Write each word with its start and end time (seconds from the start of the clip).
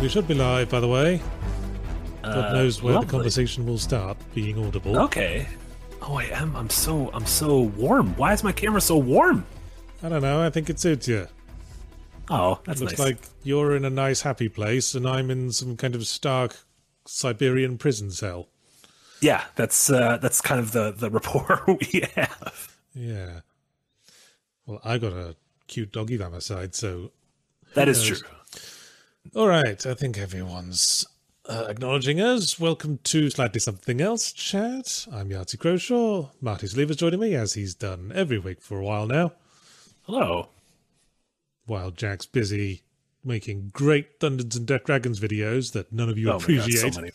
We 0.00 0.08
should 0.08 0.26
be 0.26 0.34
live, 0.34 0.70
by 0.70 0.80
the 0.80 0.88
way. 0.88 1.20
God 2.22 2.36
Uh, 2.46 2.52
knows 2.52 2.82
where 2.82 2.94
lovely. 2.94 3.06
the 3.06 3.10
conversation 3.12 3.66
will 3.66 3.78
start 3.78 4.16
being 4.34 4.58
audible. 4.64 4.98
Okay. 4.98 5.46
Oh, 6.02 6.14
I 6.16 6.24
am. 6.24 6.56
I'm 6.56 6.70
so. 6.70 7.10
I'm 7.12 7.26
so 7.26 7.60
warm. 7.60 8.16
Why 8.16 8.32
is 8.32 8.42
my 8.42 8.52
camera 8.52 8.80
so 8.80 8.96
warm? 8.96 9.44
I 10.02 10.08
don't 10.08 10.22
know. 10.22 10.42
I 10.42 10.48
think 10.50 10.70
it 10.70 10.80
suits 10.80 11.06
you. 11.08 11.26
Oh, 12.30 12.60
that's 12.64 12.80
Looks 12.80 12.92
nice. 12.92 12.98
like 13.00 13.18
you're 13.42 13.76
in 13.76 13.84
a 13.84 13.90
nice, 13.90 14.22
happy 14.22 14.48
place, 14.48 14.94
and 14.94 15.06
I'm 15.06 15.30
in 15.30 15.52
some 15.52 15.76
kind 15.76 15.94
of 15.94 16.06
stark 16.06 16.56
Siberian 17.06 17.76
prison 17.76 18.10
cell. 18.10 18.48
yeah, 19.20 19.44
that's 19.56 19.90
uh, 19.90 20.16
that's 20.18 20.40
kind 20.40 20.60
of 20.60 20.72
the 20.72 20.92
the 20.92 21.10
rapport 21.10 21.62
we 21.68 22.04
have. 22.14 22.76
Yeah. 22.94 23.40
Well, 24.64 24.80
I 24.84 24.96
got 24.98 25.12
a 25.12 25.36
cute 25.66 25.92
doggy 25.92 26.16
by 26.16 26.28
my 26.28 26.38
side, 26.38 26.74
so. 26.74 27.10
That 27.74 27.88
is 27.88 27.98
knows? 28.08 28.20
true. 28.20 28.28
All 29.34 29.46
right. 29.46 29.84
I 29.86 29.94
think 29.94 30.18
everyone's 30.18 31.06
uh, 31.48 31.66
acknowledging 31.68 32.20
us. 32.20 32.58
Welcome 32.58 32.98
to 33.04 33.30
Slightly 33.30 33.60
Something 33.60 34.00
Else 34.00 34.32
chat. 34.32 35.06
I'm 35.12 35.28
Yahtzee 35.28 35.56
Croshaw. 35.58 36.30
Marty 36.40 36.66
Sliva's 36.66 36.96
joining 36.96 37.20
me, 37.20 37.34
as 37.34 37.52
he's 37.54 37.74
done 37.74 38.10
every 38.14 38.38
week 38.38 38.60
for 38.60 38.78
a 38.78 38.84
while 38.84 39.06
now. 39.06 39.32
Hello. 40.02 40.48
while 41.66 41.92
Jack's 41.92 42.26
busy 42.26 42.82
making 43.24 43.70
great 43.72 44.18
Dungeons 44.18 44.56
and 44.56 44.66
Death 44.66 44.84
Dragons 44.84 45.20
videos 45.20 45.72
that 45.72 45.92
none 45.92 46.08
of 46.08 46.18
you 46.18 46.30
Oh 46.30 46.40
my 46.40 46.56
God, 46.56 46.70
so 46.72 46.88
appreciate. 46.88 47.14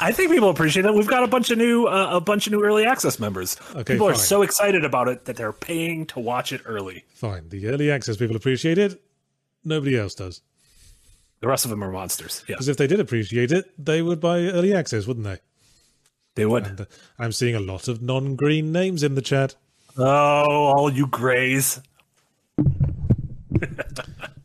I 0.00 0.10
think 0.12 0.32
people 0.32 0.50
appreciate 0.50 0.84
it. 0.84 0.92
We've 0.92 1.06
got 1.06 1.22
a 1.22 1.28
bunch 1.28 1.50
of 1.50 1.56
new 1.56 1.86
uh, 1.86 2.08
a 2.16 2.20
bunch 2.20 2.46
of 2.48 2.52
new 2.52 2.62
early 2.62 2.84
access 2.84 3.18
members. 3.20 3.56
Okay, 3.76 3.94
people 3.94 4.08
are 4.08 4.14
so 4.16 4.42
excited 4.42 4.84
about 4.84 5.06
it 5.08 5.24
that 5.26 5.36
they're 5.36 5.52
paying 5.52 6.04
to 6.06 6.18
watch 6.20 6.52
it 6.52 6.60
early. 6.66 7.04
Fine, 7.14 7.48
the 7.48 7.66
early 7.68 7.90
access 7.90 8.16
people 8.18 8.34
appreciate 8.36 8.76
it. 8.78 9.00
Nobody 9.64 9.96
else 9.96 10.14
does. 10.14 10.42
The 11.40 11.48
rest 11.48 11.64
of 11.64 11.70
them 11.70 11.84
are 11.84 11.90
monsters. 11.92 12.44
Yeah, 12.48 12.54
Because 12.54 12.68
if 12.68 12.76
they 12.76 12.86
did 12.86 13.00
appreciate 13.00 13.52
it, 13.52 13.70
they 13.78 14.02
would 14.02 14.20
buy 14.20 14.40
early 14.40 14.74
access, 14.74 15.06
wouldn't 15.06 15.24
they? 15.24 15.38
they 16.34 16.46
would. 16.46 16.66
And 16.66 16.80
uh, 16.82 16.84
I'm 17.18 17.32
seeing 17.32 17.54
a 17.54 17.60
lot 17.60 17.88
of 17.88 18.00
non-green 18.02 18.70
names 18.72 19.02
in 19.02 19.14
the 19.14 19.22
chat. 19.22 19.54
Oh, 19.96 20.04
all 20.04 20.92
you 20.92 21.06
grays. 21.08 21.80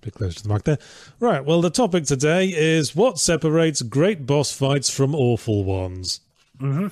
Bit 0.01 0.15
close 0.15 0.35
to 0.35 0.43
the 0.43 0.49
mark 0.49 0.63
there. 0.63 0.79
Right. 1.19 1.45
Well, 1.45 1.61
the 1.61 1.69
topic 1.69 2.05
today 2.05 2.47
is 2.47 2.95
what 2.95 3.19
separates 3.19 3.81
great 3.81 4.25
boss 4.25 4.51
fights 4.51 4.89
from 4.89 5.15
awful 5.15 5.63
ones. 5.63 6.19
Mm-hmm. 6.59 6.87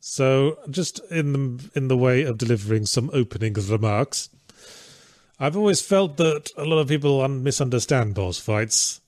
So, 0.00 0.58
just 0.68 1.00
in 1.10 1.32
the 1.32 1.70
in 1.74 1.88
the 1.88 1.96
way 1.96 2.22
of 2.22 2.38
delivering 2.38 2.86
some 2.86 3.10
opening 3.12 3.54
remarks, 3.54 4.28
I've 5.38 5.56
always 5.56 5.80
felt 5.80 6.16
that 6.16 6.50
a 6.56 6.64
lot 6.64 6.78
of 6.78 6.88
people 6.88 7.26
misunderstand 7.28 8.14
boss 8.14 8.38
fights. 8.38 8.99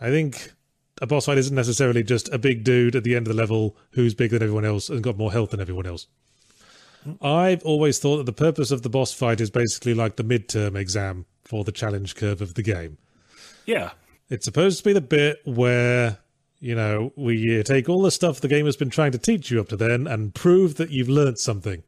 I 0.00 0.10
think 0.10 0.52
a 1.00 1.06
boss 1.06 1.26
fight 1.26 1.38
isn't 1.38 1.54
necessarily 1.54 2.02
just 2.02 2.32
a 2.32 2.38
big 2.38 2.64
dude 2.64 2.96
at 2.96 3.04
the 3.04 3.16
end 3.16 3.26
of 3.26 3.34
the 3.34 3.40
level 3.40 3.76
who's 3.92 4.14
bigger 4.14 4.38
than 4.38 4.46
everyone 4.46 4.64
else 4.64 4.88
and 4.88 5.02
got 5.02 5.16
more 5.16 5.32
health 5.32 5.50
than 5.50 5.60
everyone 5.60 5.86
else. 5.86 6.06
I've 7.22 7.62
always 7.64 7.98
thought 7.98 8.16
that 8.16 8.26
the 8.26 8.32
purpose 8.32 8.70
of 8.70 8.82
the 8.82 8.88
boss 8.88 9.12
fight 9.12 9.40
is 9.40 9.50
basically 9.50 9.94
like 9.94 10.16
the 10.16 10.24
midterm 10.24 10.76
exam 10.76 11.26
for 11.44 11.62
the 11.62 11.70
challenge 11.70 12.16
curve 12.16 12.40
of 12.40 12.54
the 12.54 12.62
game. 12.62 12.98
Yeah, 13.64 13.90
It's 14.28 14.44
supposed 14.44 14.78
to 14.78 14.84
be 14.84 14.92
the 14.92 15.00
bit 15.00 15.40
where, 15.44 16.18
you 16.58 16.74
know, 16.74 17.12
we 17.16 17.62
take 17.62 17.88
all 17.88 18.02
the 18.02 18.10
stuff 18.10 18.40
the 18.40 18.48
game 18.48 18.66
has 18.66 18.76
been 18.76 18.90
trying 18.90 19.12
to 19.12 19.18
teach 19.18 19.50
you 19.50 19.60
up 19.60 19.68
to 19.68 19.76
then 19.76 20.06
and 20.06 20.34
prove 20.34 20.76
that 20.76 20.90
you've 20.90 21.08
learnt 21.08 21.38
something. 21.38 21.82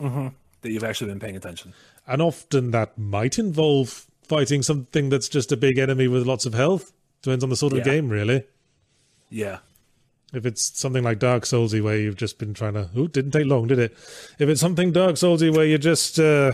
Mm-hmm. 0.00 0.28
that 0.62 0.70
you've 0.70 0.84
actually 0.84 1.08
been 1.08 1.20
paying 1.20 1.36
attention. 1.36 1.72
And 2.06 2.20
often 2.20 2.72
that 2.72 2.98
might 2.98 3.38
involve 3.38 4.06
fighting 4.22 4.62
something 4.62 5.08
that's 5.08 5.28
just 5.28 5.52
a 5.52 5.56
big 5.56 5.78
enemy 5.78 6.08
with 6.08 6.26
lots 6.26 6.46
of 6.46 6.54
health. 6.54 6.92
Depends 7.24 7.42
on 7.42 7.48
the 7.50 7.56
sort 7.56 7.72
of 7.72 7.78
Yeah. 7.78 7.84
game, 7.84 8.08
really. 8.10 8.44
Yeah, 9.30 9.58
If 10.34 10.44
it's 10.46 10.78
something 10.78 11.02
like 11.02 11.18
Dark 11.18 11.44
Soulsy 11.44 11.80
where 11.82 11.96
you've 11.96 12.16
just 12.16 12.38
been 12.38 12.54
trying 12.54 12.74
to, 12.74 12.90
oh, 12.96 13.06
didn't 13.06 13.30
take 13.30 13.46
long, 13.46 13.66
did 13.66 13.78
it? 13.78 13.92
If 14.38 14.48
it's 14.48 14.60
something 14.60 14.92
Dark 14.92 15.14
Soulsy 15.14 15.52
where 15.52 15.64
you're 15.64 15.78
just 15.78 16.18
uh, 16.20 16.52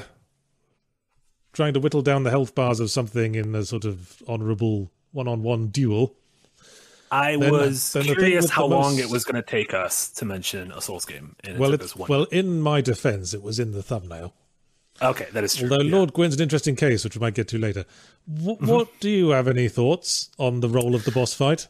trying 1.53 1.75
to 1.75 1.81
whittle 1.81 2.03
down 2.03 2.23
the 2.23 2.31
health 2.31 2.55
bars 2.55 2.79
of 2.79 2.91
something 2.91 3.35
in 3.35 3.55
a 3.55 3.65
sort 3.65 3.85
of 3.85 4.23
honourable 4.29 4.91
one-on-one 5.13 5.69
duel, 5.69 6.15
I 7.11 7.37
Then- 7.37 7.51
was 7.51 7.93
then 7.93 8.05
curious 8.05 8.49
how 8.51 8.69
the 8.69 8.77
long 8.77 8.99
it 8.99 9.11
was 9.11 9.25
going 9.25 9.43
to 9.43 9.51
take 9.51 9.75
us 9.75 10.09
to 10.13 10.25
mention 10.25 10.71
a 10.73 10.81
Souls 10.81 11.05
game. 11.05 11.35
And 11.43 11.57
it 11.57 11.59
well, 11.59 11.73
took 11.73 11.83
it's, 11.83 11.93
us 11.93 11.97
one. 11.97 12.09
well, 12.09 12.25
in 12.25 12.61
my 12.61 12.81
defence, 12.81 13.35
it 13.35 13.43
was 13.43 13.59
in 13.59 13.73
the 13.73 13.83
thumbnail. 13.83 14.33
Okay, 15.03 15.27
that 15.33 15.45
is 15.45 15.55
true. 15.57 15.71
Although 15.71 15.85
yeah. 15.85 15.97
Lord 15.97 16.13
Gwyn's 16.13 16.35
an 16.37 16.43
interesting 16.43 16.77
case, 16.77 17.05
which 17.05 17.17
we 17.17 17.21
might 17.21 17.35
get 17.35 17.49
to 17.49 17.59
later. 17.59 17.85
W- 18.33 18.57
Mm-hmm. 18.57 18.67
What 18.67 18.89
do 19.01 19.09
you 19.11 19.31
have 19.31 19.49
any 19.49 19.69
thoughts 19.69 20.31
on 20.39 20.61
the 20.61 20.69
role 20.69 20.95
of 20.95 21.05
the 21.05 21.11
boss 21.11 21.33
fight? 21.35 21.69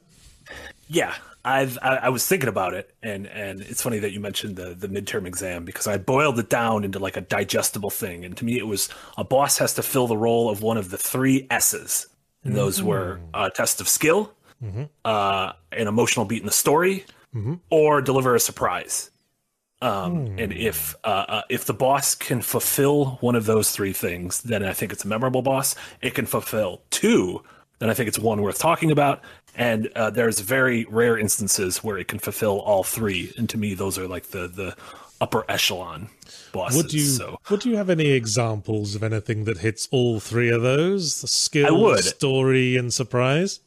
Yeah, 0.88 1.14
I've 1.44 1.78
I, 1.82 1.96
I 1.96 2.08
was 2.08 2.26
thinking 2.26 2.48
about 2.48 2.74
it, 2.74 2.92
and 3.02 3.26
and 3.28 3.60
it's 3.60 3.80
funny 3.82 3.98
that 4.00 4.12
you 4.12 4.20
mentioned 4.20 4.56
the 4.56 4.74
the 4.74 4.88
midterm 4.88 5.26
exam 5.26 5.64
because 5.64 5.86
I 5.86 5.96
boiled 5.98 6.38
it 6.38 6.50
down 6.50 6.84
into 6.84 6.98
like 6.98 7.16
a 7.16 7.20
digestible 7.20 7.90
thing, 7.90 8.24
and 8.24 8.36
to 8.36 8.44
me 8.44 8.58
it 8.58 8.66
was 8.66 8.88
a 9.16 9.24
boss 9.24 9.58
has 9.58 9.74
to 9.74 9.82
fill 9.82 10.06
the 10.06 10.16
role 10.16 10.50
of 10.50 10.62
one 10.62 10.76
of 10.76 10.90
the 10.90 10.98
three 10.98 11.46
S's, 11.50 12.08
and 12.44 12.56
those 12.56 12.82
were 12.82 13.20
a 13.32 13.48
test 13.50 13.80
of 13.80 13.88
skill, 13.88 14.32
uh, 15.04 15.52
an 15.72 15.86
emotional 15.86 16.24
beat 16.26 16.40
in 16.40 16.46
the 16.46 16.52
story, 16.52 17.04
or 17.70 18.02
deliver 18.02 18.34
a 18.34 18.40
surprise. 18.40 19.09
Um, 19.82 20.38
And 20.38 20.52
if 20.52 20.94
uh, 21.04 21.24
uh, 21.28 21.42
if 21.48 21.64
the 21.64 21.72
boss 21.74 22.14
can 22.14 22.42
fulfill 22.42 23.18
one 23.20 23.34
of 23.34 23.46
those 23.46 23.70
three 23.70 23.92
things, 23.94 24.42
then 24.42 24.62
I 24.62 24.72
think 24.74 24.92
it's 24.92 25.04
a 25.04 25.08
memorable 25.08 25.42
boss. 25.42 25.74
It 26.02 26.14
can 26.14 26.26
fulfill 26.26 26.82
two, 26.91 27.42
then 27.78 27.88
I 27.88 27.94
think 27.94 28.08
it's 28.08 28.19
one 28.19 28.42
worth 28.42 28.58
talking 28.58 28.90
about. 28.90 29.22
And 29.54 29.90
uh, 29.96 30.10
there's 30.10 30.40
very 30.40 30.84
rare 30.84 31.19
instances 31.19 31.82
where 31.82 31.98
it 31.98 32.08
can 32.08 32.19
fulfill 32.19 32.60
all 32.60 32.84
three, 32.84 33.32
and 33.36 33.48
to 33.48 33.58
me, 33.58 33.74
those 33.74 33.98
are 33.98 34.06
like 34.06 34.28
the 34.28 34.48
the 34.48 34.76
upper 35.20 35.44
echelon 35.48 36.08
bosses. 36.52 36.82
Would 36.82 36.92
you 36.92 37.00
So 37.00 37.38
would 37.50 37.64
you 37.64 37.76
have 37.76 37.90
any 37.90 38.10
examples 38.10 38.94
of 38.94 39.02
anything 39.02 39.44
that 39.44 39.58
hits 39.58 39.88
all 39.90 40.20
three 40.20 40.50
of 40.50 40.62
those? 40.62 41.22
The 41.22 41.26
skill, 41.28 41.96
story, 41.96 42.76
and 42.76 42.92
surprise. 42.92 43.60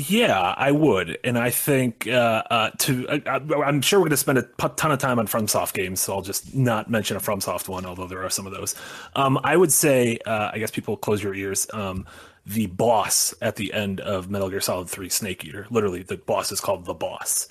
Yeah, 0.00 0.54
I 0.56 0.70
would, 0.70 1.18
and 1.24 1.36
I 1.36 1.50
think 1.50 2.06
uh, 2.06 2.42
uh, 2.50 2.70
to 2.78 3.08
I, 3.08 3.22
I- 3.26 3.62
I'm 3.64 3.80
sure 3.80 3.98
we're 3.98 4.04
going 4.04 4.10
to 4.10 4.16
spend 4.18 4.38
a 4.38 4.42
ton 4.76 4.92
of 4.92 4.98
time 5.00 5.18
on 5.18 5.26
FromSoft 5.26 5.72
games, 5.72 6.00
so 6.00 6.14
I'll 6.14 6.22
just 6.22 6.54
not 6.54 6.88
mention 6.88 7.16
a 7.16 7.20
FromSoft 7.20 7.68
one, 7.68 7.84
although 7.84 8.06
there 8.06 8.22
are 8.24 8.30
some 8.30 8.46
of 8.46 8.52
those. 8.52 8.76
Um, 9.16 9.40
I 9.42 9.56
would 9.56 9.72
say, 9.72 10.18
uh, 10.24 10.50
I 10.52 10.58
guess 10.58 10.70
people 10.70 10.96
close 10.96 11.20
your 11.22 11.34
ears. 11.34 11.66
Um, 11.72 12.06
the 12.46 12.66
boss 12.66 13.34
at 13.42 13.56
the 13.56 13.72
end 13.72 14.00
of 14.00 14.30
Metal 14.30 14.48
Gear 14.50 14.60
Solid 14.60 14.88
Three, 14.88 15.08
Snake 15.08 15.44
Eater. 15.44 15.66
Literally, 15.70 16.02
the 16.04 16.16
boss 16.16 16.52
is 16.52 16.60
called 16.60 16.84
the 16.84 16.94
boss. 16.94 17.48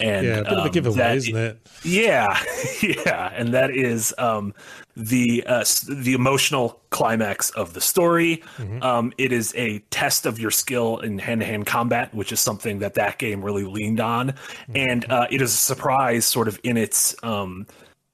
And 0.00 0.26
Yeah, 0.26 0.38
a 0.38 0.42
bit 0.44 0.52
of 0.52 0.58
a 0.58 0.62
um, 0.62 0.70
giveaway, 0.72 0.96
that- 0.96 1.16
isn't 1.16 1.36
it? 1.36 1.68
yeah, 1.84 2.42
yeah, 2.82 3.30
and 3.34 3.54
that 3.54 3.70
is 3.70 4.12
um, 4.18 4.52
the 4.96 5.44
uh, 5.46 5.64
the 5.88 6.14
emotional 6.14 6.80
climax 6.90 7.50
of 7.50 7.74
the 7.74 7.80
story. 7.80 8.42
Um, 8.82 9.12
it 9.18 9.32
is 9.32 9.54
a 9.56 9.78
test 9.90 10.26
of 10.26 10.38
your 10.38 10.50
skill 10.50 10.98
in 10.98 11.18
hand 11.18 11.40
to 11.42 11.46
hand 11.46 11.66
combat, 11.66 12.12
which 12.14 12.32
is 12.32 12.40
something 12.40 12.80
that 12.80 12.94
that 12.94 13.18
game 13.18 13.44
really 13.44 13.64
leaned 13.64 14.00
on, 14.00 14.34
and 14.74 15.08
uh, 15.10 15.26
it 15.30 15.40
is 15.40 15.52
a 15.54 15.56
surprise, 15.56 16.26
sort 16.26 16.48
of 16.48 16.58
in 16.64 16.76
its 16.76 17.14
um, 17.22 17.66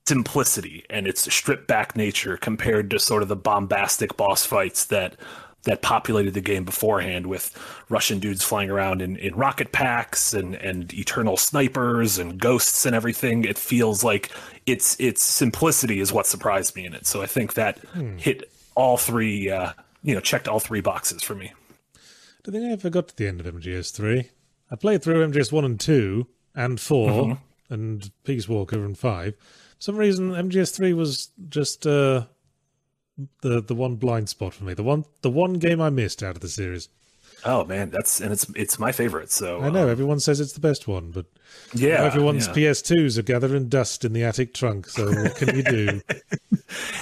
simplicity 0.06 0.85
and 0.91 1.06
its 1.06 1.32
stripped 1.32 1.67
back 1.69 1.97
nature 1.97 2.37
compared 2.37 2.91
to 2.91 2.99
sort 2.99 3.23
of 3.23 3.29
the 3.29 3.37
bombastic 3.37 4.17
boss 4.17 4.44
fights 4.44 4.87
that 4.87 5.17
that 5.65 5.83
populated 5.83 6.33
the 6.35 6.41
game 6.41 6.65
beforehand 6.65 7.27
with 7.27 7.55
Russian 7.89 8.19
dudes 8.19 8.43
flying 8.43 8.71
around 8.71 9.03
in, 9.03 9.17
in 9.17 9.35
rocket 9.35 9.73
packs 9.73 10.33
and, 10.33 10.55
and 10.55 10.93
eternal 10.95 11.37
snipers 11.37 12.19
and 12.19 12.39
ghosts 12.41 12.87
and 12.87 12.97
everything. 12.97 13.45
It 13.45 13.59
feels 13.59 14.03
like 14.03 14.31
its 14.67 14.99
its 14.99 15.23
simplicity 15.23 16.01
is 16.01 16.12
what 16.12 16.27
surprised 16.27 16.75
me 16.77 16.87
in 16.87 16.95
it. 16.95 17.07
So 17.07 17.21
I 17.23 17.27
think 17.27 17.55
that 17.55 17.79
hit 18.17 18.51
all 18.75 18.97
three 18.97 19.51
uh, 19.51 19.73
you 20.03 20.15
know, 20.15 20.21
checked 20.21 20.49
all 20.49 20.61
three 20.61 20.81
boxes 20.81 21.23
for 21.23 21.35
me. 21.35 21.53
I 22.49 22.51
think 22.51 22.65
I 22.65 22.73
ever 22.73 22.89
got 22.89 23.09
to 23.09 23.17
the 23.17 23.27
end 23.29 23.41
of 23.41 23.55
MGS3. 23.55 24.29
I 24.71 24.77
played 24.77 25.03
through 25.03 25.27
MGS 25.31 25.53
1 25.53 25.65
and 25.65 25.79
2 25.79 26.27
and 26.55 26.81
4 26.81 27.11
Mm-hmm. 27.11 27.75
and 27.75 28.11
Peace 28.25 28.49
Walker 28.49 28.83
and 28.83 28.97
5. 28.97 29.35
For 29.35 29.41
some 29.79 29.97
reason, 29.97 30.31
MGS3 30.31 30.95
was 30.95 31.29
just 31.51 31.87
uh, 31.87 32.25
the 33.43 33.61
the 33.61 33.75
one 33.75 33.96
blind 33.96 34.28
spot 34.28 34.55
for 34.55 34.64
me. 34.64 34.75
The 34.75 34.82
one 34.82 35.05
the 35.22 35.31
one 35.31 35.55
game 35.55 35.81
I 35.81 35.90
missed 35.90 36.22
out 36.22 36.37
of 36.37 36.40
the 36.40 36.49
series. 36.49 36.88
Oh 37.44 37.64
man, 37.64 37.90
that's 37.90 38.20
and 38.20 38.32
it's 38.32 38.46
it's 38.55 38.78
my 38.78 38.93
favorite. 38.93 39.31
So 39.32 39.61
I 39.61 39.70
know 39.70 39.84
um, 39.84 39.90
everyone 39.90 40.20
says 40.20 40.40
it's 40.40 40.52
the 40.52 40.61
best 40.61 40.87
one, 40.87 41.11
but 41.11 41.26
yeah, 41.75 42.02
everyone's 42.05 42.46
yeah. 42.49 42.52
PS2s 42.55 43.17
are 43.19 43.22
gathering 43.22 43.69
dust 43.69 44.05
in 44.05 44.12
the 44.12 44.25
attic 44.25 44.52
trunk. 44.55 44.88
So 44.88 45.06
what 45.11 45.37
can 45.37 45.56
you 45.56 45.62
do? 45.62 46.00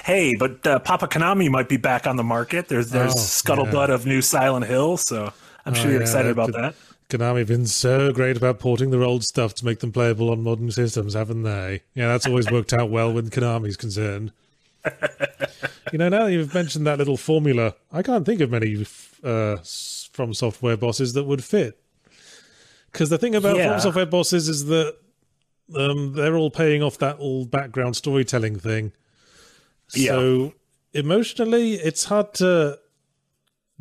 Hey, 0.05 0.35
but 0.39 0.67
uh, 0.67 0.79
Papa 0.79 1.07
Konami 1.09 1.51
might 1.51 1.69
be 1.69 1.77
back 1.77 2.07
on 2.07 2.17
the 2.17 2.25
market. 2.25 2.69
There's 2.69 2.89
there's 2.91 3.13
Oh, 3.13 3.17
scuttlebutt 3.19 3.91
of 3.91 4.07
new 4.07 4.23
Silent 4.23 4.65
Hill, 4.65 4.97
so 4.97 5.31
I'm 5.67 5.75
sure 5.75 5.89
Oh, 5.89 5.91
you're 5.91 6.01
yeah, 6.01 6.07
excited 6.07 6.31
about 6.31 6.53
that. 6.53 6.75
Konami 7.11 7.41
have 7.41 7.49
been 7.49 7.67
so 7.67 8.11
great 8.13 8.39
about 8.39 8.59
porting 8.59 8.91
their 8.91 9.03
old 9.03 9.25
stuff 9.25 9.55
to 9.57 9.67
make 9.67 9.81
them 9.81 9.93
playable 9.93 10.31
on 10.31 10.43
modern 10.43 10.71
systems, 10.71 11.13
haven't 11.13 11.43
they? 11.43 11.83
Yeah, 11.95 12.09
that's 12.09 12.27
always 12.27 12.51
worked 12.51 12.73
out 12.73 12.89
well 12.89 13.13
when 13.13 13.29
Konami's 13.29 13.77
concerned. 13.77 14.33
you 15.93 15.99
know, 15.99 16.09
now 16.09 16.25
that 16.25 16.33
you've 16.33 16.55
mentioned 16.55 16.87
that 16.87 16.99
little 16.99 17.17
formula, 17.17 17.75
I 17.93 18.03
can't 18.03 18.25
think 18.27 18.41
of 18.41 18.51
many 18.51 18.87
uh, 19.23 19.57
from 20.13 20.35
software 20.35 20.77
bosses 20.77 21.13
that 21.15 21.25
would 21.25 21.45
fit. 21.45 21.81
Because 22.93 23.11
the 23.11 23.19
thing 23.19 23.35
about 23.35 23.57
Yeah. 23.57 23.71
from 23.73 23.81
software 23.81 24.07
bosses 24.07 24.49
is 24.49 24.67
that 24.67 24.97
um, 25.75 26.15
they're 26.15 26.37
all 26.37 26.51
paying 26.51 26.83
off 26.83 26.99
that 26.99 27.17
old 27.19 27.51
background 27.51 27.97
storytelling 27.97 28.59
thing. 28.59 28.93
Yeah. 29.95 30.13
So 30.13 30.55
emotionally, 30.95 31.75
it's 31.75 32.05
hard 32.05 32.35
to 32.35 32.79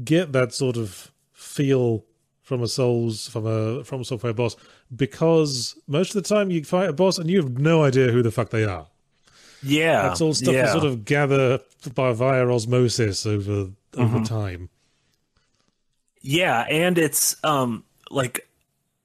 get 0.04 0.32
that 0.34 0.54
sort 0.54 0.78
of 0.78 1.12
feel 1.34 2.04
from 2.42 2.62
a 2.64 2.68
Souls 2.68 3.28
from 3.28 3.46
a 3.46 3.84
from 3.84 4.02
a 4.02 4.06
software 4.06 4.34
boss 4.34 4.56
because 4.96 5.78
most 5.88 6.16
of 6.16 6.24
the 6.24 6.30
time 6.36 6.50
you 6.50 6.64
fight 6.64 6.88
a 6.90 6.94
boss 6.94 7.18
and 7.18 7.30
you 7.30 7.42
have 7.42 7.58
no 7.58 7.84
idea 7.84 8.12
who 8.12 8.22
the 8.24 8.32
fuck 8.32 8.52
they 8.52 8.64
are. 8.64 8.88
Yeah, 9.64 10.04
That's 10.04 10.22
all 10.22 10.34
stuff 10.34 10.54
yeah. 10.54 10.66
you 10.68 10.72
sort 10.72 10.86
of 10.86 11.04
gather 11.04 11.60
by 11.94 12.14
via 12.14 12.48
osmosis 12.48 13.26
over 13.26 13.70
Mm-hmm. 13.94 14.16
over 14.16 14.26
time. 14.26 14.70
Yeah, 16.22 16.62
and 16.70 16.98
it's 16.98 17.42
um 17.44 17.84
like 18.12 18.48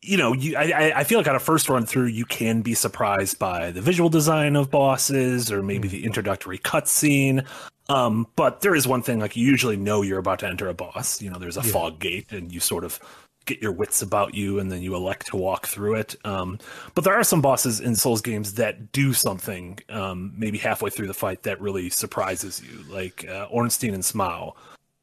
you 0.00 0.16
know, 0.16 0.32
you 0.32 0.56
I 0.56 0.62
I- 0.62 0.92
I 1.00 1.04
feel 1.04 1.18
like 1.18 1.28
on 1.28 1.36
a 1.36 1.40
first 1.40 1.68
run 1.68 1.86
through 1.86 2.06
you 2.06 2.24
can 2.24 2.62
be 2.62 2.74
surprised 2.74 3.38
by 3.38 3.70
the 3.70 3.80
visual 3.80 4.08
design 4.10 4.56
of 4.56 4.70
bosses 4.70 5.52
or 5.52 5.62
maybe 5.62 5.86
the 5.88 6.04
introductory 6.04 6.58
cutscene. 6.58 7.46
Um, 7.88 8.26
but 8.36 8.60
there 8.62 8.74
is 8.74 8.86
one 8.88 9.02
thing 9.02 9.20
like 9.20 9.36
you 9.36 9.46
usually 9.46 9.76
know 9.76 10.02
you're 10.02 10.18
about 10.18 10.40
to 10.40 10.48
enter 10.48 10.68
a 10.68 10.74
boss. 10.74 11.22
You 11.22 11.30
know, 11.30 11.38
there's 11.38 11.56
a 11.56 11.62
fog 11.62 12.00
gate 12.00 12.32
and 12.32 12.52
you 12.52 12.58
sort 12.60 12.84
of 12.84 12.98
get 13.46 13.60
your 13.62 13.72
wits 13.72 14.02
about 14.02 14.34
you 14.34 14.58
and 14.58 14.70
then 14.70 14.82
you 14.82 14.94
elect 14.94 15.26
to 15.28 15.36
walk 15.36 15.66
through 15.66 15.94
it. 15.96 16.16
Um, 16.24 16.58
but 16.94 17.04
there 17.04 17.14
are 17.14 17.24
some 17.24 17.40
bosses 17.40 17.80
in 17.80 17.94
Souls 17.94 18.20
games 18.22 18.54
that 18.54 18.92
do 18.92 19.12
something 19.12 19.78
um, 19.88 20.32
maybe 20.36 20.58
halfway 20.58 20.90
through 20.90 21.06
the 21.08 21.14
fight 21.14 21.42
that 21.44 21.60
really 21.60 21.90
surprises 21.90 22.62
you, 22.62 22.84
like 22.92 23.26
uh, 23.28 23.46
Ornstein 23.50 23.94
and 23.94 24.02
Smough 24.04 24.54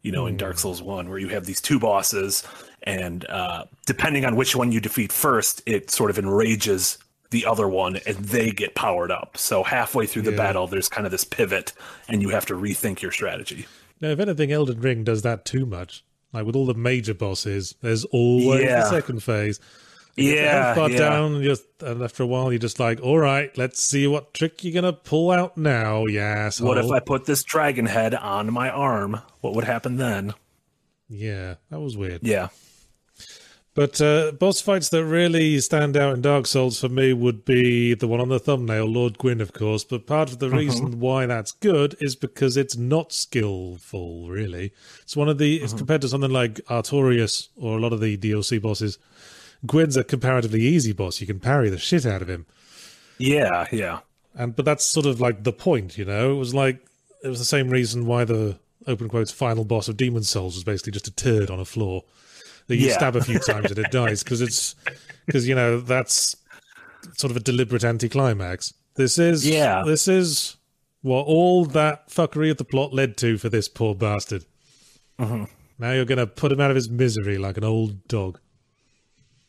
you 0.01 0.13
know, 0.13 0.27
in 0.27 0.37
Dark 0.37 0.57
Souls 0.57 0.81
1, 0.81 1.09
where 1.09 1.17
you 1.17 1.27
have 1.27 1.45
these 1.45 1.59
two 1.59 1.77
bosses, 1.77 2.43
and 2.83 3.25
uh, 3.29 3.65
depending 3.85 4.23
on 4.23 4.37
which 4.37 4.55
one 4.55 4.71
you 4.71 4.79
defeat 4.79 5.11
first, 5.11 5.61
it 5.65 5.91
sort 5.91 6.09
of 6.09 6.17
enrages 6.17 6.97
the 7.31 7.45
other 7.45 7.67
one 7.67 7.97
and 8.07 8.15
they 8.15 8.49
get 8.49 8.75
powered 8.75 9.11
up. 9.11 9.35
So 9.37 9.61
halfway 9.61 10.05
through 10.05 10.21
the 10.21 10.31
Yeah. 10.31 10.37
battle, 10.37 10.67
there's 10.67 10.87
kind 10.87 11.05
of 11.05 11.11
this 11.11 11.25
pivot, 11.25 11.73
and 12.07 12.21
you 12.21 12.29
have 12.29 12.45
to 12.45 12.53
rethink 12.53 13.01
your 13.01 13.11
strategy. 13.11 13.65
Now, 13.99 14.07
if 14.07 14.19
anything, 14.21 14.53
Elden 14.53 14.79
Ring 14.79 15.03
does 15.03 15.21
that 15.23 15.43
too 15.43 15.65
much. 15.65 16.05
Like 16.33 16.45
with 16.45 16.55
all 16.55 16.65
the 16.65 16.73
major 16.75 17.13
bosses, 17.13 17.75
there's 17.81 18.05
always 18.05 18.61
Yeah. 18.61 18.81
the 18.81 18.89
second 18.89 19.23
phase. 19.23 19.59
You 20.15 20.33
Yeah, 20.33 20.75
bar 20.75 20.89
yeah. 20.89 20.97
down, 20.97 21.35
and, 21.35 21.43
just, 21.43 21.63
and 21.81 22.01
after 22.03 22.23
a 22.23 22.27
while, 22.27 22.51
you're 22.51 22.59
just 22.59 22.79
like, 22.79 22.99
all 23.01 23.17
right, 23.17 23.55
let's 23.57 23.81
see 23.81 24.05
what 24.05 24.33
trick 24.33 24.63
you're 24.63 24.73
gonna 24.73 24.91
pull 24.93 25.31
out 25.31 25.57
now. 25.57 26.05
Yes. 26.07 26.59
What 26.59 26.77
if 26.77 26.91
I 26.91 26.99
put 26.99 27.25
this 27.25 27.43
dragon 27.43 27.85
head 27.85 28.13
on 28.13 28.51
my 28.51 28.69
arm? 28.69 29.21
What 29.41 29.55
would 29.55 29.63
happen 29.63 29.95
then? 29.97 30.33
Yeah, 31.07 31.55
that 31.69 31.79
was 31.79 31.95
weird. 31.95 32.21
Yeah. 32.23 32.49
But 33.79 34.01
uh, 34.01 34.33
boss 34.33 34.59
fights 34.59 34.89
that 34.89 35.05
really 35.05 35.57
stand 35.61 35.95
out 35.95 36.13
in 36.13 36.21
Dark 36.21 36.47
Souls 36.47 36.81
for 36.81 36.89
me 36.89 37.13
would 37.13 37.45
be 37.45 37.93
the 37.93 38.09
one 38.09 38.19
on 38.19 38.27
the 38.27 38.37
thumbnail, 38.37 38.83
Lord 38.83 39.17
Gwyn, 39.17 39.39
of 39.39 39.53
course. 39.53 39.85
But 39.85 40.05
part 40.05 40.29
of 40.33 40.39
the 40.39 40.49
reason 40.49 40.99
why 40.99 41.25
that's 41.27 41.53
good 41.53 41.95
is 42.01 42.13
because 42.17 42.57
it's 42.57 42.75
not 42.75 43.13
skillful, 43.13 44.27
really. 44.27 44.73
It's 45.03 45.15
one 45.15 45.29
of 45.29 45.37
the, 45.37 45.61
it's 45.63 45.71
compared 45.71 46.01
to 46.01 46.09
something 46.09 46.29
like 46.29 46.55
Artorias 46.65 47.47
or 47.55 47.77
a 47.77 47.79
lot 47.79 47.93
of 47.93 48.01
the 48.01 48.17
DLC 48.17 48.61
bosses. 48.61 48.97
Gwyn's 49.65 49.95
a 49.95 50.03
comparatively 50.03 50.59
easy 50.59 50.91
boss. 50.91 51.21
You 51.21 51.27
can 51.27 51.39
parry 51.39 51.69
the 51.69 51.77
shit 51.77 52.05
out 52.05 52.21
of 52.21 52.29
him. 52.29 52.47
Yeah, 53.17 53.65
yeah. 53.71 53.99
And 54.35 54.57
but 54.57 54.65
that's 54.65 54.83
sort 54.83 55.05
of 55.05 55.21
like 55.21 55.45
the 55.45 55.53
point, 55.53 55.97
you 55.97 56.03
know. 56.03 56.33
It 56.33 56.37
was 56.37 56.53
like 56.53 56.85
it 57.23 57.29
was 57.29 57.39
the 57.39 57.45
same 57.45 57.69
reason 57.69 58.05
why 58.05 58.25
the 58.25 58.59
open 58.87 59.07
quotes 59.07 59.31
final 59.31 59.63
boss 59.63 59.87
of 59.87 59.95
Demon 59.95 60.23
Souls 60.23 60.55
was 60.55 60.65
basically 60.65 60.91
just 60.91 61.07
a 61.07 61.11
turd 61.11 61.49
on 61.49 61.61
a 61.61 61.65
floor 61.65 62.03
that 62.69 62.77
you 62.77 62.87
Yeah. 62.87 62.93
stab 62.93 63.15
a 63.17 63.21
few 63.23 63.37
times 63.51 63.69
and 63.69 63.77
it 63.79 63.91
dies 63.91 64.23
because 64.23 64.39
it's 64.41 64.75
because 65.25 65.47
you 65.47 65.53
know 65.55 65.81
that's 65.81 66.35
sort 67.17 67.31
of 67.31 67.37
a 67.37 67.41
deliberate 67.41 67.83
anticlimax. 67.83 68.73
This 68.95 69.19
is 69.19 69.45
Yeah. 69.45 69.83
This 69.85 70.07
is 70.07 70.55
what 71.01 71.23
all 71.25 71.65
that 71.65 72.09
fuckery 72.09 72.51
of 72.51 72.57
the 72.57 72.65
plot 72.65 72.93
led 72.93 73.17
to 73.17 73.37
for 73.37 73.49
this 73.49 73.67
poor 73.67 73.93
bastard. 73.95 74.45
Mm-hmm. 75.19 75.45
Now 75.77 75.91
you're 75.93 76.05
going 76.05 76.17
to 76.17 76.27
put 76.27 76.51
him 76.51 76.59
out 76.59 76.71
of 76.71 76.75
his 76.75 76.89
misery 76.89 77.37
like 77.37 77.57
an 77.57 77.63
old 77.63 78.07
dog. 78.07 78.39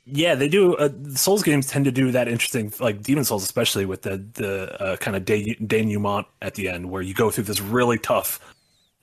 Yeah, 0.07 0.35
they 0.35 0.49
do. 0.49 0.75
Uh, 0.77 0.89
Souls 1.15 1.43
games 1.43 1.67
tend 1.69 1.85
to 1.85 1.93
do 1.93 2.11
that 2.13 2.27
interesting, 2.27 2.73
like 2.81 3.03
Demon 3.03 3.25
Souls, 3.25 3.45
especially 3.45 3.85
with 3.87 4.03
the 4.03 4.17
the 4.35 4.83
uh, 4.83 4.97
kind 4.97 5.17
of 5.17 5.25
de- 5.25 5.57
denouement 5.65 6.27
at 6.43 6.55
the 6.55 6.69
end, 6.69 6.91
where 6.91 7.03
you 7.03 7.15
go 7.15 7.31
through 7.31 7.45
this 7.45 7.61
really 7.61 7.99
tough, 7.99 8.41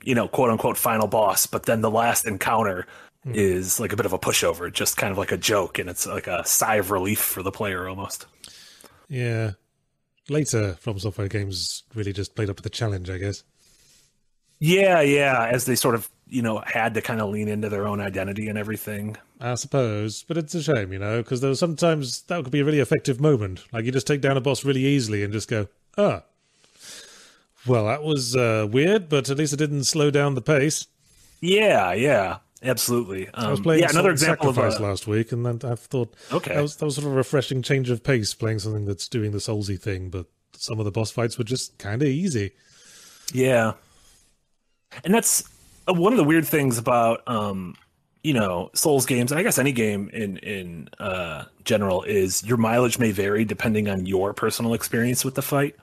you 0.03 0.15
know, 0.15 0.27
quote 0.27 0.49
unquote 0.49 0.75
final 0.77 1.07
boss, 1.07 1.45
but 1.45 1.63
then 1.65 1.81
the 1.81 1.91
last 1.91 2.25
encounter 2.25 2.87
is 3.33 3.79
like 3.79 3.93
a 3.93 3.95
bit 3.95 4.05
of 4.05 4.13
a 4.13 4.19
pushover, 4.19 4.71
just 4.71 4.97
kind 4.97 5.11
of 5.11 5.17
like 5.17 5.31
a 5.31 5.37
joke, 5.37 5.79
and 5.79 5.89
it's 5.89 6.05
like 6.05 6.27
a 6.27 6.45
sigh 6.45 6.75
of 6.75 6.91
relief 6.91 7.19
for 7.19 7.43
the 7.43 7.51
player 7.51 7.87
almost. 7.87 8.25
Yeah. 9.09 9.51
Later, 10.29 10.75
From 10.79 10.99
Software 10.99 11.29
games 11.29 11.83
really 11.95 12.13
just 12.13 12.35
played 12.35 12.49
up 12.49 12.57
to 12.57 12.63
the 12.63 12.69
challenge, 12.69 13.09
I 13.09 13.17
guess. 13.17 13.43
Yeah, 14.59 15.01
yeah, 15.01 15.47
as 15.51 15.65
they 15.65 15.75
sort 15.75 15.95
of 15.95 16.09
you 16.29 16.41
know 16.41 16.61
had 16.65 16.93
to 16.95 17.01
kind 17.01 17.21
of 17.21 17.29
lean 17.29 17.47
into 17.47 17.69
their 17.69 17.87
own 17.87 18.01
identity 18.01 18.49
and 18.49 18.57
everything. 18.57 19.15
I 19.39 19.55
suppose, 19.55 20.23
but 20.23 20.37
it's 20.37 20.55
a 20.55 20.63
shame, 20.63 20.91
you 20.91 20.99
know, 20.99 21.21
because 21.21 21.41
there 21.41 21.49
was 21.49 21.59
sometimes 21.59 22.23
that 22.23 22.43
could 22.43 22.51
be 22.51 22.61
a 22.61 22.65
really 22.65 22.79
effective 22.79 23.21
moment. 23.21 23.63
Like 23.71 23.85
you 23.85 23.91
just 23.91 24.07
take 24.07 24.21
down 24.21 24.37
a 24.37 24.41
boss 24.41 24.65
really 24.65 24.85
easily 24.85 25.23
and 25.23 25.31
just 25.31 25.47
go, 25.47 25.67
ah, 25.97 26.23
well, 27.67 27.85
that 27.85 28.03
was 28.03 28.35
uh, 28.35 28.67
weird, 28.69 29.09
but 29.09 29.29
at 29.29 29.37
least 29.37 29.53
it 29.53 29.57
didn't 29.57 29.83
slow 29.83 30.09
down 30.09 30.35
the 30.35 30.41
pace. 30.41 30.87
Yeah, 31.39 31.93
yeah, 31.93 32.37
absolutely. 32.63 33.27
Um, 33.29 33.45
I 33.47 33.51
was 33.51 33.59
playing 33.59 33.81
yeah, 33.83 33.89
another 33.89 34.11
example 34.11 34.49
of 34.49 34.55
Sacrifice 34.55 34.79
a, 34.79 34.83
last 34.83 35.07
week, 35.07 35.31
and 35.31 35.45
then 35.45 35.59
I 35.63 35.75
thought 35.75 36.13
Okay. 36.31 36.53
that 36.55 36.61
was 36.61 36.75
that 36.77 36.85
was 36.85 36.95
sort 36.95 37.07
of 37.07 37.13
a 37.13 37.15
refreshing 37.15 37.61
change 37.61 37.89
of 37.89 38.03
pace, 38.03 38.33
playing 38.33 38.59
something 38.59 38.85
that's 38.85 39.07
doing 39.07 39.31
the 39.31 39.37
Soulsy 39.39 39.79
thing, 39.79 40.09
but 40.09 40.25
some 40.53 40.79
of 40.79 40.85
the 40.85 40.91
boss 40.91 41.11
fights 41.11 41.37
were 41.37 41.43
just 41.43 41.77
kind 41.77 42.01
of 42.01 42.07
easy. 42.07 42.51
Yeah. 43.33 43.73
And 45.03 45.13
that's 45.13 45.43
uh, 45.87 45.93
one 45.93 46.13
of 46.13 46.17
the 46.17 46.23
weird 46.23 46.45
things 46.47 46.77
about 46.77 47.21
um 47.27 47.75
you 48.23 48.33
know 48.33 48.69
Souls 48.73 49.05
games 49.05 49.31
and 49.31 49.39
I 49.39 49.43
guess 49.43 49.59
any 49.59 49.71
game 49.71 50.09
in 50.11 50.37
in 50.37 50.89
uh 50.99 51.45
general 51.63 52.03
is 52.03 52.43
your 52.43 52.57
mileage 52.57 52.97
may 52.97 53.11
vary 53.11 53.45
depending 53.45 53.87
on 53.89 54.05
your 54.05 54.33
personal 54.33 54.73
experience 54.73 55.23
with 55.23 55.35
the 55.35 55.41
fight. 55.41 55.75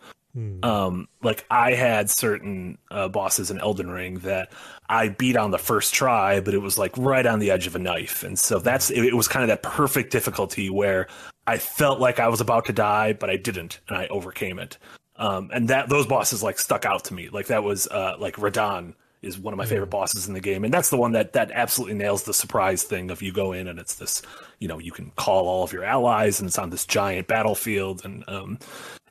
Um 0.62 1.08
like 1.22 1.44
I 1.50 1.74
had 1.74 2.10
certain 2.10 2.78
uh, 2.90 3.08
bosses 3.08 3.50
in 3.50 3.60
Elden 3.60 3.90
Ring 3.90 4.18
that 4.20 4.52
I 4.88 5.08
beat 5.08 5.36
on 5.36 5.50
the 5.50 5.58
first 5.58 5.94
try 5.94 6.40
but 6.40 6.54
it 6.54 6.58
was 6.58 6.76
like 6.76 6.96
right 6.96 7.26
on 7.26 7.38
the 7.38 7.50
edge 7.50 7.66
of 7.66 7.76
a 7.76 7.78
knife. 7.78 8.22
And 8.24 8.38
so 8.38 8.58
that's 8.58 8.90
it, 8.90 9.04
it 9.04 9.14
was 9.14 9.28
kind 9.28 9.42
of 9.42 9.48
that 9.48 9.62
perfect 9.62 10.10
difficulty 10.10 10.70
where 10.70 11.06
I 11.46 11.58
felt 11.58 12.00
like 12.00 12.18
I 12.18 12.28
was 12.28 12.40
about 12.40 12.64
to 12.66 12.72
die 12.72 13.12
but 13.12 13.30
I 13.30 13.36
didn't 13.36 13.80
and 13.88 13.96
I 13.96 14.06
overcame 14.08 14.58
it. 14.58 14.78
Um, 15.16 15.50
and 15.52 15.68
that 15.68 15.88
those 15.88 16.06
bosses 16.06 16.42
like 16.42 16.58
stuck 16.58 16.84
out 16.84 17.04
to 17.04 17.14
me. 17.14 17.28
Like 17.28 17.46
that 17.46 17.62
was 17.62 17.86
uh, 17.88 18.16
like 18.18 18.36
Radahn 18.36 18.94
is 19.22 19.38
one 19.38 19.54
of 19.54 19.58
my 19.58 19.64
favorite 19.64 19.90
bosses 19.90 20.26
in 20.28 20.34
the 20.34 20.40
game, 20.40 20.64
and 20.64 20.74
that's 20.74 20.90
the 20.90 20.96
one 20.96 21.12
that 21.12 21.32
that 21.32 21.50
absolutely 21.52 21.94
nails 21.96 22.24
the 22.24 22.34
surprise 22.34 22.82
thing 22.82 23.10
of 23.10 23.22
you 23.22 23.32
go 23.32 23.52
in 23.52 23.68
and 23.68 23.78
it's 23.78 23.94
this, 23.94 24.22
you 24.58 24.68
know, 24.68 24.78
you 24.78 24.92
can 24.92 25.10
call 25.16 25.48
all 25.48 25.64
of 25.64 25.72
your 25.72 25.84
allies 25.84 26.40
and 26.40 26.48
it's 26.48 26.58
on 26.58 26.70
this 26.70 26.84
giant 26.84 27.26
battlefield, 27.26 28.04
and 28.04 28.24
um, 28.28 28.58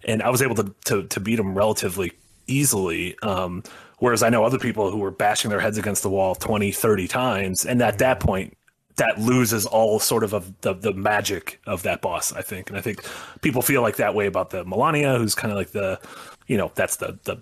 and 0.06 0.22
I 0.22 0.30
was 0.30 0.42
able 0.42 0.56
to 0.56 0.76
to, 0.86 1.04
to 1.04 1.20
beat 1.20 1.40
him 1.40 1.56
relatively 1.56 2.14
easily. 2.48 3.18
Um, 3.22 3.64
whereas 4.00 4.24
I 4.24 4.30
know 4.30 4.44
other 4.44 4.60
people 4.60 4.92
who 4.92 4.98
were 4.98 5.12
bashing 5.12 5.50
their 5.50 5.60
heads 5.60 5.78
against 5.78 6.04
the 6.04 6.10
wall 6.10 6.36
20, 6.36 6.72
30 6.72 7.08
times, 7.08 7.66
and 7.66 7.82
at 7.82 8.00
that 8.00 8.20
point 8.20 8.58
that 8.98 9.20
loses 9.20 9.66
all 9.66 10.00
sort 10.00 10.24
of, 10.24 10.34
of 10.34 10.62
the, 10.62 10.74
the 10.74 10.94
magic 10.94 11.60
of 11.66 11.84
that 11.84 12.02
boss, 12.02 12.32
I 12.32 12.42
think. 12.42 12.70
And 12.70 12.78
I 12.78 12.82
think 12.82 13.04
people 13.42 13.62
feel 13.62 13.82
like 13.82 13.96
that 13.98 14.14
way 14.14 14.28
about 14.28 14.52
the 14.52 14.64
Malenia, 14.66 15.18
who's 15.18 15.36
kind 15.36 15.52
of 15.52 15.58
like 15.58 15.72
the, 15.72 16.00
you 16.48 16.58
know, 16.58 16.72
that's 16.76 16.98
the, 16.98 17.18
the 17.24 17.42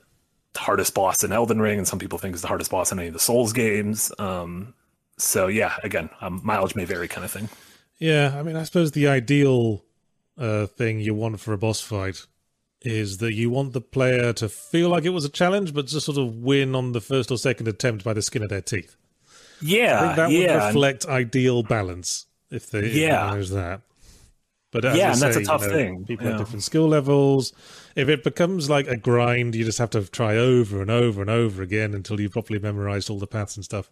hardest 0.55 0.93
boss 0.93 1.23
in 1.23 1.31
Elden 1.31 1.59
Ring. 1.59 1.77
And 1.77 1.87
some 1.87 1.99
people 1.99 2.19
think 2.19 2.35
is 2.35 2.41
the 2.41 2.47
hardest 2.47 2.71
boss 2.71 2.91
in 2.91 2.99
any 2.99 3.09
of 3.09 3.13
the 3.13 3.19
Souls 3.19 3.51
games. 3.51 4.11
Um, 4.17 4.73
so 5.17 5.47
yeah, 5.47 5.75
again, 5.83 6.09
um, 6.21 6.41
mileage 6.43 6.75
may 6.75 6.85
vary 6.85 7.07
kind 7.07 7.25
of 7.25 7.31
thing. 7.31 7.49
Yeah, 7.99 8.33
I 8.35 8.43
mean, 8.43 8.55
I 8.55 8.63
suppose 8.63 8.93
the 8.93 9.07
ideal 9.07 9.83
uh, 10.37 10.67
thing 10.67 10.99
you 10.99 11.13
want 11.13 11.39
for 11.39 11.53
a 11.53 11.57
boss 11.57 11.81
fight 11.81 12.25
is 12.83 13.19
that 13.19 13.33
you 13.33 13.49
want 13.49 13.73
the 13.73 13.81
player 13.81 14.33
to 14.33 14.49
feel 14.49 14.89
like 14.89 15.05
it 15.05 15.09
was 15.09 15.25
a 15.25 15.29
challenge, 15.29 15.73
but 15.73 15.87
just 15.87 16.05
sort 16.05 16.17
of 16.17 16.37
win 16.37 16.73
on 16.75 16.93
the 16.93 17.01
first 17.01 17.31
or 17.31 17.37
second 17.37 17.67
attempt 17.67 18.03
by 18.03 18.13
the 18.13 18.21
skin 18.21 18.41
of 18.43 18.49
their 18.49 18.61
teeth. 18.61 18.95
Yeah, 19.61 19.97
I 19.97 20.01
think 20.01 20.15
that 20.15 20.31
yeah, 20.31 20.55
would 20.57 20.65
reflect 20.67 21.05
ideal 21.05 21.61
balance 21.63 22.25
if 22.49 22.69
they 22.71 22.89
Yeah. 22.89 23.27
manage 23.29 23.49
that. 23.49 23.81
But 24.71 24.85
as 24.85 24.97
Yeah, 24.97 25.07
you 25.07 25.11
and 25.13 25.21
that's 25.21 25.35
a 25.35 25.43
tough 25.43 25.61
you 25.63 25.67
know, 25.67 25.73
thing, 25.75 26.05
People 26.05 26.25
yeah. 26.25 26.31
have 26.31 26.39
different 26.39 26.63
skill 26.63 26.87
levels. 26.87 27.53
If 27.95 28.07
it 28.09 28.23
becomes 28.23 28.69
like 28.69 28.87
a 28.87 28.95
grind, 28.97 29.53
you 29.53 29.65
just 29.65 29.77
have 29.77 29.89
to 29.91 30.09
try 30.09 30.37
over 30.37 30.81
and 30.81 30.89
over 30.89 31.21
and 31.21 31.29
over 31.29 31.61
again 31.61 31.93
until 31.93 32.19
you've 32.19 32.31
properly 32.31 32.57
memorized 32.57 33.09
all 33.09 33.19
the 33.19 33.27
paths 33.27 33.55
and 33.57 33.65
stuff. 33.65 33.91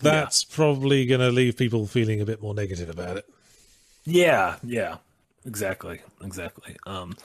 That's 0.00 0.44
probably 0.44 1.06
going 1.06 1.20
to 1.20 1.30
leave 1.30 1.56
people 1.56 1.86
feeling 1.86 2.20
a 2.20 2.24
bit 2.26 2.42
more 2.42 2.54
negative 2.54 2.88
about 2.90 3.16
it. 3.18 3.26
Yeah, 4.04 4.56
yeah, 4.64 4.96
exactly, 5.46 6.00
exactly. 6.22 6.76
Um, 6.86 7.16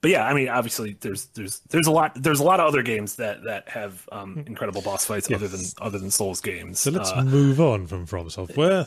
but 0.00 0.10
yeah, 0.10 0.26
I 0.26 0.34
mean, 0.34 0.48
obviously, 0.48 0.96
there's 1.00 1.26
there's 1.34 1.60
there's 1.70 1.86
a 1.86 1.90
lot 1.90 2.12
there's 2.14 2.40
a 2.40 2.44
lot 2.44 2.60
of 2.60 2.66
other 2.66 2.82
games 2.82 3.16
that 3.16 3.44
that 3.44 3.68
have 3.68 4.08
um, 4.12 4.44
incredible 4.46 4.82
boss 4.82 5.04
fights 5.04 5.30
other 5.30 5.48
than 5.48 5.60
other 5.80 5.98
than 5.98 6.10
Souls 6.10 6.40
games. 6.40 6.80
So 6.80 6.90
let's 6.90 7.10
Uh, 7.10 7.22
move 7.24 7.60
on 7.60 7.86
from 7.86 8.06
From 8.06 8.30
Software. 8.30 8.86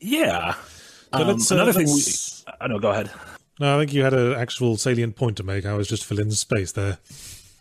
yeah. 0.00 0.54
So 1.14 1.20
Um, 1.20 1.28
let's, 1.28 1.50
uh, 1.50 1.54
another 1.56 1.72
thing. 1.72 1.86
let's- 1.86 2.44
We, 2.46 2.52
I 2.60 2.66
know. 2.68 2.78
Go 2.78 2.90
ahead. 2.90 3.10
No, 3.60 3.76
I 3.76 3.80
think 3.80 3.92
you 3.92 4.02
had 4.02 4.14
an 4.14 4.32
actual 4.34 4.76
salient 4.76 5.14
point 5.16 5.36
to 5.36 5.42
make. 5.42 5.66
I 5.66 5.74
was 5.74 5.86
just 5.86 6.04
filling 6.04 6.30
space 6.32 6.72
there. 6.72 6.98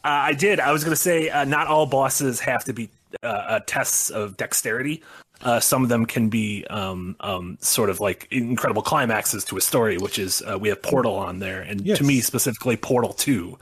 Uh, 0.04 0.08
I 0.08 0.34
did. 0.34 0.60
I 0.60 0.72
was 0.72 0.84
going 0.84 0.96
to 0.96 1.02
say 1.02 1.30
uh, 1.30 1.44
not 1.46 1.68
all 1.68 1.86
bosses 1.86 2.40
have 2.40 2.64
to 2.64 2.74
be 2.74 2.90
uh, 3.22 3.28
uh, 3.28 3.60
tests 3.68 4.10
of 4.10 4.38
dexterity. 4.38 5.04
Uh, 5.44 5.60
some 5.60 5.84
of 5.84 5.90
them 5.90 6.06
can 6.06 6.30
be 6.30 6.66
um, 6.70 7.16
um, 7.22 7.58
sort 7.62 7.90
of 7.90 8.00
like 8.00 8.28
incredible 8.32 8.82
climaxes 8.82 9.44
to 9.46 9.58
a 9.58 9.62
story, 9.62 9.98
which 9.98 10.20
is 10.20 10.42
uh, 10.44 10.58
we 10.60 10.70
have 10.70 10.82
Portal 10.82 11.16
on 11.16 11.40
there, 11.40 11.62
and 11.62 11.82
Yes. 11.82 11.98
to 11.98 12.04
me 12.04 12.22
specifically, 12.22 12.78
Portal 12.78 13.14
Two 13.14 13.58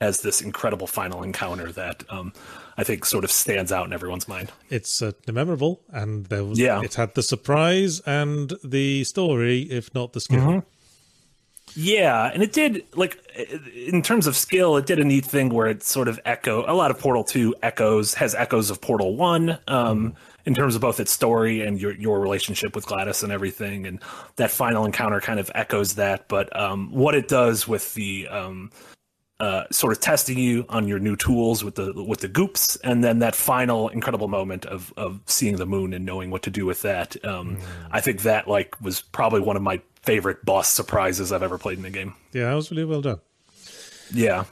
has 0.00 0.22
this 0.22 0.40
incredible 0.40 0.86
final 0.86 1.22
encounter 1.22 1.70
that 1.72 2.02
um, 2.08 2.32
I 2.78 2.84
think 2.84 3.04
sort 3.04 3.22
of 3.22 3.30
stands 3.30 3.70
out 3.70 3.86
in 3.86 3.92
everyone's 3.92 4.26
mind. 4.26 4.50
It's 4.70 4.90
certainly 4.90 5.34
memorable, 5.34 5.82
and 5.92 6.26
there 6.26 6.42
was 6.44 6.58
Yeah. 6.58 6.80
it 6.82 6.94
had 6.94 7.14
the 7.14 7.22
surprise 7.22 8.00
and 8.00 8.52
the 8.64 9.04
story, 9.04 9.62
if 9.70 9.94
not 9.94 10.12
the 10.14 10.20
skill. 10.20 10.40
Mm-hmm. 10.40 10.58
Yeah, 11.76 12.30
and 12.34 12.42
it 12.42 12.52
did 12.52 12.84
like 12.96 13.16
in 13.74 14.02
terms 14.02 14.26
of 14.26 14.36
skill, 14.36 14.76
it 14.76 14.86
did 14.86 14.98
a 14.98 15.04
neat 15.04 15.24
thing 15.24 15.50
where 15.50 15.68
it 15.68 15.84
sort 15.84 16.08
of 16.08 16.18
echo 16.24 16.64
a 16.66 16.74
lot 16.74 16.90
of 16.90 16.98
Portal 16.98 17.22
Two 17.22 17.54
echoes 17.62 18.14
has 18.14 18.34
echoes 18.34 18.70
of 18.70 18.80
Portal 18.80 19.14
One 19.16 19.56
um, 19.68 20.14
in 20.44 20.54
terms 20.54 20.74
of 20.74 20.80
both 20.80 21.00
its 21.00 21.12
story 21.12 21.62
and 21.62 21.80
your 21.80 21.92
your 21.92 22.20
relationship 22.20 22.74
with 22.74 22.86
GLaDOS 22.86 23.22
and 23.22 23.32
everything, 23.32 23.86
and 23.86 24.00
that 24.36 24.50
final 24.50 24.84
encounter 24.84 25.20
kind 25.20 25.40
of 25.40 25.50
echoes 25.54 25.94
that. 25.94 26.28
But 26.28 26.54
um, 26.58 26.90
what 26.92 27.14
it 27.14 27.28
does 27.28 27.68
with 27.68 27.94
the 27.94 28.28
um, 28.28 28.70
uh, 29.40 29.64
sort 29.70 29.92
of 29.92 30.00
testing 30.00 30.38
you 30.38 30.66
on 30.68 30.86
your 30.86 30.98
new 30.98 31.16
tools 31.16 31.64
with 31.64 31.74
the 31.74 31.92
with 31.94 32.20
the 32.20 32.28
goops, 32.28 32.76
and 32.76 33.02
then 33.02 33.20
that 33.20 33.34
final 33.34 33.88
incredible 33.88 34.28
moment 34.28 34.66
of 34.66 34.92
of 34.96 35.20
seeing 35.26 35.56
the 35.56 35.66
moon 35.66 35.94
and 35.94 36.04
knowing 36.04 36.30
what 36.30 36.42
to 36.42 36.50
do 36.50 36.66
with 36.66 36.82
that. 36.82 37.22
Um, 37.24 37.58
I 37.90 38.00
think 38.00 38.22
that 38.22 38.48
like 38.48 38.80
was 38.80 39.00
probably 39.00 39.40
one 39.40 39.56
of 39.56 39.62
my 39.62 39.80
favorite 40.02 40.44
boss 40.44 40.68
surprises 40.68 41.32
I've 41.32 41.42
ever 41.42 41.58
played 41.58 41.78
in 41.78 41.84
the 41.84 41.90
game. 41.90 42.14
Yeah, 42.32 42.50
that 42.50 42.54
was 42.54 42.70
really 42.70 42.84
well 42.84 43.00
done. 43.00 43.20
Yeah, 44.12 44.44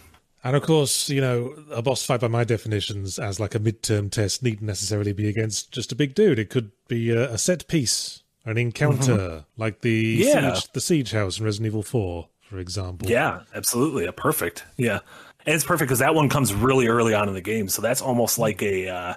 And 0.44 0.54
of 0.54 0.62
course, 0.62 1.08
you 1.10 1.20
know, 1.20 1.54
a 1.70 1.82
boss 1.82 2.04
fight 2.06 2.20
by 2.20 2.28
my 2.28 2.44
definitions 2.44 3.18
as 3.18 3.40
like 3.40 3.54
a 3.54 3.58
midterm 3.58 4.10
test 4.10 4.42
needn't 4.42 4.62
necessarily 4.62 5.12
be 5.12 5.28
against 5.28 5.72
just 5.72 5.90
a 5.92 5.96
big 5.96 6.14
dude. 6.14 6.38
It 6.38 6.48
could 6.50 6.70
be 6.86 7.10
a, 7.10 7.32
a 7.32 7.38
set 7.38 7.66
piece, 7.68 8.22
an 8.44 8.56
encounter, 8.56 9.44
like 9.56 9.80
the 9.80 10.20
Mm-hmm. 10.20 10.28
Yeah. 10.28 10.54
siege, 10.54 10.72
the 10.72 10.80
siege 10.80 11.10
house 11.12 11.38
in 11.38 11.44
Resident 11.44 11.66
Evil 11.66 11.82
Four, 11.82 12.28
for 12.42 12.58
example. 12.58 13.10
yeah, 13.10 13.40
absolutely, 13.54 14.06
a 14.06 14.12
perfect. 14.12 14.64
Yeah, 14.76 15.00
and 15.44 15.54
it's 15.54 15.64
perfect 15.64 15.88
because 15.88 15.98
that 15.98 16.14
one 16.14 16.28
comes 16.28 16.54
really 16.54 16.86
early 16.86 17.14
on 17.14 17.28
in 17.28 17.34
the 17.34 17.40
game, 17.40 17.68
so 17.68 17.82
that's 17.82 18.00
almost 18.00 18.38
like 18.38 18.62
a 18.62 18.88
uh, 18.88 19.14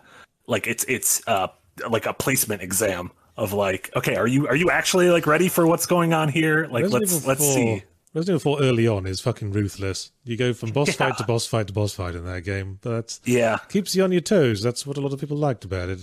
like 0.47 0.65
it's 0.67 0.83
it's 0.85 1.21
uh, 1.27 1.47
like 1.89 2.07
a 2.07 2.13
placement 2.13 2.61
exam 2.63 3.11
of 3.37 3.53
like, 3.53 3.89
okay, 3.95 4.15
are 4.15 4.27
you 4.27 4.47
are 4.47 4.55
you 4.55 4.69
actually 4.71 5.09
like 5.11 5.27
ready 5.27 5.47
for 5.49 5.65
what's 5.67 5.85
going 5.85 6.13
on 6.13 6.29
here? 6.29 6.67
Like, 6.71 6.83
Resident 6.83 7.01
let's 7.01 7.13
Evil 7.15 7.27
let's 7.29 7.45
4 7.45 7.53
see. 7.53 7.83
Resident 8.13 8.41
Evil 8.41 8.57
4 8.57 8.63
early 8.63 8.87
on 8.87 9.05
is 9.05 9.21
fucking 9.21 9.51
ruthless. 9.51 10.11
You 10.25 10.35
go 10.37 10.53
from 10.53 10.71
boss 10.71 10.93
fight 10.95 11.17
to 11.17 11.23
boss 11.23 11.45
fight 11.45 11.67
to 11.67 11.73
boss 11.73 11.93
fight 11.93 12.15
in 12.15 12.25
that 12.25 12.41
game, 12.41 12.79
but 12.81 13.19
Yeah, 13.25 13.57
keeps 13.69 13.95
you 13.95 14.03
on 14.03 14.11
your 14.11 14.21
toes. 14.21 14.61
That's 14.61 14.85
what 14.85 14.97
a 14.97 15.01
lot 15.01 15.13
of 15.13 15.19
people 15.19 15.37
liked 15.37 15.63
about 15.65 15.89
it. 15.89 15.99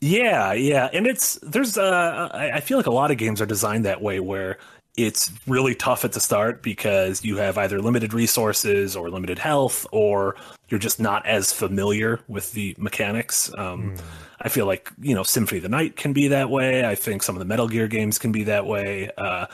Yeah, 0.00 0.52
yeah, 0.52 0.88
and 0.92 1.06
it's 1.06 1.38
there's 1.42 1.76
uh 1.76 2.28
I 2.32 2.60
feel 2.60 2.76
like 2.76 2.86
a 2.86 2.92
lot 2.92 3.10
of 3.10 3.18
games 3.18 3.40
are 3.40 3.46
designed 3.46 3.84
that 3.84 4.00
way 4.00 4.20
where 4.20 4.58
it's 4.96 5.30
really 5.46 5.74
tough 5.74 6.04
at 6.04 6.12
the 6.12 6.20
start 6.20 6.62
because 6.62 7.24
you 7.24 7.36
have 7.36 7.58
either 7.58 7.80
limited 7.80 8.12
resources 8.14 8.96
or 8.96 9.10
limited 9.10 9.38
health 9.38 9.86
or 9.92 10.34
you're 10.68 10.80
just 10.80 10.98
not 11.00 11.26
as 11.26 11.52
familiar 11.52 12.20
with 12.28 12.52
the 12.52 12.74
mechanics. 12.78 13.52
Um 13.58 13.96
I 14.40 14.48
feel 14.48 14.66
like, 14.66 14.92
you 15.00 15.16
know, 15.16 15.24
Symphony 15.24 15.58
of 15.58 15.64
the 15.64 15.68
Night 15.68 15.96
can 15.96 16.12
be 16.12 16.28
that 16.28 16.48
way. 16.48 16.86
I 16.86 16.94
think 16.94 17.24
some 17.24 17.34
of 17.34 17.40
the 17.40 17.44
Metal 17.44 17.66
Gear 17.66 17.88
games 17.88 18.18
can 18.20 18.30
be 18.30 18.44
that 18.44 18.66
way. 18.66 19.10
Uh 19.18 19.46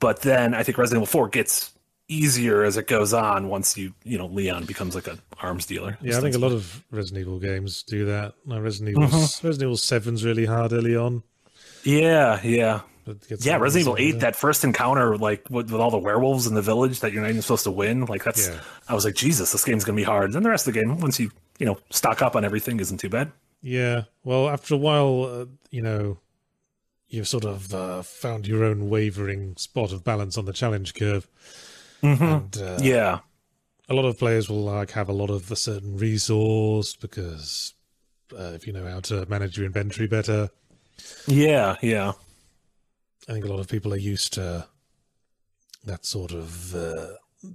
but 0.00 0.22
then 0.22 0.54
I 0.54 0.62
think 0.64 0.76
Resident 0.78 0.98
Evil 1.02 1.06
4 1.06 1.28
gets 1.28 1.72
easier 2.08 2.64
as 2.64 2.76
it 2.76 2.88
goes 2.88 3.12
on 3.14 3.48
once 3.48 3.78
you, 3.78 3.94
you 4.02 4.18
know, 4.18 4.26
Leon 4.26 4.64
becomes 4.64 4.96
like 4.96 5.06
an 5.06 5.20
arms 5.40 5.64
dealer. 5.66 5.96
Yeah, 6.02 6.18
I 6.18 6.20
think 6.20 6.34
a 6.34 6.38
lot 6.38 6.50
of 6.52 6.82
Resident 6.90 7.20
Evil 7.20 7.38
games 7.38 7.84
do 7.84 8.06
that. 8.06 8.34
Like 8.46 8.62
Resident 8.62 8.90
Evil, 8.90 9.02
Mm-hmm. 9.04 9.46
Resident 9.46 9.62
Evil 9.62 9.76
7's 9.76 10.24
really 10.24 10.44
hard 10.46 10.72
early 10.72 10.96
on. 10.96 11.22
Yeah, 11.84 12.40
yeah. 12.42 12.80
But 13.04 13.16
it 13.16 13.28
gets 13.28 13.46
Yeah, 13.46 13.58
Resident 13.58 13.88
Evil 13.88 13.96
Eight, 13.98 14.20
that 14.20 14.34
first 14.36 14.64
encounter, 14.64 15.16
like 15.16 15.48
with, 15.50 15.70
with 15.70 15.80
all 15.80 15.90
the 15.90 15.98
werewolves 15.98 16.46
in 16.46 16.54
the 16.54 16.62
village 16.62 17.00
that 17.00 17.12
you're 17.12 17.22
not 17.22 17.30
even 17.30 17.42
supposed 17.42 17.64
to 17.64 17.70
win, 17.70 18.04
like 18.06 18.24
that's. 18.24 18.48
Yeah. 18.48 18.60
I 18.88 18.94
was 18.94 19.04
like, 19.04 19.14
Jesus, 19.14 19.52
this 19.52 19.64
game's 19.64 19.84
gonna 19.84 19.96
be 19.96 20.02
hard. 20.02 20.24
And 20.26 20.34
Then 20.34 20.42
the 20.42 20.50
rest 20.50 20.66
of 20.66 20.74
the 20.74 20.80
game, 20.80 20.98
once 20.98 21.18
you 21.20 21.30
you 21.58 21.66
know 21.66 21.78
stock 21.90 22.20
up 22.22 22.34
on 22.36 22.44
everything, 22.44 22.80
isn't 22.80 22.98
too 22.98 23.08
bad. 23.08 23.30
Yeah, 23.62 24.04
well, 24.24 24.48
after 24.48 24.74
a 24.74 24.78
while, 24.78 25.24
uh, 25.24 25.46
you 25.70 25.80
know, 25.82 26.18
you've 27.10 27.28
sort 27.28 27.44
of 27.44 27.74
uh, 27.74 28.02
found 28.02 28.46
your 28.46 28.64
own 28.64 28.88
wavering 28.88 29.56
spot 29.56 29.92
of 29.92 30.04
balance 30.04 30.38
on 30.38 30.44
the 30.46 30.52
challenge 30.52 30.94
curve. 30.94 31.26
And 32.02 32.56
uh, 32.56 32.78
Yeah, 32.80 33.20
a 33.88 33.94
lot 33.94 34.06
of 34.06 34.18
players 34.18 34.48
will 34.48 34.62
like 34.62 34.92
have 34.92 35.08
a 35.08 35.12
lot 35.12 35.28
of 35.28 35.50
a 35.50 35.56
certain 35.56 35.96
resource 35.98 36.94
because 36.96 37.74
uh, 38.32 38.52
if 38.54 38.66
you 38.66 38.72
know 38.72 38.86
how 38.88 39.00
to 39.00 39.26
manage 39.26 39.58
your 39.58 39.66
inventory 39.66 40.06
better, 40.08 40.48
yeah, 41.26 41.76
yeah, 41.82 42.12
I 43.28 43.32
think 43.32 43.44
a 43.44 43.48
lot 43.48 43.60
of 43.60 43.68
people 43.68 43.92
are 43.92 43.98
used 43.98 44.32
to 44.34 44.66
that 45.84 46.06
sort 46.06 46.32
of 46.32 46.74
uh, 46.74 47.08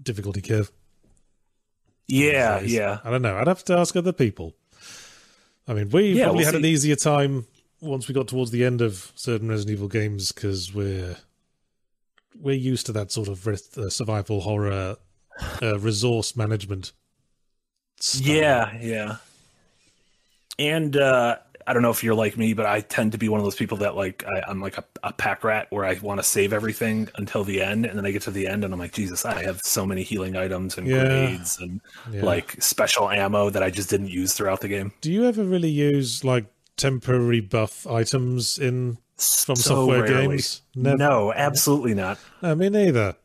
difficulty 0.04 0.42
curve. 0.42 0.72
yeah, 2.08 2.60
yeah. 2.60 3.00
I 3.04 3.10
don't 3.10 3.22
know. 3.22 3.38
I'd 3.38 3.48
have 3.48 3.64
to 3.66 3.78
ask 3.78 3.96
other 3.96 4.14
people. 4.14 4.54
I 5.68 5.74
mean, 5.74 5.90
we 5.90 6.14
Yeah, 6.14 6.26
probably 6.26 6.40
we'll 6.44 6.46
had 6.54 6.56
an 6.56 6.66
easier 6.66 6.96
time 6.96 7.46
once 7.82 8.08
we 8.08 8.14
got 8.14 8.28
towards 8.28 8.52
the 8.52 8.64
end 8.64 8.82
of 8.82 9.12
certain 9.16 9.50
Resident 9.50 9.74
Evil 9.78 9.88
games 9.88 10.32
because 10.32 10.74
we're 10.74 11.18
we're 12.40 12.56
used 12.56 12.86
to 12.88 12.92
that 12.94 13.12
sort 13.12 13.28
of 13.28 13.48
uh, 13.48 13.90
survival 13.90 14.42
horror 14.42 14.98
uh, 15.62 15.80
resource 15.80 16.36
management. 16.36 16.92
style. 18.00 18.26
Yeah, 18.36 18.78
yeah. 18.82 19.18
And 20.60 20.96
uh 20.98 21.38
I 21.68 21.74
don't 21.74 21.82
know 21.82 21.90
if 21.90 22.04
you're 22.04 22.14
like 22.14 22.38
me, 22.38 22.54
but 22.54 22.68
I 22.68 22.82
tend 22.82 23.12
to 23.14 23.18
be 23.18 23.28
one 23.28 23.40
of 23.40 23.44
those 23.44 23.56
people 23.56 23.78
that 23.78 23.96
like 23.96 24.24
I, 24.28 24.44
I'm 24.48 24.62
like 24.62 24.78
a, 24.78 24.84
a 25.02 25.12
pack 25.12 25.44
rat 25.44 25.66
where 25.72 25.84
I 25.84 25.96
want 25.96 26.20
to 26.20 26.24
save 26.24 26.54
everything 26.54 27.10
until 27.16 27.44
the 27.44 27.60
end, 27.60 27.88
and 27.88 27.98
then 27.98 28.06
I 28.06 28.12
get 28.12 28.22
to 28.24 28.32
the 28.32 28.46
end 28.48 28.64
and 28.64 28.72
I'm 28.72 28.80
like, 28.80 28.94
Jesus, 28.94 29.26
I 29.26 29.42
have 29.42 29.62
so 29.62 29.84
many 29.84 30.04
healing 30.04 30.36
items 30.36 30.78
and 30.78 30.86
Yeah. 30.88 31.00
grenades 31.00 31.58
and 31.60 31.82
Yeah. 32.12 32.24
like 32.24 32.62
special 32.62 33.10
ammo 33.10 33.50
that 33.50 33.64
I 33.64 33.72
just 33.72 33.90
didn't 33.90 34.10
use 34.10 34.34
throughout 34.34 34.62
the 34.62 34.68
game. 34.68 34.92
Do 35.02 35.12
you 35.12 35.26
ever 35.26 35.44
really 35.44 35.72
use 35.72 36.24
like 36.24 36.46
temporary 36.78 37.40
buff 37.42 37.86
items 37.88 38.58
in 38.58 38.98
from 39.18 39.56
So 39.56 39.76
software 39.76 40.04
rarely. 40.04 40.28
games? 40.28 40.62
Never. 40.76 40.98
No, 40.98 41.34
absolutely 41.34 41.94
not. 41.94 42.20
I 42.42 42.54
mean, 42.56 42.74
neither. 42.74 43.16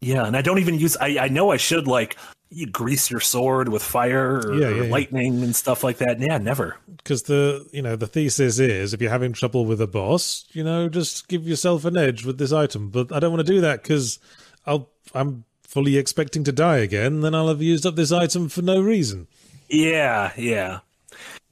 Yeah, 0.00 0.26
and 0.26 0.36
I 0.36 0.42
don't 0.42 0.58
even 0.58 0.78
use. 0.78 0.96
I, 1.00 1.18
I 1.18 1.28
know 1.28 1.50
I 1.50 1.56
should 1.56 1.86
like 1.86 2.16
you 2.50 2.66
grease 2.66 3.10
your 3.10 3.20
sword 3.20 3.68
with 3.70 3.82
fire 3.82 4.40
or, 4.40 4.54
Yeah, 4.54 4.66
or 4.66 4.74
yeah, 4.76 4.82
yeah. 4.84 4.90
lightning 4.90 5.42
and 5.42 5.56
stuff 5.56 5.82
like 5.82 5.98
that. 5.98 6.20
Yeah, 6.20 6.38
never. 6.38 6.76
Because 6.96 7.22
the 7.24 7.66
you 7.72 7.82
know 7.82 7.96
the 7.96 8.06
thesis 8.06 8.58
is 8.58 8.92
if 8.92 9.00
you're 9.00 9.10
having 9.10 9.32
trouble 9.32 9.64
with 9.64 9.80
a 9.80 9.86
boss, 9.86 10.44
you 10.52 10.62
know, 10.64 10.88
just 10.88 11.28
give 11.28 11.46
yourself 11.46 11.84
an 11.84 11.96
edge 11.96 12.24
with 12.26 12.38
this 12.38 12.52
item. 12.52 12.90
But 12.90 13.12
I 13.12 13.20
don't 13.20 13.32
want 13.32 13.46
to 13.46 13.52
do 13.52 13.60
that 13.62 13.82
because 13.82 14.18
I'll 14.66 14.90
I'm 15.14 15.44
fully 15.62 15.96
expecting 15.96 16.44
to 16.44 16.52
die 16.52 16.78
again. 16.78 17.20
Then 17.20 17.34
I'll 17.34 17.48
have 17.48 17.62
used 17.62 17.86
up 17.86 17.94
this 17.96 18.12
item 18.12 18.48
for 18.48 18.60
no 18.62 18.80
reason. 18.80 19.28
Yeah, 19.68 20.32
yeah, 20.36 20.80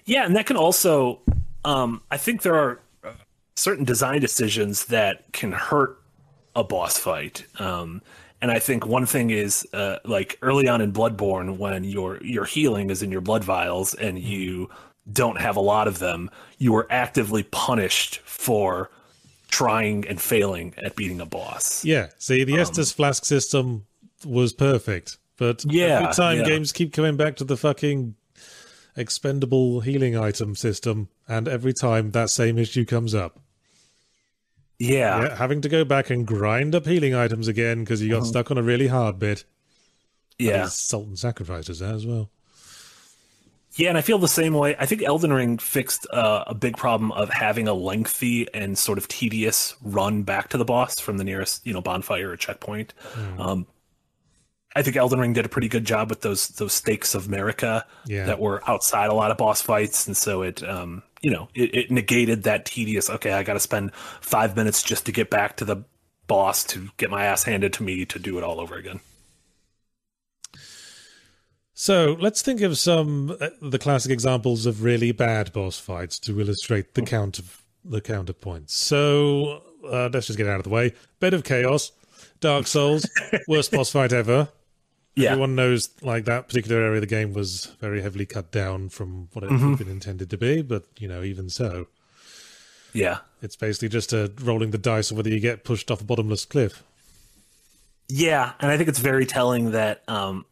yeah, 0.05 0.25
and 0.25 0.37
that 0.37 0.47
can 0.47 0.57
also. 0.57 1.21
Um, 1.65 2.03
I 2.11 2.17
think 2.17 2.43
there 2.43 2.55
are 2.57 2.81
uh, 3.05 3.11
certain 3.55 3.85
design 3.85 4.21
decisions 4.21 4.87
that 4.87 5.31
can 5.33 5.53
hurt 5.53 6.01
a 6.57 6.65
boss 6.65 6.99
fight. 6.99 7.45
Um, 7.59 8.03
and 8.43 8.51
I 8.51 8.59
think 8.59 8.87
one 8.87 9.05
thing 9.07 9.31
is 9.31 9.67
uh, 9.75 9.97
like 10.05 10.39
early 10.43 10.69
on 10.69 10.81
in 10.81 10.93
Bloodborne 10.93 11.59
when 11.59 11.85
your 11.85 12.19
your 12.23 12.45
healing 12.45 12.91
is 12.91 13.03
in 13.03 13.11
your 13.13 13.21
blood 13.21 13.45
vials 13.45 13.95
and 13.95 14.19
you 14.19 14.71
don't 15.13 15.41
have 15.41 15.57
a 15.57 15.61
lot 15.61 15.89
of 15.89 15.99
them, 15.99 16.31
you 16.59 16.75
are 16.77 16.87
actively 16.91 17.43
punished 17.43 18.19
for 18.21 18.91
trying 19.49 20.07
and 20.07 20.21
failing 20.21 20.73
at 20.79 20.97
beating 20.97 21.21
a 21.21 21.27
boss. 21.27 21.85
Yeah. 21.85 22.09
See, 22.19 22.45
the 22.45 22.55
Estus 22.55 22.95
flask 22.95 23.25
system 23.25 23.87
was 24.25 24.53
perfect, 24.53 25.19
but 25.37 25.65
Yeah, 25.69 26.01
every 26.01 26.15
time 26.15 26.39
yeah. 26.39 26.45
games 26.45 26.73
keep 26.73 26.93
coming 26.93 27.17
back 27.17 27.37
to 27.37 27.45
the 27.45 27.57
fucking 27.57 28.15
expendable 28.97 29.81
healing 29.81 30.17
item 30.17 30.55
system, 30.55 31.09
and 31.29 31.49
every 31.49 31.73
time 31.73 32.11
that 32.13 32.31
same 32.31 32.59
issue 32.59 32.85
comes 32.85 33.15
up. 33.15 33.39
Yeah. 34.79 35.23
Yeah, 35.23 35.37
having 35.37 35.61
to 35.61 35.69
go 35.69 35.85
back 35.85 36.09
and 36.11 36.27
grind 36.27 36.75
up 36.75 36.87
healing 36.87 37.15
items 37.15 37.49
again 37.49 37.81
because 37.81 38.03
you 38.03 38.11
got 38.11 38.27
stuck 38.27 38.51
on 38.51 38.57
a 38.59 38.63
really 38.63 38.87
hard 38.87 39.19
bit. 39.19 39.45
Yeah. 40.39 40.67
Salt 40.67 41.07
and 41.07 41.19
sacrifices 41.19 41.83
as 41.83 42.07
well. 42.07 42.31
Yeah, 43.75 43.91
and 43.91 43.99
I 43.99 44.01
feel 44.01 44.19
the 44.19 44.27
same 44.27 44.55
way. 44.55 44.75
I 44.79 44.87
think 44.87 45.03
Elden 45.03 45.33
Ring 45.33 45.59
fixed 45.59 46.07
uh, 46.13 46.45
a 46.47 46.55
big 46.55 46.77
problem 46.77 47.13
of 47.13 47.29
having 47.31 47.69
a 47.69 47.75
lengthy 47.75 48.53
and 48.53 48.77
sort 48.77 48.99
of 48.99 49.07
tedious 49.07 49.77
run 49.83 50.23
back 50.23 50.49
to 50.49 50.59
the 50.59 50.65
boss 50.65 50.99
from 50.99 51.19
the 51.19 51.25
nearest, 51.25 51.65
you 51.67 51.73
know, 51.73 51.81
bonfire 51.81 52.31
or 52.31 52.37
checkpoint. 52.37 52.95
Um, 53.39 53.67
I 54.77 54.83
think 54.83 54.97
Elden 54.97 55.19
Ring 55.19 55.33
did 55.33 55.45
a 55.45 55.49
pretty 55.49 55.69
good 55.69 55.85
job 55.85 56.11
with 56.11 56.21
those 56.21 56.49
those 56.49 56.73
stakes 56.73 57.15
of 57.15 57.27
Marika 57.27 57.83
Yeah. 58.07 58.27
that 58.27 58.39
were 58.41 58.63
outside 58.71 59.11
a 59.11 59.15
lot 59.15 59.31
of 59.31 59.37
boss 59.37 59.61
fights, 59.61 60.07
and 60.07 60.17
so 60.17 60.43
it, 60.43 60.63
um, 60.63 61.03
you 61.23 61.31
know, 61.31 61.49
it, 61.55 61.75
it 61.75 61.91
negated 61.91 62.45
that 62.45 62.67
tedious. 62.67 63.11
Okay, 63.11 63.33
I 63.33 63.43
got 63.43 63.55
to 63.55 63.61
spend 63.61 63.93
five 64.21 64.55
minutes 64.57 64.83
just 64.83 65.07
to 65.07 65.13
get 65.13 65.29
back 65.31 65.57
to 65.57 65.65
the 65.65 65.85
boss 66.29 66.63
to 66.65 66.91
get 66.99 67.11
my 67.11 67.25
ass 67.25 67.43
handed 67.43 67.73
to 67.75 67.83
me 67.83 68.05
to 68.07 68.19
do 68.21 68.39
it 68.39 68.45
all 68.45 68.61
over 68.61 68.77
again. 68.77 69.01
So 71.75 72.17
let's 72.21 72.43
think 72.43 72.61
of 72.61 72.77
some 72.79 73.37
uh, 73.41 73.49
the 73.63 73.79
classic 73.79 74.13
examples 74.13 74.67
of 74.67 74.83
really 74.83 75.13
bad 75.13 75.53
boss 75.53 75.79
fights 75.79 76.19
to 76.21 76.39
illustrate 76.41 76.95
the 76.95 77.03
count 77.03 77.39
of 77.39 77.63
the 77.85 78.01
counterpoints. 78.01 78.71
So 78.71 79.63
uh, 79.91 80.11
let's 80.13 80.27
just 80.27 80.37
get 80.37 80.47
it 80.47 80.51
out 80.51 80.59
of 80.59 80.65
the 80.65 80.71
way. 80.71 80.93
Bed 81.21 81.33
of 81.35 81.43
Chaos, 81.43 81.93
Dark 82.41 82.67
Souls, 82.67 83.09
worst 83.49 83.73
boss 83.73 83.91
fight 83.91 84.13
ever. 84.13 84.49
Yeah, 85.17 85.31
Everyone 85.31 85.57
knows 85.57 85.89
like 86.03 86.25
that 86.27 86.49
particular 86.49 86.81
area 86.81 86.97
of 86.97 87.01
the 87.03 87.07
game 87.07 87.33
was 87.33 87.67
very 87.81 88.01
heavily 88.01 88.27
cut 88.27 88.51
down 88.53 88.89
from 88.89 89.29
what 89.33 89.45
it 89.45 89.51
Mm-hmm. 89.51 89.71
had 89.71 89.79
been 89.79 89.89
intended 89.89 90.31
to 90.31 90.37
be, 90.39 90.63
but 90.63 90.85
you 90.99 91.09
know, 91.09 91.23
even 91.23 91.51
so, 91.51 91.89
yeah. 92.93 93.19
it's 93.43 93.57
basically 93.57 93.89
just 93.89 94.13
a 94.13 94.33
rolling 94.41 94.71
the 94.71 94.79
dice 94.79 95.11
of 95.11 95.17
whether 95.17 95.29
you 95.31 95.41
get 95.41 95.65
pushed 95.65 95.91
off 95.91 96.01
a 96.01 96.05
bottomless 96.05 96.45
cliff. 96.45 96.85
Yeah, 98.09 98.53
and 98.61 98.71
I 98.71 98.77
think 98.77 98.89
it's 98.89 98.99
very 98.99 99.27
telling 99.27 99.73
that 99.73 100.03
um, 100.09 100.45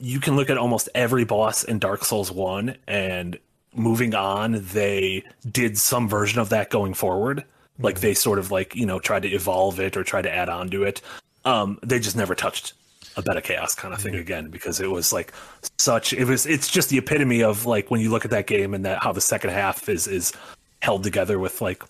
you 0.00 0.20
can 0.20 0.36
look 0.36 0.50
at 0.50 0.58
almost 0.58 0.88
every 0.94 1.24
boss 1.24 1.64
in 1.64 1.78
Dark 1.78 2.04
Souls 2.04 2.30
1 2.30 2.76
and 2.86 3.38
moving 3.74 4.14
on, 4.14 4.64
they 4.72 5.22
did 5.50 5.78
some 5.78 6.08
version 6.08 6.40
of 6.40 6.48
that 6.50 6.70
going 6.70 6.94
forward. 6.94 7.44
Like 7.78 8.00
they 8.00 8.12
sort 8.14 8.38
of 8.38 8.50
like, 8.50 8.74
you 8.74 8.84
know, 8.86 8.98
tried 8.98 9.22
to 9.22 9.28
evolve 9.28 9.78
it 9.80 9.96
or 9.96 10.02
try 10.04 10.20
to 10.20 10.34
add 10.34 10.48
on 10.48 10.68
to 10.70 10.82
it. 10.82 11.00
Um, 11.44 11.78
they 11.82 11.98
just 12.00 12.16
never 12.16 12.34
touched 12.34 12.72
a 13.18 13.22
bed 13.22 13.36
of 13.36 13.42
chaos 13.42 13.74
kind 13.74 13.92
of 13.92 14.00
thing 14.00 14.14
again 14.14 14.48
because 14.48 14.80
it 14.80 14.90
was 14.90 15.12
like 15.12 15.32
such 15.76 16.12
it 16.12 16.24
was 16.24 16.46
it's 16.46 16.68
just 16.68 16.88
the 16.88 16.98
epitome 16.98 17.42
of 17.42 17.66
like 17.66 17.90
when 17.90 18.00
you 18.00 18.10
look 18.10 18.24
at 18.24 18.30
that 18.30 18.46
game 18.46 18.72
and 18.72 18.84
that 18.84 19.02
how 19.02 19.12
the 19.12 19.20
second 19.20 19.50
half 19.50 19.88
is 19.88 20.06
is 20.06 20.32
held 20.80 21.02
together 21.02 21.38
with 21.38 21.60
like 21.60 21.82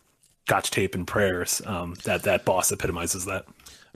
gotch 0.47 0.71
tape 0.71 0.95
and 0.95 1.07
prayers 1.07 1.61
um 1.67 1.95
that 2.05 2.23
that 2.23 2.45
boss 2.45 2.73
epitomizes 2.73 3.27
that 3.27 3.45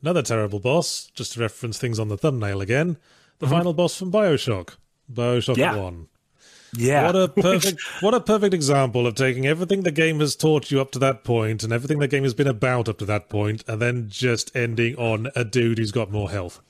Another 0.03 0.23
terrible 0.23 0.59
boss, 0.59 1.11
just 1.15 1.35
to 1.35 1.41
reference 1.41 1.79
things 1.79 2.01
on 2.01 2.09
the 2.09 2.17
thumbnail 2.17 2.61
again, 2.61 2.97
the 3.39 3.47
final 3.47 3.73
boss 3.73 3.97
from 3.97 4.11
Bioshock, 4.11 4.77
Bioshock 5.12 5.55
Mm-hmm. 5.55 5.61
Yeah. 5.61 5.77
One. 5.77 6.09
yeah 6.77 7.07
What 7.07 7.17
a 7.17 7.29
perfect, 7.41 7.81
what 8.01 8.12
a 8.12 8.21
perfect 8.21 8.53
example 8.53 9.07
of 9.07 9.15
taking 9.15 9.47
everything 9.47 9.83
the 9.83 9.93
game 9.93 10.19
has 10.19 10.35
taught 10.35 10.73
you 10.73 10.81
up 10.81 10.91
to 10.93 10.99
that 10.99 11.23
point, 11.23 11.62
and 11.62 11.73
everything 11.73 12.01
the 12.01 12.09
game 12.09 12.25
has 12.25 12.35
been 12.35 12.49
about 12.49 12.89
up 12.89 12.99
to 12.99 13.05
that 13.05 13.29
point, 13.29 13.62
and 13.69 13.81
then 13.81 14.09
just 14.09 14.55
ending 14.57 14.97
on 14.97 15.29
a 15.37 15.45
dude 15.45 15.79
who's 15.79 15.93
got 15.93 16.11
more 16.11 16.31
health. 16.31 16.61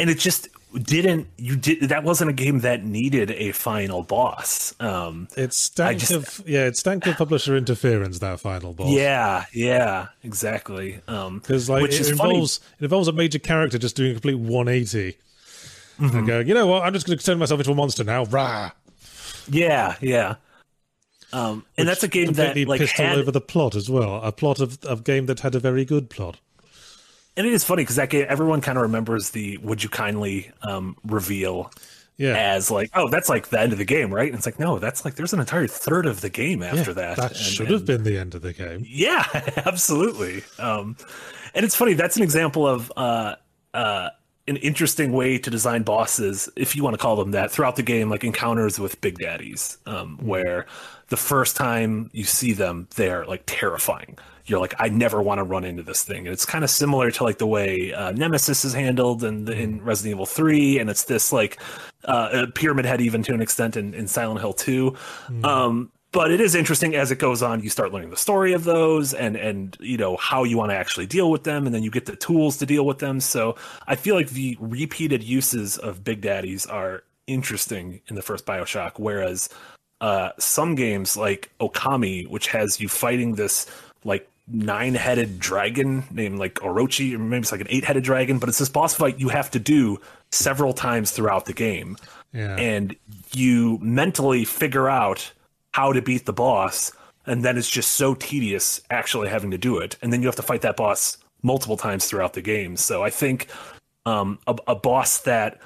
And 0.00 0.10
it 0.10 0.18
just 0.18 0.48
didn't 0.82 1.26
you 1.38 1.56
did 1.56 1.80
that 1.88 2.04
wasn't 2.04 2.28
a 2.28 2.32
game 2.32 2.60
that 2.60 2.84
needed 2.84 3.30
a 3.30 3.52
final 3.52 4.02
boss 4.02 4.74
um 4.80 5.26
It 5.36 5.54
stank 5.54 5.98
just- 6.00 6.12
of 6.12 6.42
yeah, 6.46 6.66
it 6.66 6.76
stank 6.76 7.06
of 7.06 7.16
publisher 7.16 7.56
interference. 7.56 8.18
That 8.18 8.38
final 8.40 8.74
boss, 8.74 8.90
yeah 8.90 9.46
yeah 9.52 10.08
exactly 10.22 11.00
um 11.08 11.38
because 11.38 11.70
like 11.70 11.82
which 11.82 11.94
it 11.94 12.02
is 12.02 12.10
funny. 12.12 12.30
involves 12.34 12.60
it 12.78 12.84
involves 12.84 13.08
a 13.08 13.12
major 13.12 13.38
character 13.38 13.78
just 13.78 13.96
doing 13.96 14.10
a 14.10 14.14
complete 14.14 14.34
180 14.38 15.16
Mm-hmm. 15.98 16.16
and 16.16 16.26
going, 16.28 16.46
you 16.46 16.54
know 16.54 16.68
what, 16.68 16.84
I'm 16.84 16.92
just 16.92 17.06
going 17.08 17.18
to 17.18 17.24
turn 17.24 17.38
myself 17.40 17.58
into 17.58 17.72
a 17.72 17.74
monster 17.74 18.04
now. 18.04 18.24
Rah! 18.26 18.70
yeah 19.48 19.96
yeah 20.00 20.36
um 21.32 21.64
and 21.76 21.88
that's 21.88 22.02
a 22.02 22.08
game 22.08 22.32
that 22.34 22.56
like 22.68 22.80
pissed 22.80 22.92
had 22.94 23.14
all 23.14 23.18
over 23.20 23.30
the 23.32 23.40
plot 23.40 23.74
as 23.74 23.88
well. 23.90 24.20
A 24.22 24.30
plot 24.32 24.60
of 24.60 24.78
of 24.84 25.02
game 25.02 25.26
that 25.26 25.40
had 25.40 25.54
a 25.54 25.58
very 25.60 25.84
good 25.84 26.08
plot. 26.10 26.36
And 27.38 27.46
it 27.46 27.52
is 27.54 27.64
funny 27.64 27.82
because 27.84 27.96
that 27.96 28.10
game 28.10 28.26
everyone 28.28 28.60
kind 28.60 28.76
of 28.76 28.82
remembers 28.82 29.30
the 29.30 29.56
would 29.58 29.82
you 29.82 29.88
kindly 29.88 30.50
um 30.62 30.94
reveal 31.04 31.72
Yeah, 32.18 32.34
as 32.36 32.70
like 32.70 32.90
oh 32.94 33.08
that's 33.08 33.28
like 33.30 33.48
the 33.48 33.58
end 33.60 33.72
of 33.72 33.78
the 33.78 33.84
game 33.86 34.12
right 34.12 34.26
and 34.28 34.36
it's 34.36 34.44
like 34.44 34.58
no 34.58 34.78
that's 34.78 35.04
like 35.06 35.14
there's 35.14 35.32
an 35.32 35.40
entire 35.40 35.66
third 35.66 36.04
of 36.04 36.20
the 36.20 36.28
game 36.28 36.62
after 36.62 36.92
that 36.94 37.16
that 37.16 37.30
And- 37.30 37.40
should 37.40 37.66
and- 37.68 37.74
have 37.74 37.86
been 37.86 38.02
the 38.02 38.18
end 38.18 38.34
of 38.34 38.42
the 38.42 38.52
game. 38.52 38.84
Yeah, 38.86 39.24
absolutely. 39.64 40.42
Um, 40.58 40.96
and 41.54 41.64
it's 41.64 41.74
funny. 41.74 41.94
That's 41.94 42.16
an 42.16 42.22
example 42.22 42.66
of 42.66 42.92
uh, 42.96 43.36
uh, 43.72 44.10
an 44.46 44.56
interesting 44.56 45.12
way 45.12 45.38
to 45.38 45.50
design 45.50 45.82
bosses, 45.82 46.48
if 46.56 46.74
you 46.76 46.82
want 46.82 46.94
to 46.94 46.98
call 46.98 47.16
them 47.16 47.30
that, 47.32 47.50
throughout 47.50 47.76
the 47.76 47.82
game, 47.82 48.10
like 48.10 48.24
encounters 48.24 48.78
with 48.78 49.00
big 49.00 49.18
daddies, 49.18 49.78
um, 49.86 50.18
where 50.20 50.66
the 51.08 51.16
first 51.16 51.56
time 51.56 52.10
you 52.12 52.24
see 52.24 52.52
them, 52.52 52.88
they're 52.96 53.26
like 53.26 53.42
terrifying. 53.46 54.18
You're 54.46 54.60
like, 54.60 54.74
I 54.78 54.88
never 54.88 55.20
want 55.20 55.38
to 55.38 55.42
run 55.44 55.64
into 55.64 55.82
this 55.82 56.02
thing. 56.02 56.26
And 56.26 56.28
it's 56.28 56.46
kind 56.46 56.64
of 56.64 56.70
similar 56.70 57.10
to 57.10 57.24
like 57.24 57.38
the 57.38 57.46
way 57.46 57.92
uh, 57.92 58.12
Nemesis 58.12 58.64
is 58.64 58.72
handled 58.72 59.22
in, 59.22 59.50
in 59.50 59.82
Resident 59.84 60.12
Evil 60.16 60.26
3. 60.26 60.78
And 60.78 60.88
it's 60.88 61.04
this 61.04 61.32
like 61.32 61.60
uh, 62.04 62.46
Pyramid 62.54 62.86
Head, 62.86 63.00
even 63.02 63.22
to 63.24 63.34
an 63.34 63.42
extent, 63.42 63.76
in, 63.76 63.92
in 63.92 64.06
Silent 64.06 64.40
Hill 64.40 64.54
2. 64.54 64.96
Um, 65.44 65.92
but 66.12 66.30
it 66.30 66.40
is 66.40 66.54
interesting 66.54 66.94
as 66.94 67.10
it 67.10 67.18
goes 67.18 67.42
on 67.42 67.62
you 67.62 67.68
start 67.68 67.92
learning 67.92 68.10
the 68.10 68.16
story 68.16 68.52
of 68.52 68.64
those 68.64 69.12
and 69.14 69.36
and 69.36 69.76
you 69.80 69.96
know 69.96 70.16
how 70.16 70.44
you 70.44 70.56
want 70.56 70.70
to 70.70 70.76
actually 70.76 71.06
deal 71.06 71.30
with 71.30 71.44
them 71.44 71.66
and 71.66 71.74
then 71.74 71.82
you 71.82 71.90
get 71.90 72.06
the 72.06 72.16
tools 72.16 72.56
to 72.56 72.66
deal 72.66 72.86
with 72.86 72.98
them 72.98 73.20
so 73.20 73.54
i 73.86 73.94
feel 73.94 74.14
like 74.14 74.30
the 74.30 74.56
repeated 74.60 75.22
uses 75.22 75.76
of 75.76 76.04
big 76.04 76.20
daddies 76.20 76.66
are 76.66 77.02
interesting 77.26 78.00
in 78.08 78.16
the 78.16 78.22
first 78.22 78.46
bioshock 78.46 78.92
whereas 78.96 79.48
uh 80.00 80.30
some 80.38 80.74
games 80.74 81.16
like 81.16 81.50
okami 81.60 82.28
which 82.28 82.48
has 82.48 82.80
you 82.80 82.88
fighting 82.88 83.34
this 83.34 83.66
like 84.04 84.28
nine-headed 84.50 85.38
dragon 85.38 86.04
named 86.10 86.38
like 86.38 86.54
orochi 86.56 87.14
or 87.14 87.18
maybe 87.18 87.42
it's 87.42 87.52
like 87.52 87.60
an 87.60 87.66
eight-headed 87.70 88.02
dragon 88.02 88.38
but 88.38 88.48
it's 88.48 88.58
this 88.58 88.68
boss 88.68 88.94
fight 88.94 89.18
you 89.20 89.28
have 89.28 89.50
to 89.50 89.58
do 89.58 90.00
several 90.30 90.72
times 90.72 91.10
throughout 91.10 91.46
the 91.46 91.52
game. 91.52 91.96
Yeah, 92.32 92.56
and 92.56 92.94
you 93.32 93.78
mentally 93.80 94.44
figure 94.44 94.88
out 94.88 95.32
how 95.72 95.92
to 95.92 96.02
beat 96.02 96.26
the 96.26 96.32
boss 96.32 96.92
and 97.26 97.44
then 97.44 97.56
it's 97.56 97.68
just 97.68 97.92
so 97.92 98.14
tedious 98.14 98.80
actually 98.90 99.28
having 99.28 99.50
to 99.50 99.58
do 99.58 99.78
it. 99.78 99.96
And 100.02 100.12
then 100.12 100.22
you 100.22 100.28
have 100.28 100.36
to 100.36 100.42
fight 100.42 100.62
that 100.62 100.76
boss 100.76 101.18
multiple 101.42 101.76
times 101.76 102.06
throughout 102.06 102.34
the 102.34 102.42
game. 102.42 102.76
So 102.76 103.02
i 103.02 103.10
think 103.10 103.48
um, 104.06 104.38
a, 104.46 104.56
a 104.68 104.74
boss 104.74 105.18
that 105.22 105.60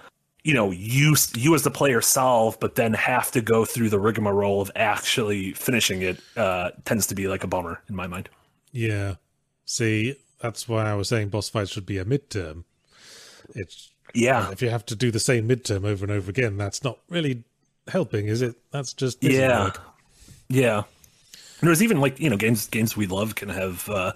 you 0.44 0.54
know 0.54 0.70
you 0.70 1.14
you 1.34 1.54
as 1.54 1.62
the 1.62 1.70
player 1.70 2.00
solve 2.00 2.58
but 2.60 2.74
then 2.74 2.92
have 2.94 3.30
to 3.30 3.40
go 3.40 3.64
through 3.64 3.88
the 3.88 3.98
rigmarole 3.98 4.60
of 4.60 4.70
actually 4.76 5.52
finishing 5.52 6.02
it 6.02 6.20
uh, 6.36 6.70
tends 6.84 7.06
to 7.06 7.14
be 7.14 7.28
like 7.28 7.44
a 7.44 7.46
bummer 7.46 7.80
in 7.88 7.94
my 7.94 8.06
mind 8.06 8.28
yeah. 8.72 9.14
See, 9.66 10.16
that's 10.40 10.68
why 10.68 10.90
I 10.90 10.94
was 10.94 11.08
saying 11.08 11.28
boss 11.28 11.48
fights 11.48 11.70
should 11.70 11.86
be 11.86 11.98
a 11.98 12.04
midterm. 12.04 12.64
It's 13.54 13.90
yeah 14.14 14.50
if 14.50 14.60
you 14.60 14.68
have 14.68 14.84
to 14.86 14.96
do 14.96 15.10
the 15.10 15.20
same 15.20 15.48
midterm 15.48 15.84
over 15.84 16.04
and 16.04 16.12
over 16.12 16.30
again, 16.30 16.56
that's 16.56 16.82
not 16.82 16.98
really 17.08 17.44
helping, 17.88 18.26
is 18.26 18.42
it? 18.42 18.56
That's 18.70 18.92
just 18.92 19.22
yeah 19.22 19.64
work. 19.64 19.80
yeah 20.48 20.78
and 21.60 21.68
there's 21.68 21.82
even 21.82 22.00
like 22.00 22.18
you 22.18 22.28
know 22.28 22.36
games 22.36 22.66
games 22.66 22.96
we 22.96 23.06
love 23.06 23.34
can 23.34 23.48
have 23.48 23.88
uh 23.88 24.12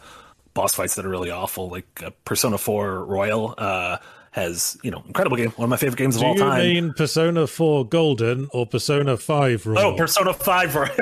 boss 0.55 0.75
fights 0.75 0.95
that 0.97 1.05
are 1.05 1.11
really 1.11 1.31
awful 1.31 1.69
like 1.69 2.03
uh, 2.03 2.11
persona 2.25 2.59
4 2.59 3.05
royal 3.05 3.55
uh 3.59 3.99
has 4.37 4.77
you 4.83 4.91
know 4.91 5.03
incredible 5.07 5.37
game 5.37 5.51
one 5.57 5.65
of 5.65 5.71
my 5.71 5.77
favorite 5.79 5.97
games 5.99 6.15
of 6.17 6.21
Do 6.21 6.27
all 6.29 6.35
you 6.35 6.41
time 6.41 6.59
mean 6.61 6.93
Persona 6.93 7.47
4 7.47 7.87
Golden 7.89 8.49
or 8.53 8.67
Persona 8.67 9.17
5 9.17 9.67
Royal? 9.67 9.79
oh 9.79 9.97
persona 9.97 10.35
5 10.35 10.75
royal 10.77 10.89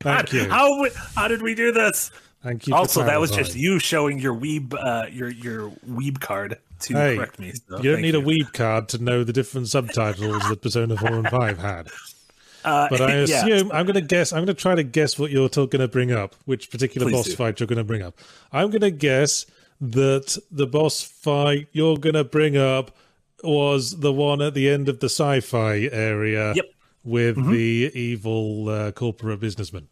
Thank 0.00 0.32
you. 0.32 0.48
how 0.48 0.86
how 1.14 1.28
did 1.28 1.42
we 1.42 1.54
do 1.54 1.72
this 1.72 2.10
Thank 2.42 2.66
you. 2.66 2.74
also 2.74 3.02
that 3.04 3.20
was 3.20 3.30
just 3.30 3.54
you 3.56 3.78
showing 3.78 4.18
your 4.18 4.34
weeb 4.34 4.72
uh 4.74 5.06
your 5.10 5.28
your 5.30 5.70
weeb 5.88 6.20
card 6.20 6.58
to 6.80 6.94
Hey, 6.94 7.16
correct 7.16 7.38
me 7.38 7.52
so 7.52 7.78
you 7.82 7.92
don't 7.92 8.02
need 8.02 8.14
a 8.14 8.20
weeb 8.22 8.52
card 8.52 8.88
to 8.90 8.98
know 9.02 9.22
the 9.24 9.32
different 9.32 9.68
subtitles 9.68 10.48
that 10.48 10.62
Persona 10.62 10.96
4 10.96 11.10
and 11.12 11.28
5 11.28 11.58
had. 11.58 11.88
uh, 12.64 12.88
But 12.90 13.00
I 13.00 13.14
yeah. 13.24 13.44
assume 13.44 13.70
I'm 13.72 13.84
going 13.86 13.94
to 13.94 14.00
guess. 14.02 14.32
I'm 14.32 14.38
going 14.44 14.54
to 14.54 14.54
try 14.54 14.74
to 14.74 14.82
guess 14.82 15.18
what 15.18 15.30
you're 15.30 15.48
going 15.48 15.68
to 15.80 15.88
bring 15.88 16.12
up. 16.12 16.34
Which 16.44 16.70
particular 16.70 17.06
Please 17.08 17.16
boss 17.16 17.26
do. 17.26 17.36
fight 17.36 17.60
you're 17.60 17.66
going 17.66 17.78
to 17.78 17.84
bring 17.84 18.02
up? 18.02 18.18
I'm 18.52 18.68
going 18.70 18.82
to 18.82 18.90
guess 18.90 19.46
that 19.80 20.38
the 20.50 20.66
boss 20.66 21.02
fight 21.02 21.68
you're 21.72 21.96
going 21.98 22.14
to 22.14 22.24
bring 22.24 22.56
up 22.56 22.96
was 23.44 24.00
the 24.00 24.12
one 24.12 24.40
at 24.40 24.54
the 24.54 24.68
end 24.68 24.88
of 24.88 25.00
the 25.00 25.06
sci-fi 25.08 25.88
area 25.92 26.54
Yep. 26.54 26.64
with 27.04 27.36
Mm-hmm. 27.36 27.52
the 27.52 27.90
evil 27.94 28.68
uh, 28.68 28.92
corporate 28.92 29.40
businessman. 29.40 29.88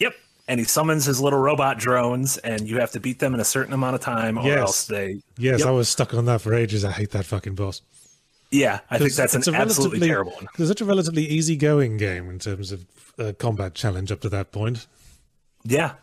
Yep. 0.00 0.14
And 0.46 0.60
he 0.60 0.64
summons 0.66 1.06
his 1.06 1.20
little 1.20 1.38
robot 1.38 1.78
drones, 1.78 2.36
and 2.38 2.68
you 2.68 2.78
have 2.80 2.90
to 2.92 3.00
beat 3.00 3.18
them 3.18 3.32
in 3.34 3.40
a 3.40 3.44
certain 3.44 3.72
amount 3.72 3.94
of 3.94 4.02
time, 4.02 4.36
or 4.38 4.44
Yes. 4.46 4.58
else 4.58 4.86
they. 4.86 5.22
Yes, 5.38 5.60
Yep. 5.60 5.68
I 5.68 5.70
was 5.70 5.88
stuck 5.88 6.12
on 6.12 6.26
that 6.26 6.42
for 6.42 6.52
ages. 6.52 6.84
I 6.84 6.90
hate 6.92 7.10
that 7.12 7.24
fucking 7.24 7.54
boss. 7.54 7.80
Yeah, 8.50 8.80
I 8.90 8.98
think 8.98 9.14
that's 9.14 9.34
an 9.48 9.54
absolutely 9.54 10.06
terrible 10.06 10.32
one. 10.32 10.46
It's 10.58 10.68
such 10.68 10.80
a 10.80 10.84
relatively 10.84 11.24
easygoing 11.24 11.96
game 11.96 12.28
in 12.30 12.38
terms 12.38 12.70
of 12.70 12.84
uh, 13.18 13.32
combat 13.38 13.74
challenge 13.74 14.12
up 14.12 14.20
to 14.20 14.28
that 14.28 14.52
point. 14.52 14.86
Yeah, 15.64 15.94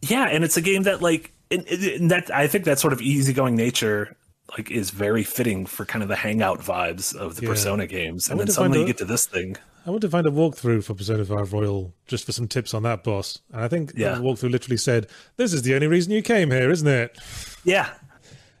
yeah, 0.00 0.24
and 0.24 0.42
it's 0.44 0.56
a 0.56 0.60
game 0.62 0.84
that 0.84 1.02
like 1.02 1.32
that 1.50 2.30
I 2.32 2.46
think 2.46 2.64
that 2.64 2.78
sort 2.78 2.92
of 2.92 3.00
easygoing 3.00 3.56
nature 3.56 4.16
like 4.56 4.70
is 4.70 4.90
very 4.90 5.24
fitting 5.24 5.66
for 5.66 5.84
kind 5.84 6.02
of 6.02 6.08
the 6.08 6.16
hangout 6.16 6.60
vibes 6.60 7.14
of 7.14 7.36
the 7.36 7.42
yeah. 7.42 7.48
Persona 7.48 7.86
games, 7.86 8.28
and 8.28 8.40
then 8.40 8.48
suddenly 8.48 8.78
a, 8.78 8.80
you 8.82 8.86
get 8.86 8.98
to 8.98 9.04
this 9.04 9.26
thing. 9.26 9.56
I 9.86 9.90
want 9.90 10.02
to 10.02 10.10
find 10.10 10.26
a 10.26 10.30
walkthrough 10.30 10.84
for 10.84 10.94
Persona 10.94 11.24
5 11.24 11.52
Royal 11.52 11.94
just 12.06 12.26
for 12.26 12.32
some 12.32 12.48
tips 12.48 12.74
on 12.74 12.82
that 12.82 13.04
boss. 13.04 13.40
And 13.52 13.62
I 13.62 13.68
think 13.68 13.92
yeah. 13.96 14.14
the 14.14 14.20
walkthrough 14.20 14.50
literally 14.50 14.76
said, 14.76 15.06
"This 15.36 15.52
is 15.52 15.62
the 15.62 15.74
only 15.74 15.86
reason 15.86 16.12
you 16.12 16.22
came 16.22 16.50
here, 16.50 16.70
isn't 16.70 16.88
it?" 16.88 17.18
Yeah, 17.64 17.90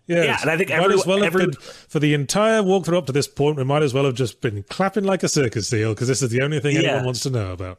Yes. 0.08 0.24
Yeah, 0.24 0.38
and 0.40 0.50
I 0.50 0.56
think 0.56 0.70
every, 0.70 0.88
might 0.88 0.94
as 0.94 1.06
well 1.06 1.22
every, 1.22 1.46
been 1.46 1.52
for 1.52 1.98
the 1.98 2.14
entire 2.14 2.62
walkthrough 2.62 2.96
up 2.96 3.06
to 3.06 3.12
this 3.12 3.28
point. 3.28 3.58
We 3.58 3.64
might 3.64 3.82
as 3.82 3.92
well 3.92 4.06
have 4.06 4.14
just 4.14 4.40
been 4.40 4.62
clapping 4.62 5.04
like 5.04 5.22
a 5.22 5.28
circus 5.28 5.68
seal 5.68 5.92
because 5.92 6.08
this 6.08 6.22
is 6.22 6.30
the 6.30 6.40
only 6.40 6.60
thing 6.60 6.76
yeah. 6.76 6.88
anyone 6.88 7.04
wants 7.04 7.20
to 7.20 7.30
know 7.30 7.52
about. 7.52 7.78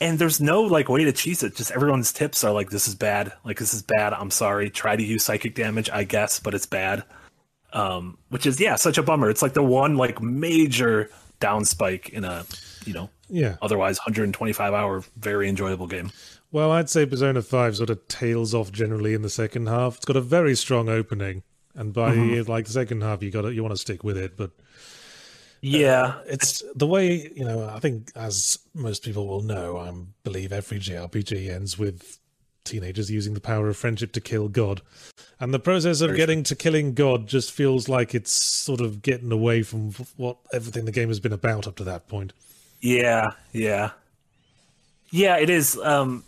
And 0.00 0.18
there's 0.18 0.40
no 0.40 0.62
like 0.62 0.88
way 0.88 1.04
to 1.04 1.12
cheese 1.12 1.42
it. 1.42 1.56
Just 1.56 1.70
everyone's 1.72 2.12
tips 2.12 2.42
are 2.42 2.52
like, 2.52 2.70
"This 2.70 2.88
is 2.88 2.94
bad. 2.94 3.32
Like 3.44 3.58
this 3.58 3.74
is 3.74 3.82
bad. 3.82 4.14
I'm 4.14 4.30
sorry. 4.30 4.70
Try 4.70 4.96
to 4.96 5.02
use 5.02 5.24
psychic 5.24 5.54
damage, 5.54 5.90
I 5.92 6.04
guess, 6.04 6.40
but 6.40 6.54
it's 6.54 6.66
bad." 6.66 7.04
Um, 7.72 8.18
which 8.30 8.46
is 8.46 8.58
yeah, 8.58 8.76
such 8.76 8.98
a 8.98 9.02
bummer. 9.02 9.28
It's 9.30 9.42
like 9.42 9.52
the 9.52 9.62
one 9.62 9.96
like 9.96 10.22
major 10.22 11.10
down 11.38 11.64
spike 11.64 12.10
in 12.10 12.24
a 12.24 12.44
you 12.84 12.92
know 12.92 13.08
yeah 13.28 13.56
otherwise 13.62 13.98
125 13.98 14.74
hour 14.74 15.02
very 15.16 15.48
enjoyable 15.48 15.86
game. 15.86 16.10
Well, 16.52 16.72
I'd 16.72 16.90
say 16.90 17.06
Persona 17.06 17.42
5 17.42 17.76
sort 17.76 17.90
of 17.90 18.08
tails 18.08 18.54
off 18.54 18.72
generally 18.72 19.14
in 19.14 19.22
the 19.22 19.30
second 19.30 19.68
half. 19.68 19.96
It's 19.96 20.04
got 20.04 20.16
a 20.16 20.20
very 20.20 20.56
strong 20.56 20.88
opening, 20.88 21.44
and 21.76 21.92
by 21.92 22.14
mm-hmm. 22.14 22.50
like 22.50 22.66
the 22.66 22.72
second 22.72 23.02
half, 23.02 23.22
you 23.22 23.30
got 23.30 23.42
to, 23.42 23.52
you 23.52 23.62
want 23.62 23.74
to 23.74 23.80
stick 23.80 24.02
with 24.02 24.16
it. 24.16 24.36
But 24.36 24.50
yeah, 25.60 26.20
it's 26.26 26.62
the 26.74 26.86
way 26.86 27.30
you 27.34 27.44
know. 27.44 27.68
I 27.68 27.80
think, 27.80 28.10
as 28.16 28.58
most 28.74 29.04
people 29.04 29.26
will 29.26 29.42
know, 29.42 29.76
I 29.76 29.92
believe 30.22 30.52
every 30.52 30.78
JRPG 30.78 31.50
ends 31.50 31.78
with 31.78 32.18
teenagers 32.64 33.10
using 33.10 33.34
the 33.34 33.40
power 33.40 33.68
of 33.68 33.76
friendship 33.76 34.12
to 34.12 34.20
kill 34.20 34.48
God, 34.48 34.80
and 35.38 35.52
the 35.52 35.58
process 35.58 36.00
of 36.00 36.10
very 36.10 36.16
getting 36.16 36.38
true. 36.38 36.56
to 36.56 36.56
killing 36.56 36.94
God 36.94 37.26
just 37.26 37.52
feels 37.52 37.88
like 37.88 38.14
it's 38.14 38.32
sort 38.32 38.80
of 38.80 39.02
getting 39.02 39.32
away 39.32 39.62
from 39.62 39.92
what 40.16 40.38
everything 40.52 40.86
the 40.86 40.92
game 40.92 41.08
has 41.08 41.20
been 41.20 41.32
about 41.32 41.66
up 41.66 41.76
to 41.76 41.84
that 41.84 42.08
point. 42.08 42.32
Yeah, 42.80 43.32
yeah, 43.52 43.90
yeah. 45.10 45.36
It 45.36 45.50
is. 45.50 45.76
Um, 45.76 46.24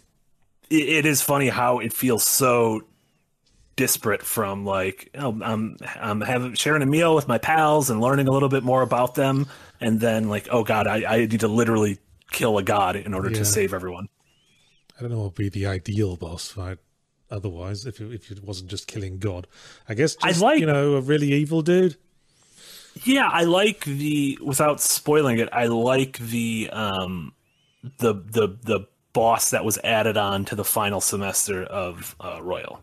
it 0.68 1.05
is 1.05 1.21
funny 1.21 1.49
how 1.49 1.81
it 1.81 1.92
feels 1.92 2.25
so 2.25 2.83
disparate 3.77 4.23
from 4.23 4.65
like 4.65 5.11
oh, 5.19 5.39
I'm 5.43 5.77
I'm 6.01 6.21
having 6.21 6.55
sharing 6.55 6.83
a 6.83 6.87
meal 6.87 7.15
with 7.15 7.29
my 7.29 7.39
pals 7.39 7.91
and 7.91 8.01
learning 8.01 8.29
a 8.29 8.31
little 8.31 8.49
bit 8.49 8.63
more 8.63 8.83
about 8.83 9.15
them, 9.15 9.47
and 9.81 10.01
then 10.01 10.29
like 10.29 10.49
oh 10.51 10.65
god, 10.65 10.87
I, 10.87 11.05
I 11.05 11.19
need 11.19 11.41
to 11.41 11.49
literally 11.49 11.99
kill 12.31 12.59
a 12.59 12.63
god 12.63 12.97
in 12.97 13.15
order 13.15 13.31
yeah. 13.31 13.39
to 13.39 13.45
save 13.45 13.75
everyone. 13.75 14.09
I 14.99 15.03
don't 15.03 15.11
know 15.11 15.19
what 15.19 15.25
would 15.25 15.35
be 15.35 15.49
the 15.49 15.67
ideal 15.67 16.17
boss 16.17 16.49
fight. 16.49 16.79
Otherwise, 17.31 17.87
if 17.87 17.99
it, 18.01 18.13
if 18.13 18.31
it 18.31 18.45
wasn't 18.45 18.69
just 18.69 18.87
killing 18.87 19.19
God, 19.19 19.47
I 19.89 19.95
guess 19.95 20.17
just, 20.17 20.43
I 20.43 20.47
like 20.47 20.61
you 20.61 20.67
know 20.67 20.95
a 20.97 21.01
really 21.01 21.33
evil 21.33 21.63
dude. 21.63 21.97
Yeah, 23.05 23.27
I 23.27 23.45
like 23.45 23.85
the 23.85 24.39
without 24.43 24.81
spoiling 24.81 25.39
it. 25.39 25.49
I 25.51 25.67
like 25.67 26.19
the 26.19 26.69
um 26.73 27.33
the 27.99 28.15
the 28.15 28.59
the 28.63 28.81
boss 29.13 29.51
that 29.51 29.65
was 29.65 29.79
added 29.85 30.17
on 30.17 30.45
to 30.47 30.55
the 30.55 30.65
final 30.65 31.01
semester 31.01 31.65
of 31.65 32.17
uh, 32.21 32.41
Royal. 32.43 32.81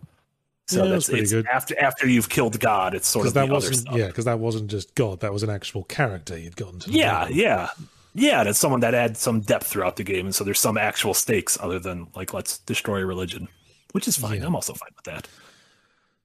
So 0.69 0.83
yeah, 0.83 0.91
that's, 0.91 1.07
that's 1.07 1.19
it's 1.19 1.31
good. 1.31 1.47
after 1.47 1.79
after 1.79 2.07
you've 2.07 2.29
killed 2.29 2.59
God, 2.59 2.93
it's 2.93 3.07
sort 3.07 3.25
of 3.25 3.33
that 3.33 3.49
wasn't 3.49 3.87
yeah, 3.97 4.07
because 4.07 4.25
that 4.25 4.39
wasn't 4.39 4.69
just 4.69 4.93
God, 4.93 5.19
that 5.21 5.33
was 5.33 5.41
an 5.41 5.49
actual 5.49 5.83
character 5.83 6.37
you'd 6.37 6.55
gotten 6.55 6.79
to. 6.81 6.91
Yeah, 6.91 7.27
yeah, 7.27 7.69
yeah. 8.13 8.43
That's 8.43 8.59
someone 8.59 8.79
that 8.81 8.93
adds 8.93 9.19
some 9.19 9.39
depth 9.39 9.65
throughout 9.65 9.95
the 9.95 10.03
game, 10.03 10.27
and 10.27 10.35
so 10.35 10.43
there's 10.43 10.59
some 10.59 10.77
actual 10.77 11.15
stakes 11.15 11.57
other 11.59 11.79
than 11.79 12.07
like 12.15 12.33
let's 12.33 12.59
destroy 12.59 12.99
a 12.99 13.05
religion, 13.05 13.47
which 13.93 14.07
is 14.07 14.15
fine. 14.15 14.41
Yeah. 14.41 14.45
I'm 14.45 14.55
also 14.55 14.73
fine 14.73 14.91
with 14.95 15.05
that. 15.05 15.27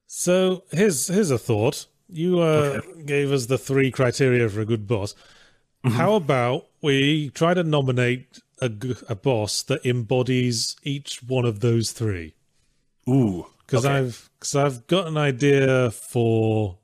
So 0.05 0.63
here's 0.71 1.07
here's 1.07 1.31
a 1.31 1.39
thought. 1.39 1.87
You 2.07 2.39
uh, 2.39 2.81
okay. 2.83 3.03
gave 3.03 3.31
us 3.31 3.47
the 3.47 3.57
three 3.57 3.89
criteria 3.89 4.47
for 4.47 4.61
a 4.61 4.65
good 4.65 4.85
boss. 4.85 5.15
Mm-hmm. 5.83 5.97
How 5.97 6.13
about 6.13 6.67
we 6.83 7.31
try 7.31 7.55
to 7.55 7.63
nominate 7.63 8.41
a, 8.61 8.71
a 9.09 9.15
boss 9.15 9.63
that 9.63 9.85
embodies 9.85 10.75
each 10.83 11.23
one 11.23 11.45
of 11.45 11.59
those 11.59 11.91
three. 11.91 12.33
Ooh, 13.09 13.47
because 13.65 13.85
okay. 13.85 13.95
I've 13.95 14.29
because 14.39 14.55
I've 14.55 14.87
got 14.87 15.07
an 15.07 15.17
idea 15.17 15.91
for 15.91 16.77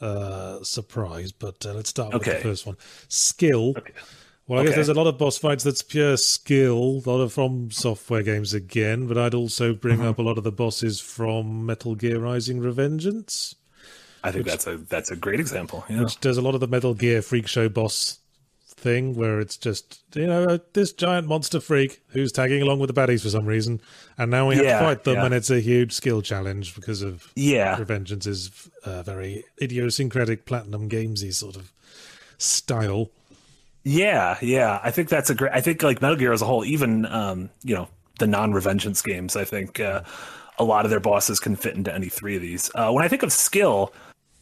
uh 0.00 0.62
surprise, 0.62 1.32
but 1.32 1.64
uh, 1.66 1.74
let's 1.74 1.90
start 1.90 2.14
okay. 2.14 2.32
with 2.32 2.42
the 2.42 2.48
first 2.48 2.66
one. 2.66 2.76
Skill. 3.08 3.74
Okay. 3.76 3.92
Well, 4.46 4.60
I 4.60 4.64
guess 4.64 4.74
there's 4.74 4.88
a 4.88 4.94
lot 4.94 5.06
of 5.06 5.16
boss 5.16 5.38
fights 5.38 5.62
that's 5.62 5.80
pure 5.80 6.16
skill. 6.16 7.02
A 7.06 7.08
lot 7.08 7.20
of 7.20 7.32
from 7.32 7.70
software 7.70 8.24
games 8.24 8.52
again, 8.52 9.06
but 9.06 9.16
I'd 9.16 9.34
also 9.34 9.74
bring 9.74 9.98
mm-hmm. 9.98 10.08
up 10.08 10.18
a 10.18 10.22
lot 10.22 10.38
of 10.38 10.44
the 10.44 10.50
bosses 10.50 11.00
from 11.00 11.66
Metal 11.66 11.94
Gear 11.94 12.18
Rising: 12.18 12.60
Revengeance. 12.60 13.54
I 14.24 14.32
think 14.32 14.44
which, 14.44 14.52
that's 14.52 14.66
a 14.66 14.76
that's 14.76 15.10
a 15.10 15.16
great 15.16 15.40
example. 15.40 15.84
Yeah. 15.88 16.00
Which 16.00 16.18
does 16.20 16.36
a 16.36 16.42
lot 16.42 16.54
of 16.54 16.60
the 16.60 16.66
Metal 16.66 16.94
Gear 16.94 17.22
Freak 17.22 17.46
Show 17.46 17.68
boss 17.68 18.19
thing 18.80 19.14
where 19.14 19.40
it's 19.40 19.56
just 19.56 20.00
you 20.14 20.26
know 20.26 20.58
this 20.72 20.92
giant 20.92 21.28
monster 21.28 21.60
freak 21.60 22.00
who's 22.08 22.32
tagging 22.32 22.62
along 22.62 22.80
with 22.80 22.92
the 22.92 23.00
baddies 23.00 23.22
for 23.22 23.28
some 23.28 23.46
reason, 23.46 23.80
and 24.18 24.30
now 24.30 24.48
we 24.48 24.56
have 24.56 24.64
yeah, 24.64 24.78
to 24.80 24.84
fight 24.84 25.04
them, 25.04 25.16
yeah. 25.16 25.26
and 25.26 25.34
it's 25.34 25.50
a 25.50 25.60
huge 25.60 25.92
skill 25.92 26.22
challenge 26.22 26.74
because 26.74 27.02
of 27.02 27.30
yeah. 27.36 27.76
Revengeance 27.76 28.26
is 28.26 28.70
a 28.84 29.02
very 29.02 29.44
idiosyncratic 29.60 30.46
platinum 30.46 30.88
gamesy 30.88 31.32
sort 31.32 31.56
of 31.56 31.72
style. 32.38 33.10
Yeah, 33.84 34.36
yeah, 34.42 34.80
I 34.82 34.90
think 34.90 35.08
that's 35.08 35.30
a 35.30 35.34
great. 35.34 35.52
I 35.52 35.60
think 35.60 35.82
like 35.82 36.02
Metal 36.02 36.16
Gear 36.16 36.32
as 36.32 36.42
a 36.42 36.46
whole, 36.46 36.64
even 36.64 37.06
um, 37.06 37.50
you 37.62 37.74
know 37.74 37.88
the 38.18 38.26
non-Revengeance 38.26 39.02
games, 39.02 39.36
I 39.36 39.44
think 39.44 39.80
uh, 39.80 40.02
a 40.58 40.64
lot 40.64 40.84
of 40.84 40.90
their 40.90 41.00
bosses 41.00 41.40
can 41.40 41.56
fit 41.56 41.74
into 41.74 41.94
any 41.94 42.08
three 42.08 42.36
of 42.36 42.42
these. 42.42 42.70
Uh, 42.74 42.90
when 42.90 43.04
I 43.04 43.08
think 43.08 43.22
of 43.22 43.32
skill, 43.32 43.92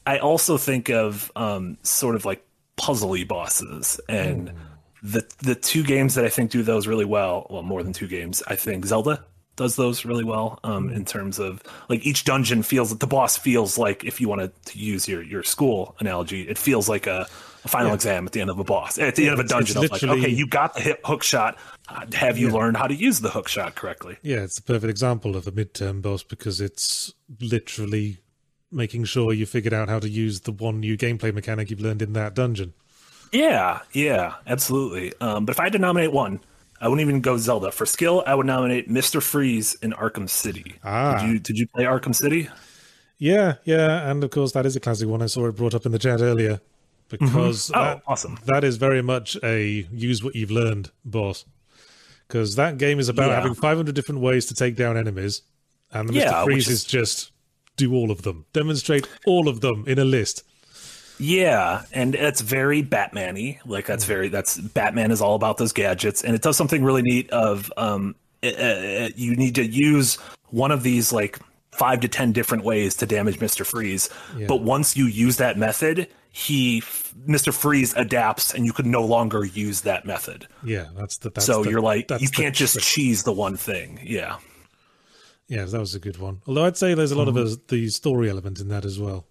I 0.07 0.18
also 0.18 0.57
think 0.57 0.90
of 0.90 1.31
um, 1.37 1.79
sort 1.83 2.16
of 2.16 2.24
like 2.24 2.44
puzzly 2.78 3.26
bosses 3.26 4.00
and 4.08 4.48
mm. 4.48 4.54
the 5.02 5.28
the 5.38 5.54
two 5.54 5.82
games 5.82 6.14
that 6.14 6.24
I 6.24 6.28
think 6.28 6.50
do 6.50 6.62
those 6.62 6.86
really 6.86 7.04
well 7.04 7.46
well 7.50 7.62
more 7.62 7.82
than 7.82 7.92
two 7.92 8.08
games 8.08 8.42
I 8.46 8.56
think 8.56 8.86
Zelda 8.86 9.24
does 9.58 9.74
those 9.74 10.04
really 10.04 10.24
well 10.24 10.60
um, 10.62 10.88
in 10.88 11.04
terms 11.04 11.40
of 11.40 11.60
like 11.88 12.06
each 12.06 12.24
dungeon 12.24 12.62
feels 12.62 12.90
that 12.90 13.00
the 13.00 13.06
boss 13.08 13.36
feels 13.36 13.76
like 13.76 14.04
if 14.04 14.20
you 14.20 14.28
wanted 14.28 14.52
to 14.66 14.78
use 14.78 15.08
your 15.08 15.20
your 15.20 15.42
school 15.42 15.96
analogy 15.98 16.42
it 16.42 16.56
feels 16.56 16.88
like 16.88 17.08
a, 17.08 17.26
a 17.64 17.68
final 17.68 17.88
yeah. 17.88 17.94
exam 17.94 18.24
at 18.24 18.32
the 18.32 18.40
end 18.40 18.50
of 18.50 18.58
a 18.60 18.64
boss 18.64 18.98
at 18.98 19.16
the 19.16 19.24
yeah, 19.24 19.32
end 19.32 19.40
of 19.40 19.44
a 19.44 19.48
dungeon 19.48 19.82
like 19.82 20.02
okay 20.02 20.28
you 20.28 20.46
got 20.46 20.74
the 20.74 20.80
hit 20.80 21.00
hook 21.04 21.24
shot 21.24 21.58
have 22.14 22.38
you 22.38 22.48
yeah. 22.48 22.54
learned 22.54 22.76
how 22.76 22.86
to 22.86 22.94
use 22.94 23.18
the 23.18 23.30
hook 23.30 23.48
shot 23.48 23.74
correctly 23.74 24.16
yeah 24.22 24.44
it's 24.44 24.58
a 24.58 24.62
perfect 24.62 24.90
example 24.90 25.36
of 25.36 25.48
a 25.48 25.52
midterm 25.52 26.00
boss 26.00 26.22
because 26.22 26.60
it's 26.60 27.12
literally 27.40 28.18
making 28.70 29.04
sure 29.04 29.33
you 29.33 29.46
figured 29.46 29.74
out 29.74 29.88
how 29.88 29.98
to 29.98 30.09
use 30.09 30.40
the 30.40 30.52
one 30.52 30.81
new 30.81 30.96
gameplay 30.96 31.33
mechanic 31.33 31.70
you've 31.70 31.81
learned 31.81 32.02
in 32.02 32.12
that 32.14 32.35
dungeon. 32.35 32.74
Yeah, 33.33 33.81
yeah, 33.92 34.35
absolutely. 34.46 35.12
Um, 35.20 35.44
but 35.44 35.52
if 35.52 35.61
I 35.61 35.64
had 35.64 35.72
to 35.72 35.78
nominate 35.78 36.12
one, 36.12 36.40
I 36.81 36.88
wouldn't 36.88 37.07
even 37.07 37.20
go 37.20 37.37
Zelda. 37.37 37.70
For 37.72 37.87
skill, 37.87 38.22
I 38.26 38.35
would 38.35 38.46
nominate 38.46 38.88
Mister 38.88 39.20
Freeze 39.20 39.74
in 39.83 39.92
Arkham 39.92 40.28
City. 40.28 40.76
Ah. 40.85 41.18
Did 41.20 41.28
you 41.28 41.38
did 41.38 41.59
you 41.59 41.66
play 41.66 41.85
Arkham 41.85 42.14
City? 42.14 42.48
Yeah, 43.18 43.54
yeah, 43.64 44.09
and 44.09 44.22
of 44.22 44.31
course 44.31 44.52
that 44.52 44.64
is 44.64 44.76
a 44.76 44.81
classic 44.81 45.09
one. 45.09 45.22
I 45.22 45.26
saw 45.26 45.46
it 45.46 45.57
brought 45.57 45.74
up 45.74 45.85
in 45.85 45.92
the 45.92 45.98
chat 45.98 46.20
earlier 46.20 46.61
because 47.09 47.68
mm-hmm. 47.68 47.78
oh, 47.78 47.85
that, 47.85 48.02
awesome. 48.07 48.38
That 48.46 48.64
is 48.64 48.76
very 48.76 49.02
much 49.02 49.37
a 49.42 49.87
use 49.92 50.22
what 50.22 50.35
you've 50.37 50.50
learned 50.50 50.90
boss. 51.04 51.44
Because 52.26 52.57
that 52.57 52.76
game 52.76 53.00
is 53.00 53.09
about 53.09 53.28
yeah. 53.28 53.37
having 53.37 53.54
500 53.54 53.94
different 53.94 54.20
ways 54.20 54.44
to 54.46 54.54
take 54.54 54.76
down 54.76 54.98
enemies, 54.98 55.42
and 55.90 56.09
the 56.11 56.12
yeah, 56.12 56.24
Mister 56.24 56.44
Freeze 56.44 56.68
is, 56.68 56.81
is 56.81 56.85
just 56.85 57.33
do 57.78 57.94
all 57.94 58.10
of 58.10 58.22
them. 58.22 58.44
Demonstrate 58.52 59.08
all 59.24 59.48
of 59.48 59.62
them 59.62 59.84
in 59.86 59.98
a 59.98 60.04
list. 60.04 60.42
Yeah, 61.18 61.82
and 61.92 62.14
it's 62.14 62.42
very 62.42 62.82
Batman-y. 62.82 63.60
Like 63.66 63.86
that's 63.86 64.04
very 64.04 64.28
that's 64.28 64.58
Batman 64.58 65.10
is 65.10 65.20
all 65.20 65.34
about 65.34 65.56
those 65.56 65.72
gadgets, 65.72 66.22
and 66.22 66.34
it 66.34 66.42
does 66.42 66.56
something 66.56 66.84
really 66.84 67.02
neat. 67.02 67.30
Of 67.30 67.72
um, 67.76 68.14
it, 68.40 68.54
it, 68.58 69.18
you 69.18 69.34
need 69.34 69.56
to 69.56 69.64
use 69.64 70.16
one 70.50 70.70
of 70.70 70.84
these 70.84 71.12
like 71.12 71.40
five 71.72 72.00
to 72.00 72.08
ten 72.08 72.30
different 72.30 72.62
ways 72.62 72.94
to 72.96 73.06
damage 73.06 73.40
Mister 73.40 73.64
Freeze. 73.64 74.10
Yeah. 74.36 74.46
But 74.46 74.62
once 74.62 74.96
you 74.96 75.06
use 75.06 75.38
that 75.38 75.58
method, 75.58 76.06
he 76.30 76.84
Mister 77.26 77.50
Freeze 77.50 77.94
adapts, 77.96 78.54
and 78.54 78.64
you 78.64 78.72
can 78.72 78.88
no 78.88 79.04
longer 79.04 79.44
use 79.44 79.80
that 79.80 80.04
method. 80.04 80.46
Yeah, 80.62 80.86
that's 80.94 81.18
the. 81.18 81.30
That's 81.30 81.46
so 81.46 81.64
the, 81.64 81.70
you're 81.70 81.80
like 81.80 82.12
you 82.20 82.28
can't 82.28 82.54
just 82.54 82.74
trick. 82.74 82.84
cheese 82.84 83.24
the 83.24 83.32
one 83.32 83.56
thing. 83.56 83.98
Yeah. 84.04 84.36
Yeah, 85.48 85.64
that 85.64 85.80
was 85.80 85.94
a 85.94 85.98
good 85.98 86.18
one. 86.18 86.42
Although 86.46 86.66
I'd 86.66 86.76
say 86.76 86.94
there's 86.94 87.11
a 87.11 87.16
lot 87.16 87.28
mm-hmm. 87.28 87.38
of 87.38 87.52
a, 87.52 87.61
the 87.68 87.88
story 87.88 88.28
element 88.28 88.61
in 88.61 88.68
that 88.68 88.84
as 88.84 89.00
well. 89.00 89.26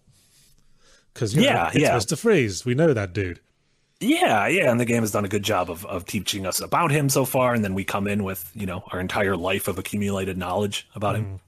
Because 1.13 1.35
yeah, 1.35 1.71
know, 1.73 1.79
yeah, 1.79 1.95
Mr. 1.95 2.17
Freeze. 2.17 2.65
We 2.65 2.75
know 2.75 2.93
that 2.93 3.13
dude. 3.13 3.39
Yeah, 3.99 4.47
yeah, 4.47 4.69
and 4.69 4.79
the 4.79 4.85
game 4.85 5.01
has 5.01 5.11
done 5.11 5.25
a 5.25 5.27
good 5.27 5.41
job 5.41 5.71
of, 5.71 5.83
of 5.85 6.05
teaching 6.05 6.45
us 6.45 6.59
about 6.61 6.91
him 6.91 7.09
so 7.09 7.25
far, 7.25 7.55
and 7.55 7.63
then 7.63 7.73
we 7.73 7.83
come 7.83 8.07
in 8.07 8.23
with 8.23 8.51
you 8.53 8.65
know 8.65 8.83
our 8.91 8.99
entire 8.99 9.35
life 9.35 9.67
of 9.67 9.79
accumulated 9.79 10.37
knowledge 10.37 10.87
about 10.93 11.15
mm. 11.15 11.19
him. 11.19 11.39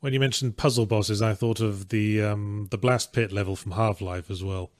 When 0.00 0.12
you 0.12 0.20
mentioned 0.20 0.58
puzzle 0.58 0.84
bosses, 0.84 1.22
I 1.22 1.32
thought 1.32 1.60
of 1.60 1.88
the 1.88 2.22
um, 2.22 2.68
the 2.70 2.78
blast 2.78 3.12
pit 3.12 3.32
level 3.32 3.56
from 3.56 3.72
Half 3.72 4.02
Life 4.02 4.30
as 4.30 4.44
well. 4.44 4.70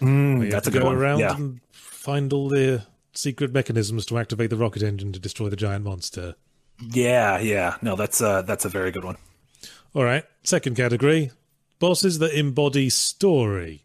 Mm, 0.00 0.50
that's 0.50 0.64
to 0.64 0.70
a 0.70 0.72
good 0.72 0.82
go 0.82 0.86
one. 0.86 0.96
around 0.96 1.18
Yeah. 1.20 1.36
and 1.36 1.60
find 1.72 2.32
all 2.32 2.48
the 2.48 2.86
secret 3.12 3.52
mechanisms 3.52 4.06
to 4.06 4.18
activate 4.18 4.50
the 4.50 4.56
rocket 4.56 4.82
engine 4.82 5.12
to 5.12 5.18
destroy 5.18 5.48
the 5.48 5.56
giant 5.56 5.84
monster. 5.84 6.34
Yeah, 6.80 7.38
yeah. 7.38 7.76
No, 7.82 7.96
that's 7.96 8.20
uh 8.20 8.42
that's 8.42 8.64
a 8.64 8.68
very 8.68 8.90
good 8.90 9.04
one. 9.04 9.16
All 9.94 10.04
right, 10.04 10.24
second 10.42 10.76
category 10.76 11.30
bosses 11.78 12.18
that 12.18 12.32
embody 12.38 12.90
story. 12.90 13.84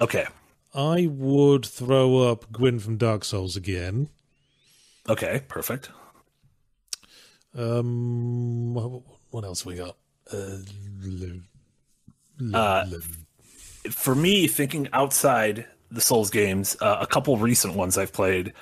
Okay. 0.00 0.26
I 0.74 1.06
would 1.10 1.66
throw 1.66 2.18
up 2.18 2.50
Gwyn 2.50 2.78
from 2.80 2.96
Dark 2.96 3.24
Souls 3.24 3.56
again. 3.56 4.08
Okay, 5.08 5.42
perfect. 5.48 5.90
Um, 7.54 8.74
what- 8.74 9.44
else 9.44 9.64
we 9.66 9.76
got? 9.76 9.96
Uh, 10.32 10.58
Uh, 12.54 12.86
for 13.90 14.14
me, 14.14 14.46
thinking 14.46 14.88
outside 14.92 15.66
the 15.90 16.00
Souls 16.00 16.30
games, 16.30 16.76
uh, 16.80 16.96
a 17.00 17.06
couple 17.06 17.36
recent 17.36 17.74
ones 17.74 17.98
I've 17.98 18.12
played. 18.12 18.52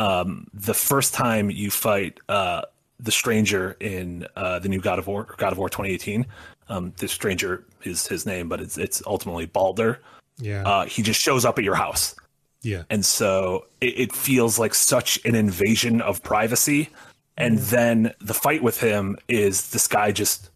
Um, 0.00 0.46
the 0.54 0.72
first 0.72 1.12
time 1.12 1.50
you 1.50 1.70
fight 1.70 2.18
uh, 2.28 2.62
the 2.98 3.12
stranger 3.12 3.76
in 3.80 4.26
uh, 4.34 4.58
the 4.58 4.68
new 4.68 4.80
God 4.80 4.98
of 4.98 5.06
War, 5.06 5.34
God 5.36 5.52
of 5.52 5.58
War 5.58 5.68
2018. 5.68 6.26
Um, 6.70 6.92
the 6.96 7.06
stranger 7.08 7.66
is 7.82 8.06
his 8.06 8.24
name, 8.24 8.48
but 8.48 8.60
it's 8.60 8.78
it's 8.78 9.02
ultimately 9.06 9.44
Balder. 9.44 10.00
yeah, 10.38 10.62
Uh, 10.62 10.84
he 10.86 11.02
just 11.02 11.20
shows 11.20 11.44
up 11.44 11.58
at 11.58 11.64
your 11.64 11.74
house, 11.74 12.14
yeah, 12.62 12.84
and 12.88 13.04
so 13.04 13.66
it, 13.82 13.94
it 14.00 14.12
feels 14.12 14.58
like 14.58 14.74
such 14.74 15.22
an 15.26 15.34
invasion 15.34 16.00
of 16.00 16.22
privacy. 16.22 16.88
And 17.36 17.58
then 17.58 18.14
the 18.20 18.34
fight 18.34 18.62
with 18.62 18.80
him 18.80 19.16
is 19.28 19.70
this 19.70 19.86
guy 19.86 20.12
just 20.12 20.50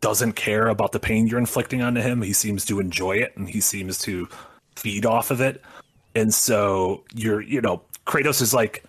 doesn't 0.00 0.34
care 0.34 0.68
about 0.68 0.92
the 0.92 1.00
pain 1.00 1.26
you're 1.26 1.38
inflicting 1.38 1.82
onto 1.82 2.00
him. 2.00 2.22
He 2.22 2.32
seems 2.32 2.64
to 2.66 2.80
enjoy 2.80 3.16
it 3.16 3.36
and 3.36 3.48
he 3.48 3.60
seems 3.60 3.98
to 4.02 4.28
feed 4.76 5.04
off 5.04 5.30
of 5.30 5.40
it. 5.40 5.62
And 6.18 6.34
so 6.34 7.04
you're, 7.14 7.40
you 7.40 7.60
know, 7.60 7.82
Kratos 8.06 8.42
is 8.42 8.52
like 8.52 8.84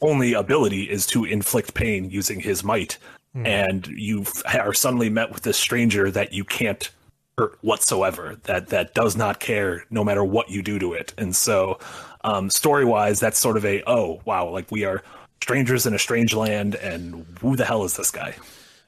only 0.00 0.32
ability 0.32 0.84
is 0.90 1.06
to 1.08 1.24
inflict 1.24 1.74
pain 1.74 2.10
using 2.10 2.40
his 2.40 2.64
might. 2.64 2.98
And 3.46 3.86
you 3.86 4.24
are 4.58 4.74
suddenly 4.74 5.08
met 5.08 5.32
with 5.32 5.42
this 5.42 5.56
stranger 5.56 6.10
that 6.10 6.32
you 6.32 6.44
can't 6.44 6.90
hurt 7.38 7.56
whatsoever, 7.62 8.36
that 8.44 8.68
that 8.68 8.94
does 8.94 9.16
not 9.16 9.40
care 9.40 9.84
no 9.90 10.04
matter 10.04 10.22
what 10.22 10.50
you 10.50 10.62
do 10.62 10.78
to 10.78 10.92
it. 10.92 11.14
And 11.16 11.34
so 11.34 11.78
um 12.24 12.50
story 12.50 12.84
wise, 12.84 13.20
that's 13.20 13.38
sort 13.38 13.56
of 13.56 13.64
a 13.64 13.82
oh 13.86 14.20
wow, 14.24 14.48
like 14.48 14.70
we 14.70 14.84
are 14.84 15.02
strangers 15.42 15.86
in 15.86 15.94
a 15.94 15.98
strange 15.98 16.34
land 16.34 16.74
and 16.76 17.24
who 17.40 17.56
the 17.56 17.64
hell 17.64 17.84
is 17.84 17.96
this 17.96 18.10
guy? 18.10 18.34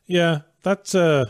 yeah. 0.06 0.40
That 0.62 0.94
uh, 0.94 1.26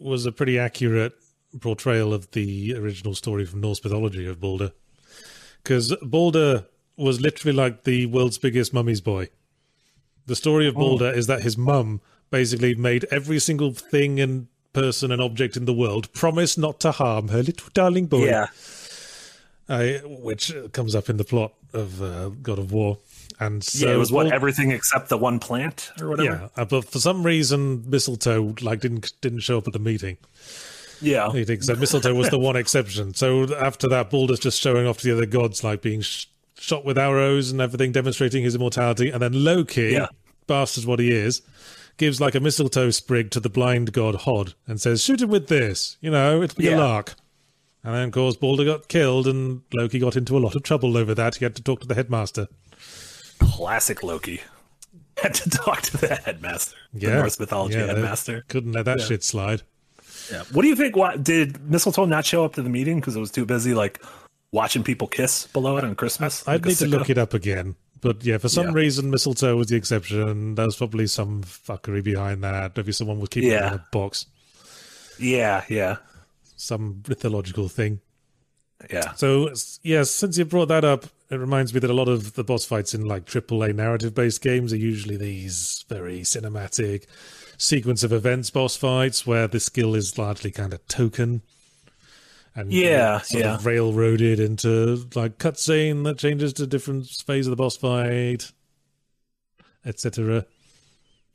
was 0.00 0.26
a 0.26 0.32
pretty 0.32 0.58
accurate 0.58 1.14
portrayal 1.60 2.12
of 2.12 2.30
the 2.30 2.74
original 2.76 3.14
story 3.14 3.44
from 3.44 3.60
Norse 3.60 3.82
mythology 3.82 4.26
of 4.26 4.40
Balder, 4.40 4.72
because 5.64 5.96
Balder 6.02 6.66
was 6.96 7.20
literally 7.20 7.56
like 7.56 7.82
the 7.82 8.06
world's 8.06 8.38
biggest 8.38 8.72
mummy's 8.72 9.00
boy. 9.00 9.30
The 10.26 10.36
story 10.36 10.68
of 10.68 10.74
Balder 10.74 11.10
is 11.10 11.26
that 11.26 11.42
his 11.42 11.58
mum 11.58 12.00
basically 12.30 12.74
made 12.74 13.04
every 13.10 13.38
single 13.38 13.72
thing 13.72 14.20
and 14.20 14.46
person 14.72 15.10
and 15.10 15.20
object 15.20 15.56
in 15.56 15.64
the 15.64 15.72
world 15.72 16.12
promise 16.12 16.58
not 16.58 16.80
to 16.80 16.92
harm 16.92 17.28
her 17.28 17.42
little 17.42 17.68
darling 17.72 18.06
boy. 18.06 18.26
I, 19.68 20.00
which 20.04 20.52
comes 20.72 20.94
up 20.94 21.08
in 21.08 21.16
the 21.16 21.24
plot 21.24 21.54
of 21.72 22.02
uh, 22.02 22.28
God 22.28 22.58
of 22.58 22.70
War. 22.70 22.98
And 23.40 23.64
so 23.64 23.86
yeah, 23.86 23.94
it 23.94 23.96
was 23.96 24.12
what 24.12 24.24
Bal- 24.24 24.32
everything 24.34 24.70
except 24.70 25.08
the 25.08 25.16
one 25.16 25.38
plant 25.38 25.90
or 26.00 26.10
whatever. 26.10 26.50
yeah, 26.56 26.62
uh, 26.62 26.64
but 26.66 26.84
for 26.84 26.98
some 26.98 27.24
reason, 27.24 27.88
mistletoe 27.88 28.54
like 28.60 28.80
didn't 28.80 29.12
didn't 29.20 29.40
show 29.40 29.58
up 29.58 29.66
at 29.66 29.72
the 29.72 29.78
meeting. 29.78 30.18
Yeah. 31.04 31.28
meeting. 31.32 31.62
So 31.62 31.74
mistletoe 31.76 32.14
was 32.14 32.30
the 32.30 32.38
one 32.38 32.56
exception. 32.56 33.14
So 33.14 33.54
after 33.54 33.88
that, 33.88 34.10
Baldur's 34.10 34.40
just 34.40 34.60
showing 34.60 34.86
off 34.86 34.98
to 34.98 35.04
the 35.06 35.12
other 35.12 35.26
gods, 35.26 35.62
like 35.64 35.82
being 35.82 36.00
sh- 36.00 36.26
shot 36.58 36.84
with 36.84 36.98
arrows 36.98 37.50
and 37.50 37.60
everything, 37.60 37.92
demonstrating 37.92 38.42
his 38.42 38.54
immortality. 38.54 39.10
And 39.10 39.22
then 39.22 39.44
Loki, 39.44 39.92
Yeah. 39.92 40.06
bastard 40.46 40.84
what 40.84 40.98
he 41.00 41.10
is, 41.12 41.42
gives 41.96 42.20
like 42.20 42.34
a 42.34 42.40
mistletoe 42.40 42.90
sprig 42.90 43.30
to 43.32 43.40
the 43.40 43.48
blind 43.48 43.92
god 43.92 44.14
Hod 44.16 44.54
and 44.66 44.80
says, 44.80 45.02
"Shoot 45.02 45.22
him 45.22 45.30
with 45.30 45.48
this. 45.48 45.96
You 46.00 46.10
know, 46.10 46.42
it'll 46.42 46.56
be 46.56 46.64
Yeah. 46.64 46.76
a 46.76 46.80
lark." 46.80 47.14
And 47.84 47.94
then, 47.94 48.04
of 48.08 48.12
course, 48.12 48.34
Balder 48.36 48.64
got 48.64 48.88
killed, 48.88 49.26
and 49.28 49.60
Loki 49.74 49.98
got 49.98 50.16
into 50.16 50.36
a 50.36 50.40
lot 50.40 50.56
of 50.56 50.62
trouble 50.62 50.96
over 50.96 51.14
that. 51.14 51.34
He 51.36 51.44
had 51.44 51.54
to 51.56 51.62
talk 51.62 51.80
to 51.82 51.86
the 51.86 51.94
headmaster. 51.94 52.48
Classic 53.38 54.02
Loki. 54.02 54.40
Had 55.22 55.34
to 55.34 55.50
talk 55.50 55.82
to 55.82 55.96
the 55.98 56.14
headmaster. 56.16 56.76
The 56.92 57.06
Norse 57.08 57.38
mythology 57.38 57.76
yeah, 57.78 57.86
headmaster. 57.86 58.44
Couldn't 58.48 58.72
let 58.72 58.86
that 58.86 59.00
shit 59.00 59.22
slide. 59.22 59.62
Yeah. 60.30 60.42
What 60.52 60.62
do 60.62 60.68
you 60.68 60.76
think? 60.76 60.96
Why 60.96 61.16
did 61.16 61.60
Mistletoe 61.70 62.04
not 62.06 62.24
show 62.24 62.44
up 62.44 62.54
to 62.54 62.62
the 62.62 62.70
meeting 62.70 63.00
because 63.00 63.16
it 63.16 63.20
was 63.20 63.30
too 63.30 63.44
busy 63.44 63.74
like 63.74 64.02
watching 64.52 64.82
people 64.82 65.06
kiss 65.08 65.46
below 65.48 65.76
it 65.76 65.84
on 65.84 65.94
Christmas? 65.94 66.46
I'd 66.48 66.52
Like 66.52 66.64
need 66.66 66.76
to 66.78 66.86
look 66.86 67.10
it 67.10 67.18
up 67.18 67.34
again. 67.34 67.76
But 68.00 68.24
yeah, 68.24 68.38
for 68.38 68.48
some 68.48 68.66
Yeah. 68.68 68.72
reason, 68.74 69.10
mistletoe 69.10 69.56
was 69.56 69.68
the 69.68 69.76
exception. 69.76 70.54
There 70.56 70.66
was 70.66 70.76
probably 70.76 71.06
some 71.06 71.42
fuckery 71.42 72.02
behind 72.04 72.44
that. 72.44 72.76
Maybe 72.76 72.92
someone 72.92 73.18
was 73.18 73.30
keeping 73.30 73.50
it 73.50 73.56
in 73.56 73.72
a 73.74 73.84
box, 73.92 74.26
Yeah, 75.18 75.64
yeah, 75.68 75.96
some 76.56 77.02
mythological 77.08 77.68
thing. 77.68 78.00
yeah. 78.90 79.12
So 79.14 79.50
yes, 79.82 80.10
since 80.10 80.36
you 80.38 80.44
brought 80.44 80.68
that 80.68 80.84
up, 80.84 81.06
it 81.30 81.36
reminds 81.36 81.72
me 81.72 81.80
that 81.80 81.90
a 81.90 81.94
lot 81.94 82.08
of 82.08 82.34
the 82.34 82.44
boss 82.44 82.64
fights 82.66 82.92
in 82.94 83.06
like 83.06 83.24
AAA 83.24 83.72
narrative-based 83.74 84.42
games 84.42 84.72
are 84.72 84.76
usually 84.76 85.16
these 85.16 85.84
very 85.88 86.20
cinematic 86.20 87.04
sequence 87.58 88.02
of 88.02 88.12
events 88.12 88.50
boss 88.50 88.76
fights 88.76 89.26
where 89.26 89.46
the 89.46 89.60
skill 89.60 89.94
is 89.94 90.18
largely 90.18 90.50
kind 90.50 90.72
of 90.72 90.86
token. 90.88 91.42
And 92.54 92.72
Yeah, 92.72 93.20
sort 93.20 93.44
yeah. 93.44 93.54
of 93.56 93.66
railroaded 93.66 94.38
into 94.38 95.08
like 95.14 95.38
cutscene 95.38 96.04
that 96.04 96.18
changes 96.18 96.52
to 96.54 96.66
different 96.66 97.06
phase 97.06 97.46
of 97.46 97.50
the 97.50 97.56
boss 97.56 97.76
fight, 97.76 98.52
etc. 99.84 100.46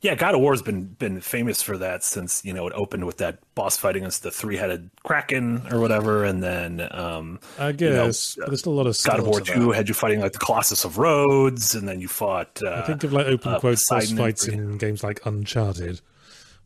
Yeah, 0.02 0.16
God 0.16 0.34
of 0.34 0.40
War's 0.40 0.62
been 0.62 0.86
been 0.86 1.20
famous 1.20 1.62
for 1.62 1.78
that 1.78 2.06
since 2.06 2.46
you 2.46 2.54
know 2.54 2.66
it 2.68 2.74
opened 2.74 3.06
with 3.06 3.18
that 3.18 3.40
boss 3.54 3.76
fight 3.76 3.98
against 3.98 4.24
the 4.24 4.32
three 4.32 4.56
headed 4.56 4.90
kraken 5.04 5.62
or 5.74 5.82
whatever, 5.82 6.24
and 6.24 6.42
then 6.42 6.88
um, 6.92 7.42
I 7.58 7.74
know, 7.74 7.74
guess 7.74 8.36
but 8.36 8.48
there's 8.48 8.62
still 8.62 8.72
a 8.72 8.80
lot 8.80 8.88
of 8.88 8.98
God 9.04 9.20
of 9.20 9.28
War 9.28 9.42
Two 9.42 9.72
had 9.72 9.90
you 9.90 9.94
fighting 9.94 10.22
like 10.22 10.32
the 10.32 10.40
Colossus 10.40 10.86
of 10.86 11.00
Rhodes, 11.00 11.76
and 11.76 11.86
then 11.86 12.00
you 12.00 12.08
fought. 12.08 12.62
Uh, 12.64 12.82
I 12.82 12.88
think 12.88 13.04
of 13.04 13.12
like 13.12 13.28
open 13.28 13.56
uh, 13.56 13.60
quotes 13.60 13.90
boss 13.90 14.10
fights 14.14 14.48
in 14.48 14.78
games 14.78 15.04
like 15.04 15.20
Uncharted, 15.26 16.00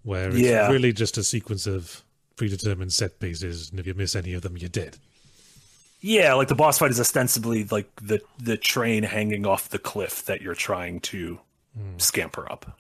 where 0.03 0.29
it's 0.29 0.37
Yeah. 0.39 0.69
really 0.71 0.93
just 0.93 1.17
a 1.17 1.23
sequence 1.23 1.65
of 1.67 2.03
predetermined 2.35 2.93
set 2.93 3.19
pieces, 3.19 3.69
and 3.71 3.79
if 3.79 3.87
you 3.87 3.93
miss 3.93 4.15
any 4.15 4.33
of 4.33 4.41
them, 4.41 4.57
you're 4.57 4.69
dead. 4.69 4.97
yeah, 6.01 6.33
like 6.33 6.49
the 6.49 6.55
boss 6.55 6.79
fight 6.79 6.91
is 6.91 6.99
ostensibly 6.99 7.63
like 7.65 7.87
the 8.01 8.19
the 8.37 8.57
train 8.57 9.03
hanging 9.03 9.45
off 9.45 9.69
the 9.69 9.79
cliff 9.79 10.25
that 10.25 10.41
you're 10.41 10.55
trying 10.55 10.99
to 10.99 11.39
Hmm. 11.77 11.97
scamper 11.97 12.51
up. 12.51 12.77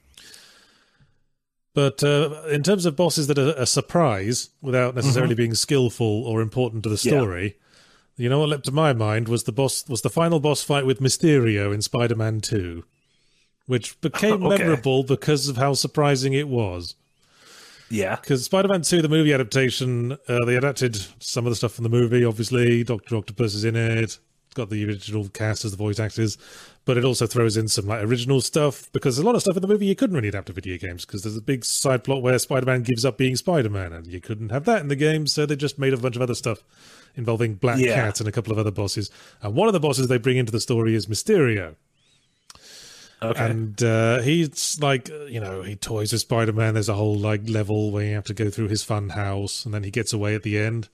But 1.73 2.03
uh, 2.03 2.43
in 2.51 2.61
terms 2.61 2.85
of 2.85 2.95
bosses 2.95 3.25
that 3.27 3.39
are 3.39 3.53
a 3.57 3.65
surprise 3.65 4.49
without 4.61 4.93
necessarily 4.93 5.33
being 5.33 5.55
skillful 5.55 6.23
or 6.27 6.41
important 6.41 6.83
to 6.83 6.89
the 6.89 6.95
Mm-hmm. 6.95 7.09
Yeah. 7.15 7.21
story, 7.21 7.55
you 8.17 8.29
know 8.29 8.39
what 8.39 8.49
leapt 8.49 8.65
to 8.65 8.71
my 8.71 8.93
mind 8.93 9.27
was 9.27 9.45
the 9.45 9.51
boss 9.51 9.87
was 9.89 10.01
the 10.01 10.09
final 10.09 10.39
boss 10.39 10.61
fight 10.61 10.85
with 10.85 10.99
Mysterio 10.99 11.73
in 11.73 11.81
Spider-Man 11.81 12.41
Two, 12.41 12.83
which 13.65 13.99
became 14.01 14.43
Okay. 14.45 14.57
memorable 14.63 15.03
because 15.03 15.47
of 15.47 15.57
how 15.57 15.73
surprising 15.73 16.33
it 16.33 16.47
was. 16.47 16.95
Yeah, 17.93 18.15
Because 18.15 18.45
Spider-Man 18.45 18.81
Two, 18.81 19.01
the 19.01 19.09
movie 19.09 19.33
adaptation, 19.33 20.13
uh, 20.27 20.45
they 20.45 20.55
adapted 20.55 20.97
some 21.19 21.45
of 21.45 21.51
the 21.51 21.55
stuff 21.55 21.73
from 21.73 21.83
the 21.83 21.89
movie. 21.89 22.25
Obviously, 22.25 22.83
Doctor 22.83 23.15
Octopus 23.17 23.53
is 23.53 23.63
in 23.63 23.75
it. 23.75 23.99
It's 23.99 24.19
got 24.55 24.69
the 24.69 24.85
original 24.85 25.27
cast 25.29 25.65
as 25.65 25.71
the 25.71 25.77
voice 25.77 25.99
actors, 25.99 26.37
but 26.85 26.97
it 26.97 27.05
also 27.05 27.25
throws 27.25 27.57
in 27.57 27.67
some 27.67 27.87
like 27.87 28.03
original 28.03 28.39
stuff 28.41 28.91
because 28.93 29.17
a 29.17 29.23
lot 29.23 29.35
of 29.35 29.41
stuff 29.41 29.55
in 29.55 29.61
the 29.61 29.67
movie 29.67 29.85
you 29.87 29.95
couldn't 29.95 30.15
really 30.15 30.27
adapt 30.27 30.47
to 30.47 30.53
video 30.53 30.77
games 30.77 31.05
because 31.05 31.23
there's 31.23 31.37
a 31.37 31.41
big 31.41 31.65
side 31.65 32.03
plot 32.03 32.21
where 32.21 32.37
Spider-Man 32.37 32.83
gives 32.83 33.03
up 33.05 33.17
being 33.17 33.35
Spider-Man, 33.35 33.93
and 33.93 34.07
you 34.07 34.19
couldn't 34.19 34.49
have 34.49 34.65
that 34.65 34.81
in 34.81 34.87
the 34.89 34.95
game, 34.95 35.25
so 35.27 35.45
they 35.45 35.55
just 35.55 35.77
made 35.79 35.93
a 35.93 35.97
bunch 35.97 36.15
of 36.15 36.21
other 36.21 36.35
stuff 36.35 36.63
involving 37.15 37.55
Black 37.55 37.79
Yeah. 37.79 37.95
Cat 37.95 38.19
and 38.19 38.27
a 38.29 38.31
couple 38.31 38.51
of 38.51 38.57
other 38.59 38.71
bosses. 38.71 39.11
And 39.41 39.55
one 39.55 39.67
of 39.67 39.73
the 39.73 39.79
bosses 39.79 40.07
they 40.07 40.17
bring 40.17 40.37
into 40.37 40.51
the 40.51 40.59
story 40.59 40.95
is 40.95 41.05
Mysterio. 41.05 41.75
Okay. 43.23 43.45
And 43.45 43.81
uh, 43.83 44.21
he's 44.21 44.79
like, 44.81 45.09
you 45.09 45.39
know, 45.39 45.61
he 45.61 45.75
toys 45.75 46.11
with 46.11 46.21
Spider 46.21 46.53
Man. 46.53 46.73
There's 46.73 46.89
a 46.89 46.93
whole 46.93 47.17
like 47.17 47.47
level 47.49 47.91
where 47.91 48.05
you 48.05 48.15
have 48.15 48.25
to 48.25 48.33
go 48.33 48.49
through 48.49 48.67
his 48.67 48.83
fun 48.83 49.09
house, 49.09 49.65
and 49.65 49.73
then 49.73 49.83
he 49.83 49.91
gets 49.91 50.13
away 50.13 50.35
at 50.35 50.43
the 50.43 50.57
end. 50.57 50.89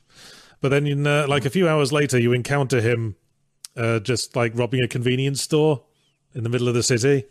But 0.62 0.70
then, 0.70 0.88
in, 0.88 1.08
uh, 1.08 1.26
like 1.28 1.46
a 1.46 1.50
few 1.50 1.68
hours 1.68 1.92
later, 1.94 2.20
you 2.20 2.34
encounter 2.34 2.82
him 2.82 3.15
uh, 3.78 4.00
just 4.00 4.36
like 4.36 4.52
robbing 4.56 4.82
a 4.84 4.88
convenience 4.88 5.42
store 5.42 5.84
in 6.34 6.44
the 6.44 6.50
middle 6.50 6.68
of 6.68 6.74
the 6.74 6.84
city. 6.84 7.26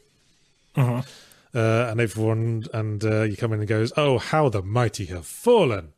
Uh, 1.54 1.88
and 1.90 2.00
everyone, 2.00 2.64
and 2.74 3.04
uh, 3.04 3.22
you 3.22 3.36
come 3.36 3.52
in 3.52 3.60
and 3.60 3.68
goes, 3.68 3.92
"Oh, 3.96 4.18
how 4.18 4.48
the 4.48 4.62
mighty 4.62 5.06
have 5.06 5.26
fallen!" 5.26 5.92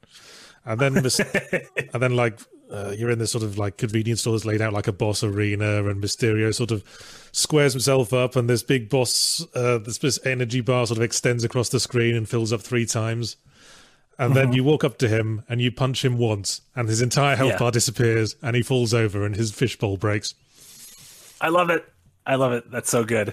And 0.64 0.80
then, 0.80 0.94
mis- 0.94 1.20
and 1.92 2.02
then 2.02 2.14
like 2.16 2.38
uh, 2.70 2.94
you're 2.96 3.10
in 3.10 3.18
this 3.18 3.30
sort 3.32 3.44
of 3.44 3.58
like 3.58 3.76
convenience 3.76 4.20
store 4.20 4.32
that's 4.34 4.44
laid 4.44 4.60
out 4.60 4.72
like 4.72 4.86
a 4.86 4.92
boss 4.92 5.22
arena, 5.24 5.84
and 5.88 6.02
Mysterio 6.02 6.54
sort 6.54 6.70
of 6.70 6.82
squares 7.32 7.72
himself 7.72 8.12
up, 8.12 8.36
and 8.36 8.48
this 8.48 8.62
big 8.62 8.88
boss, 8.88 9.44
uh, 9.54 9.78
this, 9.78 9.98
this 9.98 10.18
energy 10.24 10.60
bar 10.60 10.86
sort 10.86 10.98
of 10.98 11.02
extends 11.02 11.44
across 11.44 11.68
the 11.68 11.80
screen 11.80 12.14
and 12.14 12.28
fills 12.28 12.52
up 12.52 12.60
three 12.60 12.86
times. 12.86 13.36
and 14.18 14.34
then 14.36 14.52
you 14.52 14.62
walk 14.62 14.84
up 14.84 14.98
to 14.98 15.08
him 15.08 15.42
and 15.48 15.62
you 15.62 15.72
punch 15.72 16.04
him 16.04 16.18
once, 16.18 16.60
and 16.76 16.88
his 16.88 17.00
entire 17.00 17.36
health 17.36 17.52
Yeah. 17.52 17.58
bar 17.58 17.70
disappears, 17.70 18.36
and 18.42 18.54
he 18.54 18.62
falls 18.62 18.92
over, 18.92 19.24
and 19.24 19.34
his 19.34 19.50
fishbowl 19.50 19.96
breaks. 19.96 20.34
I 21.40 21.48
love 21.48 21.70
it. 21.70 21.90
I 22.26 22.34
love 22.34 22.52
it. 22.52 22.70
That's 22.70 22.90
so 22.90 23.02
good. 23.02 23.32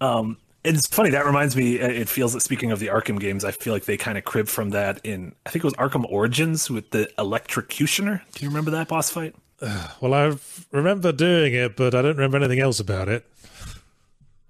Um, 0.00 0.38
it's 0.64 0.86
funny. 0.88 1.10
That 1.10 1.26
reminds 1.26 1.56
me. 1.56 1.80
uh, 1.80 1.88
It 1.88 2.08
feels 2.08 2.32
that 2.32 2.40
speaking 2.40 2.70
of 2.72 2.78
the 2.78 2.86
Arkham 2.88 3.20
games, 3.20 3.44
I 3.44 3.50
feel 3.52 3.72
like 3.72 3.84
they 3.84 3.96
kind 3.96 4.16
of 4.18 4.24
crib 4.24 4.48
from 4.48 4.70
that 4.70 5.00
in. 5.04 5.34
I 5.46 5.50
think 5.50 5.64
it 5.64 5.66
was 5.66 5.74
Arkham 5.74 6.04
Origins 6.10 6.70
with 6.70 6.90
the 6.90 7.08
Electrocutioner. 7.18 8.22
Do 8.32 8.44
you 8.44 8.48
remember 8.50 8.70
that 8.72 8.88
boss 8.88 9.10
fight? 9.10 9.34
Well, 10.00 10.12
I 10.14 10.36
remember 10.72 11.12
doing 11.12 11.54
it, 11.54 11.76
but 11.76 11.94
I 11.94 12.02
don't 12.02 12.16
remember 12.16 12.36
anything 12.38 12.60
else 12.60 12.80
about 12.80 13.08
it. 13.08 13.24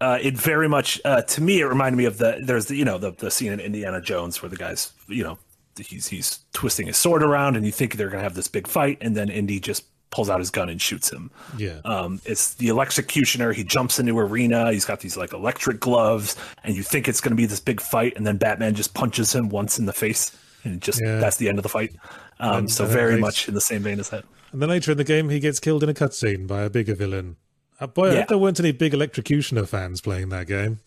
Uh, 0.00 0.18
it 0.20 0.35
very 0.37 0.68
much, 0.68 1.00
uh, 1.05 1.22
to 1.22 1.40
me, 1.40 1.61
it 1.61 1.64
reminded 1.66 1.96
me 1.96 2.05
of 2.05 2.18
the. 2.18 2.40
There's 2.42 2.66
the 2.66 2.77
you 2.77 2.85
know 2.85 2.98
the 2.98 3.12
the 3.12 3.31
scene 3.31 3.53
in 3.53 3.61
Indiana 3.61 4.00
Jones 4.00 4.42
where 4.42 4.48
the 4.50 4.57
guys 4.57 4.92
you 5.09 5.22
know 5.22 5.38
he's 5.79 6.09
he's 6.09 6.40
twisting 6.53 6.87
his 6.88 6.96
sword 6.96 7.22
around 7.22 7.57
and 7.57 7.64
you 7.66 7.72
think 7.72 7.96
they're 7.96 8.09
gonna 8.09 8.22
have 8.22 8.35
this 8.35 8.48
big 8.48 8.66
fight 8.66 8.98
and 9.00 9.16
then 9.16 9.29
Indy 9.29 9.59
just 9.61 9.85
pulls 10.10 10.30
out 10.30 10.38
his 10.38 10.50
gun 10.50 10.68
and 10.68 10.80
shoots 10.80 11.10
him. 11.12 11.30
Yeah. 11.56 11.80
Um, 11.84 12.20
it's 12.24 12.54
the 12.54 12.68
electrocutioner. 12.68 13.52
He 13.54 13.64
jumps 13.64 13.98
into 13.98 14.16
arena. 14.18 14.72
He's 14.72 14.84
got 14.84 15.00
these 15.00 15.16
like 15.16 15.32
electric 15.32 15.80
gloves, 15.80 16.36
and 16.62 16.76
you 16.76 16.82
think 16.82 17.08
it's 17.08 17.20
going 17.20 17.30
to 17.32 17.36
be 17.36 17.46
this 17.46 17.60
big 17.60 17.80
fight, 17.80 18.14
and 18.16 18.26
then 18.26 18.36
Batman 18.36 18.74
just 18.74 18.94
punches 18.94 19.34
him 19.34 19.48
once 19.48 19.78
in 19.78 19.86
the 19.86 19.92
face, 19.92 20.36
and 20.62 20.80
just 20.80 21.00
Yeah. 21.04 21.18
that's 21.18 21.36
the 21.38 21.48
end 21.48 21.58
of 21.58 21.62
the 21.64 21.68
fight. 21.68 21.94
Um, 22.40 22.58
And- 22.58 22.70
so 22.70 22.84
and 22.84 22.92
very 22.92 23.14
they- 23.16 23.20
much 23.20 23.48
in 23.48 23.54
the 23.54 23.60
same 23.60 23.82
vein 23.82 23.98
as 24.00 24.10
that. 24.10 24.24
And 24.52 24.62
then 24.62 24.68
later 24.68 24.92
in 24.92 24.98
the 24.98 25.04
game, 25.04 25.30
he 25.30 25.40
gets 25.40 25.58
killed 25.58 25.82
in 25.82 25.88
a 25.88 25.94
cutscene 25.94 26.46
by 26.46 26.62
a 26.62 26.70
bigger 26.70 26.94
villain. 26.94 27.36
Uh, 27.80 27.88
boy, 27.88 28.10
I 28.10 28.12
Yeah. 28.12 28.18
hope 28.20 28.28
there 28.28 28.38
weren't 28.38 28.60
any 28.60 28.70
big 28.70 28.92
Electrocutioner 28.92 29.66
fans 29.68 30.00
playing 30.00 30.28
that 30.28 30.46
game. 30.46 30.78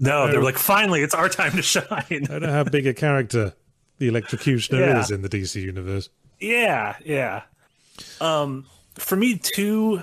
No, 0.00 0.26
they're 0.28 0.42
like, 0.42 0.58
finally, 0.58 1.02
it's 1.02 1.14
our 1.14 1.28
time 1.28 1.52
to 1.52 1.62
shine. 1.62 1.84
I 2.10 2.18
don't 2.26 2.42
know 2.42 2.50
how 2.50 2.64
big 2.64 2.88
a 2.88 2.92
character 2.92 3.54
the 3.98 4.08
Electrocutioner 4.10 4.80
Yeah. 4.80 5.00
is 5.00 5.12
in 5.12 5.22
the 5.22 5.28
DC 5.28 5.62
universe. 5.62 6.08
Yeah, 6.40 6.96
yeah. 7.04 7.42
Um, 8.20 8.66
for 8.94 9.16
me, 9.16 9.38
two 9.38 10.02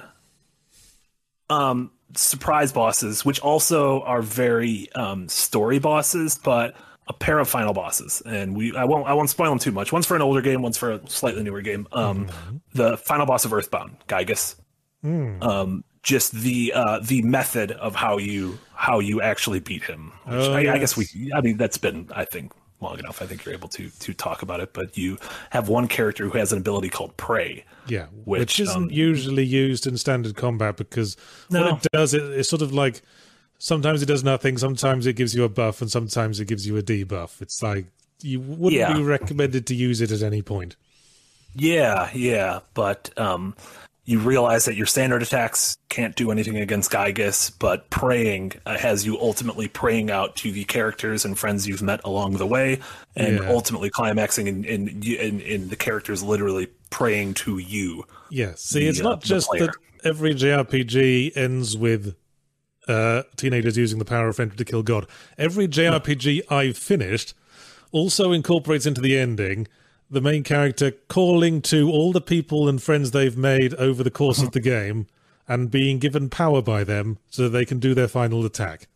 um 1.49 1.91
surprise 2.15 2.71
bosses, 2.71 3.23
which 3.25 3.39
also 3.39 4.01
are 4.01 4.21
very 4.21 4.91
um 4.93 5.27
story 5.29 5.79
bosses, 5.79 6.39
but 6.43 6.75
a 7.07 7.13
pair 7.13 7.39
of 7.39 7.49
final 7.49 7.73
bosses. 7.73 8.21
And 8.25 8.55
we 8.55 8.75
I 8.75 8.85
won't 8.85 9.07
I 9.07 9.13
won't 9.13 9.29
spoil 9.29 9.49
them 9.49 9.59
too 9.59 9.71
much. 9.71 9.91
One's 9.91 10.05
for 10.05 10.15
an 10.15 10.21
older 10.21 10.41
game, 10.41 10.61
one's 10.61 10.77
for 10.77 10.91
a 10.91 11.09
slightly 11.09 11.43
newer 11.43 11.61
game. 11.61 11.87
Um 11.91 12.29
the 12.73 12.97
final 12.97 13.25
boss 13.25 13.45
of 13.45 13.53
Earthbound, 13.53 13.97
Giygas. 14.07 14.55
Um 15.03 15.83
just 16.03 16.31
the 16.33 16.73
uh 16.75 16.99
the 17.01 17.21
method 17.21 17.71
of 17.71 17.95
how 17.95 18.17
you 18.17 18.57
how 18.73 18.99
you 18.99 19.21
actually 19.21 19.59
beat 19.59 19.83
him. 19.83 20.11
Which 20.25 20.35
Oh, 20.35 20.53
I, 20.53 20.73
I 20.73 20.77
guess 20.79 20.95
we 20.97 21.05
I 21.35 21.41
mean 21.41 21.57
that's 21.57 21.77
been 21.77 22.09
I 22.13 22.25
think 22.25 22.53
long 22.81 22.99
enough. 22.99 23.21
I 23.21 23.25
think 23.25 23.45
you're 23.45 23.53
able 23.53 23.69
to 23.69 23.89
to 23.89 24.13
talk 24.13 24.41
about 24.41 24.59
it, 24.59 24.73
but 24.73 24.97
you 24.97 25.17
have 25.51 25.69
one 25.69 25.87
character 25.87 26.25
who 26.27 26.37
has 26.37 26.51
an 26.51 26.57
ability 26.57 26.89
called 26.89 27.15
Pray. 27.17 27.63
Yeah, 27.87 28.07
which, 28.25 28.39
Which, 28.39 28.59
isn't 28.59 28.83
um, 28.83 28.89
usually 28.91 29.45
used 29.45 29.87
in 29.87 29.97
standard 29.97 30.35
combat 30.35 30.77
because 30.77 31.17
No. 31.49 31.71
what 31.73 31.85
it 31.85 31.91
does, 31.91 32.13
it, 32.13 32.23
it's 32.23 32.49
sort 32.49 32.61
of 32.61 32.73
like 32.73 33.01
sometimes 33.57 34.01
it 34.01 34.05
does 34.05 34.23
nothing, 34.23 34.57
sometimes 34.57 35.05
it 35.07 35.15
gives 35.15 35.33
you 35.35 35.43
a 35.43 35.49
buff, 35.49 35.81
and 35.81 35.89
sometimes 35.89 36.39
it 36.39 36.45
gives 36.45 36.65
you 36.67 36.77
a 36.77 36.83
debuff. 36.83 37.41
It's 37.41 37.61
like 37.63 37.85
you 38.21 38.39
wouldn't 38.39 38.73
Yeah. 38.79 38.93
be 38.93 39.03
recommended 39.03 39.65
to 39.67 39.75
use 39.75 40.01
it 40.01 40.11
at 40.11 40.21
any 40.21 40.41
point. 40.41 40.75
Yeah, 41.53 42.09
yeah, 42.13 42.59
but 42.73 43.09
um, 43.17 43.55
you 44.05 44.19
realize 44.19 44.65
that 44.65 44.75
your 44.75 44.87
standard 44.87 45.21
attacks 45.21 45.77
can't 45.89 46.15
do 46.15 46.31
anything 46.31 46.57
against 46.57 46.91
Giygas, 46.91 47.51
but 47.59 47.89
praying 47.91 48.53
uh, 48.65 48.77
has 48.77 49.05
you 49.05 49.19
ultimately 49.19 49.67
praying 49.67 50.09
out 50.09 50.35
to 50.37 50.51
the 50.51 50.63
characters 50.63 51.23
and 51.23 51.37
friends 51.37 51.67
you've 51.67 51.83
met 51.83 52.01
along 52.03 52.33
the 52.37 52.47
way, 52.47 52.79
and 53.15 53.37
Yeah. 53.37 53.49
ultimately 53.49 53.89
climaxing 53.91 54.47
in 54.47 54.65
in, 54.65 54.87
in 55.03 55.39
in 55.41 55.69
the 55.69 55.75
characters 55.75 56.23
literally 56.23 56.67
praying 56.89 57.35
to 57.35 57.59
you. 57.59 58.03
Yeah, 58.29 58.53
see, 58.55 58.81
The, 58.81 58.87
it's 58.87 58.99
uh, 59.01 59.03
not 59.03 59.21
the 59.21 59.27
just 59.27 59.49
that 59.51 59.75
every 60.03 60.33
JRPG 60.33 61.37
ends 61.37 61.77
with 61.77 62.15
uh, 62.87 63.23
teenagers 63.37 63.77
using 63.77 63.99
the 63.99 64.05
power 64.05 64.27
of 64.29 64.35
friendship 64.35 64.57
to 64.57 64.65
kill 64.65 64.81
God. 64.81 65.05
Every 65.37 65.67
JRPG 65.67 66.41
I've 66.49 66.77
finished 66.77 67.35
also 67.91 68.31
incorporates 68.31 68.87
into 68.87 68.99
the 68.99 69.17
ending 69.17 69.67
the 70.11 70.21
main 70.21 70.43
character 70.43 70.91
calling 71.07 71.61
to 71.63 71.89
all 71.89 72.11
the 72.11 72.21
people 72.21 72.67
and 72.69 72.81
friends 72.83 73.11
they've 73.11 73.37
made 73.37 73.73
over 73.75 74.03
the 74.03 74.11
course 74.11 74.41
of 74.43 74.51
the 74.51 74.59
game 74.59 75.07
and 75.47 75.71
being 75.71 75.97
given 75.99 76.29
power 76.29 76.61
by 76.61 76.83
them 76.83 77.17
so 77.29 77.47
they 77.49 77.65
can 77.65 77.79
do 77.79 77.93
their 77.95 78.07
final 78.09 78.45
attack. 78.45 78.87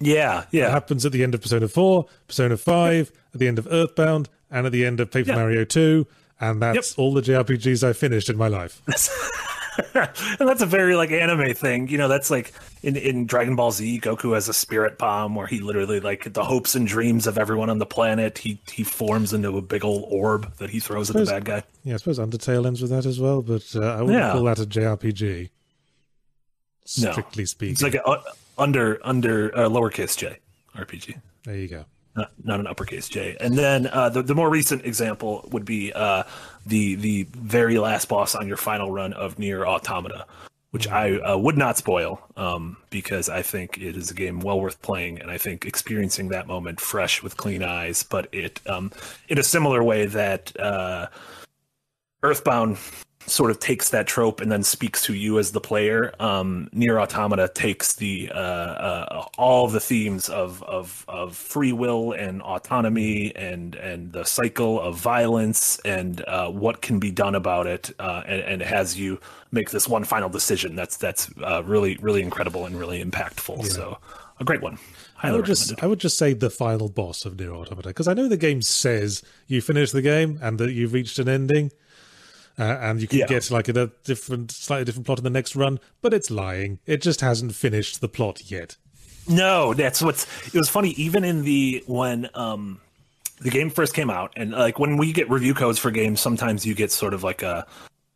Yeah, 0.00 0.42
It 0.42 0.46
yeah, 0.52 0.70
happens 0.70 1.04
at 1.04 1.12
the 1.12 1.22
end 1.22 1.34
of 1.34 1.42
Persona 1.42 1.68
4, 1.68 2.06
Persona 2.26 2.56
5, 2.56 3.12
at 3.34 3.40
the 3.40 3.46
end 3.48 3.58
of 3.58 3.66
Earthbound, 3.70 4.28
and 4.50 4.66
at 4.66 4.72
the 4.72 4.84
end 4.86 5.00
of 5.00 5.10
Paper 5.10 5.30
Yeah. 5.30 5.36
Mario 5.36 5.64
2, 5.64 6.06
and 6.40 6.60
that's 6.62 6.94
all 6.96 7.12
the 7.12 7.20
JRPGs 7.22 7.86
I've 7.86 7.96
finished 7.96 8.28
in 8.30 8.36
my 8.36 8.48
life. 8.48 8.82
and 9.94 10.48
that's 10.48 10.62
a 10.62 10.66
very 10.66 10.96
like 10.96 11.10
anime 11.10 11.54
thing. 11.54 11.88
You 11.88 11.98
know, 11.98 12.08
that's 12.08 12.30
like 12.30 12.52
in 12.82 12.96
in 12.96 13.26
Dragon 13.26 13.56
Ball 13.56 13.70
Z, 13.72 14.00
Goku 14.00 14.34
has 14.34 14.48
a 14.48 14.52
spirit 14.54 14.98
bomb 14.98 15.34
where 15.34 15.46
he 15.46 15.60
literally 15.60 16.00
like 16.00 16.32
the 16.32 16.44
hopes 16.44 16.74
and 16.74 16.86
dreams 16.86 17.26
of 17.26 17.38
everyone 17.38 17.70
on 17.70 17.78
the 17.78 17.86
planet. 17.86 18.38
He 18.38 18.60
he 18.70 18.84
forms 18.84 19.32
into 19.32 19.56
a 19.56 19.62
big 19.62 19.84
old 19.84 20.04
orb 20.08 20.54
that 20.56 20.70
he 20.70 20.80
throws 20.80 21.08
at 21.10 21.16
the 21.16 21.24
bad 21.24 21.44
guy. 21.44 21.62
Yeah, 21.84 21.94
I 21.94 21.96
suppose 21.96 22.18
Undertale 22.18 22.66
ends 22.66 22.82
with 22.82 22.90
that 22.90 23.06
as 23.06 23.18
well, 23.18 23.40
but 23.42 23.64
uh, 23.74 23.80
I 23.80 24.02
wouldn't 24.02 24.18
Yeah. 24.18 24.32
call 24.32 24.44
that 24.44 24.58
a 24.58 24.66
JRPG. 24.66 25.50
No. 27.00 27.12
Strictly 27.12 27.46
speaking. 27.46 27.72
It's 27.72 27.82
like 27.82 27.94
a 27.94 28.22
under 28.58 28.98
under 29.04 29.56
uh, 29.56 29.68
lowercase 29.68 30.16
j 30.16 30.38
RPG, 30.76 31.14
there 31.44 31.56
you 31.56 31.68
go. 31.68 31.84
Not, 32.14 32.60
an 32.60 32.66
uppercase 32.66 33.08
j. 33.08 33.36
And 33.40 33.56
then 33.56 33.86
uh, 33.86 34.10
the 34.10 34.22
the 34.22 34.34
more 34.34 34.50
recent 34.50 34.84
example 34.84 35.48
would 35.50 35.64
be 35.64 35.92
uh, 35.94 36.24
the 36.66 36.96
the 36.96 37.26
very 37.32 37.78
last 37.78 38.08
boss 38.08 38.34
on 38.34 38.46
your 38.46 38.58
final 38.58 38.90
run 38.90 39.14
of 39.14 39.36
NieR 39.36 39.66
Automata, 39.66 40.26
which 40.72 40.86
I 40.88 41.16
uh, 41.16 41.38
would 41.38 41.56
not 41.56 41.78
spoil 41.78 42.20
um, 42.36 42.76
because 42.90 43.30
I 43.30 43.40
think 43.40 43.78
it 43.78 43.96
is 43.96 44.10
a 44.10 44.14
game 44.14 44.40
well 44.40 44.60
worth 44.60 44.82
playing, 44.82 45.20
and 45.22 45.30
I 45.30 45.38
think 45.38 45.64
experiencing 45.64 46.28
that 46.28 46.46
moment 46.46 46.80
fresh 46.80 47.22
with 47.22 47.38
clean 47.38 47.62
eyes. 47.62 48.02
But 48.02 48.28
it 48.32 48.60
um, 48.66 48.92
in 49.28 49.38
a 49.38 49.42
similar 49.42 49.82
way 49.82 50.06
that. 50.06 50.58
Uh, 50.58 51.06
Earthbound 52.24 52.78
sort 53.26 53.50
of 53.50 53.58
takes 53.58 53.90
that 53.90 54.06
trope 54.06 54.40
and 54.40 54.50
then 54.50 54.62
speaks 54.62 55.02
to 55.04 55.14
you 55.14 55.38
as 55.38 55.52
the 55.52 55.60
player. 55.60 56.12
Um, 56.20 56.68
NieR 56.74 57.00
Automata 57.00 57.50
takes 57.54 57.94
the 57.94 58.30
uh, 58.32 58.38
uh, 58.38 59.26
all 59.38 59.68
the 59.68 59.80
themes 59.80 60.28
of, 60.28 60.62
of 60.64 61.04
of 61.08 61.36
free 61.36 61.72
will 61.72 62.12
and 62.12 62.42
autonomy 62.42 63.34
and 63.36 63.74
and 63.76 64.12
the 64.12 64.24
cycle 64.24 64.80
of 64.80 64.96
violence 64.96 65.78
and 65.84 66.22
uh, 66.26 66.48
what 66.50 66.82
can 66.82 66.98
be 66.98 67.10
done 67.10 67.34
about 67.34 67.66
it, 67.66 67.94
uh, 67.98 68.22
and, 68.26 68.40
and 68.42 68.62
has 68.62 68.98
you 68.98 69.20
make 69.50 69.70
this 69.70 69.88
one 69.88 70.04
final 70.04 70.28
decision. 70.28 70.76
That's 70.76 70.96
that's 70.96 71.30
uh, 71.42 71.62
really 71.64 71.98
really 72.00 72.22
incredible 72.22 72.66
and 72.66 72.78
really 72.78 73.02
impactful. 73.02 73.66
So 73.66 73.98
a 74.40 74.44
great 74.44 74.62
one. 74.62 74.78
I 75.22 75.32
would 75.32 75.46
just. 75.46 75.82
I 75.82 75.86
would 75.86 76.00
just 76.00 76.18
say 76.18 76.32
the 76.32 76.50
final 76.50 76.88
boss 76.88 77.24
of 77.24 77.34
NieR 77.34 77.54
Automata 77.54 77.88
because 77.88 78.08
I 78.08 78.14
know 78.14 78.28
the 78.28 78.36
game 78.36 78.60
says 78.60 79.22
you 79.46 79.60
finish 79.60 79.92
the 79.92 80.02
game 80.02 80.38
and 80.42 80.58
that 80.58 80.72
you've 80.72 80.92
reached 80.92 81.18
an 81.20 81.28
ending, 81.28 81.70
uh, 82.58 82.62
and 82.62 83.00
you 83.00 83.08
can 83.08 83.20
Yeah. 83.20 83.26
get 83.26 83.50
like 83.50 83.68
a 83.68 83.90
different, 84.04 84.50
slightly 84.50 84.84
different 84.84 85.06
plot 85.06 85.18
in 85.18 85.24
the 85.24 85.30
next 85.30 85.56
run, 85.56 85.80
but 86.00 86.12
it's 86.14 86.30
lying. 86.30 86.78
It 86.86 87.02
just 87.02 87.20
hasn't 87.20 87.54
finished 87.54 88.00
the 88.00 88.08
plot 88.08 88.50
yet. 88.50 88.76
No, 89.28 89.72
that's 89.74 90.02
what's. 90.02 90.26
It 90.48 90.58
was 90.58 90.68
funny 90.68 90.90
even 90.90 91.24
in 91.24 91.42
the 91.44 91.82
when 91.86 92.28
um 92.34 92.80
the 93.40 93.50
game 93.50 93.70
first 93.70 93.94
came 93.94 94.10
out, 94.10 94.32
and 94.36 94.52
like 94.52 94.78
when 94.78 94.96
we 94.96 95.12
get 95.12 95.30
review 95.30 95.54
codes 95.54 95.78
for 95.78 95.90
games, 95.90 96.20
sometimes 96.20 96.64
you 96.66 96.74
get 96.74 96.90
sort 96.92 97.14
of 97.14 97.22
like 97.22 97.42
a 97.42 97.66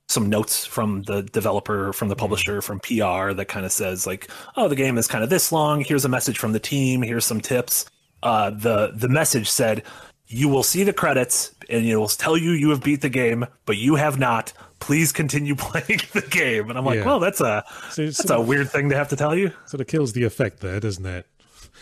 some 0.08 0.28
notes 0.28 0.64
from 0.64 1.02
the 1.02 1.22
developer, 1.22 1.92
from 1.92 2.08
the 2.08 2.14
publisher, 2.16 2.62
from 2.62 2.78
PR 2.80 3.32
that 3.32 3.46
kind 3.48 3.66
of 3.66 3.72
says 3.72 4.06
like, 4.06 4.28
oh, 4.56 4.68
the 4.68 4.76
game 4.76 4.98
is 4.98 5.08
kind 5.08 5.24
of 5.24 5.30
this 5.30 5.50
long. 5.50 5.80
Here's 5.80 6.04
a 6.04 6.08
message 6.08 6.38
from 6.38 6.52
the 6.52 6.60
team. 6.60 7.02
Here's 7.02 7.24
some 7.24 7.40
tips. 7.40 7.86
Uh, 8.22 8.50
the 8.50 8.92
the 8.94 9.08
message 9.08 9.48
said, 9.48 9.82
you 10.28 10.48
will 10.48 10.62
see 10.62 10.82
the 10.84 10.92
credits 10.92 11.52
and 11.68 11.84
it 11.86 11.96
will 11.96 12.08
tell 12.08 12.36
you 12.36 12.50
you 12.52 12.70
have 12.70 12.82
beat 12.82 13.00
the 13.00 13.08
game, 13.08 13.46
but 13.64 13.76
you 13.76 13.94
have 13.96 14.18
not. 14.18 14.52
Please 14.78 15.12
continue 15.12 15.54
playing 15.56 16.00
the 16.12 16.26
game. 16.28 16.68
And 16.70 16.78
I'm 16.78 16.84
like, 16.84 16.96
Yeah. 16.98 17.06
well, 17.06 17.20
that's 17.20 17.40
a 17.40 17.64
So 17.90 18.04
that's 18.04 18.18
sort 18.18 18.38
a 18.40 18.42
weird 18.42 18.70
thing 18.70 18.88
to 18.90 18.96
have 18.96 19.08
to 19.08 19.16
tell 19.16 19.34
you. 19.34 19.52
Sort 19.66 19.80
of 19.80 19.86
kills 19.86 20.12
the 20.12 20.24
effect 20.24 20.60
there, 20.60 20.78
doesn't 20.80 21.06
it? 21.06 21.26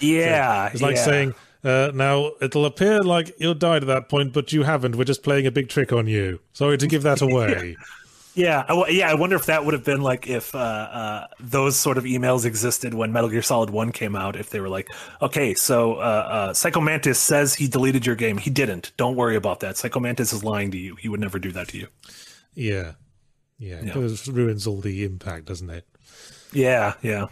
Yeah, 0.01 0.70
It's 0.72 0.82
like 0.82 0.97
yeah. 0.97 1.05
saying, 1.05 1.34
uh, 1.62 1.90
now 1.95 2.32
it'll 2.40 2.66
appear 2.66 3.03
like 3.03 3.34
you'll 3.38 3.55
died 3.55 3.82
at 3.82 3.86
that 3.86 4.09
point, 4.09 4.32
but 4.32 4.53
you 4.53 4.64
haven't. 4.64 4.97
We're 4.97 5.05
just 5.05 5.22
playing 5.22 5.47
a 5.47 5.51
big 5.51 5.68
trick 5.68 5.92
on 5.92 6.07
you. 6.07 6.40
Sorry 6.53 6.76
to 6.78 6.86
give 6.86 7.03
that 7.05 7.20
away. 7.28 7.76
Yeah, 8.35 8.64
I, 8.64 8.68
w- 8.74 8.93
yeah. 8.99 9.11
I 9.11 9.14
wonder 9.14 9.37
if 9.37 9.47
that 9.47 9.64
would 9.64 9.74
have 9.74 9.85
been 9.85 10.01
like 10.01 10.26
if 10.26 10.55
uh, 10.55 10.59
uh, 10.59 11.26
those 11.39 11.76
sort 11.76 11.99
of 11.99 12.05
emails 12.05 12.45
existed 12.45 12.93
when 12.93 13.12
Metal 13.12 13.30
Gear 13.30 13.43
Solid 13.43 13.70
One 13.70 13.93
came 13.93 14.16
out. 14.16 14.35
If 14.35 14.51
they 14.51 14.59
were 14.61 14.68
like, 14.68 14.89
okay, 15.22 15.55
so 15.55 15.95
uh, 15.95 15.99
uh, 15.99 16.53
Psycho 16.55 16.80
Mantis 16.80 17.18
says 17.20 17.55
he 17.55 17.68
deleted 17.68 18.05
your 18.05 18.16
game. 18.16 18.39
He 18.39 18.51
didn't. 18.51 18.91
Don't 18.97 19.14
worry 19.14 19.37
about 19.37 19.61
that. 19.61 19.76
Psycho 19.76 20.01
Mantis 20.01 20.32
is 20.32 20.43
lying 20.43 20.70
to 20.72 20.78
you. 20.78 20.97
He 20.97 21.09
would 21.09 21.20
never 21.20 21.39
do 21.39 21.53
that 21.53 21.68
to 21.68 21.78
you. 21.78 21.87
yeah. 22.55 22.93
Yeah. 23.57 23.80
Yeah. 23.85 23.97
It 23.99 24.26
ruins 24.26 24.66
all 24.66 24.80
the 24.80 25.05
impact, 25.05 25.45
doesn't 25.45 25.70
it? 25.70 25.87
Yeah, 26.53 26.95
yeah. 27.03 27.26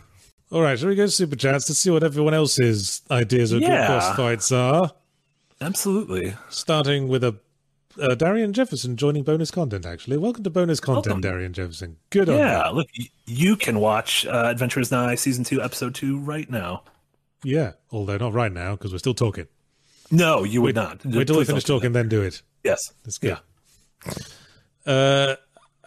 All 0.53 0.62
right, 0.62 0.78
shall 0.78 0.88
we 0.88 0.94
go 0.94 1.07
to 1.07 1.11
Super 1.11 1.34
Chats 1.34 1.64
to 1.66 1.74
see 1.74 1.90
what 1.90 2.05
everyone 2.05 2.32
else's 2.32 3.03
ideas 3.11 3.50
of 3.50 3.61
Yeah. 3.61 3.68
good 3.68 3.88
boss 3.88 4.16
fights 4.16 4.53
are? 4.53 4.92
Absolutely. 5.61 6.34
Starting 6.48 7.09
with 7.09 7.24
a 7.24 7.36
uh, 8.01 8.14
Darian 8.14 8.53
Jefferson 8.53 8.97
joining 8.97 9.22
bonus 9.22 9.51
content. 9.51 9.86
Actually, 9.86 10.16
welcome 10.16 10.45
to 10.45 10.51
bonus 10.51 10.80
content, 10.80 11.07
Welcome. 11.07 11.20
Darian 11.20 11.53
Jefferson. 11.53 11.97
Good 12.11 12.28
on 12.28 12.38
Yeah, 12.38 12.68
look, 12.68 12.88
you 13.26 13.57
can 13.57 13.80
watch 13.80 14.26
uh, 14.26 14.45
Adventure 14.47 14.80
is 14.80 14.90
Nigh 14.90 15.14
season 15.14 15.45
two, 15.45 15.62
episode 15.62 15.95
two 15.95 16.18
right 16.18 16.49
now. 16.51 16.84
Yeah, 17.45 17.72
although 17.90 18.18
not 18.18 18.32
right 18.32 18.53
now 18.53 18.72
because 18.72 18.93
we're 18.93 18.99
still 18.99 19.14
talking. 19.14 19.49
No, 20.11 20.45
you 20.45 20.62
would 20.62 20.74
not. 20.74 21.05
Wait 21.05 21.26
till 21.26 21.38
we 21.38 21.45
finish 21.45 21.64
talking, 21.64 21.93
then 21.93 22.09
do 22.09 22.22
it. 22.22 22.43
Yes. 22.62 22.93
That's 23.05 23.18
good. 23.18 23.38
Uh, 24.84 25.36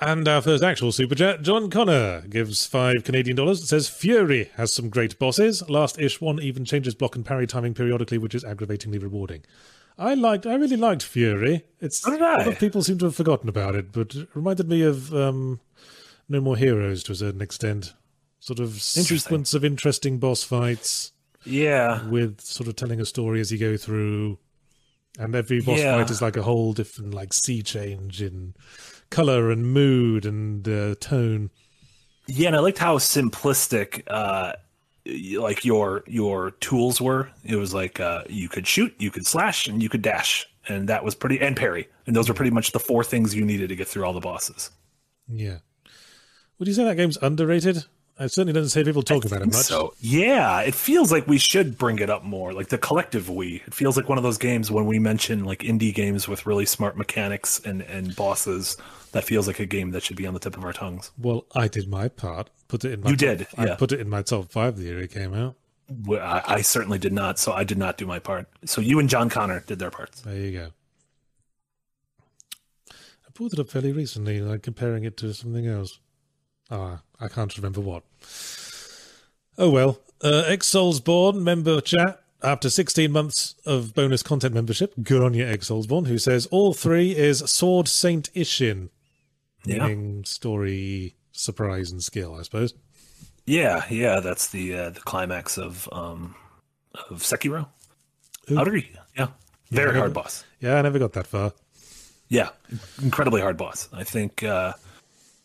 and 0.02 0.28
our 0.28 0.42
first 0.42 0.64
actual 0.64 0.92
super 0.92 1.16
chat, 1.16 1.42
John 1.42 1.70
Connor 1.70 2.22
gives 2.22 2.66
five 2.66 3.04
Canadian 3.04 3.38
dollars. 3.38 3.62
It 3.62 3.68
says 3.68 3.88
Furi 3.88 4.52
has 4.54 4.74
some 4.74 4.90
great 4.90 5.18
bosses. 5.20 5.68
Last 5.70 6.00
ish 6.00 6.20
one 6.20 6.42
even 6.42 6.66
changes 6.66 6.96
block 6.96 7.16
and 7.16 7.26
parry 7.26 7.48
timing 7.48 7.74
periodically, 7.74 8.18
which 8.18 8.36
is 8.36 8.44
aggravatingly 8.44 8.98
rewarding. 8.98 9.44
I 9.98 10.14
liked, 10.14 10.46
I 10.46 10.56
really 10.56 10.76
liked 10.78 11.04
Furi. 11.04 11.62
It's 11.80 12.06
a 12.06 12.12
lot 12.12 12.48
of 12.48 12.60
people 12.60 12.84
seem 12.84 12.98
to 13.00 13.06
have 13.06 13.16
forgotten 13.16 13.48
about 13.50 13.76
it, 13.76 13.92
but 13.92 14.14
it 14.16 14.28
reminded 14.34 14.68
me 14.68 14.82
of 14.82 15.14
um, 15.14 15.60
No 16.28 16.42
More 16.42 16.58
Heroes 16.58 17.02
to 17.04 17.14
a 17.14 17.16
certain 17.16 17.42
extent. 17.42 17.94
Sort 18.40 18.60
of 18.60 18.82
sequence 18.82 19.54
of 19.54 19.64
interesting 19.66 20.20
boss 20.20 20.44
fights 20.44 21.14
Yeah. 21.46 22.06
with 22.08 22.42
sort 22.42 22.68
of 22.68 22.76
telling 22.76 23.00
a 23.00 23.06
story 23.06 23.40
as 23.40 23.52
you 23.52 23.58
go 23.58 23.78
through, 23.78 24.38
and 25.18 25.34
every 25.34 25.62
boss 25.62 25.80
Yeah. 25.80 25.98
fight 25.98 26.12
is 26.12 26.22
like 26.22 26.38
a 26.38 26.44
whole 26.44 26.74
different 26.74 27.14
like 27.14 27.34
sea 27.34 27.62
change 27.64 28.22
in 28.22 28.54
color 29.10 29.50
and 29.50 29.72
mood 29.74 30.26
and 30.26 30.68
uh, 30.68 30.96
tone. 31.00 31.50
Yeah, 32.28 32.48
and 32.48 32.56
I 32.56 32.60
liked 32.60 32.80
how 32.80 32.98
simplistic 32.98 34.04
uh 34.08 34.54
like 35.06 35.66
your 35.66 36.04
your 36.08 36.52
tools 36.52 37.00
were. 37.00 37.30
It 37.44 37.56
was 37.56 37.74
like 37.74 38.00
uh 38.00 38.24
you 38.30 38.50
could 38.50 38.68
shoot, 38.68 38.94
you 38.98 39.12
could 39.12 39.26
slash, 39.26 39.68
and 39.68 39.82
you 39.82 39.90
could 39.90 40.02
dash. 40.02 40.48
And 40.68 40.90
that 40.90 41.04
was 41.04 41.14
pretty 41.14 41.40
and 41.40 41.56
parry. 41.56 41.88
And 42.08 42.16
those 42.16 42.28
were 42.28 42.34
pretty 42.36 42.52
much 42.52 42.72
the 42.72 42.80
four 42.80 43.04
things 43.04 43.36
you 43.36 43.46
needed 43.46 43.70
to 43.70 43.76
get 43.76 43.88
through 43.88 44.04
all 44.04 44.14
the 44.14 44.20
bosses. 44.20 44.72
Yeah. 45.28 45.60
Would 46.58 46.68
you 46.68 46.74
say 46.74 46.86
that 46.86 46.96
game's 46.96 47.18
underrated? 47.22 47.86
I 48.18 48.28
certainly 48.28 48.54
doesn't 48.54 48.70
say 48.70 48.84
people 48.84 49.04
talk 49.04 49.26
about 49.26 49.42
it 49.42 49.48
much. 49.48 49.66
So 49.66 49.94
yeah, 50.00 50.62
it 50.62 50.74
feels 50.74 51.12
like 51.12 51.28
we 51.28 51.38
should 51.38 51.78
bring 51.78 52.00
it 52.00 52.10
up 52.10 52.24
more. 52.24 52.54
Like 52.54 52.70
the 52.70 52.78
collective 52.78 53.30
we. 53.30 53.62
It 53.68 53.74
feels 53.74 53.98
like 53.98 54.08
one 54.08 54.18
of 54.18 54.24
those 54.24 54.38
games 54.38 54.72
when 54.72 54.86
we 54.86 55.00
mention 55.00 55.44
like 55.44 55.60
indie 55.60 55.94
games 55.94 56.28
with 56.28 56.46
really 56.46 56.66
smart 56.66 56.98
mechanics 56.98 57.60
and 57.60 57.82
and 57.82 58.16
bosses. 58.16 58.78
That 59.12 59.26
feels 59.26 59.48
like 59.48 59.60
a 59.60 59.66
game 59.66 59.92
that 59.92 60.04
should 60.04 60.18
be 60.18 60.28
on 60.28 60.34
the 60.34 60.40
tip 60.40 60.58
of 60.58 60.64
our 60.64 60.74
tongues. 60.74 61.12
Well, 61.18 61.46
I 61.54 61.68
did 61.68 61.90
my 61.90 62.08
part. 62.08 62.50
Put 62.68 62.84
it 62.86 62.94
in 62.94 63.02
my 63.02 63.10
You 63.12 63.16
top- 63.16 63.38
did, 63.38 63.48
I 63.58 63.76
put 63.76 63.92
it 63.92 64.00
in 64.00 64.10
my 64.10 64.22
top 64.22 64.52
five 64.52 64.78
the 64.78 64.84
year 64.84 65.00
it 65.00 65.12
came 65.12 65.34
out. 65.34 65.56
Well, 66.06 66.22
I, 66.26 66.42
I 66.56 66.62
certainly 66.62 66.98
did 66.98 67.14
not, 67.14 67.38
so 67.38 67.54
I 67.54 67.64
did 67.64 67.78
not 67.78 67.98
do 67.98 68.08
my 68.08 68.18
part. 68.18 68.48
So 68.66 68.82
you 68.82 68.98
and 69.00 69.08
John 69.08 69.30
Connor 69.30 69.60
did 69.68 69.78
their 69.78 69.92
parts. 69.92 70.22
There 70.22 70.36
you 70.36 70.52
go. 70.52 70.70
I 72.92 73.32
pulled 73.34 73.54
it 73.54 73.60
up 73.60 73.70
fairly 73.70 73.92
recently, 73.92 74.42
like 74.42 74.64
comparing 74.64 75.04
it 75.04 75.18
to 75.18 75.34
something 75.34 75.68
else. 75.68 76.00
Ah, 76.72 77.02
I 77.20 77.28
can't 77.28 77.56
remember 77.56 77.82
what. 77.82 78.04
Oh 79.58 79.70
well. 79.70 80.00
Uh, 80.24 80.44
X 80.48 80.72
Soulsborne 80.72 81.42
member 81.42 81.82
chat 81.82 82.22
after 82.42 82.70
16 82.70 83.12
months 83.12 83.56
of 83.66 83.94
bonus 83.94 84.24
content 84.24 84.54
membership. 84.54 84.94
Good 85.04 85.22
on 85.22 85.34
you, 85.34 85.46
Soulsborne, 85.46 86.08
who 86.08 86.18
says 86.18 86.46
all 86.48 86.74
three 86.74 87.16
is 87.16 87.40
Sword 87.50 87.88
Saint 87.88 88.34
Ishin, 88.34 88.90
Yeah. 89.66 89.88
meaning 89.88 90.24
story, 90.26 91.16
surprise, 91.36 91.92
and 91.92 92.04
skill, 92.04 92.36
I 92.36 92.44
suppose. 92.44 92.74
Yeah, 93.46 93.86
yeah, 93.90 94.20
that's 94.22 94.48
the 94.48 94.76
uh, 94.76 94.90
the 94.92 95.02
climax 95.02 95.58
of 95.58 95.88
um 95.92 96.36
of 97.10 97.22
Sekiro. 97.22 97.68
Ooh. 98.52 98.58
I 98.58 98.62
agree. 98.62 98.90
Yeah, 99.18 99.28
very 99.72 99.94
Yeah. 99.94 100.00
hard 100.00 100.14
boss. 100.14 100.44
Yeah, 100.60 100.76
I 100.78 100.82
never 100.82 101.00
got 101.00 101.14
that 101.14 101.28
far. 101.28 101.54
Yeah, 102.28 102.50
incredibly 103.02 103.42
hard 103.42 103.58
boss. 103.58 103.88
I 103.94 104.04
think 104.04 104.42
uh, 104.44 104.74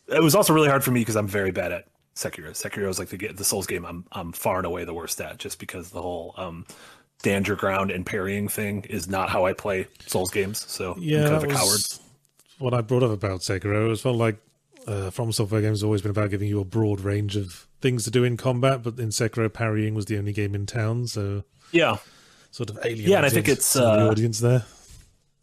it 0.08 0.22
was 0.22 0.34
also 0.34 0.54
really 0.54 0.68
hard 0.68 0.82
for 0.82 0.90
me 0.92 1.00
because 1.00 1.16
I'm 1.16 1.28
very 1.28 1.50
bad 1.50 1.72
at 1.72 1.86
Sekiro. 2.14 2.50
Sekiro 2.50 2.88
is 2.88 2.98
like 2.98 3.08
the 3.10 3.18
the 3.32 3.44
Souls 3.44 3.66
game 3.66 3.84
I'm 3.84 4.04
I'm 4.12 4.32
far 4.32 4.56
and 4.58 4.66
away 4.66 4.84
the 4.84 4.94
worst 4.94 5.20
at, 5.20 5.36
just 5.38 5.58
because 5.58 5.90
the 5.90 6.00
whole 6.00 6.34
um, 6.38 6.64
stand 7.18 7.48
your 7.48 7.56
ground 7.58 7.90
and 7.90 8.06
parrying 8.06 8.48
thing 8.48 8.84
is 8.88 9.08
not 9.08 9.28
how 9.28 9.44
I 9.44 9.52
play 9.52 9.88
Souls 10.06 10.30
games. 10.30 10.64
So 10.70 10.96
Yeah, 10.98 11.18
I'm 11.18 11.24
kind 11.24 11.36
of 11.36 11.50
a 11.50 11.54
coward. 11.54 11.80
what 12.58 12.72
I 12.72 12.80
brought 12.80 13.02
up 13.02 13.10
about 13.10 13.40
Sekiro. 13.40 13.92
It 13.92 14.00
felt 14.00 14.16
like 14.16 14.38
uh, 14.86 15.10
From 15.10 15.32
Software 15.32 15.60
games 15.60 15.80
have 15.80 15.86
always 15.86 16.02
been 16.02 16.10
about 16.10 16.30
giving 16.30 16.48
you 16.48 16.60
a 16.60 16.64
broad 16.64 17.00
range 17.00 17.36
of 17.36 17.66
things 17.80 18.04
to 18.04 18.10
do 18.10 18.24
in 18.24 18.36
combat, 18.36 18.82
but 18.82 18.98
in 18.98 19.08
Sekiro, 19.08 19.52
parrying 19.52 19.94
was 19.94 20.06
the 20.06 20.18
only 20.18 20.32
game 20.32 20.54
in 20.54 20.66
town, 20.66 21.06
so 21.06 21.44
Yeah, 21.72 21.98
sort 22.50 22.70
of 22.70 22.78
alienated 22.78 23.10
Yeah, 23.10 23.16
and 23.18 23.26
I 23.26 23.30
think 23.30 23.48
it's, 23.48 23.74
of 23.76 23.82
the 23.82 24.06
uh, 24.06 24.10
audience 24.10 24.40
there. 24.40 24.64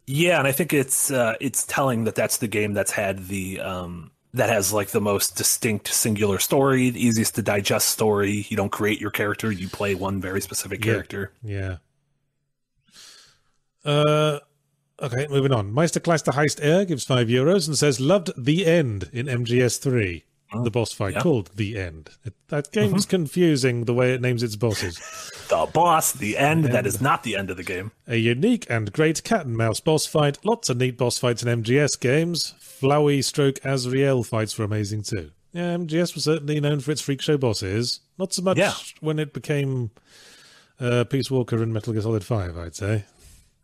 Yeah, 0.06 0.38
and 0.38 0.48
I 0.48 0.52
think 0.52 0.72
it's 0.72 1.10
uh, 1.10 1.34
it's 1.40 1.66
telling 1.66 2.04
that 2.04 2.14
that's 2.14 2.38
the 2.38 2.48
game 2.48 2.72
that's 2.72 2.92
had 2.92 3.26
the 3.28 3.60
um, 3.60 4.10
that 4.32 4.48
has 4.48 4.72
like 4.72 4.88
the 4.88 5.00
most 5.02 5.36
distinct 5.36 5.88
singular 5.88 6.38
story, 6.38 6.88
the 6.90 7.04
easiest 7.04 7.34
to 7.34 7.42
digest 7.42 7.90
story. 7.90 8.46
You 8.48 8.56
don't 8.56 8.70
create 8.72 9.00
your 9.00 9.10
character; 9.10 9.52
you 9.52 9.68
play 9.68 9.94
one 9.94 10.20
very 10.20 10.40
specific 10.40 10.82
Yeah. 10.84 10.92
character. 10.92 11.32
Yeah. 11.42 11.76
Uh, 13.84 14.38
okay, 15.00 15.26
moving 15.28 15.52
on. 15.52 15.72
Meisterklasse 15.72 16.32
Heist 16.32 16.58
Air 16.62 16.84
gives 16.84 17.04
five 17.04 17.28
euros 17.28 17.66
and 17.66 17.76
says 17.76 18.00
loved 18.00 18.30
the 18.36 18.66
end 18.66 19.08
in 19.12 19.26
MGS3. 19.26 20.22
the 20.64 20.70
boss 20.70 20.92
fight 20.92 21.12
yeah. 21.12 21.18
Mm-hmm. 21.18 21.22
called 21.28 21.50
the 21.56 21.78
end. 21.78 22.10
It, 22.24 22.34
that 22.48 22.72
game's 22.72 23.04
confusing 23.06 23.84
the 23.84 23.92
way 23.94 24.12
it 24.14 24.20
names 24.22 24.42
its 24.42 24.56
bosses. 24.56 24.98
The 25.48 25.64
boss, 25.72 26.12
the 26.12 26.36
end. 26.36 26.66
That 26.66 26.86
is 26.86 27.00
not 27.00 27.22
the 27.22 27.34
end 27.34 27.48
of 27.48 27.56
the 27.56 27.62
game. 27.62 27.90
A 28.06 28.16
unique 28.16 28.66
and 28.68 28.92
great 28.92 29.24
cat 29.24 29.46
and 29.46 29.56
mouse 29.56 29.80
boss 29.80 30.04
fight. 30.04 30.36
Lots 30.44 30.68
of 30.68 30.76
neat 30.76 30.98
boss 30.98 31.16
fights 31.16 31.42
in 31.42 31.62
MGS 31.62 31.98
games. 31.98 32.52
Flowey 32.60 33.24
stroke 33.24 33.54
Asriel 33.60 34.26
fights 34.26 34.58
were 34.58 34.66
amazing 34.66 35.04
too. 35.04 35.30
Yeah, 35.54 35.74
MGS 35.74 36.14
was 36.14 36.24
certainly 36.24 36.60
known 36.60 36.80
for 36.80 36.90
its 36.90 37.00
freak 37.00 37.22
show 37.22 37.38
bosses. 37.38 38.00
Not 38.18 38.34
so 38.34 38.42
much 38.42 38.58
Yeah. 38.58 38.74
when 39.00 39.18
it 39.18 39.32
became 39.32 39.90
uh, 40.78 41.04
Peace 41.04 41.30
Walker 41.30 41.62
and 41.62 41.72
Metal 41.72 41.94
Gear 41.94 42.02
Solid 42.02 42.24
5, 42.24 42.58
I'd 42.58 42.76
say. 42.76 43.06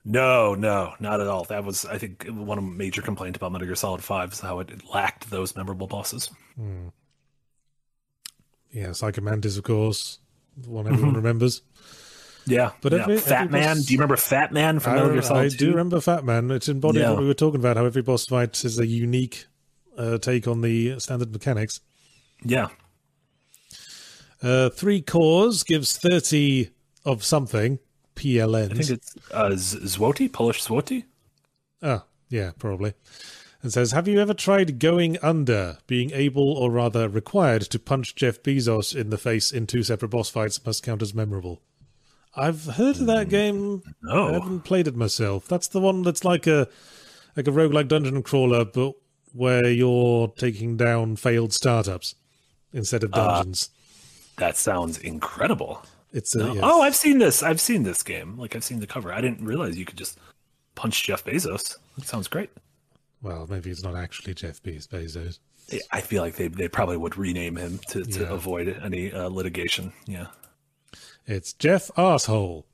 No, 0.05 0.55
no, 0.55 0.93
not 1.01 1.21
at 1.21 1.27
all. 1.27 1.45
That 1.45 1.65
was, 1.65 1.87
I 1.87 1.97
think, 1.97 2.27
one 2.29 2.59
of 2.59 2.65
the 2.65 2.71
major 2.71 3.01
complaints 3.01 3.37
about 3.39 3.53
Metal 3.53 3.67
Gear 3.67 3.75
Solid 3.75 4.05
Five 4.05 4.33
is 4.33 4.41
how 4.41 4.61
it 4.61 4.71
lacked 4.93 5.31
those 5.31 5.57
memorable 5.57 5.87
bosses. 5.87 6.31
Yeah, 8.71 8.93
Psycho 8.93 9.23
Mantis, 9.23 9.57
of 9.57 9.65
course, 9.65 10.19
the 10.57 10.71
one 10.71 10.87
everyone 10.87 11.15
remembers. 11.15 11.63
Yeah, 12.47 12.73
But 12.83 12.93
yeah. 12.93 12.99
every- 13.03 13.19
Fat 13.19 13.45
every 13.47 13.61
Man. 13.61 13.77
boss- 13.77 13.87
Do 13.87 13.93
you 13.95 13.99
remember 13.99 14.17
Fat 14.17 14.53
Man 14.53 14.79
from 14.79 14.93
I, 14.93 14.97
Metal 14.97 15.13
Gear 15.13 15.23
Solid? 15.23 15.45
I 15.47 15.49
do 15.49 15.57
2? 15.67 15.71
remember 15.71 16.01
Fat 16.01 16.25
Man. 16.25 16.51
It 16.51 16.69
embodied 16.69 17.01
Yeah. 17.03 17.11
what 17.13 17.21
we 17.21 17.27
were 17.27 17.33
talking 17.35 17.61
about, 17.61 17.79
how 17.79 17.87
every 17.87 18.03
boss 18.03 18.27
fight 18.27 18.63
is 18.65 18.79
a 18.79 18.87
unique 18.87 19.47
uh, 19.97 20.19
take 20.19 20.47
on 20.49 20.61
the 20.61 20.99
standard 20.99 21.33
mechanics. 21.33 21.81
Yeah, 22.45 22.69
Uh, 24.43 24.69
three 24.69 25.01
cores 25.01 25.63
gives 25.63 25.97
30 25.97 26.69
of 27.07 27.25
something, 27.25 27.79
PLNs. 28.15 28.71
I 28.73 28.75
think 28.75 28.91
it's 28.91 29.15
uh, 29.31 29.55
Z- 29.57 29.79
Zwoti, 29.81 30.33
Polish 30.33 30.63
Zwoti. 30.63 31.05
Ah, 31.83 32.05
yeah, 32.29 32.53
probably. 32.59 32.95
And 33.63 33.73
says, 33.73 33.93
Have 33.93 34.07
you 34.07 34.21
ever 34.21 34.35
tried 34.35 34.79
going 34.79 35.17
under, 35.23 35.79
being 35.87 36.11
able 36.13 36.53
or 36.53 36.71
rather 36.71 37.09
required 37.09 37.63
to 37.63 37.79
punch 37.79 38.15
Jeff 38.15 38.43
Bezos 38.43 38.95
in 38.95 39.11
the 39.11 39.19
face 39.19 39.51
in 39.53 39.67
two 39.67 39.83
separate 39.83 40.11
boss 40.11 40.29
fights 40.29 40.65
must 40.65 40.83
count 40.83 41.03
as 41.03 41.15
memorable? 41.15 41.63
I've 42.37 42.65
heard 42.65 42.97
of 42.97 43.07
that 43.07 43.29
game. 43.29 43.83
No. 44.03 44.29
I 44.29 44.33
haven't 44.35 44.61
played 44.65 44.89
it 44.89 44.97
myself. 44.97 45.47
That's 45.47 45.69
the 45.69 45.81
one 45.81 46.03
that's 46.03 46.25
like 46.25 46.47
a 46.47 46.69
like 47.37 47.49
a 47.49 47.53
roguelike 47.53 47.89
dungeon 47.89 48.23
crawler, 48.23 48.65
but 48.65 48.95
where 49.33 49.69
you're 49.69 50.29
taking 50.29 50.77
down 50.77 51.17
failed 51.17 51.53
startups 51.53 52.15
instead 52.73 53.03
of 53.03 53.13
dungeons. 53.13 53.71
That 54.37 54.57
sounds 54.57 54.99
incredible. 54.99 55.85
It's 56.15 56.35
a, 56.35 56.55
yeah. 56.55 56.61
Oh, 56.63 56.81
I've 56.81 56.97
seen 56.97 57.19
this. 57.19 57.43
I've 57.43 57.61
seen 57.61 57.83
this 57.83 58.03
game. 58.03 58.39
Like 58.39 58.57
I've 58.57 58.65
seen 58.65 58.81
the 58.81 58.87
cover. 58.87 59.13
I 59.13 59.21
didn't 59.21 59.45
realize 59.45 59.77
you 59.77 59.85
could 59.85 59.99
just 59.99 60.19
punch 60.75 61.05
Jeff 61.05 61.23
Bezos. 61.25 61.77
That 61.99 62.07
sounds 62.07 62.29
great. 62.29 62.51
well, 63.21 63.47
maybe 63.51 63.71
it's 63.71 63.83
not 63.83 63.95
actually 63.97 64.33
Jeff 64.35 64.63
Bez- 64.63 64.87
Bezos. 64.87 65.39
I 65.93 66.01
feel 66.01 66.23
like 66.23 66.37
they 66.37 66.49
they 66.49 66.69
probably 66.69 66.97
would 66.97 67.17
rename 67.17 67.57
him 67.57 67.79
to, 67.89 68.05
to 68.05 68.21
Yeah. 68.21 68.33
avoid 68.33 68.69
any 68.83 69.13
uh, 69.13 69.29
litigation. 69.29 69.93
Yeah. 70.07 70.29
It's 71.27 71.53
Jeff 71.55 71.91
asshole. 71.97 72.67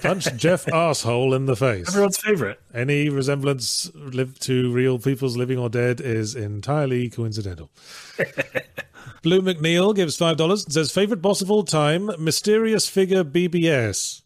Punch 0.00 0.24
Jeff 0.36 0.66
asshole 0.72 1.34
in 1.34 1.46
the 1.46 1.54
face. 1.54 1.86
Everyone's 1.88 2.16
favorite. 2.18 2.60
Any 2.74 3.08
resemblance 3.10 3.90
live 3.94 4.38
to 4.40 4.72
real 4.72 4.98
people's 4.98 5.36
living 5.36 5.58
or 5.58 5.68
dead 5.68 6.00
is 6.00 6.34
entirely 6.34 7.10
coincidental. 7.10 7.70
Blue 9.22 9.40
McNeil 9.40 9.94
gives 9.94 10.16
five 10.16 10.36
dollars 10.36 10.64
and 10.64 10.72
says 10.72 10.90
favorite 10.92 11.22
boss 11.22 11.40
of 11.42 11.50
all 11.50 11.62
time, 11.64 12.10
mysterious 12.18 12.88
figure 12.88 13.24
BBS. 13.24 14.22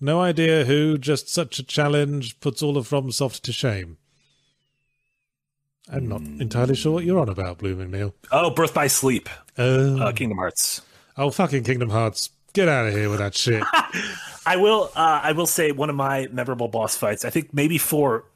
No 0.00 0.20
idea 0.20 0.64
who, 0.64 0.98
just 0.98 1.28
such 1.28 1.58
a 1.58 1.62
challenge 1.62 2.38
puts 2.40 2.62
all 2.62 2.76
of 2.76 2.88
FromSoft 2.88 3.40
to 3.42 3.52
shame. 3.52 3.96
I'm 5.90 6.08
not 6.08 6.20
entirely 6.20 6.74
sure 6.74 6.92
what 6.92 7.04
you're 7.04 7.18
on 7.20 7.28
about, 7.28 7.58
Blue 7.58 7.74
McNeil. 7.76 8.12
Oh, 8.32 8.50
Birth 8.50 8.74
by 8.74 8.86
Sleep. 8.86 9.28
Uh, 9.56 9.96
Uh, 10.00 10.12
Kingdom 10.12 10.38
Hearts. 10.38 10.82
oh, 11.16 11.30
fucking 11.30 11.64
Kingdom 11.64 11.90
Hearts 11.90 12.30
Get 12.54 12.68
out 12.68 12.86
of 12.86 12.94
here 12.94 13.10
with 13.10 13.18
that 13.18 13.34
shit. 13.34 13.64
I 14.46 14.54
will. 14.56 14.92
Uh, 14.94 15.20
I 15.24 15.32
will 15.32 15.46
say 15.46 15.72
one 15.72 15.90
of 15.90 15.96
my 15.96 16.28
memorable 16.30 16.68
boss 16.68 16.96
fights. 16.96 17.24
I 17.24 17.30
think 17.30 17.52
maybe 17.52 17.78
for 17.78 18.26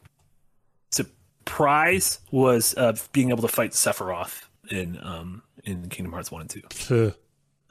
surprise 0.91 2.19
was 2.33 2.75
uh, 2.77 2.97
being 3.13 3.31
able 3.31 3.43
to 3.43 3.49
fight 3.49 3.73
Sephiroth 3.73 4.43
in 4.73 4.99
um, 5.03 5.43
in 5.69 5.89
Kingdom 5.89 6.12
Hearts 6.12 6.31
one 6.31 6.41
and 6.43 6.51
two. 6.51 7.12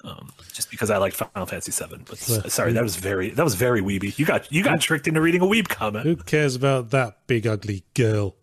Um, 0.03 0.31
just 0.53 0.69
because 0.69 0.91
I 0.91 0.97
like 0.97 1.13
Final 1.13 1.47
Fantasy 1.47 1.71
Seven, 1.71 2.05
but 2.07 2.17
sorry, 2.19 2.71
that 2.73 2.83
was 2.83 2.95
very 2.95 3.31
that 3.31 3.43
was 3.43 3.55
very 3.55 3.81
weeby. 3.81 4.17
You 4.17 4.25
got 4.25 4.51
you 4.51 4.63
got 4.63 4.79
tricked 4.79 5.07
into 5.07 5.21
reading 5.21 5.41
a 5.41 5.45
weeb 5.45 5.67
comment. 5.67 6.05
Who 6.05 6.15
cares 6.15 6.55
about 6.55 6.91
that 6.91 7.25
big 7.27 7.47
ugly 7.47 7.83
girl? 7.95 8.35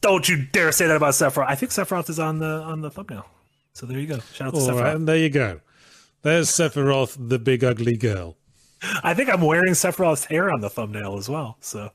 Don't 0.00 0.28
you 0.28 0.46
dare 0.46 0.72
say 0.72 0.86
that 0.86 0.96
about 0.96 1.12
Sephiroth. 1.12 1.46
I 1.46 1.54
think 1.54 1.72
Sephiroth 1.72 2.08
is 2.10 2.18
on 2.18 2.38
the 2.38 2.46
on 2.46 2.80
the 2.80 2.90
thumbnail. 2.90 3.26
So 3.74 3.86
there 3.86 3.98
you 3.98 4.06
go. 4.06 4.18
Shout 4.32 4.48
out 4.48 4.54
to 4.54 4.60
Sephiroth. 4.60 4.80
right, 4.80 4.96
and 4.96 5.06
there 5.06 5.18
you 5.18 5.30
go. 5.30 5.60
There's 6.22 6.48
Sephiroth, 6.48 7.16
the 7.28 7.38
big 7.38 7.62
ugly 7.62 7.96
girl. 7.96 8.36
I 9.02 9.12
think 9.14 9.28
I'm 9.28 9.42
wearing 9.42 9.72
Sephiroth's 9.74 10.24
hair 10.24 10.50
on 10.50 10.60
the 10.60 10.70
thumbnail 10.70 11.16
as 11.18 11.28
well. 11.28 11.58
So 11.60 11.90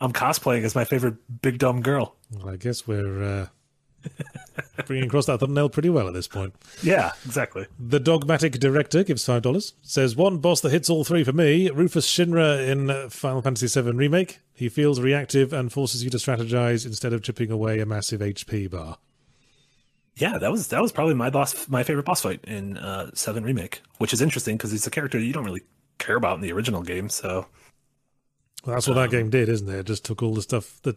I'm 0.00 0.12
cosplaying 0.12 0.64
as 0.64 0.74
my 0.74 0.84
favorite 0.84 1.16
big 1.40 1.58
dumb 1.58 1.80
girl. 1.80 2.16
Well, 2.30 2.50
I 2.50 2.56
guess 2.56 2.86
we're 2.86 3.22
uh, 3.22 3.46
bringing 4.86 5.06
across 5.06 5.26
that 5.26 5.40
thumbnail 5.40 5.68
pretty 5.68 5.90
well 5.90 6.08
at 6.08 6.14
this 6.14 6.28
point. 6.28 6.54
Yeah, 6.82 7.12
exactly. 7.24 7.66
The 7.78 8.00
dogmatic 8.00 8.52
director 8.54 9.04
gives 9.04 9.24
five 9.24 9.42
dollars. 9.42 9.74
Says 9.82 10.16
one 10.16 10.38
boss 10.38 10.60
that 10.62 10.70
hits 10.70 10.90
all 10.90 11.04
three 11.04 11.24
for 11.24 11.32
me: 11.32 11.70
Rufus 11.70 12.06
Shinra 12.06 12.66
in 12.68 13.10
Final 13.10 13.42
Fantasy 13.42 13.80
VII 13.80 13.92
Remake. 13.92 14.40
He 14.52 14.68
feels 14.68 15.00
reactive 15.00 15.52
and 15.52 15.72
forces 15.72 16.04
you 16.04 16.10
to 16.10 16.18
strategize 16.18 16.84
instead 16.84 17.12
of 17.12 17.22
chipping 17.22 17.50
away 17.50 17.80
a 17.80 17.86
massive 17.86 18.20
HP 18.20 18.70
bar. 18.70 18.98
Yeah, 20.16 20.38
that 20.38 20.50
was 20.50 20.68
that 20.68 20.82
was 20.82 20.92
probably 20.92 21.14
my 21.14 21.30
boss, 21.30 21.68
my 21.68 21.82
favorite 21.82 22.04
boss 22.04 22.20
fight 22.22 22.44
in 22.44 22.76
uh, 22.76 23.10
Seven 23.14 23.42
Remake, 23.44 23.80
which 23.98 24.12
is 24.12 24.20
interesting 24.20 24.56
because 24.56 24.70
he's 24.70 24.86
a 24.86 24.90
character 24.90 25.18
you 25.18 25.32
don't 25.32 25.44
really 25.44 25.62
care 25.98 26.16
about 26.16 26.34
in 26.34 26.40
the 26.42 26.52
original 26.52 26.82
game. 26.82 27.08
So 27.08 27.46
Well, 28.66 28.76
that's 28.76 28.86
what 28.86 28.94
that 28.94 29.10
game 29.10 29.30
did, 29.30 29.48
isn't 29.48 29.68
it? 29.68 29.78
It 29.78 29.86
just 29.86 30.04
took 30.04 30.22
all 30.22 30.34
the 30.34 30.42
stuff 30.42 30.80
that 30.82 30.96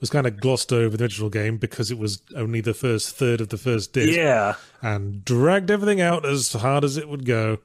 was 0.00 0.10
kind 0.10 0.26
of 0.26 0.38
glossed 0.40 0.72
over 0.72 0.96
the 0.96 1.04
original 1.04 1.30
game 1.30 1.56
because 1.56 1.90
it 1.90 1.98
was 1.98 2.20
only 2.36 2.60
the 2.60 2.74
first 2.74 3.16
third 3.16 3.40
of 3.40 3.48
the 3.48 3.56
first 3.56 3.94
disc 3.94 4.14
yeah, 4.14 4.54
and 4.82 5.24
dragged 5.24 5.70
everything 5.70 6.00
out 6.02 6.26
as 6.26 6.52
hard 6.52 6.84
as 6.84 6.96
it 6.98 7.08
would 7.08 7.24
go. 7.24 7.58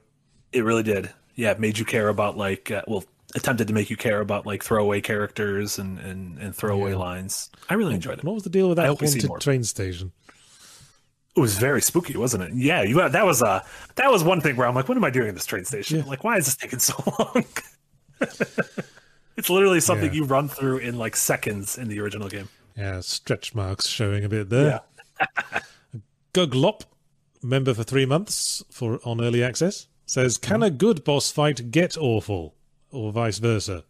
it 0.52 0.64
really 0.64 0.82
did. 0.82 1.10
Yeah, 1.34 1.50
it 1.50 1.60
made 1.60 1.78
you 1.78 1.84
care 1.84 2.08
about 2.08 2.38
like 2.38 2.70
uh, 2.70 2.82
well, 2.88 3.04
attempted 3.34 3.68
to 3.68 3.74
make 3.74 3.90
you 3.90 3.96
care 3.98 4.20
about 4.20 4.46
like 4.46 4.62
throwaway 4.62 5.00
characters 5.02 5.78
and 5.78 5.98
and, 5.98 6.38
and 6.38 6.54
throwaway 6.56 6.92
Yeah. 6.92 6.96
lines. 6.98 7.50
I 7.68 7.74
really 7.74 7.94
enjoyed 7.94 8.18
it. 8.18 8.24
What 8.24 8.34
was 8.34 8.44
the 8.44 8.50
deal 8.50 8.68
with 8.68 8.76
that 8.76 8.86
hope 8.86 9.00
we 9.02 9.08
see 9.08 9.26
haunted 9.26 9.42
train 9.42 9.62
station? 9.64 10.12
It 11.36 11.40
was 11.40 11.58
very 11.58 11.82
spooky, 11.82 12.16
wasn't 12.16 12.44
it? 12.44 12.52
Yeah, 12.54 12.82
you 12.82 12.94
that 13.08 13.26
was 13.26 13.42
uh 13.42 13.60
that 13.96 14.10
was 14.10 14.24
one 14.24 14.40
thing 14.40 14.56
where 14.56 14.66
I'm 14.66 14.74
like, 14.74 14.88
what 14.88 14.96
am 14.96 15.04
I 15.04 15.10
doing 15.10 15.28
in 15.28 15.34
this 15.34 15.44
train 15.44 15.64
station? 15.66 15.98
Yeah. 15.98 16.04
Like, 16.04 16.24
why 16.24 16.38
is 16.38 16.46
this 16.46 16.56
taking 16.56 16.78
so 16.78 16.94
long? 17.18 17.44
it's 19.36 19.50
literally 19.50 19.80
something 19.80 20.10
Yeah. 20.12 20.16
you 20.20 20.24
run 20.24 20.48
through 20.48 20.78
in 20.78 20.96
like 20.98 21.16
seconds 21.16 21.78
in 21.78 21.88
the 21.88 22.00
original 22.00 22.28
game. 22.28 22.48
Yeah, 22.76 23.00
stretch 23.00 23.54
marks 23.54 23.86
showing 23.86 24.24
a 24.24 24.28
bit 24.28 24.50
there. 24.50 24.80
Guglop, 26.34 26.82
member 27.42 27.72
for 27.74 27.84
three 27.84 28.06
months 28.06 28.64
for 28.70 28.98
on 29.04 29.20
early 29.20 29.42
access, 29.44 29.86
says, 30.06 30.36
"Can 30.36 30.62
a 30.62 30.70
good 30.70 31.04
boss 31.04 31.30
fight 31.30 31.70
get 31.70 31.96
awful, 31.96 32.54
or 32.90 33.12
vice 33.12 33.38
versa?" 33.38 33.84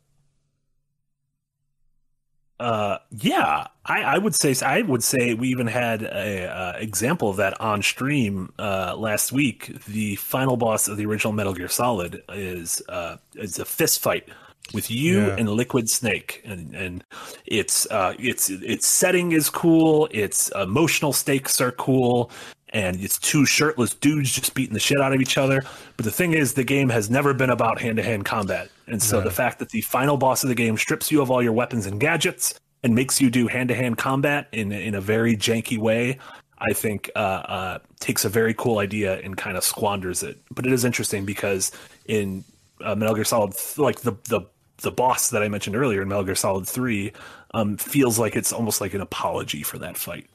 Uh, 2.60 2.98
yeah, 3.10 3.66
I, 3.84 4.02
I 4.02 4.18
would 4.18 4.34
say 4.34 4.54
I 4.64 4.82
would 4.82 5.02
say 5.02 5.34
we 5.34 5.48
even 5.48 5.66
had 5.66 6.02
a 6.02 6.46
uh, 6.46 6.72
example 6.78 7.28
of 7.28 7.36
that 7.38 7.60
on 7.60 7.82
stream 7.82 8.52
uh, 8.58 8.94
last 8.96 9.32
week. 9.32 9.84
The 9.86 10.14
final 10.16 10.56
boss 10.56 10.86
of 10.86 10.96
the 10.96 11.04
original 11.04 11.32
Metal 11.32 11.52
Gear 11.52 11.68
Solid 11.68 12.22
is 12.28 12.80
uh, 12.88 13.16
is 13.34 13.58
a 13.58 13.64
fist 13.64 14.00
fight 14.00 14.28
with 14.72 14.90
you 14.90 15.20
Yeah. 15.26 15.36
and 15.36 15.48
Liquid 15.48 15.90
Snake, 15.90 16.42
and 16.44 16.74
and 16.74 17.04
it's 17.46 17.86
uh, 17.90 18.14
it's 18.18 18.48
its 18.50 18.86
setting 18.86 19.32
is 19.32 19.50
cool. 19.50 20.08
Its 20.10 20.50
emotional 20.54 21.12
stakes 21.12 21.60
are 21.60 21.72
cool. 21.72 22.30
And 22.70 23.00
it's 23.00 23.20
two 23.20 23.46
shirtless 23.46 23.94
dudes 23.94 24.32
just 24.32 24.52
beating 24.52 24.74
the 24.74 24.80
shit 24.80 25.00
out 25.00 25.12
of 25.12 25.20
each 25.20 25.38
other. 25.38 25.62
But 25.96 26.04
the 26.04 26.10
thing 26.10 26.32
is, 26.32 26.54
the 26.54 26.64
game 26.64 26.88
has 26.88 27.08
never 27.08 27.32
been 27.32 27.50
about 27.50 27.80
hand 27.80 27.98
to 27.98 28.02
hand 28.02 28.24
combat. 28.24 28.68
And 28.88 29.00
so 29.00 29.20
the 29.20 29.30
fact 29.30 29.60
that 29.60 29.68
the 29.68 29.80
final 29.82 30.16
boss 30.16 30.42
of 30.42 30.48
the 30.48 30.56
game 30.56 30.76
strips 30.76 31.12
you 31.12 31.22
of 31.22 31.30
all 31.30 31.40
your 31.40 31.52
weapons 31.52 31.86
and 31.86 32.00
gadgets 32.00 32.58
and 32.82 32.92
makes 32.92 33.20
you 33.20 33.30
do 33.30 33.46
hand 33.46 33.68
to 33.68 33.76
hand 33.76 33.98
combat 33.98 34.48
in, 34.50 34.72
in 34.72 34.96
a 34.96 35.00
very 35.00 35.36
janky 35.36 35.78
way, 35.78 36.18
I 36.58 36.72
think 36.72 37.12
uh, 37.14 37.18
uh, 37.18 37.78
takes 38.00 38.24
a 38.24 38.28
very 38.28 38.54
cool 38.54 38.78
idea 38.80 39.20
and 39.20 39.36
kind 39.36 39.56
of 39.56 39.62
squanders 39.62 40.24
it. 40.24 40.40
But 40.50 40.66
it 40.66 40.72
is 40.72 40.84
interesting 40.84 41.24
because 41.24 41.70
in 42.06 42.44
uh, 42.84 42.96
Metal 42.96 43.14
Gear 43.14 43.24
Solid, 43.24 43.54
like 43.78 44.00
the, 44.00 44.16
the 44.28 44.40
the 44.78 44.90
boss 44.90 45.30
that 45.30 45.42
I 45.42 45.48
mentioned 45.48 45.76
earlier 45.76 46.02
in 46.02 46.08
Metal 46.08 46.24
Gear 46.24 46.34
Solid 46.34 46.66
3 46.66 47.12
um, 47.54 47.76
feels 47.76 48.18
like 48.18 48.36
it's 48.36 48.52
almost 48.52 48.80
like 48.80 48.94
an 48.94 49.00
apology 49.00 49.62
for 49.62 49.78
that 49.78 49.96
fight. 49.96 50.26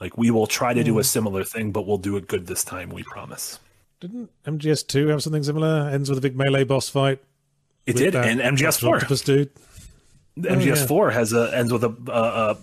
Like 0.00 0.18
we 0.18 0.30
will 0.30 0.46
try 0.46 0.74
to 0.74 0.82
do 0.82 0.98
a 0.98 1.04
similar 1.04 1.44
thing, 1.44 1.70
but 1.70 1.86
we'll 1.86 1.98
do 1.98 2.16
it 2.16 2.26
good 2.26 2.46
this 2.46 2.64
time. 2.64 2.90
We 2.90 3.04
promise. 3.04 3.58
Didn't 4.00 4.30
MGS 4.44 4.86
two 4.86 5.06
have 5.08 5.22
something 5.22 5.42
similar? 5.44 5.88
Ends 5.88 6.08
with 6.10 6.18
a 6.18 6.20
big 6.20 6.36
melee 6.36 6.64
boss 6.64 6.88
fight. 6.88 7.20
It 7.86 7.96
did, 7.96 8.14
and 8.16 8.40
MGS 8.40 8.80
four, 8.80 8.98
dude. 9.24 9.50
MGS 10.36 10.86
four 10.88 11.10
has 11.12 11.32
a 11.32 11.56
ends 11.56 11.72
with 11.72 11.84
a 11.84 11.94
a, 12.08 12.50
a 12.52 12.56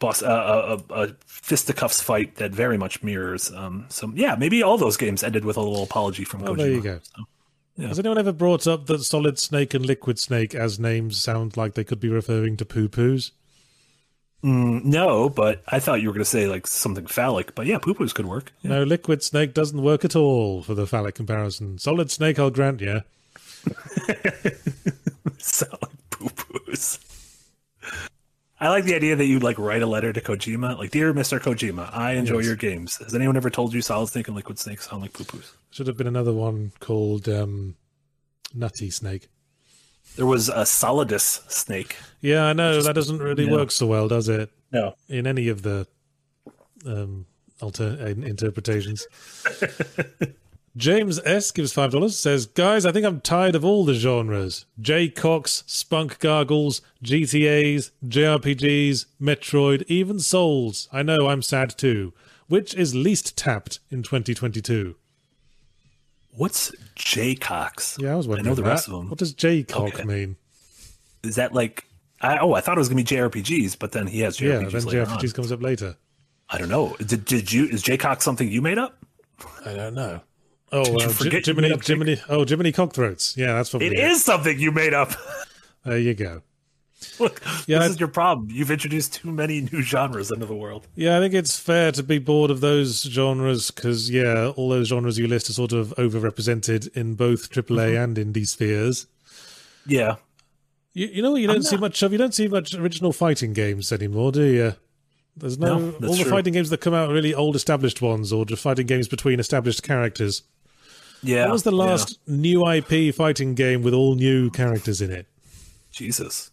boss 0.00 0.22
a, 0.22 0.26
a, 0.26 0.82
a 1.04 1.08
fisticuffs 1.26 2.00
fight 2.02 2.36
that 2.36 2.50
very 2.50 2.76
much 2.76 3.02
mirrors. 3.02 3.52
Um, 3.52 3.86
so 3.88 4.10
yeah, 4.14 4.34
maybe 4.34 4.62
all 4.62 4.76
those 4.76 4.96
games 4.96 5.22
ended 5.22 5.44
with 5.44 5.56
a 5.56 5.60
little 5.60 5.84
apology 5.84 6.24
from 6.24 6.42
Oh, 6.42 6.54
Kojima. 6.54 6.56
there 6.56 6.70
you 6.70 6.80
go. 6.82 7.00
Yeah. 7.76 7.88
Has 7.88 7.98
anyone 7.98 8.18
ever 8.18 8.32
brought 8.32 8.66
up 8.66 8.86
that 8.86 9.02
Solid 9.02 9.38
Snake 9.38 9.74
and 9.74 9.84
Liquid 9.84 10.18
Snake 10.18 10.54
as 10.54 10.78
names 10.78 11.20
sound 11.20 11.56
like 11.56 11.74
they 11.74 11.84
could 11.84 12.00
be 12.00 12.08
referring 12.08 12.56
to 12.56 12.64
poo 12.64 12.88
poos? 12.88 13.32
Mm, 14.42 14.84
no, 14.84 15.28
but 15.28 15.62
I 15.68 15.80
thought 15.80 16.00
you 16.00 16.08
were 16.08 16.12
going 16.14 16.24
to 16.24 16.30
say 16.30 16.46
like 16.46 16.66
something 16.66 17.06
phallic. 17.06 17.54
But 17.54 17.66
yeah, 17.66 17.78
poo 17.78 17.94
poos 17.94 18.14
could 18.14 18.26
work. 18.26 18.52
Yeah. 18.62 18.70
No, 18.70 18.82
Liquid 18.84 19.22
Snake 19.22 19.54
doesn't 19.54 19.82
work 19.82 20.04
at 20.04 20.14
all 20.16 20.62
for 20.62 20.74
the 20.74 20.86
phallic 20.86 21.14
comparison. 21.14 21.78
Solid 21.78 22.10
Snake, 22.10 22.38
I'll 22.38 22.50
grant 22.50 22.80
you. 22.80 23.02
sound 25.38 25.78
like 25.82 26.10
poo 26.10 26.28
poos. 26.28 27.05
I 28.58 28.68
like 28.70 28.84
the 28.84 28.94
idea 28.94 29.16
that 29.16 29.26
you 29.26 29.38
like 29.38 29.58
write 29.58 29.82
a 29.82 29.86
letter 29.86 30.12
to 30.12 30.20
Kojima, 30.20 30.78
like 30.78 30.90
"Dear 30.90 31.12
Mr. 31.12 31.38
Kojima, 31.38 31.90
I 31.94 32.12
enjoy 32.12 32.38
Yes. 32.38 32.46
your 32.46 32.56
games. 32.56 32.96
Has 32.96 33.14
anyone 33.14 33.36
ever 33.36 33.50
told 33.50 33.74
you 33.74 33.82
Solid 33.82 34.08
Snake 34.08 34.28
and 34.28 34.36
Liquid 34.36 34.58
Snake 34.58 34.80
sound 34.80 35.02
like 35.02 35.12
poo 35.12 35.24
poos?" 35.24 35.52
Should 35.70 35.86
have 35.88 35.96
been 35.96 36.06
another 36.06 36.32
one 36.32 36.72
called 36.80 37.28
um, 37.28 37.76
Nutty 38.54 38.90
Snake. 38.90 39.28
There 40.16 40.24
was 40.26 40.48
a 40.48 40.64
Solidus 40.64 41.42
Snake. 41.50 41.96
Yeah, 42.22 42.44
I 42.46 42.54
know 42.54 42.80
that 42.80 42.94
doesn't 42.94 43.18
really 43.18 43.44
yeah. 43.44 43.52
work 43.52 43.70
so 43.70 43.86
well, 43.86 44.08
does 44.08 44.28
it? 44.30 44.50
No, 44.72 44.94
In 45.08 45.26
any 45.26 45.48
of 45.48 45.60
the 45.62 45.86
um, 46.86 47.26
alter 47.60 47.96
interpretations. 48.06 49.06
James 50.76 51.18
S 51.24 51.50
gives 51.52 51.72
five 51.72 51.90
dollars. 51.92 52.18
Says, 52.18 52.46
"Guys, 52.46 52.84
I 52.84 52.92
think 52.92 53.06
I'm 53.06 53.20
tired 53.20 53.54
of 53.54 53.64
all 53.64 53.84
the 53.84 53.94
genres: 53.94 54.66
J 54.80 55.08
Cox, 55.08 55.64
Spunk 55.66 56.18
Gargles, 56.18 56.82
GTA's, 57.02 57.92
JRPGs, 58.06 59.06
Metroid, 59.20 59.84
even 59.88 60.18
Souls. 60.20 60.88
I 60.92 61.02
know 61.02 61.28
I'm 61.28 61.42
sad 61.42 61.70
too. 61.76 62.12
Which 62.48 62.74
is 62.74 62.94
least 62.94 63.36
tapped 63.36 63.80
in 63.90 64.02
2022?" 64.02 64.96
what's 66.38 66.70
J 66.94 67.34
Cox? 67.34 67.96
Yeah, 67.98 68.12
I 68.12 68.16
was 68.16 68.28
wondering. 68.28 68.46
I 68.46 68.50
know 68.50 68.54
the 68.54 68.62
that. 68.62 68.68
rest 68.68 68.88
of 68.88 68.92
them. 68.92 69.08
What 69.08 69.18
does 69.18 69.32
J 69.32 69.62
Cock 69.62 69.94
Okay. 69.94 70.04
mean? 70.04 70.36
Is 71.24 71.36
that 71.36 71.54
like? 71.54 71.86
I, 72.20 72.38
oh, 72.38 72.52
I 72.52 72.60
thought 72.60 72.76
it 72.76 72.80
was 72.80 72.88
gonna 72.88 73.02
be 73.02 73.04
JRPGs, 73.04 73.78
but 73.78 73.92
then 73.92 74.06
he 74.06 74.20
has 74.20 74.36
JRPGs. 74.38 74.42
Yeah, 74.62 74.68
then 74.68 74.84
later 74.84 75.04
JRPGs 75.06 75.24
on. 75.24 75.30
comes 75.30 75.52
up 75.52 75.62
later. 75.62 75.96
I 76.50 76.58
don't 76.58 76.68
know. 76.68 76.94
Did, 77.04 77.24
did 77.24 77.52
you? 77.52 77.66
Is 77.66 77.82
J 77.82 77.96
Cox 77.96 78.24
something 78.24 78.48
you 78.48 78.60
made 78.62 78.78
up? 78.78 78.98
I 79.64 79.72
don't 79.74 79.94
know. 79.94 80.20
Oh, 80.72 80.96
uh, 80.98 81.08
Jiminy, 81.44 81.72
Jiminy, 81.84 82.20
oh, 82.28 82.44
Jiminy 82.44 82.72
Cockthroats. 82.72 83.36
Yeah, 83.36 83.54
that's 83.54 83.70
probably 83.70 83.88
It 83.88 83.98
is 83.98 84.24
something 84.24 84.58
you 84.58 84.72
made 84.72 84.94
up. 84.94 85.12
There 85.84 85.98
you 85.98 86.14
go. 86.14 86.42
Look, 87.20 87.40
Yeah, 87.68 87.78
this 87.78 87.88
I- 87.88 87.90
is 87.92 88.00
your 88.00 88.08
problem. 88.08 88.48
You've 88.50 88.72
introduced 88.72 89.14
too 89.14 89.30
many 89.30 89.60
new 89.72 89.80
genres 89.80 90.32
into 90.32 90.46
the 90.46 90.56
world. 90.56 90.88
Yeah, 90.96 91.16
I 91.16 91.20
think 91.20 91.32
it's 91.32 91.56
fair 91.56 91.92
to 91.92 92.02
be 92.02 92.18
bored 92.18 92.50
of 92.50 92.60
those 92.60 93.02
genres 93.02 93.70
because, 93.70 94.10
yeah, 94.10 94.48
all 94.56 94.68
those 94.68 94.88
genres 94.88 95.16
you 95.16 95.28
list 95.28 95.48
are 95.48 95.52
sort 95.52 95.70
of 95.72 95.94
overrepresented 95.96 96.88
in 96.96 97.14
both 97.14 97.50
AAA 97.52 97.92
Mm-hmm. 97.94 98.18
and 98.18 98.34
indie 98.34 98.48
spheres. 98.48 99.06
Yeah, 99.86 100.16
You, 100.92 101.06
you 101.06 101.22
know 101.22 101.30
what 101.30 101.40
you 101.40 101.46
don't 101.46 101.62
see 101.62 101.76
much 101.76 102.02
of? 102.02 102.10
You 102.10 102.18
don't 102.18 102.34
see 102.34 102.48
much 102.48 102.74
original 102.74 103.12
fighting 103.12 103.52
games 103.52 103.92
anymore, 103.92 104.32
do 104.32 104.42
you? 104.42 104.74
There's 105.36 105.56
no, 105.58 105.78
No, 105.78 106.08
all 106.08 106.14
the 106.16 106.22
true. 106.22 106.30
fighting 106.32 106.54
games 106.54 106.70
that 106.70 106.80
come 106.80 106.94
out 106.94 107.10
are 107.10 107.14
really 107.14 107.32
old 107.34 107.54
established 107.54 108.02
ones 108.02 108.32
or 108.32 108.44
just 108.44 108.62
fighting 108.62 108.86
games 108.88 109.06
between 109.06 109.38
established 109.38 109.84
characters. 109.84 110.42
Yeah. 111.22 111.44
What 111.44 111.52
was 111.52 111.62
the 111.62 111.72
yeah. 111.72 111.84
last 111.84 112.18
new 112.26 112.66
IP 112.68 113.14
fighting 113.14 113.54
game 113.54 113.82
with 113.82 113.94
all 113.94 114.14
new 114.14 114.50
characters 114.50 115.00
in 115.00 115.10
it? 115.10 115.26
Jesus. 115.90 116.50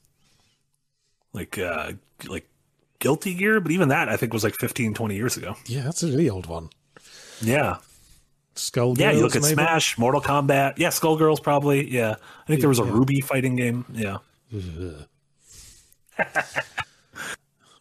Like 1.34 1.58
uh 1.58 1.94
like 2.28 2.48
Guilty 3.00 3.34
Gear, 3.34 3.60
but 3.60 3.72
even 3.72 3.90
that 3.90 4.08
I 4.10 4.18
think 4.18 4.34
was 4.34 4.44
like 4.44 4.56
15 4.56 4.94
20 4.94 5.16
years 5.16 5.36
ago. 5.38 5.56
Yeah, 5.66 5.82
that's 5.82 6.04
a 6.04 6.08
really 6.08 6.30
old 6.30 6.46
one. 6.46 6.70
Yeah. 7.42 7.78
Skull. 8.56 8.96
Yeah, 8.98 9.12
you 9.12 9.22
look 9.22 9.36
at 9.36 9.42
maybe? 9.42 9.56
Smash, 9.56 9.98
Mortal 9.98 10.22
Kombat. 10.22 10.78
Yeah, 10.78 10.90
Skullgirls 10.90 11.42
probably. 11.42 11.90
Yeah, 11.92 12.16
I 12.44 12.48
think 12.48 12.60
there 12.60 12.70
was 12.70 12.80
a 12.80 12.84
Ruby 12.84 13.20
fighting 13.20 13.56
game. 13.56 13.84
Yeah. 13.92 14.18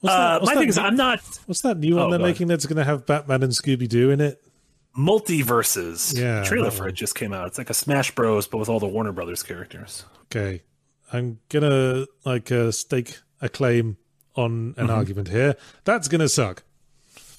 What's 0.01 0.14
Uh, 0.16 0.39
what's 0.41 0.55
my 0.55 0.61
thing 0.61 0.68
is, 0.68 0.78
I'm 0.78 0.97
not 0.97 1.20
What's 1.47 1.61
that 1.61 1.78
new 1.78 1.95
one 1.95 2.07
Oh, 2.07 2.11
they're 2.11 2.18
go 2.18 2.24
ahead. 2.24 2.35
making 2.35 2.49
that's 2.49 2.66
going 2.66 2.78
to 2.78 2.85
have 2.85 3.07
Batman 3.07 3.45
and 3.45 3.53
Scooby 3.53 3.89
Doo 3.89 4.11
in 4.11 4.20
it? 4.20 4.43
Multiverses. 4.97 6.18
Yeah, 6.18 6.40
The 6.40 6.47
trailer 6.47 6.70
for 6.70 6.88
it 6.88 6.93
just 6.93 7.14
came 7.14 7.32
out. 7.32 7.47
It's 7.49 7.59
like 7.59 7.70
a 7.70 7.74
Smash 7.74 8.14
Bros, 8.14 8.47
but 8.47 8.59
with 8.59 8.68
all 8.68 8.80
the 8.80 8.86
Warner 8.86 9.12
Brothers 9.12 9.43
characters. 9.43 10.05
Okay, 10.24 10.62
I'm 11.12 11.38
gonna 11.49 12.07
like 12.24 12.51
uh, 12.53 12.70
stake 12.72 13.18
a 13.40 13.49
claim 13.49 13.97
on 14.34 14.70
Mm-hmm. 14.72 14.80
an 14.80 14.90
argument 14.90 15.28
here. 15.28 15.57
That's 15.84 16.09
gonna 16.09 16.28
suck. 16.28 16.62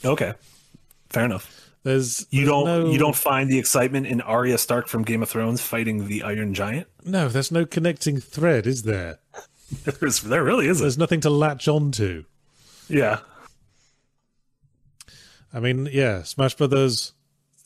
Okay, 0.05 0.33
fair 1.09 1.25
enough. 1.25 1.59
There's 1.83 2.25
You 2.29 2.41
there's 2.41 2.49
don't 2.49 2.65
no, 2.65 2.91
you 2.91 2.97
don't 2.97 3.15
find 3.15 3.49
the 3.49 3.59
excitement 3.59 4.07
in 4.07 4.21
Arya 4.21 4.57
Stark 4.57 4.87
from 4.87 5.01
Game 5.03 5.21
of 5.21 5.29
Thrones 5.29 5.59
fighting 5.61 6.07
the 6.07 6.23
Iron 6.23 6.53
Giant? 6.53 6.87
no. 7.03 7.27
There's 7.27 7.51
no 7.51 7.65
connecting 7.65 8.19
thread, 8.19 8.65
is 8.67 8.83
there? 8.83 9.19
There's, 9.99 10.21
there 10.21 10.43
really 10.43 10.67
isn't. 10.67 10.83
There's 10.83 10.97
nothing 10.99 11.19
to 11.21 11.29
latch 11.31 11.67
onto. 11.67 12.25
Yeah, 12.87 13.19
I 15.53 15.59
mean, 15.59 15.87
yeah, 15.91 16.23
Smash 16.23 16.55
Brothers. 16.55 17.13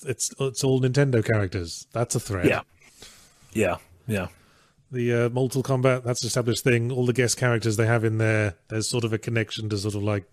It's 0.06 0.34
it's 0.40 0.64
all 0.64 0.82
Nintendo 0.82 1.24
characters. 1.24 1.88
That's 1.92 2.16
a 2.16 2.20
threat. 2.20 2.46
yeah, 2.46 2.62
yeah, 3.54 3.78
yeah. 4.08 4.28
The 4.92 5.14
uh, 5.14 5.30
Mortal 5.30 5.64
Kombat, 5.64 6.04
that's 6.04 6.24
an 6.24 6.28
established 6.28 6.64
thing. 6.64 6.92
All 6.92 7.06
the 7.06 7.14
guest 7.14 7.38
characters 7.38 7.76
they 7.76 7.88
have 7.88 8.06
in 8.06 8.20
there, 8.20 8.56
there's 8.70 8.90
sort 8.90 9.04
of 9.04 9.12
a 9.12 9.18
connection 9.18 9.68
to 9.70 9.78
sort 9.78 9.96
of 9.96 10.04
like 10.04 10.24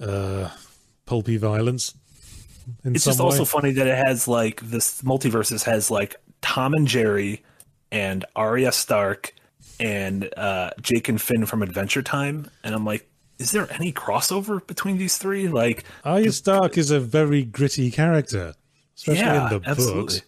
uh, 0.00 0.50
pulpy 1.06 1.38
violence. 1.38 1.94
It's 2.84 3.04
just 3.04 3.18
way. 3.18 3.24
also 3.24 3.44
funny 3.44 3.72
that 3.72 3.86
it 3.86 3.96
has 3.96 4.28
like 4.28 4.60
this 4.60 5.02
MultiVersus 5.02 5.64
has 5.64 5.90
like 5.90 6.16
Tom 6.40 6.74
and 6.74 6.86
Jerry 6.86 7.42
and 7.90 8.24
Arya 8.36 8.72
Stark 8.72 9.34
and 9.80 10.28
uh, 10.36 10.70
Jake 10.80 11.08
and 11.08 11.20
Finn 11.20 11.46
from 11.46 11.62
Adventure 11.62 12.02
Time, 12.02 12.50
and 12.62 12.74
I'm 12.74 12.84
like, 12.84 13.08
is 13.38 13.52
there 13.52 13.72
any 13.72 13.92
crossover 13.92 14.64
between 14.66 14.98
these 14.98 15.16
three? 15.16 15.48
Like, 15.48 15.84
Arya 16.04 16.32
Stark 16.32 16.76
is 16.76 16.90
a 16.90 17.00
very 17.00 17.44
gritty 17.44 17.90
character, 17.90 18.54
especially 18.96 19.22
yeah, 19.22 19.54
in 19.54 19.62
the 19.62 19.68
absolutely. 19.68 20.02
books. 20.02 20.22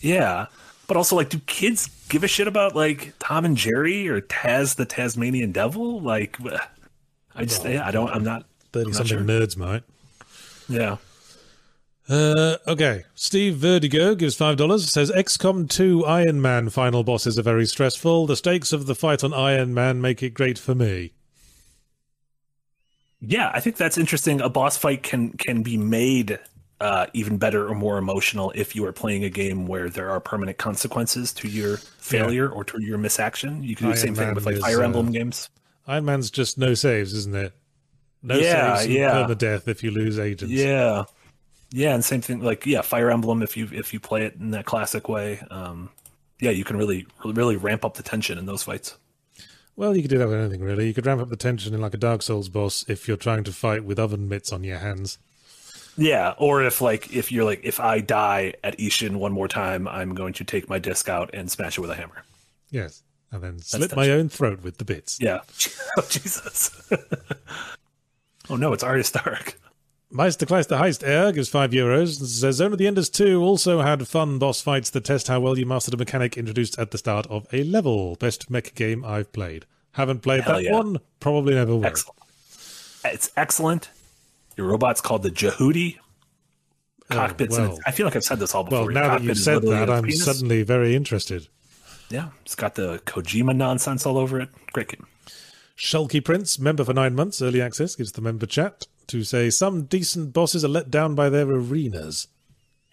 Yeah, 0.00 0.46
but 0.88 0.96
also 0.96 1.16
like, 1.16 1.28
do 1.28 1.38
kids 1.40 1.88
give 2.08 2.24
a 2.24 2.28
shit 2.28 2.48
about 2.48 2.74
like 2.74 3.14
Tom 3.18 3.44
and 3.44 3.56
Jerry 3.56 4.08
or 4.08 4.20
Taz 4.20 4.74
the 4.74 4.84
Tasmanian 4.84 5.52
Devil? 5.52 6.00
Like, 6.00 6.36
I 7.34 7.44
just 7.44 7.64
I 7.64 7.90
don't. 7.90 8.10
I'm 8.10 8.24
not. 8.24 8.46
Thirty 8.72 8.92
something 8.92 9.18
sure. 9.18 9.26
nerds 9.26 9.56
might. 9.56 9.82
Yeah. 10.68 10.96
Uh, 12.08 12.56
okay, 12.66 13.04
Steve 13.14 13.56
Vertigo 13.56 14.14
gives 14.14 14.34
five 14.34 14.56
dollars. 14.56 14.90
Says 14.90 15.10
XCOM 15.12 15.70
2 15.70 16.04
Iron 16.04 16.42
Man 16.42 16.68
final 16.68 17.04
bosses 17.04 17.38
are 17.38 17.42
very 17.42 17.66
stressful. 17.66 18.26
The 18.26 18.36
stakes 18.36 18.72
of 18.72 18.86
the 18.86 18.94
fight 18.96 19.22
on 19.22 19.32
Iron 19.32 19.72
Man 19.72 20.00
make 20.00 20.22
it 20.22 20.34
great 20.34 20.58
for 20.58 20.74
me. 20.74 21.12
Yeah, 23.24 23.50
I 23.54 23.60
think 23.60 23.76
that's 23.76 23.96
interesting. 23.96 24.40
A 24.40 24.48
boss 24.48 24.76
fight 24.76 25.02
can 25.02 25.30
can 25.32 25.62
be 25.62 25.76
made 25.76 26.38
uh, 26.80 27.06
even 27.12 27.38
better 27.38 27.68
or 27.68 27.74
more 27.74 27.96
emotional 27.96 28.52
if 28.56 28.74
you 28.74 28.84
are 28.84 28.92
playing 28.92 29.22
a 29.22 29.30
game 29.30 29.68
where 29.68 29.88
there 29.88 30.10
are 30.10 30.18
permanent 30.18 30.58
consequences 30.58 31.32
to 31.34 31.46
your 31.46 31.76
failure 31.76 32.48
or 32.48 32.64
to 32.64 32.82
your 32.82 32.98
misaction. 32.98 33.62
You 33.62 33.76
can 33.76 33.86
do 33.86 33.92
the 33.92 33.98
Iron 34.00 34.06
same 34.06 34.14
thing 34.16 34.34
with 34.34 34.44
like 34.44 34.56
is, 34.56 34.60
Fire 34.60 34.82
uh, 34.82 34.86
Emblem 34.86 35.12
games. 35.12 35.48
Iron 35.86 36.04
Man's 36.04 36.30
just 36.30 36.58
no 36.58 36.74
saves, 36.74 37.14
isn't 37.14 37.34
it? 37.34 37.52
No 38.24 38.36
Yeah, 38.36 38.76
saves 38.76 38.88
yeah. 38.88 39.10
permadeath 39.12 39.68
if 39.68 39.84
you 39.84 39.92
lose 39.92 40.18
agents. 40.18 40.52
Yeah, 40.52 41.04
yeah, 41.70 41.94
and 41.94 42.04
same 42.04 42.20
thing 42.20 42.40
like 42.40 42.66
yeah, 42.66 42.82
Fire 42.82 43.12
Emblem. 43.12 43.42
If 43.42 43.56
you 43.56 43.68
if 43.72 43.92
you 43.92 44.00
play 44.00 44.24
it 44.24 44.34
in 44.34 44.50
that 44.50 44.64
classic 44.64 45.08
way, 45.08 45.40
um, 45.52 45.90
yeah, 46.40 46.50
you 46.50 46.64
can 46.64 46.76
really 46.76 47.06
really 47.24 47.56
ramp 47.56 47.84
up 47.84 47.94
the 47.94 48.02
tension 48.02 48.36
in 48.38 48.46
those 48.46 48.64
fights. 48.64 48.96
Well, 49.74 49.96
you 49.96 50.02
could 50.02 50.10
do 50.10 50.18
that 50.18 50.28
with 50.28 50.38
anything, 50.38 50.60
really. 50.60 50.86
You 50.86 50.94
could 50.94 51.06
ramp 51.06 51.20
up 51.20 51.30
the 51.30 51.36
tension 51.36 51.74
in 51.74 51.80
like 51.80 51.94
a 51.94 51.98
Dark 51.98 52.22
Souls 52.22 52.48
boss 52.48 52.84
if 52.88 53.08
you're 53.08 53.16
trying 53.16 53.44
to 53.44 53.52
fight 53.52 53.84
with 53.84 53.98
oven 53.98 54.28
mitts 54.28 54.52
on 54.52 54.64
your 54.64 54.78
hands. 54.78 55.18
Yeah, 55.96 56.34
or 56.38 56.62
if 56.62 56.80
like 56.80 57.12
if 57.14 57.30
you're 57.30 57.44
like 57.44 57.60
if 57.64 57.78
I 57.80 58.00
die 58.00 58.54
at 58.64 58.78
Ishin 58.78 59.16
one 59.16 59.32
more 59.32 59.48
time, 59.48 59.86
I'm 59.86 60.14
going 60.14 60.32
to 60.34 60.44
take 60.44 60.68
my 60.68 60.78
disc 60.78 61.08
out 61.08 61.30
and 61.34 61.50
smash 61.50 61.78
it 61.78 61.80
with 61.80 61.90
a 61.90 61.94
hammer. 61.94 62.24
Yes. 62.70 63.02
And 63.30 63.42
then 63.42 63.58
slit 63.60 63.90
touching. 63.90 63.96
my 63.96 64.10
own 64.10 64.28
throat 64.28 64.62
with 64.62 64.78
the 64.78 64.84
bits. 64.84 65.18
Yeah. 65.20 65.40
oh 65.98 66.06
Jesus. 66.08 66.70
oh 68.50 68.56
no, 68.56 68.72
it's 68.72 68.82
Arya 68.82 69.04
Stark. 69.04 69.58
Meister 70.14 70.44
Kleister 70.44 70.78
Heist 70.78 71.02
Air 71.02 71.32
gives 71.32 71.48
5 71.48 71.70
euros 71.70 72.20
and 72.20 72.28
says 72.28 72.56
Zone 72.56 72.72
of 72.72 72.78
the 72.78 72.86
Enders 72.86 73.08
2 73.08 73.42
also 73.42 73.80
had 73.80 74.06
fun 74.06 74.38
boss 74.38 74.60
fights 74.60 74.90
that 74.90 75.04
test 75.06 75.28
how 75.28 75.40
well 75.40 75.58
you 75.58 75.64
mastered 75.64 75.94
a 75.94 75.96
mechanic 75.96 76.36
introduced 76.36 76.78
at 76.78 76.90
the 76.90 76.98
start 76.98 77.26
of 77.28 77.46
a 77.50 77.64
level. 77.64 78.16
Best 78.16 78.50
mech 78.50 78.74
game 78.74 79.06
I've 79.06 79.32
played. 79.32 79.64
Haven't 79.92 80.20
played 80.20 80.42
Hell 80.42 80.56
that 80.56 80.64
yeah. 80.64 80.72
one, 80.72 80.98
probably 81.18 81.54
never 81.54 81.76
will. 81.76 81.86
Excellent. 81.86 82.18
It's 83.06 83.30
excellent. 83.38 83.88
Your 84.58 84.66
robot's 84.66 85.00
called 85.00 85.22
the 85.22 85.30
Jehuty. 85.30 85.96
Oh, 87.10 87.14
cockpits. 87.14 87.56
Oh, 87.56 87.70
well. 87.70 87.78
I 87.86 87.90
feel 87.90 88.04
like 88.04 88.14
I've 88.14 88.22
said 88.22 88.38
this 88.38 88.54
all 88.54 88.64
before. 88.64 88.80
Well, 88.80 88.92
Your 88.92 88.92
now 88.92 89.08
that 89.16 89.22
you've 89.22 89.38
said 89.38 89.62
that, 89.62 89.88
I'm 89.88 90.04
penis. 90.04 90.26
suddenly 90.26 90.62
very 90.62 90.94
interested. 90.94 91.48
Yeah, 92.10 92.28
it's 92.42 92.54
got 92.54 92.74
the 92.74 93.00
Kojima 93.06 93.56
nonsense 93.56 94.04
all 94.04 94.18
over 94.18 94.38
it. 94.40 94.50
Great 94.72 94.88
game. 94.88 95.06
Shulky 95.74 96.22
Prince, 96.22 96.58
member 96.58 96.84
for 96.84 96.92
nine 96.92 97.14
months, 97.14 97.40
early 97.40 97.62
access, 97.62 97.96
gives 97.96 98.12
the 98.12 98.20
member 98.20 98.44
chat 98.44 98.86
to 99.08 99.24
say 99.24 99.50
some 99.50 99.84
decent 99.84 100.32
bosses 100.32 100.64
are 100.64 100.68
let 100.68 100.90
down 100.90 101.14
by 101.14 101.28
their 101.28 101.48
arenas. 101.48 102.28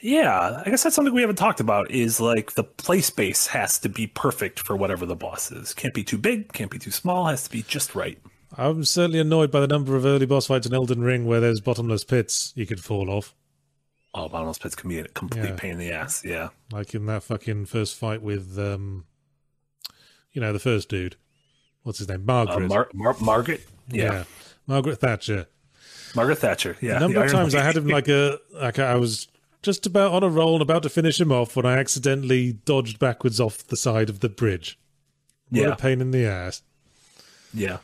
Yeah, 0.01 0.61
I 0.65 0.69
guess 0.69 0.83
that's 0.83 0.95
something 0.95 1.13
we 1.13 1.21
haven't 1.21 1.35
talked 1.35 1.59
about. 1.59 1.91
Is 1.91 2.21
like 2.21 2.53
the 2.53 2.63
play 2.63 3.01
space 3.01 3.47
has 3.47 3.79
to 3.79 3.89
be 3.89 4.07
perfect 4.07 4.59
for 4.59 4.75
whatever 4.77 5.05
the 5.05 5.15
boss 5.15 5.51
is. 5.51 5.73
Can't 5.73 5.93
be 5.93 6.03
too 6.03 6.17
big, 6.17 6.53
can't 6.53 6.71
be 6.71 6.79
too 6.79 6.91
small. 6.91 7.25
Has 7.27 7.43
to 7.43 7.49
be 7.49 7.63
just 7.63 7.95
right. 7.95 8.17
I'm 8.57 8.83
certainly 8.85 9.19
annoyed 9.19 9.51
by 9.51 9.59
the 9.59 9.67
number 9.67 9.95
of 9.95 10.05
early 10.05 10.25
boss 10.25 10.47
fights 10.47 10.65
in 10.65 10.73
Elden 10.73 11.01
Ring 11.01 11.25
where 11.25 11.39
there's 11.39 11.59
bottomless 11.61 12.03
pits 12.03 12.53
you 12.55 12.65
could 12.65 12.79
fall 12.83 13.09
off. 13.09 13.35
Oh, 14.15 14.27
bottomless 14.27 14.57
pits 14.57 14.73
can 14.75 14.89
be 14.89 14.99
a 14.99 15.07
complete 15.09 15.49
Yeah. 15.49 15.55
pain 15.55 15.71
in 15.73 15.77
the 15.79 15.91
ass. 15.91 16.23
Yeah. 16.25 16.49
Like 16.71 16.95
in 16.95 17.05
that 17.07 17.21
fucking 17.23 17.65
first 17.65 17.95
fight 17.95 18.21
with, 18.23 18.57
um, 18.57 19.05
you 20.31 20.41
know, 20.41 20.51
the 20.51 20.59
first 20.59 20.89
dude. 20.89 21.15
What's 21.83 21.99
his 21.99 22.07
name? 22.09 22.21
Uh, 22.27 22.45
Margaret. 22.45 22.67
Mar- 22.69 22.89
Mar- 22.93 23.15
Margaret. 23.21 23.61
Yeah. 23.91 24.23
Margaret 24.65 24.99
Thatcher. 24.99 25.47
Margaret 26.15 26.37
Thatcher. 26.37 26.77
Yeah. 26.81 26.97
A 26.97 26.99
number 27.01 27.23
of 27.23 27.31
times 27.31 27.53
I 27.55 27.61
had 27.61 27.77
him 27.77 27.87
like 27.87 28.07
a, 28.07 28.39
like 28.53 28.79
I 28.79 28.95
was 28.95 29.27
just 29.61 29.85
about 29.85 30.13
on 30.13 30.23
a 30.23 30.29
roll 30.29 30.53
and 30.53 30.61
about 30.61 30.83
to 30.83 30.89
finish 30.89 31.19
him 31.19 31.31
off 31.31 31.55
when 31.55 31.65
I 31.65 31.77
accidentally 31.77 32.53
dodged 32.53 32.97
backwards 32.99 33.39
off 33.39 33.65
the 33.67 33.75
side 33.77 34.09
of 34.09 34.19
the 34.21 34.29
bridge. 34.29 34.79
What 35.49 35.61
Yeah. 35.61 35.67
a 35.69 35.75
pain 35.75 36.01
in 36.01 36.11
the 36.11 36.25
ass. 36.25 36.61
Yeah. 37.53 37.79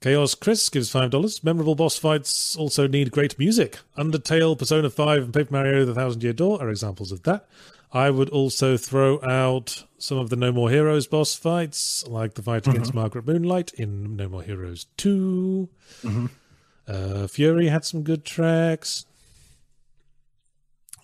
Chaos 0.00 0.34
Chris 0.34 0.68
gives 0.70 0.90
five 0.90 1.10
dollars. 1.10 1.44
Memorable 1.44 1.74
boss 1.74 1.98
fights 1.98 2.56
also 2.56 2.86
need 2.86 3.10
great 3.10 3.38
music. 3.38 3.78
Undertale, 3.98 4.58
Persona 4.58 4.88
Five, 4.88 5.24
and 5.24 5.34
Paper 5.34 5.52
Mario: 5.52 5.84
The 5.84 5.94
Thousand 5.94 6.22
Year 6.22 6.32
Door 6.32 6.62
are 6.62 6.70
examples 6.70 7.12
of 7.12 7.22
that. 7.24 7.46
I 7.92 8.10
would 8.10 8.28
also 8.30 8.76
throw 8.76 9.20
out 9.24 9.84
some 9.98 10.16
of 10.18 10.30
the 10.30 10.36
No 10.36 10.52
More 10.52 10.70
Heroes 10.70 11.06
boss 11.08 11.34
fights, 11.34 12.06
like 12.06 12.34
the 12.34 12.42
fight 12.42 12.66
against 12.68 12.94
Margaret 12.94 13.26
Moonlight 13.26 13.72
in 13.74 14.14
No 14.16 14.28
More 14.28 14.42
Heroes 14.42 14.86
2. 14.96 15.68
Uh, 16.04 16.22
Furi 17.26 17.68
had 17.68 17.84
some 17.84 18.02
good 18.02 18.24
tracks. 18.24 19.06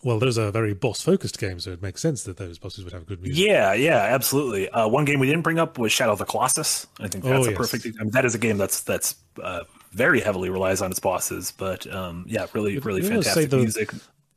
Well, 0.04 0.20
those 0.20 0.38
are 0.38 0.52
very 0.52 0.72
boss 0.74 1.00
focused 1.02 1.38
games, 1.40 1.64
so 1.64 1.72
it 1.72 1.82
makes 1.82 2.00
sense 2.00 2.22
that 2.24 2.36
those 2.36 2.58
bosses 2.58 2.84
would 2.84 2.92
have 2.92 3.06
good 3.06 3.20
music. 3.20 3.44
Yeah, 3.44 3.72
yeah, 3.74 3.96
absolutely. 3.96 4.68
Uh, 4.70 4.86
one 4.86 5.04
game 5.04 5.18
we 5.18 5.26
didn't 5.26 5.42
bring 5.42 5.58
up 5.58 5.78
was 5.78 5.90
Shadow 5.90 6.12
of 6.12 6.18
the 6.18 6.24
Colossus. 6.24 6.86
I 7.00 7.08
think 7.08 7.24
that's 7.24 7.44
Oh, 7.46 7.48
a 7.48 7.50
yes. 7.50 7.56
perfect. 7.58 7.86
I 7.98 8.02
mean, 8.04 8.12
that 8.12 8.24
is 8.24 8.34
a 8.34 8.38
game 8.38 8.56
that's 8.58 8.82
that's 8.82 9.16
uh, 9.42 9.62
very 9.90 10.20
heavily 10.20 10.48
relies 10.50 10.80
on 10.82 10.92
its 10.92 11.00
bosses, 11.00 11.50
but 11.50 11.92
um, 11.92 12.24
yeah, 12.28 12.46
really, 12.52 12.78
really 12.78 13.02
you 13.02 13.08
fantastic 13.08 13.50
the- 13.50 13.56
music. 13.58 13.90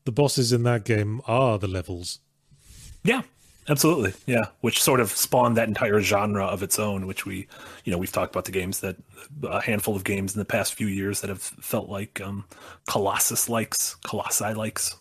The 0.05 0.11
bosses 0.11 0.51
in 0.51 0.63
that 0.63 0.85
game 0.85 1.21
are 1.27 1.59
the 1.59 1.67
levels. 1.67 2.19
Yeah, 3.03 3.21
absolutely. 3.67 4.13
Yeah, 4.25 4.45
which 4.61 4.81
sort 4.81 4.99
of 4.99 5.11
spawned 5.11 5.57
that 5.57 5.67
entire 5.67 6.01
genre 6.01 6.45
of 6.45 6.63
its 6.63 6.79
own. 6.79 7.07
Which 7.07 7.25
we, 7.25 7.47
you 7.83 7.91
know, 7.91 7.97
we've 7.97 8.11
talked 8.11 8.33
about 8.33 8.45
the 8.45 8.51
games 8.51 8.81
that 8.81 8.97
a 9.43 9.61
handful 9.61 9.95
of 9.95 10.03
games 10.03 10.33
in 10.33 10.39
the 10.39 10.45
past 10.45 10.73
few 10.73 10.87
years 10.87 11.21
that 11.21 11.29
have 11.29 11.41
felt 11.41 11.89
like 11.89 12.21
um, 12.21 12.45
Colossus 12.87 13.49
likes, 13.49 13.95
Colossi 14.03 14.53
likes. 14.53 14.95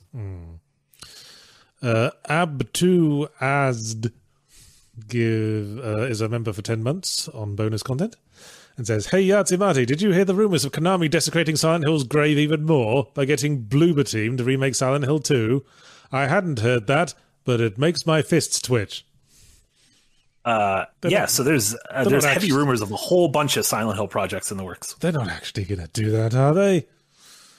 Uh, 1.82 2.10
Ab2 2.28 3.28
Asd 3.40 4.12
give 5.06 5.78
uh, 5.78 6.02
is 6.02 6.20
a 6.20 6.28
member 6.28 6.52
for 6.52 6.62
10 6.62 6.82
months 6.82 7.28
on 7.28 7.54
bonus 7.54 7.82
content 7.82 8.16
and 8.76 8.86
says, 8.86 9.06
Hey 9.06 9.26
Yatsumati, 9.26 9.86
did 9.86 10.02
you 10.02 10.12
hear 10.12 10.24
the 10.24 10.34
rumors 10.34 10.64
of 10.64 10.72
Konami 10.72 11.10
desecrating 11.10 11.56
Silent 11.56 11.84
Hill's 11.84 12.04
grave 12.04 12.38
even 12.38 12.64
more 12.64 13.08
by 13.14 13.24
getting 13.24 13.64
Bloober 13.64 14.08
Team 14.08 14.36
to 14.36 14.44
remake 14.44 14.74
Silent 14.74 15.04
Hill 15.04 15.20
2? 15.20 15.64
I 16.10 16.26
hadn't 16.26 16.60
heard 16.60 16.86
that, 16.86 17.14
but 17.48 17.62
it 17.62 17.78
makes 17.78 18.04
my 18.04 18.20
fists 18.20 18.60
twitch. 18.60 19.06
Uh, 20.44 20.84
yeah, 21.02 21.20
not- 21.20 21.30
so 21.30 21.42
there's 21.42 21.74
uh, 21.90 22.04
there's 22.04 22.24
heavy 22.26 22.36
actually- 22.36 22.52
rumors 22.52 22.82
of 22.82 22.92
a 22.92 22.96
whole 22.96 23.28
bunch 23.28 23.56
of 23.56 23.64
Silent 23.64 23.96
Hill 23.96 24.06
projects 24.06 24.50
in 24.50 24.58
the 24.58 24.64
works. 24.64 24.92
They're 25.00 25.12
not 25.12 25.28
actually 25.30 25.64
going 25.64 25.80
to 25.80 25.88
do 25.88 26.10
that, 26.10 26.34
are 26.34 26.52
they? 26.52 26.86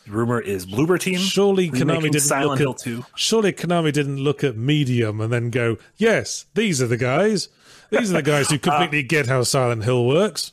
rumor 0.08 0.40
is 0.40 0.66
Bloober 0.68 1.00
Team. 1.00 1.18
Surely 1.20 1.70
Konami 1.72 2.04
didn't 2.04 2.20
Silent 2.22 2.52
look 2.52 2.60
Hill 2.60 2.72
at, 2.72 2.78
2. 3.04 3.06
Surely 3.16 3.52
Konami 3.54 3.92
didn't 3.92 4.18
look 4.18 4.44
at 4.44 4.56
Medium 4.58 5.22
and 5.22 5.34
then 5.34 5.50
go, 5.50 5.78
"Yes, 5.98 6.46
these 6.54 6.82
are 6.84 6.88
the 6.88 6.98
guys. 6.98 7.50
These 7.90 8.12
are 8.12 8.18
the 8.18 8.22
guys 8.22 8.50
who 8.50 8.60
completely 8.70 9.02
get 9.04 9.26
how 9.26 9.42
Silent 9.44 9.84
Hill 9.86 10.06
works." 10.06 10.52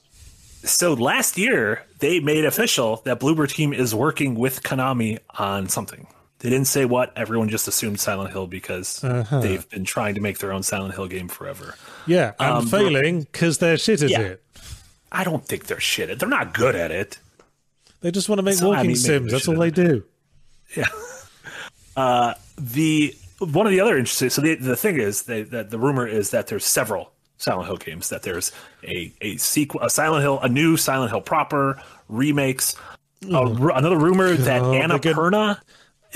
So 0.64 0.95
last 0.95 1.37
year 1.37 1.84
they 1.99 2.20
made 2.20 2.47
official 2.47 3.03
that 3.05 3.20
Bloober 3.20 3.47
Team 3.49 3.74
is 3.74 3.95
working 3.95 4.34
with 4.34 4.62
Konami 4.62 5.18
on 5.39 5.68
something. 5.68 6.07
They 6.41 6.51
didn't 6.51 6.66
say 6.66 6.84
what. 6.84 7.12
Everyone 7.16 7.49
just 7.49 7.66
assumed 7.66 7.99
Silent 7.99 8.30
Hill 8.32 8.47
because 8.47 9.03
Uh-huh. 9.03 9.41
they've 9.41 9.68
been 9.70 9.84
trying 9.84 10.14
to 10.16 10.20
make 10.20 10.39
their 10.39 10.53
own 10.53 10.62
Silent 10.62 10.95
Hill 10.95 11.07
game 11.09 11.28
forever. 11.28 11.74
Yeah, 12.07 12.32
and 12.39 12.59
Um, 12.59 12.66
failing 12.66 13.22
because 13.22 13.59
they're 13.59 13.78
shit 13.78 14.03
at 14.03 14.11
Yeah. 14.11 14.20
it. 14.20 14.43
I 15.11 15.24
don't 15.24 15.47
think 15.47 15.66
they're 15.66 15.80
shit. 15.80 16.11
at- 16.11 16.18
They're 16.18 16.28
not 16.28 16.53
good 16.53 16.74
at 16.76 16.91
it. 16.91 17.18
They 18.03 18.11
just 18.11 18.28
want 18.28 18.39
to 18.39 18.43
make 18.43 18.55
So, 18.57 18.66
I 18.66 18.76
walking 18.76 18.89
mean, 18.89 18.97
sims. 18.97 19.32
That's 19.32 19.49
all 19.49 19.57
they 19.57 19.70
do. 19.70 20.05
Yeah. 20.76 20.89
Uh, 21.97 22.34
the 22.59 23.14
one 23.39 23.66
of 23.66 23.72
the 23.72 23.80
other 23.80 23.97
interesting. 23.97 24.30
So 24.30 24.43
the 24.43 24.57
the 24.57 24.76
thing 24.76 24.99
is 24.99 25.22
they, 25.22 25.43
that 25.45 25.70
the 25.70 25.78
rumor 25.78 26.07
is 26.07 26.30
that 26.30 26.49
there's 26.49 26.64
several 26.64 27.12
Silent 27.39 27.66
Hill 27.68 27.76
games. 27.76 28.09
That 28.11 28.22
there's 28.22 28.53
a 28.84 29.12
a 29.20 29.37
sequel, 29.37 29.80
a 29.82 29.89
Silent 29.91 30.22
Hill, 30.22 30.39
a 30.41 30.49
new 30.49 30.76
Silent 30.76 31.11
Hill 31.11 31.20
proper 31.20 31.80
remakes. 32.09 32.74
A 33.30 33.45
another 33.45 33.97
rumor 33.97 34.34
that 34.34 34.45
they're 34.45 34.61
good. 34.61 35.14
Annapurna 35.16 35.61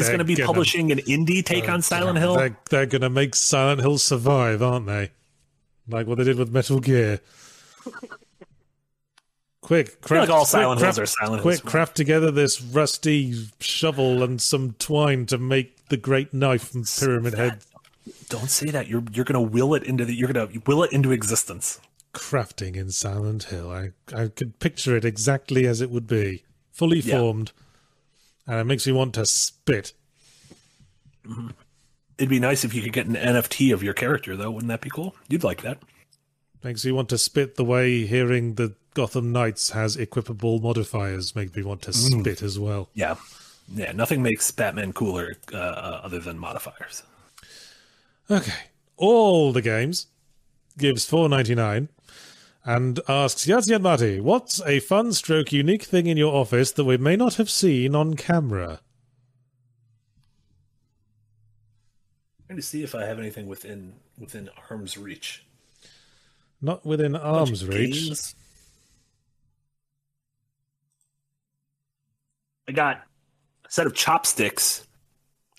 is 0.01 0.09
going 0.09 0.18
to 0.18 0.24
be 0.24 0.34
gonna- 0.34 0.46
publishing 0.46 0.90
an 0.92 0.98
indie 0.98 1.44
take 1.44 1.68
on 1.68 1.82
Silent 1.82 2.18
Hill. 2.18 2.36
They're, 2.36 2.57
they're 2.70 2.86
going 2.86 3.03
to 3.03 3.11
make 3.11 3.34
Silent 3.34 3.80
Hill 3.80 3.98
survive, 3.98 4.62
aren't 4.62 4.86
they? 4.86 5.11
Like 5.88 6.07
what 6.07 6.18
they 6.18 6.24
did 6.24 6.38
with 6.38 6.51
Metal 6.51 6.80
Gear. 6.80 7.20
Quick, 9.62 10.01
craft, 10.01 10.28
like 10.28 10.30
all 10.30 10.40
quick, 10.40 10.48
Silent 10.48 10.80
Hills 10.80 10.96
craft, 10.96 10.98
are 10.98 11.07
Silent 11.07 11.42
quick, 11.42 11.61
Hills. 11.61 11.70
craft 11.70 11.96
together 11.96 12.30
this 12.30 12.61
rusty 12.61 13.34
shovel 13.61 14.22
and 14.22 14.40
some 14.40 14.72
twine 14.78 15.26
to 15.26 15.38
make 15.38 15.86
the 15.88 15.96
great 15.96 16.32
knife 16.34 16.68
from 16.70 16.84
Pyramid 16.84 17.34
Head. 17.34 17.59
Don't 18.30 18.48
say 18.51 18.70
that. 18.70 18.88
You're 18.88 19.05
you're 19.12 19.24
going 19.26 19.34
to 19.34 19.51
will 19.53 19.74
it 19.74 19.84
into 19.84 20.05
the. 20.05 20.14
You're 20.14 20.32
going 20.32 20.48
to 20.51 20.62
will 20.66 20.82
it 20.82 20.92
into 20.92 21.12
existence. 21.12 21.78
Crafting 22.14 22.74
in 22.74 22.90
Silent 22.90 23.44
Hill. 23.44 23.70
I, 23.70 23.90
I 24.12 24.28
could 24.28 24.59
picture 24.59 24.96
it 24.96 25.05
exactly 25.05 25.66
as 25.66 25.80
it 25.80 25.90
would 25.90 26.07
be, 26.09 26.42
fully 26.72 26.98
Yeah. 27.01 27.18
formed, 27.18 27.53
and 28.47 28.59
it 28.61 28.64
makes 28.64 28.86
me 28.86 28.93
want 28.93 29.14
to 29.14 29.26
spit. 29.26 29.93
It'd 32.18 32.28
be 32.28 32.41
nice 32.41 32.64
if 32.64 32.74
you 32.74 32.82
could 32.82 32.93
get 32.93 33.07
an 33.07 33.14
NFT 33.14 33.72
of 33.72 33.82
your 33.82 33.95
character, 33.95 34.36
though. 34.36 34.51
Wouldn't 34.51 34.68
that 34.68 34.80
be 34.80 34.91
cool? 34.91 35.14
You'd 35.28 35.45
like 35.45 35.62
that. 35.62 35.78
Makes 36.62 36.84
me 36.84 36.93
want 36.93 37.09
to 37.11 37.18
spit 37.18 37.57
the 37.57 37.64
way 37.64 38.05
hearing 38.07 38.55
the 38.57 38.74
Gotham 38.93 39.32
Knights 39.32 39.70
has 39.70 39.97
equipable 39.97 40.61
modifiers 40.61 41.34
make 41.34 41.57
me 41.57 41.62
want 41.62 41.80
to 41.82 41.91
Mm. 41.93 42.20
spit 42.20 42.43
as 42.43 42.59
well. 42.59 42.91
Yeah, 42.93 43.14
yeah. 43.74 43.93
Nothing 43.93 44.22
makes 44.22 44.51
Batman 44.51 44.93
cooler 44.93 45.36
uh, 45.53 45.57
uh, 45.57 46.01
other 46.05 46.18
than 46.18 46.38
modifiers. 46.38 47.03
Okay. 48.30 48.53
All 48.97 49.53
the 49.53 49.62
games 49.62 50.09
gives 50.76 51.05
four 51.07 51.28
ninety 51.28 51.55
nine 51.55 51.88
and 52.65 53.01
asks 53.09 53.47
Yahtzee 53.47 53.75
and 53.75 53.83
Marty, 53.83 54.21
what's 54.21 54.61
a 54.63 54.81
fun 54.81 55.13
stroke 55.13 55.53
unique 55.53 55.85
thing 55.85 56.07
in 56.07 56.17
your 56.17 56.35
office 56.35 56.73
that 56.73 56.85
we 56.85 56.97
may 56.97 57.17
not 57.17 57.35
have 57.37 57.49
seen 57.49 57.95
on 57.95 58.15
camera? 58.15 58.81
I'm 62.39 62.47
trying 62.49 62.57
to 62.57 62.63
see 62.63 62.83
if 62.83 62.95
I 62.95 63.05
have 63.05 63.19
anything 63.19 63.47
within 63.47 63.95
within 64.19 64.51
arm's 64.69 64.99
reach. 64.99 65.47
Not 66.61 66.85
within 66.85 67.17
arm's 67.17 67.65
reach. 67.67 68.05
Games. 68.05 68.35
I 72.69 72.73
got 72.73 72.97
a 73.65 73.71
set 73.71 73.87
of 73.87 73.95
chopsticks 73.95 74.87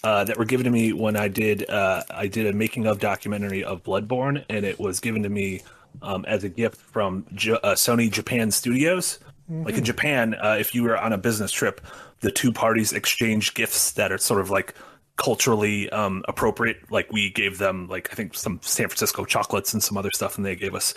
uh, 0.04 0.24
that 0.24 0.38
were 0.38 0.46
given 0.46 0.64
to 0.66 0.70
me 0.70 0.94
when 0.94 1.16
I 1.16 1.28
did 1.28 1.70
uh, 1.70 2.04
I 2.12 2.28
did 2.28 2.46
a 2.46 2.54
making 2.54 2.86
of 2.86 3.00
documentary 3.00 3.64
of 3.64 3.84
Bloodborne, 3.84 4.46
and 4.50 4.66
it 4.66 4.80
was 4.80 5.00
given 5.00 5.24
to 5.24 5.30
me 5.30 5.64
um, 6.02 6.26
as 6.26 6.44
a 6.44 6.50
gift 6.50 6.80
from 6.80 7.26
J- 7.34 7.60
uh, 7.64 7.76
Sony 7.76 8.12
Japan 8.12 8.52
Studios. 8.52 9.20
Like 9.50 9.76
in 9.78 9.84
Japan, 9.84 10.36
uh, 10.42 10.56
if 10.58 10.74
you 10.74 10.82
were 10.84 10.98
on 10.98 11.12
a 11.12 11.18
business 11.18 11.52
trip, 11.52 11.82
the 12.22 12.32
two 12.32 12.54
parties 12.54 12.94
exchange 12.94 13.54
gifts 13.54 13.92
that 13.94 14.10
are 14.10 14.18
sort 14.18 14.40
of 14.40 14.50
like 14.50 14.76
culturally 15.18 15.90
um, 15.90 16.24
appropriate. 16.30 16.90
Like 16.90 17.12
we 17.12 17.32
gave 17.32 17.58
them 17.58 17.90
like 17.90 18.08
I 18.12 18.16
think 18.16 18.34
some 18.34 18.62
San 18.64 18.88
Francisco 18.88 19.26
chocolates 19.26 19.74
and 19.74 19.84
some 19.84 19.98
other 19.98 20.10
stuff, 20.16 20.38
and 20.38 20.46
they 20.46 20.56
gave 20.56 20.74
us 20.74 20.94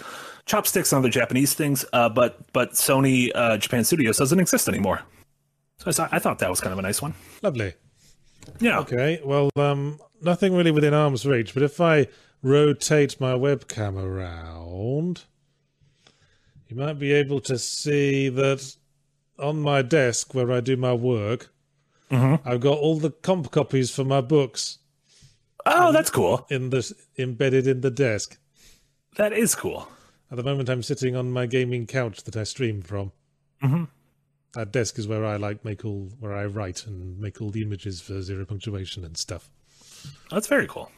chopsticks 0.47 0.93
and 0.93 1.01
other 1.01 1.09
Japanese 1.09 1.55
things. 1.55 1.85
Uh, 1.93 2.09
but 2.09 2.41
but 2.53 2.73
Sony 2.73 3.33
uh, 3.35 3.57
Japan 3.57 3.83
Studios 3.83 4.19
doesn't 4.19 4.39
exist 4.39 4.69
anymore. 4.69 5.01
So 5.79 5.89
I 5.89 5.93
thought, 5.93 6.09
I 6.13 6.19
thought 6.21 6.39
that 6.39 6.51
was 6.51 6.61
kind 6.61 6.73
of 6.73 6.79
a 6.79 6.83
nice 6.83 7.03
one. 7.03 7.15
Lovely. 7.43 7.75
Yeah. 8.61 8.79
Okay, 8.81 9.21
well, 9.25 9.51
um, 9.57 9.99
nothing 10.23 10.55
really 10.55 10.71
within 10.71 10.95
arm's 10.95 11.27
reach, 11.27 11.55
but 11.55 11.65
if 11.65 11.81
I 11.81 12.07
rotate 12.45 13.19
my 13.21 13.33
webcam 13.33 13.97
around, 14.01 15.25
you 16.69 16.77
might 16.77 16.99
be 16.99 17.13
able 17.13 17.41
to 17.41 17.59
see 17.59 18.29
that 18.29 18.77
on 19.39 19.61
my 19.61 19.83
desk 19.83 20.35
where 20.35 20.53
I 20.53 20.61
do 20.61 20.77
my 20.77 20.93
work, 20.93 21.51
I've 22.11 22.61
got 22.61 22.79
all 22.79 22.99
the 22.99 23.11
comp 23.11 23.51
copies 23.51 23.91
for 23.91 24.05
my 24.05 24.21
books 24.21 24.79
Oh, 25.67 25.91
that's 25.91 26.11
cool. 26.11 26.47
in 26.49 26.71
the 26.71 26.95
embedded 27.19 27.67
in 27.67 27.81
the 27.81 27.91
desk. 27.91 28.39
That 29.17 29.33
is 29.33 29.57
cool. 29.57 29.89
At 30.31 30.37
the 30.37 30.45
moment, 30.45 30.69
I'm 30.69 30.83
sitting 30.85 31.17
on 31.17 31.33
my 31.33 31.47
gaming 31.47 31.87
couch 31.89 32.23
that 32.25 32.37
I 32.37 32.45
stream 32.45 32.83
from. 32.83 33.11
Mhm. 33.65 33.89
That 34.53 34.71
desk 34.71 34.97
is 35.01 35.09
where 35.09 35.25
I 35.25 35.37
like 35.37 35.65
make 35.65 35.85
all 35.85 36.11
where 36.21 36.35
I 36.35 36.45
write 36.45 36.87
and 36.87 37.19
make 37.19 37.41
all 37.43 37.51
the 37.51 37.63
images 37.63 38.01
for 38.01 38.23
zero 38.23 38.45
punctuation 38.45 39.05
and 39.05 39.17
stuff. 39.17 39.51
That's 40.31 40.47
very 40.47 40.69
cool. 40.69 40.93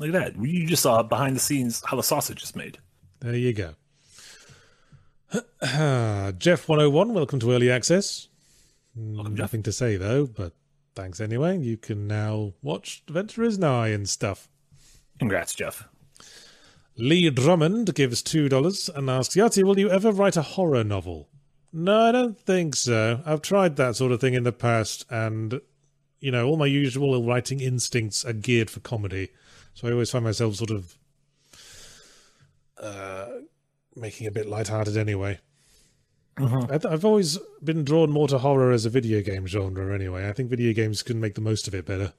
Look 0.00 0.14
at 0.14 0.34
that. 0.34 0.44
You 0.44 0.66
just 0.66 0.82
saw 0.82 1.02
behind 1.02 1.36
the 1.36 1.40
scenes 1.40 1.82
how 1.84 1.96
the 1.98 2.02
sausage 2.02 2.42
is 2.42 2.56
made. 2.56 2.78
There 3.20 3.36
you 3.36 3.52
go. 3.52 3.74
Jeff 6.38 6.68
101, 6.68 7.12
welcome 7.12 7.38
to 7.38 7.52
early 7.52 7.70
access. 7.70 8.28
Welcome, 8.96 9.36
Jeff. 9.36 9.42
Nothing 9.42 9.62
to 9.64 9.72
say 9.72 9.98
though, 9.98 10.26
but 10.26 10.54
thanks 10.94 11.20
anyway. 11.20 11.58
You 11.58 11.76
can 11.76 12.08
now 12.08 12.54
watch 12.62 13.02
Adventure 13.08 13.42
is 13.42 13.58
Nigh 13.58 13.88
and 13.88 14.08
stuff. 14.08 14.48
Congrats, 15.18 15.54
Jeff. 15.54 15.86
Lee 16.96 17.28
Drummond 17.28 17.94
gives 17.94 18.22
$2 18.22 18.96
and 18.96 19.10
asks, 19.10 19.36
Yati, 19.36 19.62
will 19.62 19.78
you 19.78 19.90
ever 19.90 20.12
write 20.12 20.36
a 20.38 20.42
horror 20.42 20.82
novel? 20.82 21.28
No, 21.72 22.08
I 22.08 22.12
don't 22.12 22.40
think 22.40 22.74
so. 22.74 23.20
I've 23.26 23.42
tried 23.42 23.76
that 23.76 23.96
sort 23.96 24.12
of 24.12 24.20
thing 24.20 24.34
in 24.34 24.44
the 24.44 24.52
past, 24.52 25.04
and, 25.08 25.60
you 26.20 26.30
know, 26.30 26.48
all 26.48 26.56
my 26.56 26.66
usual 26.66 27.22
writing 27.24 27.60
instincts 27.60 28.24
are 28.24 28.32
geared 28.32 28.70
for 28.70 28.80
comedy. 28.80 29.28
So 29.80 29.88
I 29.88 29.92
always 29.92 30.10
find 30.10 30.24
myself 30.26 30.56
sort 30.56 30.70
of 30.72 30.94
uh, 32.78 33.26
making 33.96 34.26
a 34.26 34.30
bit 34.30 34.46
lighthearted 34.46 34.98
anyway. 34.98 35.38
Th- 36.38 36.84
I've 36.84 37.04
always 37.06 37.38
been 37.64 37.82
drawn 37.82 38.10
more 38.10 38.28
to 38.28 38.36
horror 38.38 38.72
as 38.72 38.84
a 38.84 38.90
video 38.90 39.22
game 39.22 39.46
genre 39.46 39.94
anyway. 39.94 40.28
I 40.28 40.32
think 40.34 40.50
video 40.50 40.74
games 40.74 41.02
can 41.02 41.18
make 41.18 41.34
the 41.34 41.40
most 41.40 41.66
of 41.66 41.74
it 41.74 41.86
better. 41.86 42.12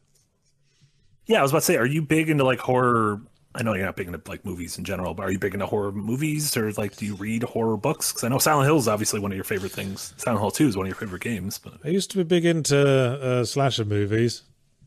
Yeah, 1.28 1.38
I 1.40 1.42
was 1.44 1.52
about 1.52 1.60
to 1.60 1.66
say, 1.66 1.78
are 1.78 1.86
you 1.86 2.02
big 2.02 2.32
into 2.32 2.44
like 2.44 2.58
horror? 2.60 3.22
I 3.54 3.62
know 3.62 3.76
you're 3.76 3.86
not 3.86 3.96
big 3.96 4.08
into 4.08 4.20
like 4.28 4.44
movies 4.44 4.80
in 4.80 4.84
general, 4.84 5.14
but 5.14 5.24
are 5.24 5.32
you 5.32 5.38
big 5.38 5.54
into 5.54 5.68
horror 5.68 5.92
movies 5.92 6.58
or 6.58 6.72
like 6.74 6.96
do 6.98 7.06
you 7.06 7.14
read 7.16 7.44
horror 7.44 7.78
books? 7.78 8.12
Because 8.12 8.24
I 8.24 8.30
know 8.30 8.40
Silent 8.40 8.66
Hill 8.66 8.78
is 8.78 8.88
obviously 8.88 9.20
one 9.20 9.32
of 9.32 9.36
your 9.36 9.44
favorite 9.44 9.72
things. 9.72 10.16
Silent 10.18 10.42
Hill 10.42 10.50
2 10.52 10.68
is 10.70 10.78
one 10.78 10.88
of 10.88 10.90
your 10.90 10.96
favorite 10.96 11.22
games. 11.22 11.60
But 11.60 11.74
I 11.86 11.90
used 11.90 12.10
to 12.12 12.18
be 12.18 12.24
big 12.24 12.44
into 12.46 12.76
uh, 13.22 13.46
slasher 13.46 13.86
movies, 13.86 14.42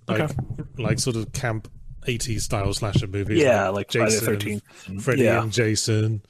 like 0.09 0.23
Okay. 0.23 0.35
like 0.77 0.99
sort 0.99 1.15
of 1.15 1.33
camp 1.33 1.69
80s 2.07 2.41
style 2.43 2.73
slasher 2.75 3.07
movies. 3.07 3.41
yeah, 3.43 3.69
like 3.69 3.91
Friday 3.93 4.15
the 4.19 4.37
Jason, 4.37 4.61
13th. 4.61 4.89
and 4.89 5.03
Freddy 5.05 5.23
yeah. 5.25 5.43
and 5.43 5.53
Jason. 5.53 6.23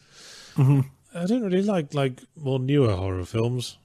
Mm-hmm. 0.57 0.81
I 1.17 1.27
don't 1.27 1.43
really 1.43 1.63
like 1.63 1.95
like 1.95 2.21
more 2.37 2.59
newer 2.59 2.95
horror 2.97 3.25
films 3.25 3.79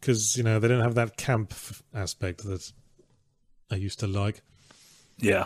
because 0.00 0.36
you 0.36 0.42
know 0.42 0.58
they 0.58 0.68
don't 0.68 0.80
have 0.82 0.94
that 0.96 1.16
camp 1.16 1.52
aspect 1.94 2.44
that 2.44 2.72
I 3.70 3.76
used 3.76 4.00
to 4.00 4.06
like, 4.06 4.42
Yeah. 5.18 5.44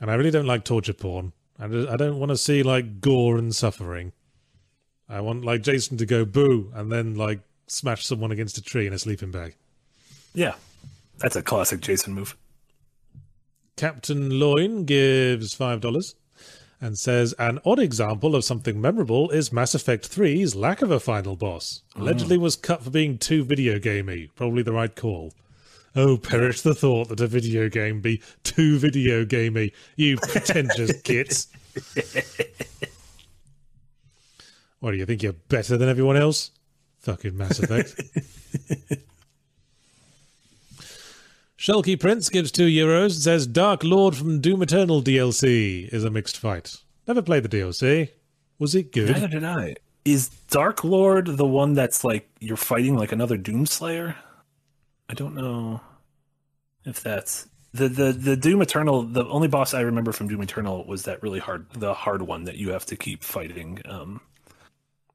and 0.00 0.10
I 0.10 0.14
really 0.14 0.30
don't 0.30 0.46
like 0.46 0.64
torture 0.64 0.92
porn. 0.92 1.32
I 1.58 1.66
don't, 1.68 1.88
I 1.88 1.96
don't 1.96 2.18
want 2.18 2.30
to 2.30 2.36
see 2.36 2.62
like 2.62 3.00
gore 3.00 3.36
and 3.38 3.54
suffering. 3.54 4.12
I 5.08 5.20
want 5.20 5.44
like 5.44 5.62
Jason 5.62 5.96
to 5.98 6.06
go 6.06 6.24
boo 6.24 6.70
and 6.74 6.90
then 6.92 7.14
like 7.14 7.40
smash 7.66 8.04
someone 8.06 8.30
against 8.30 8.58
a 8.58 8.62
tree 8.62 8.86
in 8.86 8.92
a 8.92 8.98
sleeping 8.98 9.30
bag. 9.30 9.56
Yeah. 10.34 10.54
That's 11.18 11.34
a 11.36 11.42
classic 11.42 11.80
Jason 11.80 12.12
move. 12.14 12.36
Captain 13.76 14.40
Loin 14.40 14.86
gives 14.86 15.52
five 15.52 15.82
dollars 15.82 16.14
and 16.80 16.96
says 16.96 17.34
an 17.38 17.58
odd 17.66 17.78
example 17.78 18.34
of 18.34 18.42
something 18.42 18.80
memorable 18.80 19.28
is 19.30 19.52
Mass 19.52 19.74
Effect 19.74 20.10
3's 20.10 20.54
lack 20.54 20.80
of 20.80 20.90
a 20.90 20.98
final 20.98 21.36
boss. 21.36 21.82
Allegedly 21.94 22.38
mm. 22.38 22.40
was 22.40 22.56
cut 22.56 22.82
for 22.82 22.90
being 22.90 23.18
too 23.18 23.44
video 23.44 23.78
gamey. 23.78 24.30
Probably 24.34 24.62
the 24.62 24.72
right 24.72 24.94
call. 24.94 25.34
Oh, 25.94 26.16
perish 26.16 26.62
the 26.62 26.74
thought 26.74 27.08
that 27.08 27.20
a 27.20 27.26
video 27.26 27.68
game 27.68 28.00
be 28.00 28.22
too 28.44 28.78
video 28.78 29.26
gamey, 29.26 29.72
you 29.96 30.16
pretentious 30.16 30.92
gits. 31.02 31.48
what 34.80 34.92
do 34.92 34.96
you 34.96 35.04
think 35.04 35.22
you're 35.22 35.34
better 35.34 35.76
than 35.76 35.88
everyone 35.90 36.16
else? 36.16 36.50
Fucking 37.00 37.36
Mass 37.36 37.58
Effect. 37.58 38.00
Shulky 41.58 41.98
Prince 41.98 42.28
gives 42.28 42.52
two 42.52 42.66
euros 42.66 43.14
and 43.14 43.22
says 43.22 43.46
Dark 43.46 43.82
Lord 43.82 44.14
from 44.14 44.40
Doom 44.40 44.62
Eternal 44.62 45.02
DLC 45.02 45.88
is 45.88 46.04
a 46.04 46.10
mixed 46.10 46.36
fight. 46.36 46.76
Never 47.08 47.22
played 47.22 47.44
the 47.44 47.48
DLC. 47.48 48.10
Was 48.58 48.74
it 48.74 48.92
good? 48.92 49.10
Neither 49.10 49.28
did 49.28 49.44
I. 49.44 49.76
Is 50.04 50.28
Dark 50.50 50.84
Lord 50.84 51.26
the 51.26 51.46
one 51.46 51.74
that's 51.74 52.04
like 52.04 52.28
you're 52.40 52.56
fighting 52.56 52.96
like 52.96 53.12
another 53.12 53.38
Doomslayer? 53.38 54.14
I 55.08 55.14
don't 55.14 55.34
know 55.34 55.80
if 56.84 57.02
that's 57.02 57.48
the 57.72 57.88
the 57.88 58.12
the 58.12 58.36
Doom 58.36 58.60
Eternal. 58.62 59.02
The 59.04 59.26
only 59.26 59.48
boss 59.48 59.72
I 59.72 59.80
remember 59.80 60.12
from 60.12 60.28
Doom 60.28 60.42
Eternal 60.42 60.84
was 60.84 61.04
that 61.04 61.22
really 61.22 61.38
hard, 61.38 61.70
the 61.72 61.94
hard 61.94 62.22
one 62.22 62.44
that 62.44 62.56
you 62.56 62.70
have 62.70 62.86
to 62.86 62.96
keep 62.96 63.24
fighting 63.24 63.80
um, 63.86 64.20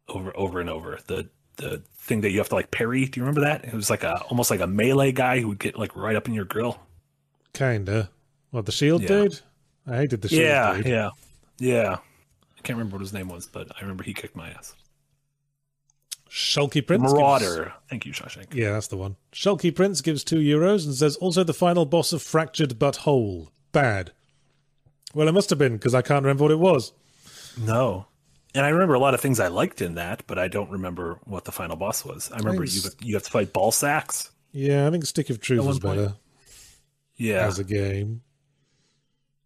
over 0.08 0.36
over 0.36 0.60
and 0.60 0.70
over. 0.70 1.00
The 1.06 1.30
the 1.62 1.82
thing 1.96 2.22
that 2.22 2.32
you 2.32 2.40
have 2.40 2.50
to 2.50 2.56
like 2.56 2.72
parry. 2.72 3.06
Do 3.06 3.20
you 3.20 3.24
remember 3.26 3.42
that? 3.42 3.64
It 3.66 3.74
was 3.74 3.90
like 3.90 4.04
a 4.04 4.22
almost 4.24 4.50
like 4.52 4.60
a 4.60 4.68
melee 4.68 5.12
guy 5.12 5.40
who 5.40 5.48
would 5.50 5.60
get 5.60 5.78
like 5.78 5.96
right 5.96 6.16
up 6.16 6.28
in 6.28 6.34
your 6.34 6.46
grill. 6.46 6.80
Kinda. 7.54 8.10
What 8.50 8.66
the 8.66 8.72
shield 8.72 9.02
Yeah. 9.04 9.08
dude? 9.08 9.40
I 9.88 9.98
hated 9.98 10.22
the 10.22 10.28
shield 10.30 10.42
Yeah, 10.42 10.74
dude. 10.76 10.86
yeah, 10.88 11.10
yeah. 11.60 11.98
I 12.58 12.62
can't 12.64 12.78
remember 12.78 12.96
what 12.98 13.02
his 13.02 13.14
name 13.14 13.28
was, 13.30 13.48
but 13.48 13.72
I 13.76 13.82
remember 13.82 14.04
he 14.04 14.14
kicked 14.14 14.36
my 14.36 14.50
ass. 14.50 14.76
Shulky 16.30 16.86
Prince. 16.86 17.02
gives- 17.04 17.14
Marauder. 17.14 17.74
Thank 17.90 18.06
you, 18.06 18.14
Shawshank. 18.14 18.54
Yeah, 18.54 18.72
that's 18.74 18.88
the 18.88 18.98
one. 18.98 19.18
Shulky 19.34 19.74
Prince 19.76 20.02
gives 20.02 20.24
two 20.24 20.38
euros 20.40 20.86
and 20.86 20.96
says 20.96 21.16
also 21.18 21.44
the 21.44 21.54
final 21.54 21.86
boss 21.86 22.14
of 22.14 22.22
Fractured 22.22 22.80
But 22.80 22.98
Whole. 22.98 23.52
Bad. 23.72 24.12
Well, 25.14 25.28
it 25.28 25.34
must 25.34 25.50
have 25.50 25.60
been 25.60 25.74
because 25.74 25.94
I 25.94 26.02
can't 26.02 26.24
remember 26.24 26.44
what 26.44 26.52
it 26.52 26.60
was. 26.60 26.94
No. 27.58 28.06
And 28.54 28.66
I 28.66 28.70
remember 28.70 28.94
a 28.96 29.00
lot 29.00 29.14
of 29.14 29.22
things 29.22 29.40
I 29.40 29.48
liked 29.48 29.82
in 29.82 29.96
that, 29.96 30.24
but 30.28 30.38
I 30.38 30.48
don't 30.50 30.70
remember 30.70 31.20
what 31.24 31.46
the 31.46 31.52
final 31.54 31.78
boss 31.78 32.04
was. 32.04 32.30
I 32.34 32.38
remember 32.38 32.66
you 32.66 32.82
you 33.02 33.16
have 33.16 33.24
to 33.24 33.32
fight 33.32 33.54
ball 33.54 33.72
sacks. 33.72 34.32
Yeah, 34.52 34.88
I 34.88 34.92
think 34.92 35.06
Stick 35.06 35.30
of 35.30 35.40
Truth 35.40 35.66
was 35.66 35.80
point. 35.80 35.98
better 36.00 36.14
Yeah. 37.16 37.48
as 37.48 37.60
a 37.60 37.64
game. 37.64 38.22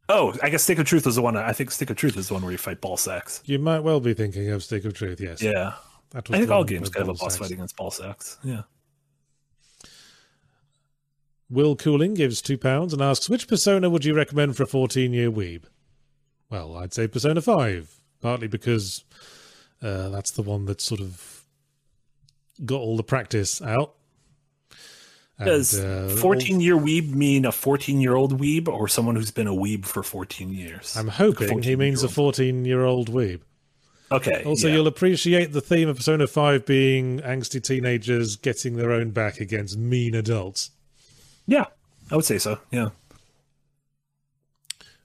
Oh, 0.09 0.33
I 0.41 0.49
guess 0.49 0.63
Stick 0.63 0.79
of 0.79 0.85
Truth 0.85 1.05
was 1.05 1.15
the 1.15 1.21
one. 1.21 1.35
I 1.37 1.51
think 1.53 1.69
Stick 1.71 1.89
of 1.91 1.97
Truth 1.97 2.17
is 2.17 2.27
the 2.29 2.33
one 2.35 2.43
where 2.43 2.51
you 2.51 2.57
fight 2.57 2.81
ball 2.81 2.97
sacks. 2.97 3.41
You 3.45 3.59
might 3.59 3.81
well 3.81 3.99
be 3.99 4.13
thinking 4.15 4.49
of 4.49 4.63
Stick 4.63 4.85
of 4.85 4.93
Truth, 4.93 5.19
yes. 5.21 5.41
Yeah. 5.41 5.73
That 6.11 6.29
I 6.31 6.37
think 6.39 6.49
all 6.51 6.63
games 6.63 6.89
could 6.89 6.99
have 6.99 7.09
a 7.09 7.13
boss 7.13 7.33
sacks. 7.33 7.37
fight 7.37 7.51
against 7.51 7.75
ball 7.75 7.91
sacks. 7.91 8.37
Yeah. 8.43 8.61
Will 11.49 11.75
Cooling 11.75 12.13
gives 12.15 12.41
two 12.41 12.57
pounds 12.57 12.93
and 12.93 13.01
asks, 13.01 13.29
which 13.29 13.47
persona 13.47 13.89
would 13.89 14.03
you 14.05 14.15
recommend 14.15 14.57
for 14.57 14.63
a 14.63 14.67
14 14.67 15.13
year 15.13 15.29
weeb? 15.31 15.63
Well, 16.49 16.75
I'd 16.77 16.93
say 16.93 17.07
Persona 17.07 17.41
5, 17.41 17.99
partly 18.25 18.47
because 18.47 19.03
uh, 19.83 20.09
that's 20.09 20.31
the 20.31 20.41
one 20.41 20.65
that 20.65 20.81
sort 20.81 20.99
of 20.99 21.45
got 22.65 22.77
all 22.77 22.97
the 22.97 23.03
practice 23.03 23.61
out. 23.61 23.93
And, 25.37 25.45
Does 25.45 25.79
uh, 25.79 26.17
14 26.21 26.59
year 26.59 26.75
weeb 26.75 27.13
mean 27.13 27.45
a 27.45 27.51
14 27.51 28.01
year 28.01 28.15
old 28.15 28.39
weeb 28.39 28.67
or 28.67 28.87
someone 28.87 29.15
who's 29.15 29.29
been 29.29 29.45
a 29.45 29.53
weeb 29.53 29.85
for 29.85 30.01
14 30.01 30.51
years? 30.51 30.97
I'm 30.97 31.07
hoping 31.07 31.61
he 31.61 31.75
means 31.75 32.01
a 32.01 32.07
14 32.09 32.65
year 32.65 32.83
old 32.83 33.11
weeb. 33.11 33.41
okay. 34.11 34.41
Also, 34.43 34.69
yeah. 34.69 34.73
you'll 34.73 34.87
appreciate 34.87 35.53
the 35.53 35.61
theme 35.61 35.87
of 35.87 35.97
Persona 35.97 36.25
5 36.25 36.65
being 36.65 37.19
angsty 37.19 37.61
teenagers 37.61 38.37
getting 38.37 38.75
their 38.75 38.91
own 38.91 39.11
back 39.11 39.39
against 39.39 39.77
mean 39.77 40.15
adults. 40.15 40.71
Yeah. 41.45 41.65
I 42.09 42.15
would 42.15 42.25
say 42.25 42.39
so. 42.39 42.57
Yeah. 42.71 42.89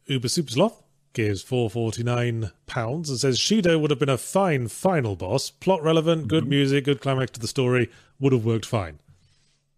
Uber 0.06 0.28
Supersloth 0.28 0.80
gives 1.12 1.42
449 1.42 2.50
pounds 2.66 3.10
and 3.10 3.18
says 3.18 3.38
Shido 3.38 3.80
would 3.80 3.90
have 3.90 3.98
been 3.98 4.08
a 4.08 4.16
fine 4.18 4.68
final 4.68 5.16
boss, 5.16 5.50
plot 5.50 5.82
relevant, 5.82 6.28
good 6.28 6.42
Mm-hmm. 6.44 6.50
music, 6.50 6.84
good 6.84 7.00
climax 7.00 7.32
to 7.32 7.40
the 7.40 7.48
story, 7.48 7.90
would 8.18 8.32
have 8.32 8.44
worked 8.44 8.66
fine. 8.66 8.98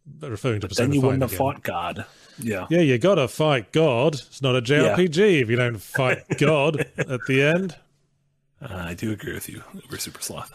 But 0.06 0.30
referring 0.30 0.60
to 0.60 0.68
Persona 0.68 0.88
Then 0.88 0.94
you 0.94 1.00
5 1.00 1.06
wouldn't 1.06 1.22
have 1.22 1.32
fought 1.32 1.62
God. 1.62 2.04
Yeah. 2.38 2.66
Yeah, 2.70 2.80
you 2.80 2.98
gotta 2.98 3.28
fight 3.28 3.72
God. 3.72 4.14
It's 4.14 4.42
not 4.42 4.56
a 4.56 4.62
JRPG 4.62 5.42
if 5.42 5.48
you 5.50 5.56
don't 5.56 5.80
fight 5.80 6.18
God 6.38 6.86
at 6.98 7.20
the 7.28 7.42
end. 7.42 7.76
Uh, 8.60 8.68
I 8.74 8.94
do 8.94 9.10
agree 9.12 9.32
with 9.34 9.48
you, 9.48 9.62
Uber 9.74 9.98
Super 9.98 10.20
Sloth. 10.22 10.52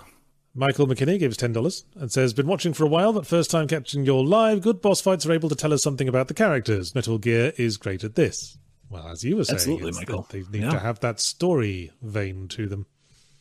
Michael 0.55 0.87
McKinney 0.87 1.19
gives 1.19 1.37
$10 1.37 1.83
and 1.97 2.11
says, 2.11 2.33
Been 2.33 2.47
watching 2.47 2.73
for 2.73 2.83
a 2.83 2.87
while, 2.87 3.13
but 3.13 3.27
first 3.27 3.51
time 3.51 3.67
catching 3.67 4.05
your 4.05 4.25
live. 4.25 4.61
Good 4.61 4.81
boss 4.81 4.99
fights 5.01 5.25
are 5.25 5.31
able 5.31 5.49
to 5.49 5.55
tell 5.55 5.71
us 5.71 5.83
something 5.83 6.07
about 6.09 6.29
the 6.29 6.33
characters. 6.33 6.95
Metal 6.95 7.17
Gear 7.19 7.53
is 7.57 7.77
great 7.77 8.03
at 8.03 8.15
this. 8.15 8.57
Well, 8.89 9.07
as 9.07 9.23
you 9.23 9.35
were 9.35 9.43
saying, 9.43 9.55
Absolutely, 9.55 9.91
Michael. 9.91 10.27
they 10.31 10.39
need 10.51 10.63
Yeah. 10.63 10.69
to 10.71 10.79
have 10.79 10.99
that 11.01 11.19
story 11.19 11.91
vein 12.01 12.47
to 12.49 12.67
them. 12.67 12.85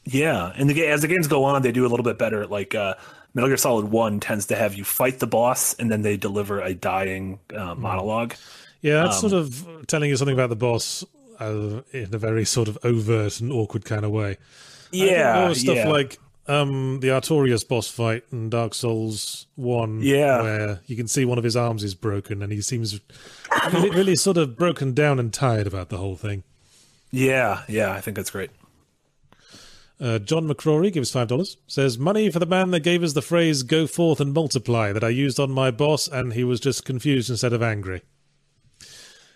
Yeah, 0.05 0.53
and 0.57 0.69
the, 0.71 0.87
as 0.87 1.03
the 1.03 1.09
games 1.09 1.27
go 1.29 1.45
on, 1.45 1.63
they 1.63 1.73
do 1.73 1.85
a 1.87 1.89
little 1.89 2.05
bit 2.05 2.19
better. 2.19 2.47
Like 2.47 2.75
uh, 2.75 2.95
Metal 3.35 3.49
Gear 3.49 3.57
Solid 3.57 3.87
One 3.87 4.21
tends 4.21 4.47
to 4.47 4.57
have 4.57 4.75
you 4.75 4.85
fight 4.85 5.19
the 5.19 5.27
boss, 5.27 5.75
and 5.75 5.91
then 5.91 6.03
they 6.03 6.17
deliver 6.17 6.61
a 6.61 6.75
dying 6.75 7.39
uh, 7.55 7.75
Hmm. 7.75 7.83
monologue. 7.83 8.35
Yeah, 8.83 9.03
that's 9.05 9.23
Um, 9.23 9.31
sort 9.31 9.43
of 9.43 9.87
telling 9.89 10.11
you 10.11 10.17
something 10.17 10.35
about 10.35 10.51
the 10.51 10.57
boss 10.57 11.05
uh, 11.41 11.81
in 11.93 12.15
a 12.15 12.19
very 12.19 12.45
sort 12.45 12.69
of 12.69 12.79
overt 12.85 13.41
and 13.41 13.51
awkward 13.53 13.85
kind 13.85 14.05
of 14.05 14.11
way. 14.11 14.37
Yeah, 14.93 15.53
stuff 15.55 15.77
yeah. 15.77 15.89
like 15.89 16.19
um, 16.49 17.01
the 17.01 17.09
Artorias 17.09 17.67
boss 17.67 17.89
fight 17.89 18.25
in 18.33 18.51
Dark 18.51 18.75
Souls 18.75 19.47
One, 19.57 20.01
Yeah. 20.03 20.43
where 20.43 20.81
you 20.87 20.97
can 20.97 21.09
see 21.09 21.25
one 21.25 21.39
of 21.39 21.45
his 21.45 21.57
arms 21.57 21.83
is 21.85 21.95
broken, 21.95 22.43
and 22.43 22.53
he 22.53 22.61
seems 22.61 23.01
really, 23.73 23.91
really 23.91 24.17
sort 24.17 24.37
of 24.37 24.57
broken 24.57 24.93
down 24.95 25.19
and 25.19 25.33
tired 25.33 25.67
about 25.67 25.89
the 25.89 25.99
whole 25.99 26.17
thing. 26.17 26.43
yeah, 27.11 27.63
yeah. 27.69 27.93
I 27.93 28.01
think 28.01 28.17
that's 28.17 28.31
great. 28.31 28.51
Uh, 29.99 30.19
John 30.19 30.47
McCrory 30.47 30.93
gives 30.93 31.11
five 31.11 31.29
dollars. 31.29 31.57
Says 31.67 31.99
money 31.99 32.31
for 32.31 32.39
the 32.39 32.45
man 32.47 32.71
that 32.73 32.81
gave 32.81 33.03
us 33.03 33.15
the 33.15 33.23
phrase 33.23 33.63
"go 33.63 33.87
forth 33.87 34.21
and 34.21 34.35
multiply" 34.35 34.93
that 34.93 35.03
I 35.03 35.09
used 35.09 35.41
on 35.41 35.51
my 35.51 35.71
boss, 35.71 36.07
and 36.07 36.35
he 36.35 36.45
was 36.45 36.61
just 36.61 36.85
confused 36.85 37.31
instead 37.31 37.55
of 37.55 37.63
angry. 37.63 38.03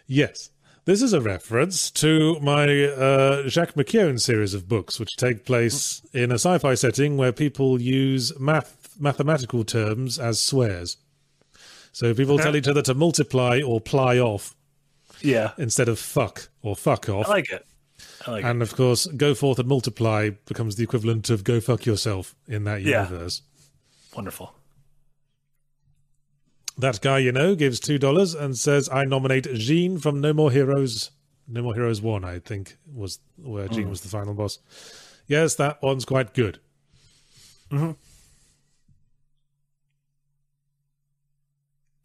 Yes, 0.06 0.50
this 0.90 1.02
is 1.02 1.12
a 1.12 1.20
reference 1.20 1.88
to 1.88 2.36
my 2.40 2.64
uh, 2.86 3.48
Jacques 3.48 3.74
McKeown 3.74 4.20
series 4.20 4.54
of 4.54 4.66
books, 4.68 4.98
which 4.98 5.14
take 5.16 5.44
place 5.44 6.02
in 6.12 6.32
a 6.32 6.34
sci-fi 6.34 6.74
setting 6.74 7.16
where 7.16 7.30
people 7.30 7.80
use 7.80 8.36
math 8.40 8.96
mathematical 8.98 9.62
terms 9.62 10.18
as 10.18 10.40
swears. 10.40 10.96
So 11.92 12.12
people 12.12 12.38
tell 12.38 12.56
each 12.56 12.66
other 12.66 12.82
to 12.82 12.94
multiply 12.94 13.62
or 13.64 13.80
ply 13.80 14.18
off 14.18 14.56
Yeah, 15.20 15.52
instead 15.58 15.88
of 15.88 15.96
fuck 16.00 16.48
or 16.60 16.74
fuck 16.74 17.08
off. 17.08 17.28
I 17.28 17.30
like 17.30 17.52
it. 17.52 17.64
I 18.26 18.30
like 18.32 18.44
it. 18.44 18.48
And 18.48 18.60
of 18.60 18.74
course, 18.74 19.06
go 19.06 19.32
forth 19.36 19.60
and 19.60 19.68
multiply 19.68 20.30
becomes 20.46 20.74
the 20.74 20.82
equivalent 20.82 21.30
of 21.30 21.44
go 21.44 21.60
fuck 21.60 21.86
yourself 21.86 22.34
in 22.48 22.64
that 22.64 22.82
Yeah. 22.82 23.04
universe. 23.04 23.42
Wonderful. 24.16 24.52
That 26.80 27.00
guy 27.00 27.18
you 27.18 27.32
know 27.32 27.54
gives 27.54 27.78
two 27.80 27.98
dollars 27.98 28.34
and 28.34 28.56
says, 28.56 28.88
"I 28.90 29.04
nominate 29.04 29.52
Jeane 29.54 29.98
from 29.98 30.20
No 30.20 30.32
More 30.32 30.50
Heroes." 30.50 31.10
No 31.48 31.62
More 31.62 31.74
Heroes 31.74 32.00
One, 32.00 32.24
I 32.24 32.38
think, 32.38 32.76
was 32.94 33.18
where 33.36 33.66
Jeane 33.68 33.84
Hmm. 33.84 33.90
was 33.90 34.00
the 34.02 34.08
final 34.08 34.34
boss. 34.34 34.58
Yes, 35.26 35.56
that 35.56 35.82
one's 35.82 36.04
quite 36.04 36.32
good. 36.32 36.58
Mhm. 37.70 37.96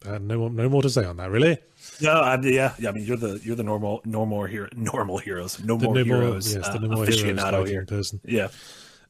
Uh, 0.06 0.20
no 0.20 0.38
more, 0.38 0.50
no 0.52 0.70
more 0.70 0.82
to 0.84 0.90
say 0.90 1.04
on 1.04 1.18
that, 1.18 1.32
really. 1.32 1.58
No, 2.02 2.12
I, 2.12 2.40
yeah, 2.42 2.74
yeah. 2.78 2.90
I 2.90 2.92
mean, 2.92 3.06
you're 3.06 3.18
the 3.18 3.40
you're 3.44 3.56
the 3.56 3.64
normal 3.64 4.02
normal 4.06 4.46
hero 4.46 4.68
normal 4.76 5.18
heroes. 5.18 5.64
No 5.64 5.78
The 5.78 5.86
more 5.86 5.96
no 5.96 6.04
heroes. 6.04 6.54
more, 6.54 6.62
yes, 6.64 6.70
the 6.72 6.76
uh, 6.76 6.80
no 6.82 6.88
more 6.90 7.06
heroes 7.06 7.22
aficionado 7.22 7.52
fighting 7.52 7.68
here. 7.68 7.86
person. 7.86 8.20
Yeah. 8.24 8.48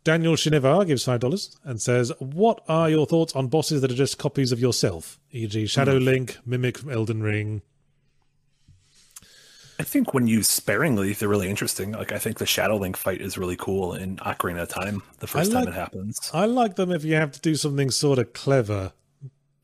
Daniel 0.05 0.35
Shinivar 0.35 0.85
gives 0.85 1.03
five 1.03 1.19
dollars 1.19 1.57
and 1.63 1.81
says, 1.81 2.13
"What 2.19 2.63
are 2.69 2.89
your 2.89 3.07
thoughts 3.07 3.35
on 3.35 3.47
bosses 3.47 3.81
that 3.81 3.91
are 3.91 3.95
just 3.95 4.19
copies 4.19 4.51
of 4.51 4.59
yourself, 4.59 5.19
e.g., 5.31 5.65
Shadow 5.65 5.97
hmm. 5.97 6.05
Link, 6.05 6.37
Mimic 6.45 6.77
from 6.77 6.91
Elden 6.91 7.23
Ring?" 7.23 7.63
I 9.77 9.83
think 9.83 10.13
when 10.13 10.27
used 10.27 10.49
sparingly, 10.51 11.13
they're 11.13 11.27
really 11.27 11.49
interesting. 11.49 11.91
Like 11.91 12.11
I 12.11 12.19
think 12.19 12.37
the 12.37 12.45
Shadow 12.45 12.77
Link 12.77 12.95
fight 12.95 13.19
is 13.19 13.37
really 13.37 13.57
cool 13.57 13.93
in 13.93 14.17
Ocarina 14.17 14.61
of 14.61 14.69
Time. 14.69 15.01
The 15.19 15.27
first 15.27 15.51
like- 15.51 15.65
time 15.65 15.73
it 15.73 15.75
happens. 15.75 16.31
I 16.33 16.45
like 16.45 16.75
them 16.75 16.91
if 16.91 17.03
you 17.03 17.15
have 17.15 17.31
to 17.33 17.41
do 17.41 17.55
something 17.55 17.89
sort 17.89 18.19
of 18.19 18.31
clever. 18.31 18.93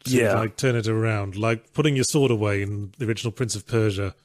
To 0.05 0.17
Yeah. 0.17 0.33
like 0.33 0.57
turn 0.57 0.75
it 0.75 0.87
around, 0.87 1.35
like 1.37 1.73
putting 1.73 1.95
your 1.95 2.03
sword 2.05 2.31
away 2.31 2.63
in 2.63 2.91
the 2.97 3.05
original 3.05 3.31
Prince 3.31 3.55
of 3.55 3.67
Persia. 3.67 4.15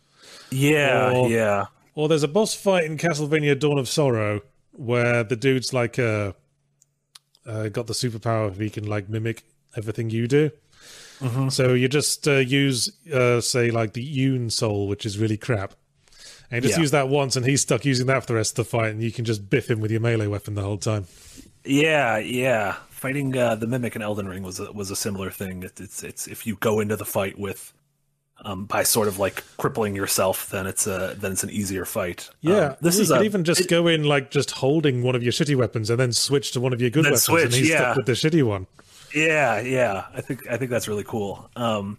Yeah, 0.50 1.12
Or- 1.12 1.28
yeah, 1.28 1.66
Or 1.94 2.08
there's 2.08 2.22
a 2.22 2.28
boss 2.28 2.54
fight 2.54 2.84
in 2.84 2.96
Castlevania 2.96 3.58
Dawn 3.58 3.78
of 3.78 3.86
Sorrow 3.86 4.40
where 4.76 5.24
the 5.24 5.36
dude's 5.36 5.72
like 5.72 5.98
uh, 5.98 6.32
uh 7.46 7.68
got 7.68 7.86
the 7.86 7.92
superpower 7.94 8.50
if 8.50 8.58
he 8.58 8.70
can 8.70 8.86
like 8.86 9.08
mimic 9.08 9.42
everything 9.76 10.10
you 10.10 10.26
do. 10.28 10.50
Mm-hmm. 11.20 11.48
So 11.48 11.72
you 11.74 11.88
just 11.88 12.28
uh, 12.28 12.32
use 12.36 12.90
uh 13.12 13.40
say 13.40 13.70
like 13.70 13.94
the 13.94 14.04
Yoon 14.06 14.52
soul, 14.52 14.86
which 14.88 15.06
is 15.06 15.18
really 15.18 15.36
crap. 15.36 15.74
And 16.50 16.62
you 16.62 16.68
just 16.68 16.78
Yeah. 16.78 16.82
use 16.82 16.90
that 16.92 17.08
once 17.08 17.34
and 17.36 17.44
he's 17.44 17.62
stuck 17.62 17.84
using 17.84 18.06
that 18.06 18.20
for 18.20 18.26
the 18.28 18.34
rest 18.34 18.58
of 18.58 18.66
the 18.66 18.70
fight 18.70 18.90
and 18.90 19.02
you 19.02 19.10
can 19.10 19.24
just 19.24 19.50
biff 19.50 19.68
him 19.68 19.80
with 19.80 19.90
your 19.90 20.00
melee 20.00 20.26
weapon 20.28 20.54
the 20.54 20.62
whole 20.62 20.78
time. 20.78 21.06
yeah, 21.64 22.18
yeah. 22.18 22.76
Fighting 22.90 23.36
uh, 23.36 23.54
the 23.56 23.66
Mimic 23.66 23.94
in 23.96 24.02
Elden 24.02 24.26
Ring 24.28 24.42
was 24.42 24.58
a, 24.58 24.72
was 24.72 24.90
a 24.90 24.96
similar 24.96 25.30
thing. 25.30 25.62
It, 25.64 25.80
it's 25.80 26.02
it's 26.02 26.26
if 26.26 26.46
you 26.46 26.56
go 26.56 26.80
into 26.80 26.96
the 26.96 27.04
fight 27.04 27.38
with 27.38 27.72
um, 28.44 28.64
by 28.66 28.82
sort 28.82 29.08
of 29.08 29.18
like 29.18 29.42
crippling 29.56 29.96
yourself, 29.96 30.50
then 30.50 30.66
it's 30.66 30.86
a 30.86 31.14
then 31.18 31.32
it's 31.32 31.42
an 31.42 31.50
easier 31.50 31.84
fight. 31.84 32.28
Yeah, 32.40 32.54
Um, 32.54 32.76
this 32.80 32.96
you 32.96 33.02
is 33.02 33.08
could 33.08 33.22
a, 33.22 33.24
even 33.24 33.44
just 33.44 33.62
it- 33.62 33.68
go 33.68 33.86
in 33.86 34.04
like 34.04 34.30
just 34.30 34.50
holding 34.52 35.02
one 35.02 35.14
of 35.14 35.22
your 35.22 35.32
shitty 35.32 35.56
weapons 35.56 35.90
and 35.90 35.98
then 35.98 36.12
switch 36.12 36.52
to 36.52 36.60
one 36.60 36.72
of 36.72 36.80
your 36.80 36.90
good 36.90 37.04
weapons, 37.04 37.22
switch, 37.22 37.44
and 37.44 37.54
he's 37.54 37.70
yeah. 37.70 37.92
stuck 37.92 37.96
with 37.96 38.06
the 38.06 38.12
shitty 38.12 38.42
one. 38.42 38.66
Yeah, 39.14 39.60
yeah. 39.60 40.06
I 40.14 40.20
think 40.20 40.48
I 40.48 40.56
think 40.56 40.70
that's 40.70 40.88
really 40.88 41.04
cool. 41.04 41.48
Um, 41.56 41.98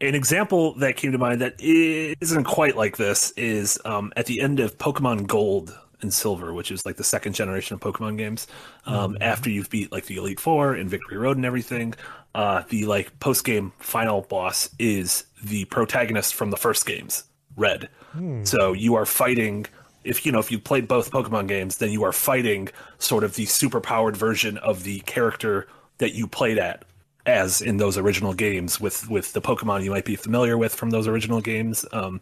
an 0.00 0.14
example 0.14 0.74
that 0.78 0.96
came 0.96 1.12
to 1.12 1.18
mind 1.18 1.40
that 1.42 1.54
isn't 1.60 2.44
quite 2.44 2.76
like 2.76 2.96
this 2.96 3.32
is 3.32 3.78
um, 3.84 4.12
at 4.16 4.26
the 4.26 4.40
end 4.40 4.58
of 4.58 4.78
Pokemon 4.78 5.26
Gold 5.26 5.78
and 6.00 6.12
Silver, 6.12 6.54
which 6.54 6.70
is 6.70 6.86
like 6.86 6.96
the 6.96 7.04
second 7.04 7.34
generation 7.34 7.74
of 7.74 7.80
Pokemon 7.80 8.16
games. 8.16 8.46
Um, 8.86 9.14
mm-hmm. 9.14 9.22
After 9.22 9.50
you've 9.50 9.68
beat 9.70 9.92
like 9.92 10.06
the 10.06 10.16
Elite 10.16 10.40
Four 10.40 10.74
and 10.74 10.88
Victory 10.88 11.18
Road 11.18 11.36
and 11.36 11.44
everything, 11.44 11.94
uh, 12.34 12.62
the 12.70 12.86
like 12.86 13.18
post 13.20 13.44
game 13.44 13.72
final 13.78 14.22
boss 14.22 14.70
is 14.78 15.24
the 15.42 15.64
protagonist 15.66 16.34
from 16.34 16.50
the 16.50 16.56
first 16.56 16.86
games, 16.86 17.24
Red. 17.56 17.88
Hmm. 18.12 18.44
So 18.44 18.72
you 18.72 18.94
are 18.94 19.06
fighting. 19.06 19.66
If 20.04 20.24
you 20.24 20.32
know 20.32 20.38
if 20.38 20.50
you 20.50 20.58
played 20.58 20.88
both 20.88 21.10
Pokemon 21.10 21.48
games, 21.48 21.78
then 21.78 21.90
you 21.90 22.04
are 22.04 22.12
fighting 22.12 22.68
sort 22.98 23.24
of 23.24 23.34
the 23.34 23.46
super 23.46 23.80
powered 23.80 24.16
version 24.16 24.58
of 24.58 24.84
the 24.84 25.00
character 25.00 25.68
that 25.98 26.14
you 26.14 26.26
played 26.26 26.58
at 26.58 26.84
as 27.26 27.60
in 27.60 27.76
those 27.76 27.98
original 27.98 28.32
games 28.32 28.80
with 28.80 29.08
with 29.10 29.32
the 29.34 29.40
Pokemon 29.40 29.84
you 29.84 29.90
might 29.90 30.06
be 30.06 30.16
familiar 30.16 30.56
with 30.56 30.74
from 30.74 30.90
those 30.90 31.06
original 31.06 31.40
games. 31.40 31.84
Um, 31.92 32.20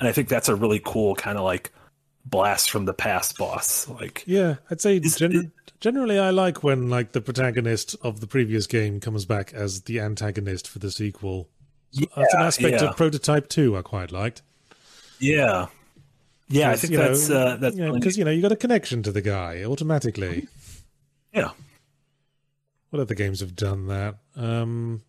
and 0.00 0.08
I 0.08 0.12
think 0.12 0.28
that's 0.28 0.48
a 0.48 0.56
really 0.56 0.80
cool 0.84 1.14
kind 1.14 1.38
of 1.38 1.44
like 1.44 1.72
blast 2.24 2.70
from 2.70 2.84
the 2.84 2.94
past 2.94 3.38
boss. 3.38 3.88
Like, 3.88 4.24
yeah, 4.26 4.56
I'd 4.70 4.80
say 4.80 4.98
gen- 4.98 5.52
generally 5.80 6.18
I 6.18 6.30
like 6.30 6.62
when 6.62 6.90
like 6.90 7.12
the 7.12 7.20
protagonist 7.20 7.96
of 8.02 8.20
the 8.20 8.26
previous 8.26 8.66
game 8.66 9.00
comes 9.00 9.24
back 9.24 9.52
as 9.52 9.82
the 9.82 10.00
antagonist 10.00 10.68
for 10.68 10.78
the 10.78 10.90
sequel. 10.90 11.48
Yeah, 11.92 12.06
that's 12.16 12.34
an 12.34 12.40
aspect 12.40 12.80
yeah. 12.80 12.88
of 12.88 12.96
Prototype 12.96 13.48
Two 13.48 13.76
I 13.76 13.82
quite 13.82 14.12
liked. 14.12 14.42
Yeah, 15.18 15.66
yeah, 16.52 16.70
I 16.70 16.76
think 16.76 16.92
that's 16.92 17.28
know, 17.30 17.36
uh, 17.36 17.56
that's 17.56 17.76
because 17.76 18.18
you, 18.18 18.24
know, 18.24 18.30
you 18.30 18.42
got 18.42 18.52
a 18.52 18.56
connection 18.56 19.02
to 19.04 19.12
the 19.12 19.22
guy 19.22 19.64
automatically. 19.64 20.48
Yeah. 21.32 21.52
What 22.90 23.00
other 23.00 23.14
games 23.14 23.40
have 23.40 23.56
done 23.56 23.86
that? 23.86 24.16
Um, 24.36 25.00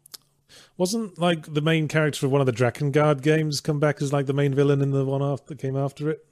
wasn't 0.77 1.19
like 1.19 1.53
the 1.53 1.59
main 1.59 1.89
character 1.89 2.25
of 2.25 2.31
one 2.31 2.39
of 2.39 2.47
the 2.47 2.53
Drakengard 2.53 3.21
games 3.21 3.59
come 3.59 3.77
back 3.77 4.01
as 4.01 4.13
like 4.13 4.25
the 4.25 4.33
main 4.33 4.53
villain 4.53 4.81
in 4.81 4.91
the 4.91 5.03
one 5.03 5.21
after 5.21 5.47
that 5.49 5.59
came 5.59 5.75
after 5.75 6.09
it? 6.09 6.25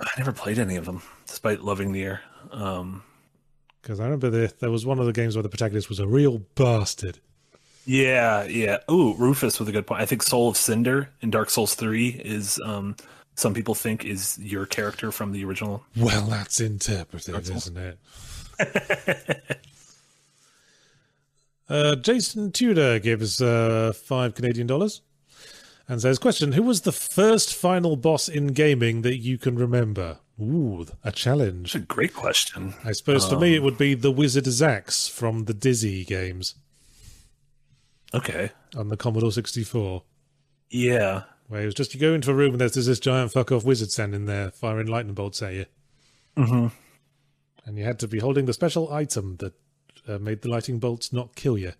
I 0.00 0.10
never 0.18 0.32
played 0.32 0.58
any 0.58 0.74
of 0.74 0.86
them, 0.86 1.02
despite 1.24 1.62
loving 1.62 1.92
the 1.92 2.02
air. 2.02 2.22
Um, 2.50 3.04
because 3.80 4.00
I 4.00 4.04
remember 4.04 4.28
the, 4.30 4.52
there 4.58 4.72
was 4.72 4.84
one 4.84 4.98
of 4.98 5.06
the 5.06 5.12
games 5.12 5.36
where 5.36 5.44
the 5.44 5.48
protagonist 5.48 5.88
was 5.88 6.00
a 6.00 6.06
real 6.08 6.38
bastard. 6.56 7.20
Yeah, 7.84 8.44
yeah. 8.44 8.78
Ooh, 8.90 9.14
Rufus 9.14 9.58
with 9.58 9.68
a 9.68 9.72
good 9.72 9.86
point. 9.86 10.00
I 10.00 10.06
think 10.06 10.22
Soul 10.22 10.48
of 10.48 10.56
Cinder 10.56 11.10
in 11.20 11.30
Dark 11.30 11.50
Souls 11.50 11.74
Three 11.74 12.08
is 12.08 12.60
um, 12.64 12.96
some 13.34 13.54
people 13.54 13.74
think 13.74 14.04
is 14.04 14.38
your 14.38 14.66
character 14.66 15.10
from 15.10 15.32
the 15.32 15.44
original. 15.44 15.84
Well, 15.96 16.22
that's 16.22 16.60
interpretive, 16.60 17.50
isn't 17.50 17.76
it? 17.76 17.98
uh, 21.68 21.96
Jason 21.96 22.52
Tudor 22.52 22.98
gives 22.98 23.40
uh, 23.40 23.92
five 23.94 24.34
Canadian 24.34 24.66
dollars 24.66 25.02
and 25.88 26.00
says, 26.00 26.18
"Question: 26.18 26.52
Who 26.52 26.62
was 26.62 26.82
the 26.82 26.92
first 26.92 27.54
final 27.54 27.96
boss 27.96 28.28
in 28.28 28.48
gaming 28.48 29.02
that 29.02 29.16
you 29.16 29.38
can 29.38 29.56
remember?" 29.56 30.18
Ooh, 30.40 30.86
a 31.04 31.12
challenge. 31.12 31.72
That's 31.72 31.84
a 31.84 31.86
great 31.86 32.14
question. 32.14 32.74
I 32.84 32.92
suppose 32.92 33.24
um, 33.24 33.30
for 33.30 33.38
me 33.38 33.54
it 33.54 33.62
would 33.62 33.78
be 33.78 33.94
the 33.94 34.10
Wizard 34.10 34.44
Zax 34.44 35.10
from 35.10 35.44
the 35.44 35.54
Dizzy 35.54 36.04
games. 36.04 36.54
Okay. 38.14 38.50
On 38.76 38.88
the 38.88 38.96
Commodore 38.96 39.32
64. 39.32 40.02
Yeah. 40.70 41.22
Where 41.48 41.62
it 41.62 41.66
was 41.66 41.74
just 41.74 41.94
you 41.94 42.00
go 42.00 42.14
into 42.14 42.30
a 42.30 42.34
room 42.34 42.52
and 42.52 42.60
there's, 42.60 42.74
there's 42.74 42.86
this 42.86 43.00
giant 43.00 43.32
fuck 43.32 43.52
off 43.52 43.64
wizard 43.64 43.90
standing 43.90 44.26
there 44.26 44.50
firing 44.50 44.86
lightning 44.86 45.14
bolts 45.14 45.42
at 45.42 45.54
you. 45.54 45.66
Mm-hmm. 46.36 46.68
And 47.64 47.78
you 47.78 47.84
had 47.84 47.98
to 48.00 48.08
be 48.08 48.18
holding 48.18 48.46
the 48.46 48.52
special 48.52 48.92
item 48.92 49.36
that 49.36 49.52
uh, 50.08 50.18
made 50.18 50.42
the 50.42 50.48
lightning 50.48 50.78
bolts 50.78 51.12
not 51.12 51.34
kill 51.34 51.56
you. 51.56 51.72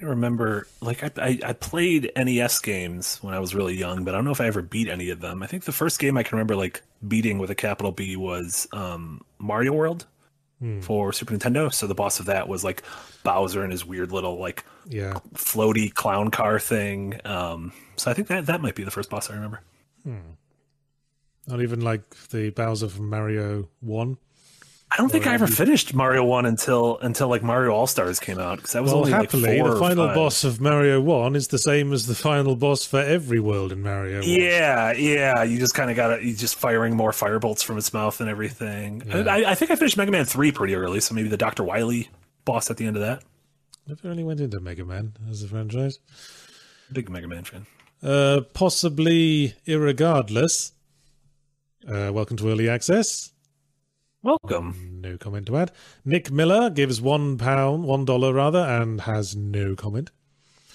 I 0.00 0.04
remember, 0.04 0.66
like, 0.82 1.02
I, 1.02 1.10
I, 1.16 1.38
I, 1.42 1.52
played 1.54 2.12
NES 2.14 2.58
games 2.58 3.16
when 3.22 3.32
I 3.32 3.38
was 3.38 3.54
really 3.54 3.74
young, 3.74 4.04
but 4.04 4.14
I 4.14 4.18
don't 4.18 4.26
know 4.26 4.30
if 4.30 4.42
I 4.42 4.46
ever 4.46 4.60
beat 4.60 4.88
any 4.88 5.08
of 5.08 5.20
them. 5.20 5.42
I 5.42 5.46
think 5.46 5.64
the 5.64 5.72
first 5.72 5.98
game 5.98 6.18
I 6.18 6.22
can 6.22 6.36
remember, 6.36 6.54
like, 6.54 6.82
beating 7.08 7.38
with 7.38 7.50
a 7.50 7.54
capital 7.54 7.92
B 7.92 8.14
was 8.14 8.68
um, 8.72 9.22
Mario 9.38 9.72
World 9.72 10.06
hmm. 10.58 10.80
for 10.80 11.12
Super 11.12 11.34
Nintendo. 11.34 11.72
So 11.72 11.86
the 11.86 11.94
boss 11.94 12.20
of 12.20 12.26
that 12.26 12.48
was, 12.48 12.64
like, 12.64 12.82
Bowser 13.22 13.62
and 13.62 13.72
his 13.72 13.84
weird 13.84 14.12
little, 14.12 14.38
like, 14.38 14.64
yeah, 14.88 15.14
floaty 15.34 15.92
clown 15.92 16.30
car 16.30 16.58
thing. 16.58 17.20
Um, 17.24 17.72
so 17.96 18.10
I 18.10 18.14
think 18.14 18.28
that, 18.28 18.46
that 18.46 18.60
might 18.60 18.74
be 18.74 18.84
the 18.84 18.90
first 18.90 19.10
boss 19.10 19.30
I 19.30 19.34
remember. 19.34 19.60
Hmm. 20.04 20.18
Not 21.46 21.62
even, 21.62 21.80
like, 21.80 22.08
the 22.28 22.50
Bowser 22.50 22.88
from 22.88 23.08
Mario 23.08 23.68
1? 23.80 24.18
I 24.90 24.98
don't 24.98 25.10
think 25.10 25.26
I 25.26 25.34
ever 25.34 25.48
finished 25.48 25.94
Mario 25.94 26.24
One 26.24 26.46
until 26.46 26.98
until 26.98 27.28
like 27.28 27.42
Mario 27.42 27.72
All 27.72 27.88
Stars 27.88 28.20
came 28.20 28.38
out 28.38 28.56
because 28.56 28.72
that 28.72 28.82
was 28.82 28.92
well, 28.92 29.00
only 29.00 29.12
happily 29.12 29.60
like 29.60 29.72
the 29.72 29.78
final 29.78 30.06
boss 30.08 30.44
of 30.44 30.60
Mario 30.60 31.00
One 31.00 31.34
is 31.34 31.48
the 31.48 31.58
same 31.58 31.92
as 31.92 32.06
the 32.06 32.14
final 32.14 32.54
boss 32.54 32.86
for 32.86 33.00
every 33.00 33.40
world 33.40 33.72
in 33.72 33.82
Mario. 33.82 34.20
1. 34.20 34.28
Yeah, 34.28 34.92
yeah. 34.92 35.42
You 35.42 35.58
just 35.58 35.74
kind 35.74 35.90
of 35.90 35.96
got 35.96 36.12
it. 36.12 36.22
You 36.22 36.34
just 36.34 36.54
firing 36.54 36.96
more 36.96 37.10
firebolts 37.10 37.64
from 37.64 37.78
its 37.78 37.92
mouth 37.92 38.20
and 38.20 38.30
everything. 38.30 39.02
Yeah. 39.06 39.24
I, 39.28 39.50
I, 39.50 39.54
think 39.56 39.72
I 39.72 39.76
finished 39.76 39.96
Mega 39.96 40.12
Man 40.12 40.24
Three 40.24 40.52
pretty 40.52 40.76
early, 40.76 41.00
so 41.00 41.14
maybe 41.14 41.28
the 41.28 41.36
Doctor 41.36 41.64
Wily 41.64 42.08
boss 42.44 42.70
at 42.70 42.76
the 42.76 42.86
end 42.86 42.96
of 42.96 43.02
that. 43.02 43.24
Never 43.88 44.08
really 44.08 44.24
went 44.24 44.40
into 44.40 44.60
Mega 44.60 44.84
Man 44.84 45.14
as 45.28 45.42
a 45.42 45.48
franchise. 45.48 45.98
Big 46.92 47.10
Mega 47.10 47.26
Man 47.26 47.44
fan. 47.44 47.66
Uh, 48.02 48.42
possibly 48.54 49.54
irregardless. 49.66 50.72
Uh, 51.86 52.10
welcome 52.12 52.36
to 52.36 52.48
early 52.48 52.68
access. 52.68 53.32
Welcome. 54.26 54.98
No 55.02 55.16
comment 55.16 55.46
to 55.46 55.56
add. 55.56 55.70
Nick 56.04 56.32
Miller 56.32 56.68
gives 56.68 57.00
one 57.00 57.38
pound, 57.38 57.84
one 57.84 58.04
dollar 58.04 58.34
rather, 58.34 58.58
and 58.58 59.02
has 59.02 59.36
no 59.36 59.76
comment. 59.76 60.10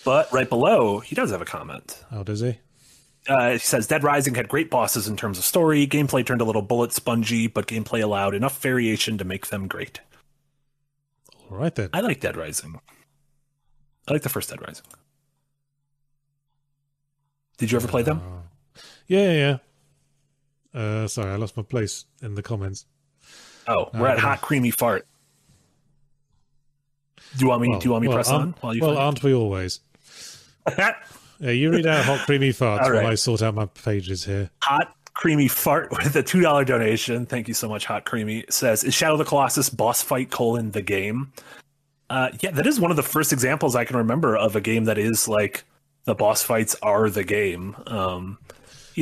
But 0.05 0.31
right 0.31 0.47
below, 0.47 0.99
he 0.99 1.15
does 1.15 1.31
have 1.31 1.41
a 1.41 1.45
comment. 1.45 2.01
How 2.09 2.23
does 2.23 2.39
he? 2.39 2.59
Uh, 3.27 3.51
he 3.51 3.57
says 3.57 3.87
Dead 3.87 4.05
Rising 4.05 4.35
had 4.35 4.47
great 4.47 4.69
bosses 4.69 5.05
in 5.05 5.17
terms 5.17 5.37
of 5.37 5.43
story. 5.43 5.85
Gameplay 5.85 6.25
turned 6.25 6.39
a 6.39 6.45
little 6.45 6.61
bullet 6.61 6.93
spongy, 6.93 7.47
but 7.47 7.67
gameplay 7.67 8.01
allowed 8.01 8.33
enough 8.35 8.61
variation 8.61 9.17
to 9.17 9.25
make 9.25 9.47
them 9.47 9.67
great. 9.67 9.99
All 11.51 11.57
right 11.57 11.75
then. 11.75 11.89
I 11.91 11.99
like 11.99 12.21
Dead 12.21 12.37
Rising. 12.37 12.79
I 14.07 14.13
like 14.13 14.21
the 14.21 14.29
first 14.29 14.49
Dead 14.49 14.61
Rising. 14.61 14.85
Did 17.57 17.73
you 17.73 17.77
ever 17.77 17.89
play 17.89 18.03
them? 18.03 18.21
Uh, 18.25 18.81
yeah, 19.07 19.31
yeah. 19.33 19.57
yeah. 20.73 20.79
Uh, 20.81 21.07
sorry, 21.09 21.31
I 21.31 21.35
lost 21.35 21.57
my 21.57 21.63
place 21.63 22.05
in 22.21 22.35
the 22.35 22.41
comments. 22.41 22.85
Oh, 23.67 23.89
we're 23.93 24.07
at 24.07 24.19
hot 24.19 24.41
creamy 24.41 24.71
fart. 24.71 25.05
Do 27.37 27.45
you 27.45 27.49
want 27.49 27.61
me? 27.61 27.69
Well, 27.69 27.79
do 27.79 27.85
you 27.85 27.91
want 27.91 28.01
me 28.01 28.07
well, 28.07 28.17
press 28.17 28.29
on 28.29 28.55
while 28.61 28.75
you? 28.75 28.81
Well, 28.81 28.97
aren't 28.97 29.23
we 29.23 29.33
always? 29.33 29.79
yeah, 30.77 30.95
you 31.39 31.71
read 31.71 31.85
out 31.85 32.05
hot 32.05 32.25
creamy 32.25 32.49
farts 32.49 32.81
right. 32.81 33.03
while 33.03 33.07
I 33.07 33.15
sort 33.15 33.41
out 33.41 33.55
my 33.55 33.65
pages 33.67 34.25
here. 34.25 34.49
Hot 34.63 34.95
creamy 35.13 35.47
fart 35.47 35.91
with 36.03 36.15
a 36.15 36.23
two 36.23 36.41
dollar 36.41 36.65
donation. 36.65 37.25
Thank 37.25 37.47
you 37.47 37.53
so 37.53 37.69
much, 37.69 37.85
hot 37.85 38.05
creamy. 38.05 38.45
Says 38.49 38.83
is 38.83 38.93
Shadow 38.93 39.13
of 39.13 39.19
the 39.19 39.25
Colossus 39.25 39.69
boss 39.69 40.01
fight 40.01 40.29
colon 40.29 40.71
the 40.71 40.81
game? 40.81 41.31
Uh, 42.09 42.29
yeah, 42.41 42.51
that 42.51 42.67
is 42.67 42.79
one 42.79 42.91
of 42.91 42.97
the 42.97 43.03
first 43.03 43.31
examples 43.31 43.75
I 43.75 43.85
can 43.85 43.95
remember 43.95 44.35
of 44.35 44.57
a 44.57 44.61
game 44.61 44.83
that 44.85 44.97
is 44.97 45.29
like 45.29 45.63
the 46.03 46.15
boss 46.15 46.43
fights 46.43 46.75
are 46.81 47.09
the 47.09 47.23
game. 47.23 47.75
Um, 47.87 48.37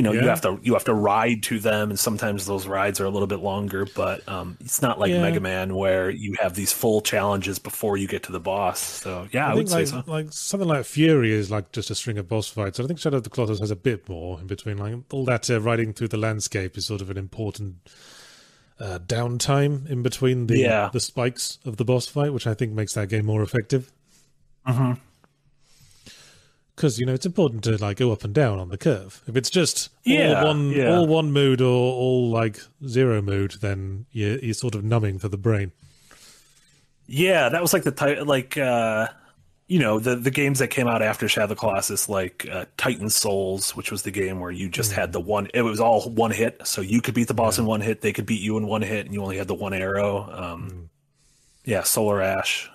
you 0.00 0.04
know 0.04 0.12
yeah. 0.12 0.22
you 0.22 0.28
have 0.28 0.40
to 0.40 0.58
you 0.62 0.72
have 0.72 0.84
to 0.84 0.94
ride 0.94 1.42
to 1.42 1.58
them 1.58 1.90
and 1.90 1.98
sometimes 1.98 2.46
those 2.46 2.66
rides 2.66 3.00
are 3.00 3.04
a 3.04 3.10
little 3.10 3.26
bit 3.26 3.40
longer 3.40 3.86
but 3.94 4.26
um, 4.26 4.56
it's 4.60 4.80
not 4.80 4.98
like 4.98 5.10
yeah. 5.12 5.20
mega 5.20 5.40
man 5.40 5.74
where 5.74 6.08
you 6.08 6.34
have 6.40 6.54
these 6.54 6.72
full 6.72 7.02
challenges 7.02 7.58
before 7.58 7.98
you 7.98 8.08
get 8.08 8.22
to 8.22 8.32
the 8.32 8.40
boss 8.40 8.80
so 8.80 9.28
yeah 9.30 9.46
i, 9.46 9.50
I 9.50 9.54
would 9.54 9.70
like, 9.70 9.86
say 9.86 9.92
so 9.92 10.02
like 10.06 10.32
something 10.32 10.66
like 10.66 10.84
Furi 10.84 11.28
is 11.28 11.50
like 11.50 11.70
just 11.72 11.90
a 11.90 11.94
string 11.94 12.16
of 12.16 12.28
boss 12.28 12.48
fights 12.48 12.80
i 12.80 12.86
think 12.86 12.98
shadow 12.98 13.18
of 13.18 13.24
the 13.24 13.30
colossus 13.30 13.60
has 13.60 13.70
a 13.70 13.76
bit 13.76 14.08
more 14.08 14.40
in 14.40 14.46
between 14.46 14.78
like 14.78 14.94
all 15.12 15.26
that 15.26 15.50
uh, 15.50 15.60
riding 15.60 15.92
through 15.92 16.08
the 16.08 16.16
landscape 16.16 16.78
is 16.78 16.86
sort 16.86 17.02
of 17.02 17.10
an 17.10 17.18
important 17.18 17.76
uh, 18.80 18.98
downtime 19.00 19.86
in 19.90 20.02
between 20.02 20.46
the 20.46 20.60
yeah. 20.60 20.88
the 20.94 21.00
spikes 21.00 21.58
of 21.66 21.76
the 21.76 21.84
boss 21.84 22.06
fight 22.06 22.32
which 22.32 22.46
i 22.46 22.54
think 22.54 22.72
makes 22.72 22.94
that 22.94 23.10
game 23.10 23.26
more 23.26 23.42
effective 23.42 23.92
mm-hmm 24.66 24.94
because 26.80 26.98
you 26.98 27.04
know 27.04 27.12
it's 27.12 27.26
important 27.26 27.62
to 27.62 27.76
like 27.76 27.98
go 27.98 28.10
up 28.10 28.24
and 28.24 28.32
down 28.32 28.58
on 28.58 28.70
the 28.70 28.78
curve. 28.78 29.20
If 29.26 29.36
it's 29.36 29.50
just 29.50 29.90
yeah, 30.02 30.40
all 30.40 30.46
one 30.46 30.70
yeah. 30.70 30.96
all 30.96 31.06
one 31.06 31.30
mood 31.30 31.60
or 31.60 31.66
all 31.66 32.30
like 32.30 32.58
zero 32.86 33.20
mood, 33.20 33.56
then 33.60 34.06
you're, 34.12 34.38
you're 34.38 34.54
sort 34.54 34.74
of 34.74 34.82
numbing 34.82 35.18
for 35.18 35.28
the 35.28 35.36
brain. 35.36 35.72
Yeah, 37.06 37.50
that 37.50 37.60
was 37.60 37.74
like 37.74 37.82
the 37.82 37.90
type 37.90 38.24
like 38.24 38.56
uh 38.56 39.08
you 39.66 39.78
know 39.78 39.98
the 39.98 40.16
the 40.16 40.30
games 40.30 40.60
that 40.60 40.68
came 40.68 40.88
out 40.88 41.02
after 41.02 41.28
Shadow 41.28 41.44
of 41.44 41.48
the 41.50 41.56
Colossus, 41.56 42.08
like 42.08 42.48
uh, 42.50 42.64
Titan 42.78 43.10
Souls, 43.10 43.76
which 43.76 43.90
was 43.90 44.02
the 44.02 44.10
game 44.10 44.40
where 44.40 44.50
you 44.50 44.70
just 44.70 44.92
mm. 44.92 44.94
had 44.94 45.12
the 45.12 45.20
one. 45.20 45.48
It 45.52 45.62
was 45.62 45.80
all 45.80 46.08
one 46.08 46.30
hit, 46.30 46.66
so 46.66 46.80
you 46.80 47.02
could 47.02 47.14
beat 47.14 47.28
the 47.28 47.34
boss 47.34 47.58
yeah. 47.58 47.64
in 47.64 47.68
one 47.68 47.82
hit. 47.82 48.00
They 48.00 48.14
could 48.14 48.26
beat 48.26 48.40
you 48.40 48.56
in 48.56 48.66
one 48.66 48.80
hit, 48.80 49.04
and 49.04 49.14
you 49.14 49.22
only 49.22 49.36
had 49.36 49.48
the 49.48 49.54
one 49.54 49.74
arrow. 49.74 50.30
Um, 50.32 50.70
mm. 50.70 50.88
Yeah, 51.66 51.82
Solar 51.82 52.22
Ash. 52.22 52.70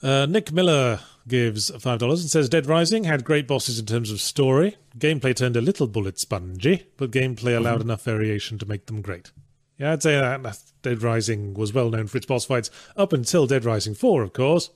Uh, 0.00 0.26
Nick 0.26 0.52
Miller 0.52 1.00
gives 1.26 1.70
$5 1.70 2.02
and 2.02 2.30
says 2.30 2.48
Dead 2.48 2.66
Rising 2.66 3.04
had 3.04 3.24
great 3.24 3.48
bosses 3.48 3.78
in 3.78 3.86
terms 3.86 4.10
of 4.10 4.20
story. 4.20 4.76
Gameplay 4.98 5.34
turned 5.34 5.56
a 5.56 5.60
little 5.60 5.86
bullet 5.86 6.18
spongy, 6.18 6.86
but 6.96 7.10
gameplay 7.10 7.56
allowed 7.56 7.78
mm-hmm. 7.78 7.88
enough 7.88 8.04
variation 8.04 8.58
to 8.58 8.66
make 8.66 8.86
them 8.86 9.00
great. 9.00 9.32
Yeah, 9.78 9.92
I'd 9.92 10.02
say 10.02 10.14
that 10.16 10.58
Dead 10.82 11.02
Rising 11.02 11.54
was 11.54 11.72
well 11.72 11.90
known 11.90 12.06
for 12.06 12.18
its 12.18 12.26
boss 12.26 12.44
fights 12.44 12.70
up 12.96 13.12
until 13.12 13.46
Dead 13.46 13.64
Rising 13.64 13.94
4, 13.94 14.22
of 14.22 14.32
course, 14.32 14.70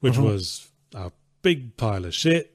which 0.00 0.14
mm-hmm. 0.14 0.24
was 0.24 0.70
a 0.94 1.12
big 1.42 1.76
pile 1.76 2.04
of 2.04 2.14
shit, 2.14 2.54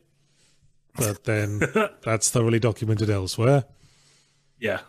but 0.95 1.23
then 1.25 1.61
that's 2.03 2.31
thoroughly 2.31 2.59
documented 2.59 3.09
elsewhere. 3.09 3.65
Yeah. 4.59 4.79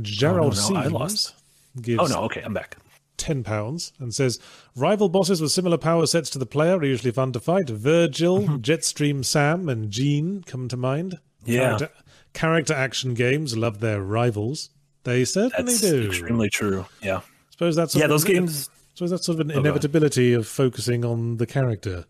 Gerald 0.00 0.56
Oh, 0.56 0.68
no, 0.68 0.74
no, 0.74 0.80
I 0.80 0.86
lost. 0.86 1.34
gives 1.80 2.00
Oh 2.00 2.06
no. 2.06 2.24
Okay, 2.24 2.40
I'm 2.42 2.54
back. 2.54 2.76
Ten 3.18 3.44
pounds 3.44 3.92
and 3.98 4.14
says 4.14 4.38
rival 4.74 5.08
bosses 5.10 5.42
with 5.42 5.50
similar 5.50 5.76
power 5.76 6.06
sets 6.06 6.30
to 6.30 6.38
the 6.38 6.46
player 6.46 6.78
are 6.78 6.84
usually 6.84 7.10
fun 7.10 7.32
to 7.32 7.40
fight. 7.40 7.68
Virgil, 7.68 8.42
Jetstream 8.58 9.24
Sam, 9.24 9.68
and 9.68 9.90
Jeanne 9.90 10.42
come 10.44 10.68
to 10.68 10.76
mind. 10.76 11.18
Yeah. 11.44 11.76
Character, 11.76 11.90
character 12.32 12.74
action 12.74 13.14
games 13.14 13.56
love 13.56 13.80
their 13.80 14.00
rivals. 14.02 14.70
They 15.04 15.24
certainly 15.24 15.72
do. 15.74 15.78
That's 15.78 15.80
do. 15.80 16.06
extremely 16.08 16.48
true. 16.48 16.86
Yeah. 17.02 17.18
I 17.18 17.22
suppose 17.50 17.76
that's 17.76 17.94
Yeah, 17.94 18.06
those 18.06 18.24
games. 18.24 18.70
suppose 18.94 19.10
that's 19.10 19.26
sort 19.26 19.40
of 19.40 19.48
an 19.48 19.50
inevitability 19.56 20.32
of 20.32 20.46
focusing 20.46 21.04
on 21.04 21.36
the 21.38 21.46
character. 21.46 22.04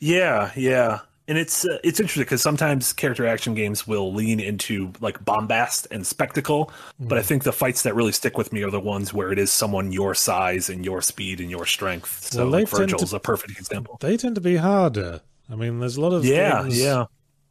Yeah, 0.00 0.52
yeah, 0.56 1.00
and 1.28 1.38
it's 1.38 1.64
uh, 1.64 1.78
it's 1.84 2.00
interesting 2.00 2.22
because 2.24 2.42
sometimes 2.42 2.92
character 2.92 3.26
action 3.26 3.54
games 3.54 3.86
will 3.86 4.12
lean 4.12 4.40
into 4.40 4.92
like 5.00 5.24
bombast 5.24 5.86
and 5.90 6.04
spectacle, 6.06 6.72
but 6.98 7.16
Mm. 7.16 7.18
I 7.18 7.22
think 7.22 7.44
the 7.44 7.52
fights 7.52 7.82
that 7.82 7.94
really 7.94 8.12
stick 8.12 8.36
with 8.36 8.52
me 8.52 8.62
are 8.64 8.70
the 8.70 8.80
ones 8.80 9.14
where 9.14 9.30
it 9.30 9.38
is 9.38 9.52
someone 9.52 9.92
your 9.92 10.14
size 10.14 10.68
and 10.68 10.84
your 10.84 11.00
speed 11.02 11.40
and 11.40 11.50
your 11.50 11.66
strength. 11.66 12.32
So 12.32 12.38
Well, 12.42 12.52
like 12.60 12.68
Virgil's 12.68 13.10
to- 13.10 13.16
a 13.16 13.20
perfect 13.20 13.58
example. 13.58 13.98
They 14.00 14.16
tend 14.16 14.34
to 14.34 14.40
be 14.40 14.56
harder. 14.56 15.20
I 15.50 15.54
mean, 15.54 15.78
there's 15.80 15.96
a 15.96 16.00
lot 16.00 16.12
of 16.12 16.24
Yeah, 16.24 16.62
games- 16.62 16.80
yeah, 16.80 17.04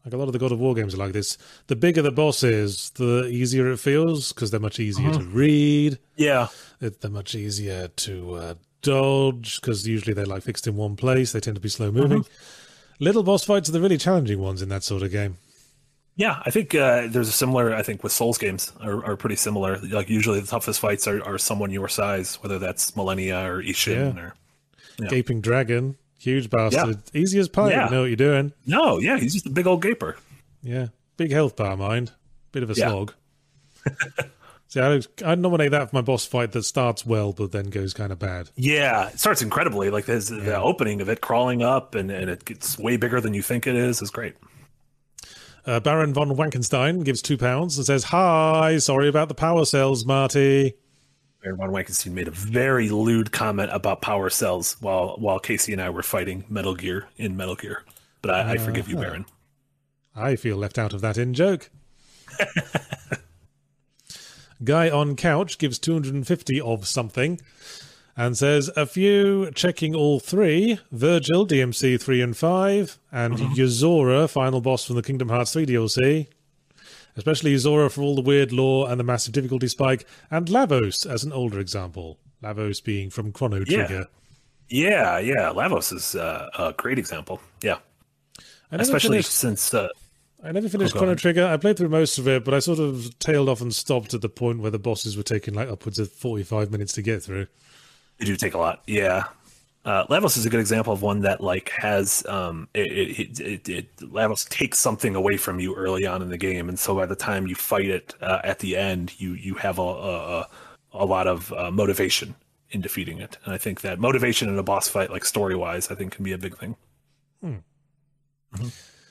Like 0.06 0.14
a 0.14 0.18
lot 0.18 0.28
of 0.30 0.34
the 0.34 0.40
God 0.40 0.52
of 0.54 0.60
War 0.60 0.74
games 0.74 0.94
are 0.94 0.98
like 0.98 1.12
this. 1.14 1.38
The 1.68 1.76
bigger 1.76 2.02
the 2.02 2.12
boss 2.12 2.42
is, 2.44 2.92
the 2.96 3.28
easier 3.28 3.70
it 3.72 3.78
feels 3.80 4.32
because 4.32 4.52
they're 4.52 4.60
much 4.60 4.80
easier 4.80 5.10
Uh-huh. 5.10 5.20
to 5.20 5.26
read. 5.26 6.00
yeah, 6.16 6.48
It, 6.80 7.02
they're 7.02 7.12
much 7.12 7.36
easier 7.36 7.90
to 7.90 8.34
uh, 8.36 8.54
dodge 8.82 9.60
because 9.60 9.86
usually 9.88 10.14
they're 10.14 10.26
like 10.26 10.44
fixed 10.44 10.66
in 10.68 10.76
one 10.78 10.96
place. 10.96 11.32
They 11.34 11.40
tend 11.42 11.56
to 11.56 11.62
be 11.62 11.70
slow 11.70 11.92
moving. 11.92 12.20
Uh-huh. 12.22 12.57
Little 13.00 13.24
boss 13.24 13.44
fights 13.44 13.70
are 13.70 13.72
the 13.72 13.82
really 13.82 13.98
challenging 13.98 14.40
ones 14.40 14.62
in 14.62 14.70
that 14.70 14.84
sort 14.84 15.04
of 15.04 15.12
game. 15.12 15.38
yeah. 16.16 16.42
I 16.46 16.50
think 16.50 16.74
uh, 16.74 17.08
there's 17.08 17.30
a 17.30 17.32
similar. 17.32 17.74
I 17.76 17.84
think 17.84 18.04
with 18.04 18.12
Souls 18.12 18.38
games 18.38 18.72
are, 18.82 19.06
are 19.06 19.16
pretty 19.16 19.36
similar. 19.36 19.78
Like 19.80 20.10
usually 20.10 20.40
the 20.40 20.48
toughest 20.48 20.80
fights 20.80 21.08
are, 21.08 21.24
are 21.24 21.38
someone 21.38 21.70
your 21.72 21.88
size, 21.90 22.36
whether 22.42 22.58
that's 22.60 22.92
Malenia 22.92 23.46
or 23.48 23.62
Isshin 23.62 24.16
Yeah. 24.16 24.22
or 24.22 24.36
Yeah. 25.00 25.08
Gaping 25.10 25.42
Dragon, 25.42 25.96
huge 26.20 26.50
bastard, 26.50 26.98
easy 27.14 27.38
as 27.40 27.48
pie. 27.50 27.70
Yeah. 27.70 27.86
You 27.86 27.92
know 27.92 28.02
what 28.02 28.06
you're 28.08 28.16
doing. 28.16 28.52
no, 28.66 28.98
yeah, 29.00 29.18
he's 29.20 29.34
just 29.34 29.46
a 29.46 29.52
big 29.52 29.68
old 29.68 29.82
gaper. 29.84 30.18
Yeah, 30.64 30.88
big 31.18 31.32
health 31.32 31.56
bar, 31.56 31.78
mind. 31.78 32.12
Bit 32.52 32.64
of 32.64 32.72
a 32.72 32.74
Yeah. 32.74 32.90
slog. 32.90 33.14
See, 34.70 34.82
I, 34.82 35.00
I'd 35.26 35.40
nominate 35.40 35.72
that 35.72 35.90
for 35.90 35.96
my 35.96 36.02
boss 36.02 36.26
fight 36.26 36.52
that 36.52 36.64
starts 36.64 37.06
well 37.06 37.32
but 37.32 37.52
then 37.52 37.70
goes 37.70 37.94
kind 37.94 38.12
of 38.12 38.20
bad. 38.20 38.50
Yeah, 38.56 39.10
it 39.10 39.20
starts 39.20 39.42
incredibly. 39.42 39.90
Like 39.90 40.06
there's 40.06 40.28
the 40.28 40.58
opening 40.58 41.00
of 41.00 41.10
it 41.10 41.22
crawling 41.22 41.64
up 41.64 41.96
and, 41.96 42.12
and 42.12 42.30
it 42.30 42.44
gets 42.44 42.78
way 42.78 42.98
bigger 42.98 43.22
than 43.22 43.34
you 43.34 43.42
think 43.42 43.66
it 43.66 43.76
is 43.76 44.02
is 44.02 44.12
great. 44.12 44.36
Uh, 45.66 45.80
Baron 45.82 46.14
von 46.14 46.30
Wankenstein 46.30 47.04
gives 47.04 47.22
two 47.22 47.38
pounds 47.38 47.78
and 47.78 47.86
says, 47.86 48.06
"Hi, 48.06 48.78
sorry 48.78 49.10
about 49.10 49.28
the 49.28 49.36
power 49.36 49.66
cells, 49.66 50.06
Marty." 50.06 50.76
Baron 51.44 51.58
von 51.58 51.72
Wankenstein 51.72 52.14
made 52.14 52.30
a 52.30 52.32
very 52.32 52.90
lewd 52.90 53.34
comment 53.34 53.70
about 53.74 54.02
power 54.02 54.30
cells 54.30 54.78
while 54.80 55.16
while 55.18 55.40
Casey 55.40 55.74
and 55.74 55.82
I 55.82 55.90
were 55.90 56.04
fighting 56.04 56.46
Metal 56.48 56.74
Gear 56.74 57.08
in 57.18 57.36
Metal 57.36 57.56
Gear. 57.56 57.84
But 58.22 58.32
I, 58.32 58.54
I 58.54 58.58
forgive 58.58 58.88
you, 58.88 58.96
Baron. 58.96 59.26
I 60.16 60.38
feel 60.38 60.56
left 60.58 60.78
out 60.78 60.94
of 60.94 61.02
that 61.02 61.18
in 61.18 61.34
joke. 61.34 61.70
Guy 64.64 64.90
on 64.90 65.16
couch 65.16 65.58
gives 65.58 65.78
250 65.80 66.62
of 66.62 66.88
something 66.88 67.40
and 68.16 68.36
says 68.38 68.70
a 68.76 68.86
few 68.86 69.52
checking 69.52 69.94
all 69.94 70.20
three 70.20 70.80
Virgil, 70.92 71.46
DMC 71.46 72.02
3 72.02 72.22
and 72.22 72.36
5, 72.36 73.00
and 73.12 73.36
Yozora, 73.38 74.28
final 74.30 74.60
boss 74.62 74.86
from 74.86 74.96
the 74.96 75.04
Kingdom 75.04 75.30
Hearts 75.30 75.54
3 75.54 75.66
DLC. 75.68 76.28
Especially 77.16 77.54
Yozora 77.54 77.92
for 77.92 78.02
all 78.02 78.16
the 78.16 78.22
weird 78.22 78.52
lore 78.52 78.90
and 78.90 79.00
the 79.00 79.04
massive 79.04 79.34
difficulty 79.34 79.68
spike, 79.68 80.06
and 80.30 80.48
Lavos 80.48 81.06
as 81.06 81.24
an 81.24 81.32
older 81.32 81.60
example. 81.60 82.18
Lavos 82.44 82.84
being 82.84 83.10
from 83.10 83.32
Chrono 83.32 83.64
Trigger. 83.64 84.08
Yeah, 84.70 85.18
yeah. 85.18 85.52
Lavos 85.52 85.92
is 85.94 86.14
uh, 86.16 86.48
a 86.58 86.74
great 86.74 87.00
example. 87.00 87.42
Yeah, 87.62 87.78
especially 88.72 89.18
finished- 89.18 89.32
since 89.32 89.74
uh, 89.74 89.88
I 90.44 90.52
never 90.52 90.70
finished 90.70 90.94
go 90.94 91.00
Chrono. 91.00 91.16
Trigger. 91.16 91.46
I 91.46 91.58
played 91.58 91.78
through 91.78 91.90
most 91.90 92.18
of 92.20 92.28
it, 92.28 92.46
but 92.46 92.54
I 92.54 92.60
sort 92.60 92.80
of 92.80 93.18
tailed 93.20 93.50
off 93.50 93.60
and 93.62 93.74
stopped 93.74 94.14
at 94.14 94.22
the 94.22 94.30
point 94.30 94.60
where 94.60 94.72
the 94.72 94.80
bosses 94.80 95.18
were 95.18 95.24
taking 95.24 95.54
like 95.56 95.68
upwards 95.68 95.98
of 96.00 96.12
45 96.12 96.72
minutes 96.72 96.94
to 96.94 97.02
get 97.02 97.24
through. 97.24 97.48
They 98.20 98.26
do 98.26 98.36
take 98.36 98.54
a 98.54 98.58
lot. 98.58 98.84
Yeah. 98.88 99.24
Uh, 99.84 100.06
Lavos 100.08 100.38
is 100.38 100.46
a 100.46 100.50
good 100.50 100.60
example 100.60 100.92
of 100.92 101.02
one 101.02 101.22
that 101.22 101.40
like 101.42 101.70
has 101.78 102.26
um 102.28 102.68
it, 102.74 102.92
it, 103.20 103.40
it, 103.40 103.70
it 103.70 103.98
Lavos 103.98 104.48
takes 104.50 104.80
something 104.80 105.16
away 105.16 105.38
from 105.38 105.60
you 105.62 105.74
early 105.76 106.06
on 106.06 106.22
in 106.22 106.30
the 106.30 106.38
game, 106.38 106.68
and 106.68 106.78
so 106.78 106.94
by 106.94 107.06
the 107.06 107.16
time 107.16 107.48
you 107.48 107.56
fight 107.56 107.86
it 107.86 108.14
uh, 108.22 108.40
at 108.44 108.60
the 108.60 108.76
end, 108.76 109.14
you 109.20 109.32
you 109.34 109.56
have 109.56 109.80
a 109.80 109.82
a, 109.82 110.48
a- 110.94 111.06
lot 111.06 111.26
of 111.28 111.54
uh, 111.54 111.72
motivation 111.72 112.36
in 112.72 112.82
defeating 112.82 113.20
it, 113.20 113.38
and 113.46 113.54
I 113.54 113.58
think 113.58 113.80
that 113.82 113.98
motivation 113.98 114.50
in 114.50 114.58
a 114.60 114.64
boss 114.64 114.90
fight, 114.90 115.10
like 115.10 115.24
story 115.24 115.56
wise, 115.56 115.90
I 115.90 115.96
think 115.96 116.12
can 116.12 116.26
be 116.26 116.34
a 116.34 116.38
big 116.38 116.58
thing. 116.58 116.76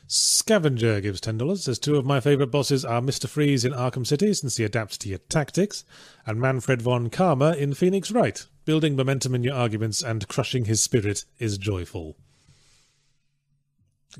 Scavenger 0.09 1.01
gives 1.01 1.21
$10. 1.21 1.59
Says 1.59 1.79
two 1.79 1.97
of 1.97 2.07
my 2.07 2.21
favourite 2.21 2.51
bosses 2.51 2.85
are 2.85 3.01
Mr. 3.01 3.29
Freeze 3.29 3.65
in 3.65 3.73
Arkham 3.73 4.07
City, 4.07 4.33
since 4.35 4.57
he 4.57 4.65
adapts 4.65 4.97
to 4.99 5.09
your 5.09 5.19
tactics, 5.19 5.85
and 6.25 6.41
Manfred 6.41 6.81
von 6.81 7.11
Karma 7.11 7.53
in 7.55 7.75
Phoenix 7.75 8.11
Wright. 8.11 8.47
Building 8.65 8.95
momentum 8.97 9.35
in 9.35 9.43
your 9.43 9.55
arguments 9.55 10.03
and 10.03 10.29
crushing 10.29 10.65
his 10.67 10.81
spirit 10.83 11.25
is 11.39 11.59
joyful. 11.59 12.17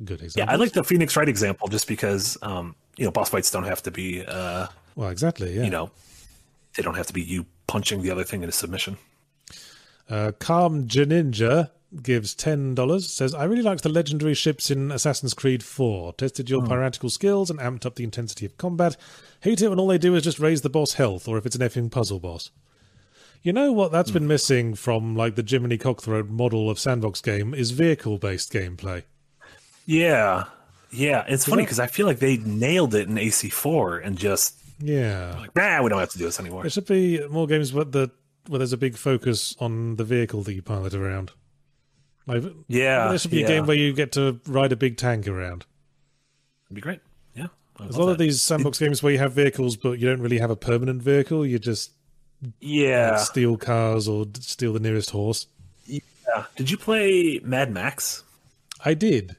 Good 0.05 0.23
example. 0.23 0.49
Yeah. 0.49 0.53
I 0.53 0.57
like 0.57 0.73
the 0.73 0.85
Phoenix 0.85 1.17
Wright 1.17 1.29
example 1.29 1.69
just 1.69 1.89
because 1.89 2.37
um 2.43 2.75
you 2.99 3.07
know 3.07 3.11
boss 3.11 3.31
fights 3.31 3.51
don't 3.51 3.65
have 3.65 3.83
to 3.85 3.91
be 3.91 4.23
uh 4.27 4.67
Well, 4.95 5.09
exactly, 5.09 5.57
yeah. 5.57 5.65
you 5.65 5.71
know 5.71 5.91
they 6.77 6.83
don't 6.83 6.97
have 6.97 7.07
to 7.07 7.15
be 7.15 7.23
you 7.23 7.47
punching 7.67 8.03
the 8.03 8.11
other 8.11 8.23
thing 8.25 8.43
into 8.43 8.53
submission. 8.53 8.99
Uh, 10.09 10.33
Calm 10.39 10.87
Janinja 10.87 11.71
gives 12.03 12.35
ten 12.35 12.75
dollars. 12.75 13.11
Says 13.11 13.35
I 13.35 13.45
really 13.45 13.63
liked 13.63 13.83
the 13.83 13.89
legendary 13.89 14.35
ships 14.35 14.71
in 14.71 14.91
Assassin's 14.91 15.35
Creed 15.35 15.63
Four. 15.63 16.13
Tested 16.15 16.51
your 16.51 16.61
hmm. 16.61 16.69
piratical 16.69 17.11
skills 17.11 17.51
and 17.51 17.59
amped 17.59 17.87
up 17.87 17.97
the 17.97 18.05
intensity 18.05 18.47
of 18.47 18.57
combat. 18.59 18.97
Hate 19.41 19.63
it 19.63 19.69
when 19.69 19.79
all 19.79 19.89
they 19.89 19.99
do 19.99 20.15
is 20.15 20.25
just 20.25 20.39
raise 20.39 20.63
the 20.63 20.71
boss 20.71 20.95
health, 20.95 21.29
or 21.29 21.39
if 21.39 21.47
it's 21.47 21.57
an 21.57 21.63
effing 21.63 21.91
puzzle 21.91 22.21
boss. 22.21 22.51
You 23.43 23.53
know 23.53 23.71
what? 23.73 23.93
That's 23.93 24.11
hmm. 24.11 24.15
been 24.15 24.27
missing 24.27 24.75
from 24.75 25.15
like 25.15 25.37
the 25.37 25.45
Jiminy 25.47 25.79
Cockthroat 25.79 26.29
model 26.29 26.69
of 26.69 26.79
sandbox 26.79 27.21
game 27.21 27.55
is 27.55 27.71
vehicle 27.71 28.19
based 28.19 28.53
gameplay. 28.53 29.05
Yeah, 29.85 30.45
yeah. 30.91 31.25
It's 31.29 31.45
funny 31.45 31.63
because 31.63 31.79
I 31.79 31.87
feel 31.87 32.07
like 32.07 32.19
they 32.19 32.39
nailed 32.39 32.95
it 32.95 33.09
in 33.09 33.15
AC4 33.15 34.05
and 34.05 34.19
just 34.19 34.57
Yeah, 34.81 35.37
like, 35.39 35.55
nah, 35.55 35.83
we 35.83 35.91
don't 35.91 36.01
have 36.01 36.11
to 36.11 36.19
do 36.19 36.25
this 36.25 36.41
anymore. 36.41 36.63
there 36.63 36.71
should 36.71 36.87
be 36.87 37.27
more 37.29 37.47
games 37.47 37.73
where 37.73 37.85
the 37.85 38.11
where 38.49 38.59
there's 38.59 38.73
a 38.73 38.77
big 38.77 38.97
focus 38.97 39.57
on 39.59 39.97
the 39.97 40.05
vehicle 40.05 40.43
that 40.43 40.55
you 40.55 40.63
pilot 40.63 40.95
around. 40.95 41.33
Like, 42.27 42.43
Yeah, 42.69 43.09
there 43.09 43.19
should 43.19 43.31
be 43.31 43.39
yeah. 43.39 43.45
a 43.45 43.49
game 43.49 43.67
where 43.67 43.77
you 43.77 43.93
get 43.93 44.13
to 44.13 44.41
ride 44.47 44.73
a 44.73 44.77
big 44.77 44.97
tank 44.97 45.29
around. 45.29 45.65
It'd 46.67 46.75
be 46.75 46.81
great. 46.81 47.01
Yeah, 47.35 47.47
There's 47.79 47.97
a 47.97 48.01
lot 48.01 48.11
of 48.11 48.19
these 48.19 48.43
sandbox 48.43 48.79
games 48.79 49.03
where 49.03 49.13
you 49.13 49.19
have 49.19 49.33
vehicles, 49.33 49.77
but 49.77 49.99
you 50.01 50.09
don't 50.09 50.21
really 50.21 50.39
have 50.39 50.51
a 50.51 50.57
permanent 50.57 51.03
vehicle. 51.03 51.47
You 51.47 51.59
just 51.61 51.93
Yeah, 52.61 53.17
steal 53.19 53.57
cars 53.57 54.09
or 54.09 54.27
steal 54.41 54.73
the 54.73 54.81
nearest 54.81 55.11
horse. 55.11 55.47
yeah. 55.87 56.01
Did 56.57 56.71
you 56.71 56.77
play 56.77 57.41
Mad 57.45 57.73
Max? 57.73 58.25
I 58.85 58.95
did. 58.95 59.37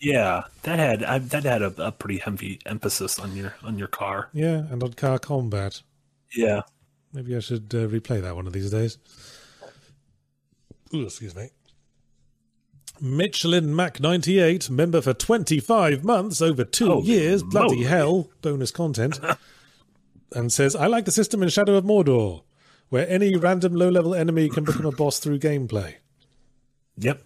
Yeah, 0.00 0.44
that 0.62 0.78
had 0.78 1.02
I, 1.02 1.18
that 1.18 1.44
had 1.44 1.62
a, 1.62 1.72
a 1.78 1.90
pretty 1.92 2.18
heavy 2.18 2.60
emphasis 2.66 3.18
on 3.18 3.34
your 3.36 3.54
on 3.62 3.78
your 3.78 3.88
car. 3.88 4.28
Yeah, 4.32 4.66
and 4.70 4.82
on 4.82 4.92
car 4.92 5.18
combat. 5.18 5.82
Yeah, 6.34 6.62
Maybe 7.12 7.34
I 7.36 7.40
should 7.40 7.72
uh, 7.74 7.86
replay 7.88 8.20
that 8.22 8.36
one 8.36 8.46
of 8.46 8.52
these 8.52 8.70
days. 8.70 8.98
Ooh, 10.94 11.02
excuse 11.04 11.34
me. 11.34 11.48
Michelin 13.00 13.74
Mac 13.74 14.00
98, 14.00 14.70
member 14.70 15.00
for 15.00 15.12
25 15.14 16.04
months, 16.04 16.40
over 16.40 16.64
two 16.64 16.86
Holy 16.86 17.06
years, 17.06 17.42
bloody 17.42 17.74
moly. 17.76 17.86
hell, 17.86 18.30
bonus 18.40 18.70
content, 18.70 19.18
and 20.32 20.52
says, 20.52 20.74
I 20.76 20.86
like 20.86 21.04
the 21.04 21.10
system 21.10 21.42
in 21.42 21.48
Shadow 21.48 21.74
of 21.76 21.84
Mordor, 21.84 22.42
where 22.88 23.08
any 23.08 23.36
random 23.36 23.74
low 23.74 23.88
level 23.88 24.14
enemy 24.14 24.48
can 24.48 24.64
become 24.64 24.86
a 24.86 24.92
boss 24.92 25.18
through 25.18 25.38
gameplay. 25.40 25.94
yep. 26.96 27.22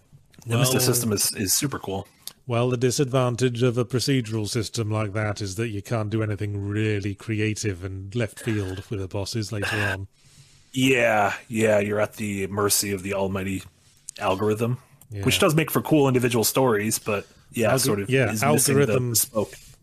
The 0.46 0.56
Well- 0.56 0.64
system 0.80 1.12
is 1.12 1.32
is 1.34 1.52
super 1.54 1.78
cool. 1.78 2.06
Well, 2.46 2.70
the 2.70 2.78
disadvantage 2.78 3.62
of 3.62 3.76
a 3.76 3.84
procedural 3.84 4.48
system 4.48 4.90
like 4.90 5.12
that 5.12 5.42
is 5.42 5.56
that 5.56 5.68
you 5.68 5.82
can't 5.82 6.08
do 6.08 6.22
anything 6.22 6.66
really 6.66 7.14
creative 7.14 7.84
and 7.84 8.14
left 8.16 8.40
field 8.40 8.82
with 8.88 9.00
the 9.00 9.08
bosses 9.08 9.52
later 9.52 9.76
on. 9.92 10.08
Yeah, 10.72 11.34
yeah. 11.48 11.78
You're 11.80 12.00
at 12.00 12.14
the 12.14 12.46
mercy 12.46 12.90
of 12.92 13.02
the 13.02 13.12
almighty 13.12 13.64
algorithm, 14.18 14.78
Yeah. 15.10 15.24
which 15.24 15.38
does 15.38 15.54
make 15.54 15.70
for 15.70 15.80
cool 15.80 16.06
individual 16.08 16.44
stories, 16.44 16.98
but 16.98 17.26
yeah, 17.52 17.72
Algor- 17.72 17.80
sort 17.80 18.00
of 18.00 18.10
yeah, 18.10 18.26
missing 18.26 18.40
the 18.40 18.46
algorithm- 18.82 19.14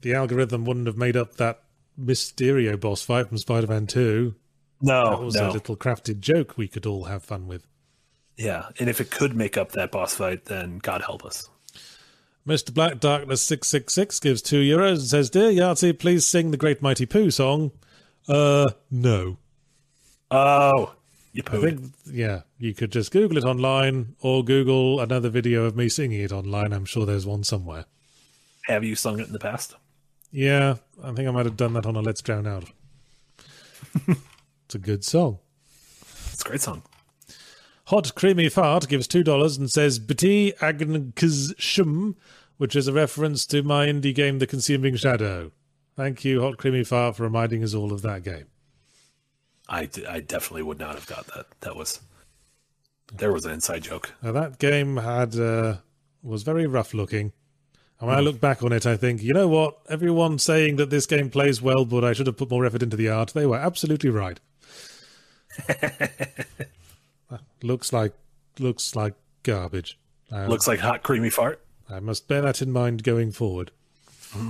The 0.02 0.14
algorithm 0.14 0.66
wouldn't 0.66 0.86
have 0.88 0.98
made 0.98 1.18
up 1.18 1.38
that 1.38 1.64
Mysterio 2.00 2.80
boss 2.80 3.02
fight 3.02 3.30
from 3.30 3.38
Spider 3.40 3.66
Man 3.68 3.88
2. 3.88 4.36
No, 4.82 5.10
That 5.12 5.22
was 5.22 5.36
no. 5.36 5.50
a 5.50 5.52
little 5.52 5.76
crafted 5.76 6.20
joke 6.20 6.58
we 6.58 6.68
could 6.68 6.86
all 6.86 7.06
have 7.06 7.24
fun 7.24 7.48
with. 7.48 7.66
Yeah, 8.38 8.68
and 8.80 8.90
if 8.90 9.00
it 9.02 9.10
could 9.10 9.36
make 9.36 9.58
up 9.58 9.72
that 9.72 9.92
boss 9.92 10.16
fight, 10.16 10.46
then 10.46 10.78
God 10.78 11.02
help 11.02 11.26
us. 11.26 11.50
Mr. 12.48 12.72
Black 12.74 13.00
Darkness 13.00 13.42
six 13.42 13.68
six 13.68 13.94
six 13.94 14.20
gives 14.20 14.42
two 14.44 14.62
euros 14.62 14.98
and 15.00 15.08
says, 15.08 15.30
"Dear 15.32 15.50
Yahtzee, 15.50 15.98
please 15.98 16.28
sing 16.28 16.52
the 16.52 16.58
Great 16.58 16.82
Mighty 16.82 17.06
Pooh 17.08 17.32
song." 17.32 17.72
Uh, 18.28 18.68
no. 18.92 19.38
Oh, 20.30 20.94
you 21.34 21.42
I 21.48 21.58
think, 21.60 21.94
yeah, 22.06 22.42
you 22.58 22.74
could 22.74 22.92
just 22.92 23.12
Google 23.12 23.38
it 23.38 23.44
online 23.44 24.16
or 24.22 24.44
Google 24.44 25.00
another 25.00 25.30
video 25.30 25.66
of 25.66 25.76
me 25.76 25.90
singing 25.90 26.22
it 26.22 26.32
online. 26.32 26.74
I'm 26.74 26.86
sure 26.86 27.06
there's 27.06 27.26
one 27.26 27.44
somewhere. 27.44 27.86
Have 28.68 28.84
you 28.84 28.96
sung 28.96 29.20
it 29.20 29.28
in 29.28 29.34
the 29.34 29.40
past? 29.40 29.76
Yeah, 30.32 30.76
I 31.04 31.12
think 31.12 31.28
I 31.28 31.32
might 31.32 31.46
have 31.46 31.58
done 31.58 31.74
that 31.74 31.86
on 31.86 31.96
a 31.96 32.02
Let's 32.02 32.22
Drown 32.22 32.48
Out. 32.48 32.72
it's 34.08 34.76
a 34.76 34.80
good 34.80 35.04
song. 35.04 35.40
It's 36.34 36.42
a 36.42 36.50
great 36.50 36.62
song. 36.62 36.84
Hot 37.86 38.16
Creamy 38.16 38.50
Fart 38.50 38.88
gives 38.88 39.08
$2 39.08 39.60
and 39.60 39.70
says 39.70 40.00
Bati 40.00 40.54
Agnkzshum, 40.54 42.16
which 42.58 42.76
is 42.76 42.88
a 42.88 42.94
reference 42.94 43.46
to 43.46 43.62
my 43.62 43.86
indie 43.86 44.16
game, 44.16 44.40
The 44.40 44.48
Consuming 44.48 44.96
Shadow. 44.96 45.52
Thank 45.96 46.26
you, 46.26 46.42
Hot 46.42 46.58
Creamy 46.58 46.84
Fart, 46.84 47.16
for 47.16 47.24
reminding 47.24 47.64
us 47.64 47.74
all 47.74 47.94
of 47.94 48.02
that 48.02 48.24
game. 48.24 48.48
I, 49.70 49.88
I 50.08 50.20
definitely 50.20 50.64
would 50.64 50.80
not 50.80 50.96
have 50.96 51.08
got 51.08 51.28
that. 51.28 51.46
That 51.62 51.76
was 51.76 52.00
there 53.14 53.32
was 53.32 53.46
an 53.46 53.52
inside 53.52 53.84
joke. 53.84 54.14
Now, 54.22 54.32
that 54.32 54.60
game 54.60 54.98
had 54.98 55.36
uh, 55.36 55.78
was 56.24 56.44
very 56.44 56.68
rough 56.68 56.94
looking. 56.94 57.34
And 58.00 58.10
when 58.10 58.18
I 58.18 58.22
look 58.22 58.42
back 58.42 58.62
on 58.62 58.74
it, 58.74 58.86
I 58.86 58.98
think, 58.98 59.24
you 59.24 59.34
know 59.34 59.48
what? 59.48 59.78
Everyone 59.88 60.38
saying 60.38 60.76
that 60.78 60.90
this 60.90 61.06
game 61.06 61.30
plays 61.30 61.62
well, 61.62 61.86
but 61.86 62.04
I 62.04 62.12
should 62.12 62.28
have 62.28 62.36
put 62.36 62.50
more 62.50 62.66
effort 62.66 62.84
into 62.84 62.98
the 62.98 63.08
art. 63.08 63.30
They 63.34 63.46
were 63.46 63.58
absolutely 63.58 64.10
right. 64.10 64.40
looks 67.64 67.94
like 67.94 68.14
looks 68.60 68.96
like 68.96 69.14
garbage. 69.44 69.98
Um, 70.32 70.50
looks 70.50 70.68
like 70.68 70.80
hot 70.80 71.04
creamy 71.04 71.30
fart. 71.30 71.62
I 71.90 72.00
must 72.02 72.28
bear 72.28 72.42
that 72.42 72.62
in 72.62 72.72
mind 72.72 73.04
going 73.04 73.32
forward. 73.32 73.72
Mm-hmm. 74.32 74.50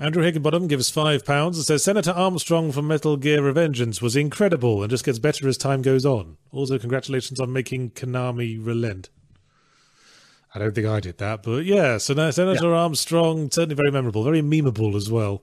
Andrew 0.00 0.22
Higginbottom 0.22 0.66
gives 0.66 0.88
five 0.88 1.26
pounds 1.26 1.58
and 1.58 1.66
says 1.66 1.84
Senator 1.84 2.12
Armstrong 2.12 2.72
from 2.72 2.88
Metal 2.88 3.18
Gear 3.18 3.42
Revengeance 3.42 4.00
was 4.00 4.16
incredible 4.16 4.82
and 4.82 4.88
just 4.88 5.04
gets 5.04 5.18
better 5.18 5.46
as 5.46 5.58
time 5.58 5.82
goes 5.82 6.06
on. 6.06 6.38
Also, 6.52 6.78
congratulations 6.78 7.38
on 7.38 7.52
making 7.52 7.90
Konami 7.90 8.56
relent. 8.58 9.10
I 10.54 10.58
don't 10.58 10.74
think 10.74 10.86
I 10.86 11.00
did 11.00 11.18
that, 11.18 11.42
but 11.42 11.66
yeah, 11.66 11.98
so 11.98 12.14
now 12.14 12.30
Senator 12.30 12.70
yeah. 12.70 12.76
Armstrong 12.76 13.50
certainly 13.50 13.74
very 13.74 13.90
memorable, 13.90 14.24
very 14.24 14.40
memeable 14.40 14.96
as 14.96 15.10
well. 15.10 15.42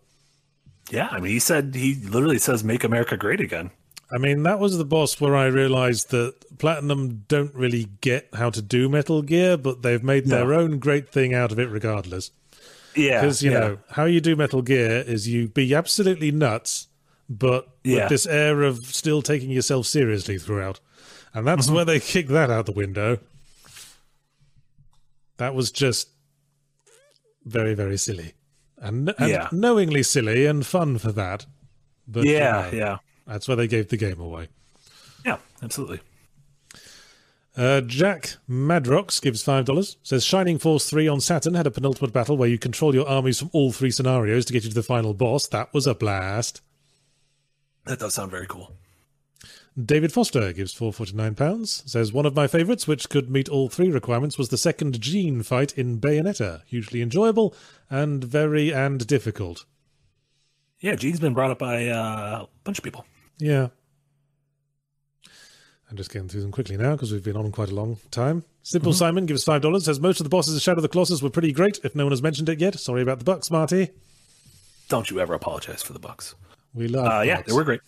Yeah, 0.89 1.09
I 1.11 1.19
mean, 1.19 1.34
he 1.34 1.39
said 1.39 1.75
he 1.75 1.93
literally 1.93 2.39
says 2.39 2.63
"Make 2.63 2.84
America 2.84 3.15
Great 3.15 3.39
Again." 3.39 3.69
I 4.11 4.17
mean, 4.17 4.41
that 4.43 4.57
was 4.57 4.75
the 4.79 4.85
boss 4.85 5.21
where 5.21 5.35
I 5.35 5.45
realized 5.45 6.09
that 6.09 6.57
Platinum 6.57 7.25
don't 7.27 7.53
really 7.53 7.89
get 8.01 8.29
how 8.34 8.49
to 8.49 8.61
do 8.63 8.89
Metal 8.89 9.21
Gear, 9.21 9.55
but 9.55 9.84
they've 9.84 10.03
made 10.03 10.25
no. 10.25 10.35
their 10.35 10.53
own 10.55 10.79
great 10.79 11.09
thing 11.11 11.35
out 11.35 11.51
of 11.51 11.59
it 11.59 11.69
regardless. 11.69 12.31
Yeah. 12.98 13.22
Because, 13.22 13.41
you 13.41 13.52
yeah. 13.52 13.60
know, 13.60 13.78
how 13.91 14.06
you 14.06 14.19
do 14.19 14.36
Metal 14.36 14.61
Gear 14.61 15.03
is 15.06 15.28
you 15.28 15.48
be 15.48 15.74
absolutely 15.74 16.32
nuts, 16.32 16.88
but 17.30 17.69
yeah. 17.84 18.02
with 18.02 18.10
this 18.10 18.26
air 18.26 18.64
of 18.64 18.86
still 18.86 19.22
taking 19.22 19.52
yourself 19.52 19.86
seriously 19.86 20.38
throughout. 20.38 20.80
And 21.34 21.45
that's 21.45 21.68
mm-hmm. 21.68 21.76
where 21.76 21.86
they 21.86 21.99
kicked 21.99 22.30
that 22.30 22.49
out 22.49 22.65
the 22.65 22.72
window. 22.72 23.19
That 25.38 25.53
was 25.53 25.72
just 25.72 26.10
very, 27.45 27.76
very 27.76 27.98
silly. 27.98 28.34
And, 28.80 29.14
and 29.18 29.30
yeah. 29.30 29.49
knowingly 29.52 30.03
silly 30.03 30.45
and 30.45 30.65
fun 30.65 30.98
for 30.98 31.11
that. 31.11 31.45
But 32.07 32.26
yeah, 32.26 32.72
yeah. 32.72 32.98
That's 33.28 33.48
where 33.48 33.57
they 33.57 33.68
gave 33.68 33.90
the 33.90 33.98
game 33.98 34.19
away. 34.19 34.48
Yeah, 35.26 35.38
absolutely. 35.61 35.99
Uh, 37.57 37.81
Jack 37.81 38.38
Madrox 38.47 39.19
gives 39.19 39.43
$5. 39.43 39.95
Says 40.03 40.23
Shining 40.23 40.59
Force 40.59 40.88
3 40.88 41.07
on 41.07 41.19
Saturn 41.19 41.55
had 41.55 41.65
a 41.65 41.71
penultimate 41.71 42.13
battle 42.13 42.38
where 42.38 42.47
you 42.47 42.59
control 42.59 42.93
your 42.93 43.07
armies 43.09 43.39
from 43.39 43.49
all 43.51 43.71
three 43.71 43.89
scenarios 43.89 44.45
to 44.45 44.53
get 44.53 44.63
you 44.63 44.69
to 44.69 44.75
the 44.75 44.84
final 44.84 45.15
boss. 45.15 45.47
That 45.47 45.73
was 45.73 45.88
a 45.88 45.95
blast. 45.95 46.61
That 47.85 47.99
does 47.99 48.13
sound 48.13 48.29
very 48.29 48.45
cool. 48.45 48.73
David 49.84 50.11
Foster 50.11 50.53
gives 50.53 50.73
£449. 50.73 51.89
Says 51.89 52.13
one 52.13 52.25
of 52.27 52.35
my 52.35 52.45
favourites, 52.45 52.88
which 52.88 53.09
could 53.09 53.29
meet 53.29 53.49
all 53.49 53.69
three 53.69 53.89
requirements, 53.89 54.38
was 54.38 54.49
the 54.49 54.57
second 54.57 54.99
Jeanne 55.01 55.41
fight 55.41 55.75
in 55.77 55.99
Bayonetta. 55.99 56.61
Hugely 56.65 57.01
enjoyable 57.01 57.55
and 57.89 58.23
very 58.23 58.71
and 58.71 59.05
difficult. 59.07 59.65
Yeah, 60.79 60.95
Jeanne's 60.95 61.19
been 61.19 61.34
brought 61.34 61.51
up 61.51 61.59
by 61.59 61.88
uh, 61.88 62.43
a 62.43 62.47
bunch 62.63 62.77
of 62.77 62.84
people. 62.84 63.05
Yeah. 63.39 63.69
I'm 65.89 65.95
just 65.95 66.11
getting 66.11 66.27
through 66.27 66.41
them 66.41 66.51
quickly 66.51 66.76
now 66.76 66.93
because 66.93 67.11
we've 67.11 67.23
been 67.23 67.38
on 67.38 67.51
quite 67.51 67.69
a 67.69 67.76
long 67.76 67.97
time. 68.11 68.43
Simple 68.61 68.91
mm-hmm. 68.91 68.97
Simon 68.97 69.26
gives 69.26 69.43
five 69.43 69.61
dollars. 69.61 69.85
Says 69.85 69.99
most 69.99 70.19
of 70.19 70.26
the 70.26 70.30
bosses 70.30 70.55
of 70.55 70.61
Shadow 70.61 70.80
of 70.80 70.81
the 70.81 70.89
Colossus 70.89 71.22
were 71.22 71.30
pretty 71.30 71.53
great. 71.53 71.80
If 71.84 71.95
no 71.95 72.05
one 72.05 72.11
has 72.11 72.22
mentioned 72.22 72.49
it 72.49 72.59
yet, 72.59 72.77
sorry 72.80 73.01
about 73.01 73.19
the 73.19 73.26
bucks, 73.26 73.49
Marty. 73.49 73.91
Don't 74.89 75.09
you 75.09 75.19
ever 75.19 75.34
apologize 75.34 75.81
for 75.81 75.93
the 75.93 75.99
bucks. 75.99 76.35
We 76.73 76.88
love. 76.88 77.05
Uh, 77.05 77.22
yeah, 77.22 77.41
they 77.41 77.53
were 77.53 77.64
great. 77.64 77.81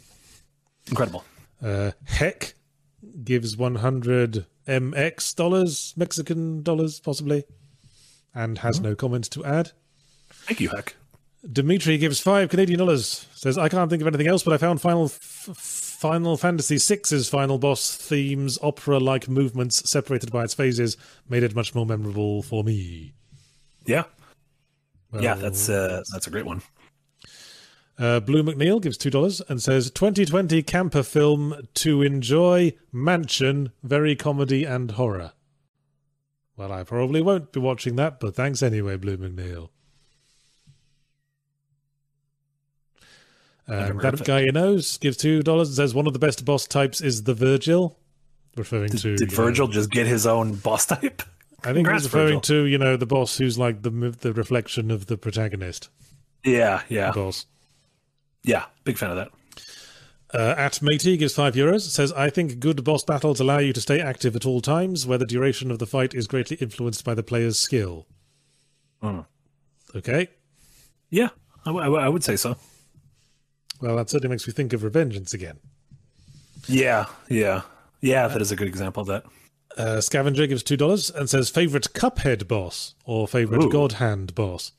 Incredible. 0.88 1.24
Uh, 1.62 1.92
Heck 2.06 2.54
gives 3.24 3.58
100 3.58 4.46
MX 4.68 5.36
dollars, 5.36 5.94
Mexican 5.98 6.64
dollars 6.64 7.00
possibly, 7.00 7.44
and 8.34 8.60
has 8.60 8.78
mm-hmm. 8.78 8.90
no 8.90 8.96
comments 8.96 9.28
to 9.30 9.44
add. 9.44 9.72
Thank 10.30 10.62
you, 10.62 10.70
Heck. 10.70 10.96
Dimitri 11.52 11.98
gives 11.98 12.20
five 12.20 12.50
Canadian 12.50 12.80
dollars. 12.80 13.28
Says 13.34 13.58
I 13.58 13.70
can't 13.70 13.90
think 13.90 14.02
of 14.02 14.08
anything 14.08 14.28
else, 14.28 14.44
but 14.44 14.54
I 14.54 14.58
found 14.58 14.82
Final 14.82 15.06
F- 15.06 15.89
Final 16.00 16.38
Fantasy 16.38 16.78
VI's 16.78 17.28
final 17.28 17.58
boss 17.58 17.94
themes, 17.94 18.58
opera-like 18.62 19.28
movements 19.28 19.90
separated 19.90 20.32
by 20.32 20.46
its 20.46 20.54
phases, 20.54 20.96
made 21.28 21.44
it 21.44 21.54
much 21.54 21.76
more 21.76 21.86
memorable 21.86 22.42
for 22.42 22.64
me. 22.64 23.12
Yeah, 23.84 24.06
well, 25.12 25.22
yeah, 25.22 25.34
that's 25.34 25.68
uh, 25.68 26.02
that's 26.10 26.26
a 26.26 26.30
great 26.30 26.46
one. 26.46 26.62
Uh, 27.98 28.22
Blue 28.22 28.42
McNeil 28.42 28.82
gives 28.82 28.98
two 28.98 29.10
dollars 29.10 29.42
and 29.50 29.62
says 29.62 29.92
2020 29.92 30.64
camper 30.64 31.04
film 31.04 31.68
to 31.74 32.02
enjoy 32.02 32.72
mansion, 32.94 33.74
very 33.84 34.16
comedy 34.16 34.64
and 34.64 34.92
horror. 34.92 35.34
Well, 36.56 36.72
I 36.72 36.84
probably 36.84 37.22
won't 37.22 37.52
be 37.52 37.60
watching 37.60 37.98
that, 37.98 38.22
but 38.22 38.36
thanks 38.36 38.64
anyway, 38.64 38.96
Blue 38.96 39.18
McNeil. 39.18 39.68
Um, 43.70 43.98
that 44.00 44.24
guy 44.26 44.42
you 44.42 44.52
knows 44.52 44.98
gives 44.98 45.18
two 45.18 45.44
dollars 45.44 45.70
and 45.70 45.76
says 45.76 45.94
one 45.94 46.08
of 46.08 46.14
the 46.14 46.20
best 46.20 46.44
boss 46.46 46.66
types 46.66 47.02
is 47.02 47.24
the 47.24 47.34
Virgil, 47.34 47.98
referring 48.56 48.90
did, 48.90 49.02
to. 49.02 49.16
Did 49.16 49.32
Virgil 49.32 49.68
know, 49.68 49.74
just 49.74 49.92
get 49.92 50.08
his 50.08 50.26
own 50.26 50.56
boss 50.56 50.86
type? 50.88 51.22
I 51.64 51.74
think 51.74 51.90
he's 51.90 52.06
referring 52.06 52.40
Virgil. 52.40 52.42
to 52.42 52.66
you 52.66 52.78
know 52.78 52.98
the 52.98 53.06
boss 53.06 53.38
who's 53.38 53.58
like 53.58 53.84
the 53.84 53.90
the 54.22 54.34
reflection 54.34 54.90
of 54.92 55.06
the 55.06 55.18
protagonist. 55.18 55.90
Yeah, 56.44 56.82
yeah. 56.90 57.12
boss. 57.12 57.46
Yeah, 58.44 58.66
big 58.86 58.98
fan 58.98 59.12
of 59.12 59.18
that. 59.18 59.32
Uh, 60.32 60.54
at 60.58 60.82
Matey 60.82 61.18
gives 61.18 61.34
five 61.34 61.56
euros. 61.56 61.82
Says 61.82 62.14
I 62.14 62.30
think 62.30 62.60
good 62.60 62.84
boss 62.84 63.04
battles 63.04 63.40
allow 63.40 63.58
you 63.58 63.74
to 63.74 63.82
stay 63.82 64.00
active 64.00 64.36
at 64.36 64.46
all 64.46 64.62
times, 64.62 65.06
where 65.06 65.18
the 65.18 65.26
duration 65.26 65.70
of 65.72 65.80
the 65.80 65.88
fight 65.88 66.14
is 66.14 66.28
greatly 66.28 66.58
influenced 66.58 67.04
by 67.04 67.14
the 67.14 67.24
player's 67.24 67.60
skill. 67.60 68.08
Mm. 69.04 69.26
Okay. 69.96 70.30
Yeah, 71.10 71.30
I, 71.66 71.72
w- 71.72 71.96
I 71.98 72.08
would 72.08 72.24
say 72.24 72.36
so. 72.36 72.56
Well, 73.82 73.96
that 73.96 74.10
certainly 74.10 74.34
makes 74.34 74.48
me 74.48 74.54
think 74.54 74.74
of 74.74 74.82
Revengeance 74.82 75.34
again. 75.34 75.60
Yeah, 76.68 77.06
yeah, 77.30 77.62
yeah. 78.02 78.28
That 78.28 78.42
is 78.42 78.52
a 78.52 78.56
good 78.56 78.68
example 78.68 79.02
of 79.02 79.08
that. 79.08 79.24
Uh, 79.78 80.02
Scavenger 80.02 80.48
gives 80.48 80.64
two 80.64 80.78
dollars 80.78 81.10
and 81.10 81.30
says 81.30 81.50
favorite 81.50 81.94
Cuphead 81.94 82.48
boss 82.48 82.96
or 83.06 83.28
favorite 83.28 83.64
Ooh. 83.64 83.70
God 83.70 83.94
Hand 83.94 84.36
boss. 84.36 84.74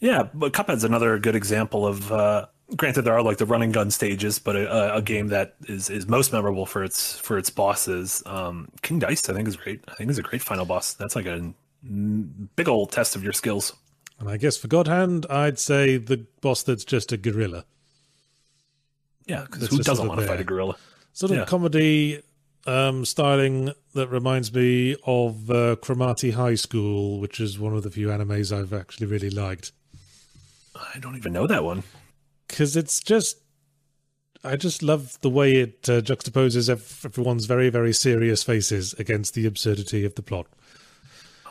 Yeah, 0.00 0.24
but 0.34 0.52
Cuphead's 0.52 0.84
another 0.84 1.18
good 1.18 1.36
example 1.36 1.86
of. 1.86 2.12
Uh, 2.12 2.46
granted, 2.74 3.02
there 3.02 3.14
are 3.14 3.22
like 3.22 3.38
the 3.38 3.46
running 3.46 3.72
gun 3.72 3.90
stages, 3.90 4.38
but 4.38 4.56
a, 4.56 4.96
a, 4.96 5.02
game 5.02 5.28
that 5.28 5.54
is, 5.68 5.88
is 5.88 6.08
most 6.08 6.32
memorable 6.32 6.66
for 6.66 6.82
its 6.82 7.18
for 7.18 7.38
its 7.38 7.50
bosses. 7.50 8.22
Um, 8.26 8.68
King 8.82 8.98
Dice, 8.98 9.28
I 9.28 9.34
think, 9.34 9.48
is 9.48 9.56
great. 9.56 9.82
I 9.88 9.94
think 9.94 10.10
is 10.10 10.18
a 10.18 10.22
great 10.22 10.42
final 10.42 10.64
boss. 10.64 10.94
That's 10.94 11.16
like 11.16 11.26
a 11.26 11.52
big 12.56 12.68
old 12.68 12.90
test 12.90 13.16
of 13.16 13.22
your 13.22 13.32
skills. 13.32 13.72
And 14.18 14.28
I 14.28 14.38
guess 14.38 14.56
for 14.56 14.68
God 14.68 14.88
Hand, 14.88 15.26
I'd 15.28 15.58
say 15.58 15.98
the 15.98 16.26
boss 16.40 16.62
that's 16.62 16.84
just 16.84 17.12
a 17.12 17.16
gorilla. 17.16 17.64
Yeah, 19.26 19.44
because 19.44 19.68
who 19.68 19.78
doesn't 19.78 20.06
want 20.06 20.20
to 20.20 20.26
fight 20.26 20.40
a 20.40 20.44
gorilla? 20.44 20.76
Sort 21.12 21.32
of 21.32 21.38
yeah. 21.38 21.44
comedy 21.44 22.22
um, 22.66 23.04
styling 23.04 23.72
that 23.94 24.08
reminds 24.08 24.52
me 24.52 24.96
of 25.06 25.50
uh, 25.50 25.76
High 25.82 26.54
School, 26.54 27.20
which 27.20 27.40
is 27.40 27.58
one 27.58 27.74
of 27.74 27.82
the 27.82 27.90
few 27.90 28.08
animes 28.08 28.56
I've 28.56 28.72
actually 28.72 29.06
really 29.06 29.30
liked. 29.30 29.72
I 30.74 30.98
don't 30.98 31.16
even 31.16 31.32
know 31.32 31.46
that 31.46 31.64
one. 31.64 31.82
Because 32.46 32.76
it's 32.76 33.00
just, 33.00 33.38
I 34.44 34.56
just 34.56 34.82
love 34.82 35.18
the 35.22 35.30
way 35.30 35.56
it 35.56 35.88
uh, 35.88 36.00
juxtaposes 36.00 36.68
everyone's 36.68 37.46
very, 37.46 37.70
very 37.70 37.92
serious 37.92 38.42
faces 38.42 38.92
against 38.94 39.34
the 39.34 39.46
absurdity 39.46 40.04
of 40.04 40.14
the 40.14 40.22
plot. 40.22 40.46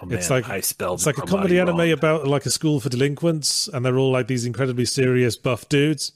Oh, 0.02 0.06
man, 0.06 0.18
it's 0.18 0.30
like 0.30 0.50
I 0.50 0.60
spelled 0.60 1.00
it's 1.00 1.06
like 1.06 1.18
a 1.18 1.22
comedy 1.22 1.58
wrong. 1.58 1.70
anime 1.70 1.92
about 1.92 2.28
like 2.28 2.46
a 2.46 2.52
school 2.52 2.80
for 2.80 2.90
delinquents, 2.90 3.70
and 3.70 3.86
they're 3.86 3.98
all 3.98 4.12
like 4.12 4.28
these 4.28 4.46
incredibly 4.46 4.86
serious 4.86 5.38
buff 5.38 5.68
dudes 5.70 6.12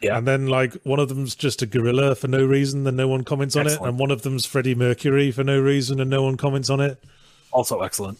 Yeah. 0.00 0.16
And 0.16 0.26
then 0.26 0.46
like 0.46 0.74
one 0.84 1.00
of 1.00 1.08
them's 1.08 1.34
just 1.34 1.62
a 1.62 1.66
gorilla 1.66 2.14
for 2.14 2.28
no 2.28 2.44
reason 2.44 2.86
and 2.86 2.96
no 2.96 3.08
one 3.08 3.24
comments 3.24 3.56
on 3.56 3.66
it, 3.66 3.80
and 3.80 3.98
one 3.98 4.10
of 4.10 4.22
them's 4.22 4.46
Freddie 4.46 4.74
Mercury 4.74 5.30
for 5.30 5.42
no 5.44 5.60
reason 5.60 6.00
and 6.00 6.08
no 6.08 6.22
one 6.22 6.36
comments 6.36 6.70
on 6.70 6.80
it. 6.80 7.02
Also 7.50 7.80
excellent. 7.80 8.18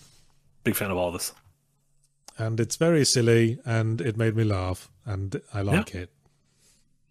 Big 0.64 0.74
fan 0.74 0.90
of 0.90 0.96
all 0.96 1.12
this. 1.12 1.32
And 2.36 2.58
it's 2.58 2.76
very 2.76 3.04
silly 3.04 3.58
and 3.64 4.00
it 4.00 4.16
made 4.16 4.36
me 4.36 4.44
laugh 4.44 4.90
and 5.04 5.40
I 5.54 5.62
like 5.62 5.94
it. 5.94 6.10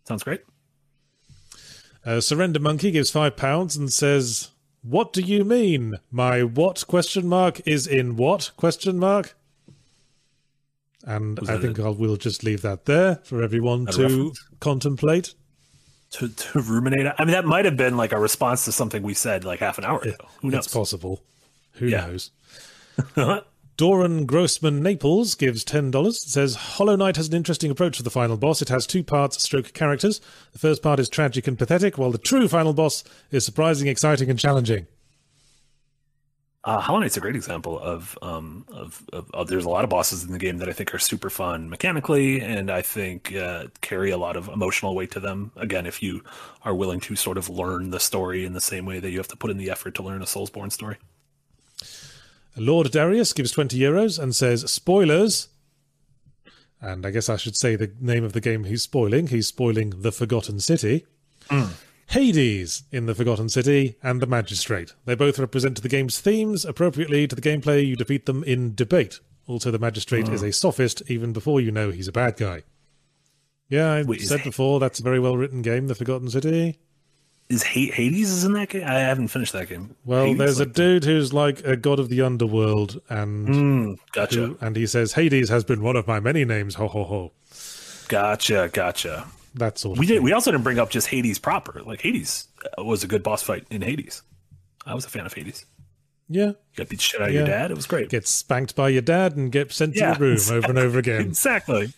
Sounds 0.05 0.23
great. 0.23 0.41
Uh, 2.05 2.21
Surrender 2.21 2.59
Monkey 2.59 2.91
gives 2.91 3.11
five 3.11 3.35
pounds 3.35 3.75
and 3.75 3.91
says, 3.91 4.51
"What 4.81 5.11
do 5.11 5.21
you 5.21 5.43
mean? 5.43 5.95
My 6.09 6.43
what 6.43 6.87
question 6.87 7.27
mark 7.27 7.61
is 7.67 7.85
in 7.87 8.15
what 8.15 8.51
question 8.55 8.97
mark?" 8.97 9.35
And 11.07 11.39
I 11.47 11.57
think 11.57 11.79
I'll 11.79 11.93
we'll 11.95 12.17
just 12.17 12.43
leave 12.43 12.61
that 12.63 12.83
there 12.85 13.15
for 13.23 13.41
everyone 13.41 13.85
to 13.87 14.01
reference? 14.03 14.43
contemplate. 14.59 15.33
To, 16.11 16.27
to 16.29 16.59
ruminate. 16.61 17.07
I 17.17 17.23
mean, 17.25 17.31
that 17.31 17.45
might 17.45 17.65
have 17.65 17.77
been 17.77 17.95
like 17.97 18.11
a 18.11 18.19
response 18.19 18.65
to 18.65 18.71
something 18.71 19.01
we 19.03 19.13
said 19.13 19.43
like 19.45 19.59
half 19.61 19.77
an 19.77 19.85
hour 19.85 19.99
ago. 20.01 20.15
Who 20.41 20.49
It's 20.49 20.53
knows? 20.55 20.67
possible. 20.67 21.23
Who 21.73 21.87
Yeah. 21.87 22.07
knows? 22.07 22.31
Doran 23.77 24.25
Grossman 24.25 24.81
Naples 24.81 25.35
gives 25.35 25.63
ten 25.63 25.91
dollars. 25.91 26.21
Says 26.31 26.55
Hollow 26.55 26.95
Knight 26.95 27.15
has 27.15 27.27
an 27.27 27.35
interesting 27.35 27.69
approach 27.71 27.97
to 27.97 28.03
the 28.03 28.09
final 28.09 28.35
boss. 28.35 28.61
It 28.61 28.69
has 28.69 28.87
two 28.87 29.03
parts, 29.03 29.41
stroke 29.43 29.71
characters. 29.73 30.19
The 30.53 30.59
first 30.59 30.81
part 30.81 30.99
is 30.99 31.07
tragic 31.09 31.47
and 31.47 31.57
pathetic, 31.59 31.97
while 31.97 32.11
the 32.11 32.17
true 32.17 32.47
final 32.47 32.73
boss 32.73 33.03
is 33.31 33.45
surprising, 33.45 33.87
exciting, 33.87 34.29
and 34.29 34.39
challenging. 34.39 34.87
Uh, 36.67 36.81
Hollow 36.81 36.99
Knight's 36.99 37.15
a 37.15 37.21
great 37.21 37.37
example 37.37 37.79
of, 37.79 38.19
um, 38.21 38.65
of, 38.73 39.01
of, 39.13 39.31
of 39.33 39.47
there's 39.47 39.63
a 39.63 39.69
lot 39.69 39.85
of 39.85 39.89
bosses 39.89 40.25
in 40.25 40.33
the 40.33 40.37
game 40.37 40.57
that 40.57 40.67
I 40.67 40.73
think 40.73 40.93
are 40.93 40.99
super 40.99 41.29
fun 41.29 41.69
mechanically, 41.69 42.41
and 42.41 42.69
I 42.69 42.81
think 42.81 43.33
uh, 43.33 43.67
carry 43.79 44.11
a 44.11 44.17
lot 44.17 44.35
of 44.35 44.49
emotional 44.49 44.93
weight 44.93 45.11
to 45.11 45.21
them. 45.21 45.53
Again, 45.55 45.85
if 45.85 46.03
you 46.03 46.25
are 46.63 46.75
willing 46.75 46.99
to 46.99 47.15
sort 47.15 47.37
of 47.37 47.47
learn 47.47 47.91
the 47.91 48.01
story 48.01 48.43
in 48.43 48.51
the 48.51 48.59
same 48.59 48.85
way 48.85 48.99
that 48.99 49.11
you 49.11 49.17
have 49.17 49.29
to 49.29 49.37
put 49.37 49.49
in 49.49 49.55
the 49.55 49.69
effort 49.69 49.95
to 49.95 50.03
learn 50.03 50.21
a 50.21 50.25
Soulsborne 50.25 50.73
story. 50.73 50.97
Lord 52.57 52.91
Darius 52.91 53.31
gives 53.31 53.51
20 53.51 53.79
euros 53.79 54.21
and 54.21 54.35
says, 54.35 54.69
spoilers. 54.69 55.47
And 56.81 57.05
I 57.05 57.11
guess 57.11 57.29
I 57.29 57.37
should 57.37 57.55
say 57.55 57.77
the 57.77 57.93
name 58.01 58.25
of 58.25 58.33
the 58.33 58.41
game 58.41 58.65
he's 58.65 58.83
spoiling. 58.83 59.27
He's 59.27 59.47
spoiling 59.47 60.01
The 60.01 60.11
Forgotten 60.11 60.59
City. 60.59 61.05
Hades 62.07 62.83
in 62.91 63.05
The 63.05 63.13
Forgotten 63.15 63.49
City 63.49 63.95
and 64.01 64.21
The 64.21 64.27
Magistrate. 64.27 64.93
They 65.05 65.15
both 65.15 65.39
represent 65.39 65.81
the 65.81 65.89
game's 65.89 66.19
themes. 66.19 66.63
Appropriately 66.65 67.27
to 67.27 67.35
the 67.35 67.41
gameplay, 67.41 67.85
you 67.85 67.95
defeat 67.95 68.25
them 68.25 68.43
in 68.45 68.75
debate. 68.75 69.19
Also, 69.45 69.71
the 69.71 69.79
Magistrate 69.79 70.27
is 70.29 70.41
a 70.43 70.51
sophist 70.51 71.01
even 71.07 71.33
before 71.33 71.59
you 71.61 71.71
know 71.71 71.91
he's 71.91 72.07
a 72.07 72.11
bad 72.13 72.37
guy. 72.37 72.63
Yeah, 73.69 73.91
I 73.91 74.03
Wait, 74.03 74.21
said 74.21 74.43
before, 74.43 74.79
that's 74.79 74.99
a 74.99 75.03
very 75.03 75.19
well 75.19 75.35
written 75.37 75.61
game, 75.61 75.87
The 75.87 75.95
Forgotten 75.95 76.29
City. 76.29 76.79
Is 77.49 77.63
Ha- 77.63 77.91
Hades 77.93 78.29
is 78.31 78.43
in 78.43 78.53
that 78.53 78.69
game? 78.69 78.83
I 78.85 78.95
haven't 78.99 79.27
finished 79.29 79.53
that 79.53 79.69
game. 79.69 79.95
Well, 80.05 80.25
Hades, 80.25 80.37
there's 80.37 80.59
a 80.59 80.63
like- 80.65 80.73
dude 80.73 81.03
who's 81.05 81.33
like 81.33 81.63
a 81.65 81.75
god 81.77 81.99
of 81.99 82.09
the 82.09 82.21
underworld, 82.21 83.01
and 83.09 83.47
Mm, 83.47 83.99
gotcha, 84.13 84.35
who- 84.47 84.57
and 84.61 84.75
he 84.75 84.85
says 84.85 85.13
Hades 85.13 85.47
has 85.49 85.63
been 85.65 85.81
one 85.81 85.95
of 85.97 86.07
my 86.07 86.19
many 86.21 86.43
names. 86.45 86.75
Ho 86.75 86.87
ho 86.87 87.03
ho. 87.05 87.31
gotcha, 88.07 88.69
gotcha. 88.71 89.27
That 89.55 89.77
sort 89.79 89.95
of 89.95 89.99
We 89.99 90.05
thing. 90.07 90.15
did. 90.17 90.23
We 90.23 90.33
also 90.33 90.51
didn't 90.51 90.63
bring 90.63 90.79
up 90.79 90.89
just 90.89 91.07
Hades 91.07 91.39
proper. 91.39 91.81
Like 91.83 92.01
Hades 92.01 92.47
uh, 92.77 92.83
was 92.83 93.03
a 93.03 93.07
good 93.07 93.23
boss 93.23 93.41
fight 93.43 93.65
in 93.69 93.81
Hades. 93.81 94.21
I 94.85 94.93
was 94.93 95.05
a 95.05 95.09
fan 95.09 95.25
of 95.25 95.33
Hades. 95.33 95.65
yeah. 96.29 96.45
You 96.47 96.55
got 96.75 96.89
beat 96.89 97.01
shit 97.01 97.21
out 97.21 97.29
of 97.29 97.33
your 97.33 97.45
dad. 97.45 97.71
It 97.71 97.75
was 97.75 97.87
great. 97.87 98.09
Get 98.09 98.27
spanked 98.27 98.75
by 98.75 98.89
your 98.89 99.01
dad 99.01 99.35
and 99.35 99.51
get 99.51 99.71
sent 99.71 99.95
Yeah, 99.95 100.13
to 100.13 100.19
your 100.19 100.27
room 100.29 100.33
exactly. 100.33 100.57
over 100.57 100.67
and 100.69 100.79
over 100.79 100.99
again. 100.99 101.21
Exactly. 101.27 101.93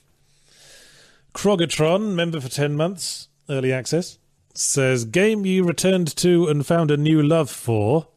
Krogatron, 1.34 2.16
member 2.16 2.40
for 2.42 2.50
10 2.50 2.76
months, 2.76 3.28
early 3.50 3.72
access, 3.72 4.18
says 4.54 5.06
game 5.06 5.46
you 5.46 5.64
returned 5.64 6.16
to 6.18 6.48
and 6.48 6.66
found 6.66 6.92
a 6.92 6.98
new 6.98 7.22
love 7.22 7.50
for. 7.50 8.08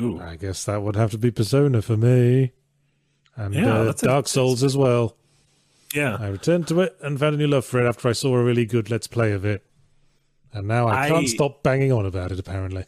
Ooh. 0.00 0.20
I 0.20 0.36
guess 0.36 0.64
that 0.64 0.82
would 0.82 0.94
have 0.96 1.10
to 1.10 1.18
be 1.18 1.30
Persona 1.30 1.82
for 1.82 1.96
me. 1.96 2.52
And 3.34 3.54
Yeah, 3.54 3.72
uh, 3.80 3.92
Dark 3.92 4.28
Souls 4.28 4.62
as 4.62 4.76
well. 4.76 5.16
Yeah. 5.94 6.16
I 6.20 6.28
returned 6.28 6.68
to 6.68 6.80
it 6.82 6.96
and 7.00 7.18
found 7.18 7.34
a 7.34 7.38
new 7.38 7.46
love 7.46 7.64
for 7.64 7.80
it 7.82 7.88
after 7.88 8.08
I 8.08 8.12
saw 8.12 8.34
a 8.36 8.42
really 8.44 8.66
good 8.66 8.90
Let's 8.90 9.06
Play 9.06 9.32
of 9.32 9.44
it. 9.44 9.64
And 10.52 10.66
now 10.66 10.88
I, 10.88 11.04
I- 11.04 11.08
can't 11.08 11.28
stop 11.28 11.62
banging 11.62 11.92
on 11.92 12.06
about 12.06 12.32
it, 12.32 12.38
apparently. 12.38 12.84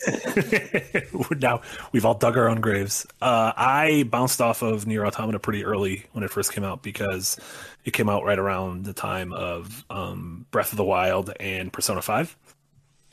now 1.40 1.60
we've 1.92 2.04
all 2.04 2.14
dug 2.14 2.36
our 2.36 2.48
own 2.48 2.60
graves. 2.60 3.06
Uh, 3.20 3.52
I 3.56 4.04
bounced 4.10 4.40
off 4.40 4.62
of 4.62 4.84
NieR 4.86 5.06
Automata 5.06 5.38
pretty 5.38 5.64
early 5.64 6.06
when 6.12 6.24
it 6.24 6.30
first 6.30 6.52
came 6.52 6.64
out 6.64 6.82
because 6.82 7.38
it 7.84 7.92
came 7.92 8.08
out 8.08 8.24
right 8.24 8.38
around 8.38 8.84
the 8.84 8.92
time 8.92 9.32
of 9.32 9.84
um, 9.90 10.46
Breath 10.50 10.72
of 10.72 10.76
the 10.78 10.84
Wild 10.84 11.32
and 11.38 11.72
Persona 11.72 12.02
5. 12.02 12.36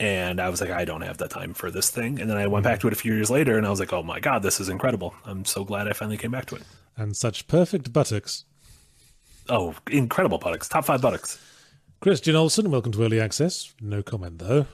And 0.00 0.40
I 0.40 0.48
was 0.48 0.60
like, 0.60 0.70
I 0.70 0.84
don't 0.84 1.00
have 1.02 1.18
that 1.18 1.30
time 1.30 1.54
for 1.54 1.70
this 1.70 1.90
thing. 1.90 2.20
And 2.20 2.30
then 2.30 2.36
I 2.36 2.46
went 2.46 2.62
back 2.64 2.80
to 2.80 2.86
it 2.86 2.92
a 2.92 2.96
few 2.96 3.14
years 3.14 3.30
later 3.30 3.58
and 3.58 3.66
I 3.66 3.70
was 3.70 3.80
like, 3.80 3.92
oh 3.92 4.02
my 4.02 4.20
God, 4.20 4.42
this 4.42 4.60
is 4.60 4.68
incredible. 4.68 5.12
I'm 5.24 5.44
so 5.44 5.64
glad 5.64 5.88
I 5.88 5.92
finally 5.92 6.16
came 6.16 6.30
back 6.30 6.46
to 6.46 6.56
it. 6.56 6.62
and 6.96 7.16
such 7.16 7.48
perfect 7.48 7.92
buttocks. 7.92 8.44
Oh, 9.48 9.74
incredible 9.90 10.38
buttocks. 10.38 10.68
Top 10.68 10.84
five 10.84 11.00
buttocks. 11.00 11.38
Christian 12.00 12.36
Olsen, 12.36 12.70
welcome 12.70 12.92
to 12.92 13.02
Early 13.02 13.20
Access. 13.20 13.74
No 13.80 14.02
comment, 14.02 14.38
though. 14.38 14.66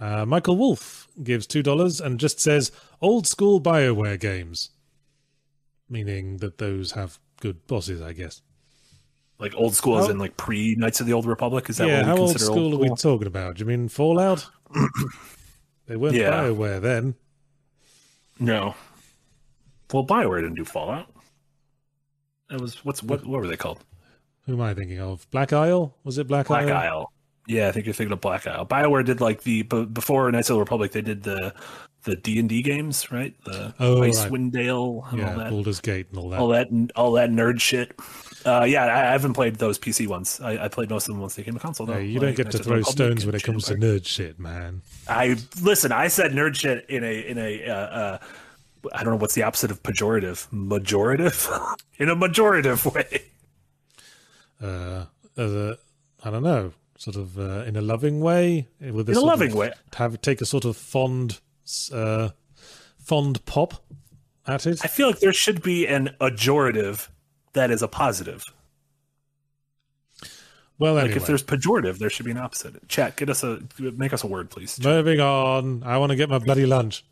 Uh, 0.00 0.24
Michael 0.24 0.56
Wolf 0.56 1.08
gives 1.22 1.46
$2 1.46 2.00
and 2.00 2.18
just 2.18 2.40
says 2.40 2.72
old 3.00 3.26
school 3.26 3.60
BioWare 3.60 4.18
games. 4.18 4.70
Meaning 5.88 6.38
that 6.38 6.58
those 6.58 6.92
have 6.92 7.18
good 7.40 7.66
bosses, 7.66 8.00
I 8.00 8.12
guess. 8.12 8.40
Like 9.38 9.54
old 9.56 9.74
school 9.74 9.98
as 9.98 10.08
in 10.08 10.18
like 10.18 10.36
pre 10.36 10.76
Knights 10.76 11.00
of 11.00 11.06
the 11.06 11.12
Old 11.12 11.26
Republic. 11.26 11.68
Is 11.68 11.76
that 11.78 11.88
yeah, 11.88 11.98
what 11.98 12.04
we 12.06 12.10
how 12.10 12.16
old 12.16 12.40
school 12.40 12.58
old 12.72 12.74
are 12.74 12.78
we 12.78 12.88
talking 12.94 13.26
about? 13.26 13.56
Do 13.56 13.60
you 13.60 13.66
mean 13.66 13.88
Fallout? 13.88 14.46
they 15.86 15.96
weren't 15.96 16.14
Yeah. 16.14 16.30
BioWare 16.44 16.80
then. 16.80 17.16
No. 18.38 18.74
Well, 19.92 20.06
Bioware 20.06 20.40
didn't 20.40 20.54
do 20.56 20.64
Fallout. 20.64 21.08
It 22.50 22.60
was 22.60 22.84
what's 22.84 23.02
what? 23.02 23.24
What 23.24 23.40
were 23.40 23.46
they 23.48 23.56
called? 23.56 23.84
Who 24.46 24.54
am 24.54 24.60
I 24.60 24.74
thinking 24.74 25.00
of? 25.00 25.28
Black 25.30 25.52
Isle? 25.52 25.96
Was 26.04 26.18
it 26.18 26.26
Black, 26.28 26.46
Black 26.48 26.68
Isle? 26.68 26.76
Isle. 26.76 27.12
Yeah, 27.46 27.68
I 27.68 27.72
think 27.72 27.84
you're 27.86 27.94
thinking 27.94 28.12
of 28.12 28.20
Black 28.20 28.46
Isle. 28.46 28.66
Bioware 28.66 29.04
did 29.04 29.20
like 29.20 29.42
the 29.42 29.62
b- 29.62 29.84
before 29.86 30.30
Knights 30.30 30.48
of 30.50 30.54
the 30.56 30.60
Republic. 30.60 30.92
They 30.92 31.02
did 31.02 31.22
the 31.22 31.54
the 32.04 32.16
D 32.16 32.38
and 32.38 32.48
D 32.48 32.62
games, 32.62 33.10
right? 33.10 33.34
The 33.44 33.74
Oh, 33.80 34.00
Icewind 34.00 34.52
Dale 34.52 35.06
and 35.10 35.20
all 35.22 35.26
Yeah, 35.28 35.34
that, 35.36 35.50
Baldur's 35.50 35.80
Gate 35.80 36.06
and 36.10 36.18
all 36.18 36.28
that. 36.30 36.40
all 36.40 36.48
that, 36.48 36.68
all 36.96 37.12
that 37.12 37.30
nerd 37.30 37.60
shit. 37.60 37.98
Uh, 38.44 38.64
yeah, 38.64 38.84
I, 38.84 39.08
I 39.08 39.12
haven't 39.12 39.32
played 39.32 39.56
those 39.56 39.78
PC 39.78 40.06
ones. 40.06 40.38
I, 40.42 40.64
I 40.64 40.68
played 40.68 40.90
most 40.90 41.08
of 41.08 41.14
them 41.14 41.20
once 41.22 41.34
they 41.34 41.42
came 41.42 41.54
to 41.54 41.60
console. 41.60 41.86
Though. 41.86 41.94
Hey, 41.94 42.06
you 42.06 42.20
like 42.20 42.36
don't 42.36 42.46
get 42.46 42.50
to 42.52 42.58
throw 42.62 42.82
stones 42.82 43.24
when 43.24 43.34
it 43.34 43.42
comes 43.42 43.64
to 43.66 43.74
nerd 43.74 44.06
shit, 44.06 44.38
man. 44.38 44.82
I 45.08 45.36
listen. 45.62 45.92
I 45.92 46.08
said 46.08 46.32
nerd 46.32 46.54
shit 46.54 46.84
in 46.90 47.04
a 47.04 47.20
in 47.26 47.38
a 47.38 47.66
uh, 47.66 47.74
uh, 47.74 48.18
I 48.92 49.02
don't 49.02 49.12
know 49.14 49.18
what's 49.18 49.34
the 49.34 49.42
opposite 49.42 49.70
of 49.70 49.82
pejorative. 49.82 50.48
Majorative 50.50 51.76
in 51.98 52.08
a 52.08 52.16
majorative 52.16 52.92
way. 52.94 53.22
Uh, 54.62 55.06
a, 55.36 55.76
I 56.24 56.30
don't 56.30 56.42
know, 56.42 56.72
sort 56.98 57.16
of 57.16 57.38
uh, 57.38 57.64
in 57.66 57.76
a 57.76 57.80
loving 57.82 58.20
way. 58.20 58.68
With 58.80 59.08
In 59.08 59.16
a 59.16 59.20
loving 59.20 59.50
of- 59.52 59.56
way. 59.56 59.72
Have 59.96 60.20
take 60.20 60.40
a 60.40 60.46
sort 60.46 60.64
of 60.64 60.76
fond, 60.76 61.40
uh, 61.92 62.30
fond 62.98 63.44
pop 63.46 63.82
at 64.46 64.66
it. 64.66 64.80
I 64.84 64.88
feel 64.88 65.06
like 65.08 65.20
there 65.20 65.32
should 65.32 65.62
be 65.62 65.86
an 65.86 66.10
ajorative 66.20 67.08
that 67.54 67.70
is 67.70 67.82
a 67.82 67.88
positive. 67.88 68.42
Well, 70.76 70.94
Like 70.94 71.12
if 71.12 71.26
there's 71.26 71.42
pejorative, 71.44 71.98
there 71.98 72.10
should 72.10 72.24
be 72.24 72.32
an 72.32 72.36
opposite. 72.36 72.88
Chat, 72.88 73.16
get 73.16 73.30
us 73.30 73.44
a 73.44 73.60
make 73.78 74.12
us 74.12 74.24
a 74.24 74.26
word, 74.26 74.50
please. 74.50 74.82
moving 74.82 75.20
on. 75.20 75.84
I 75.84 75.98
want 75.98 76.10
to 76.10 76.16
get 76.16 76.28
my 76.28 76.38
bloody 76.38 76.66
lunch. 76.66 77.04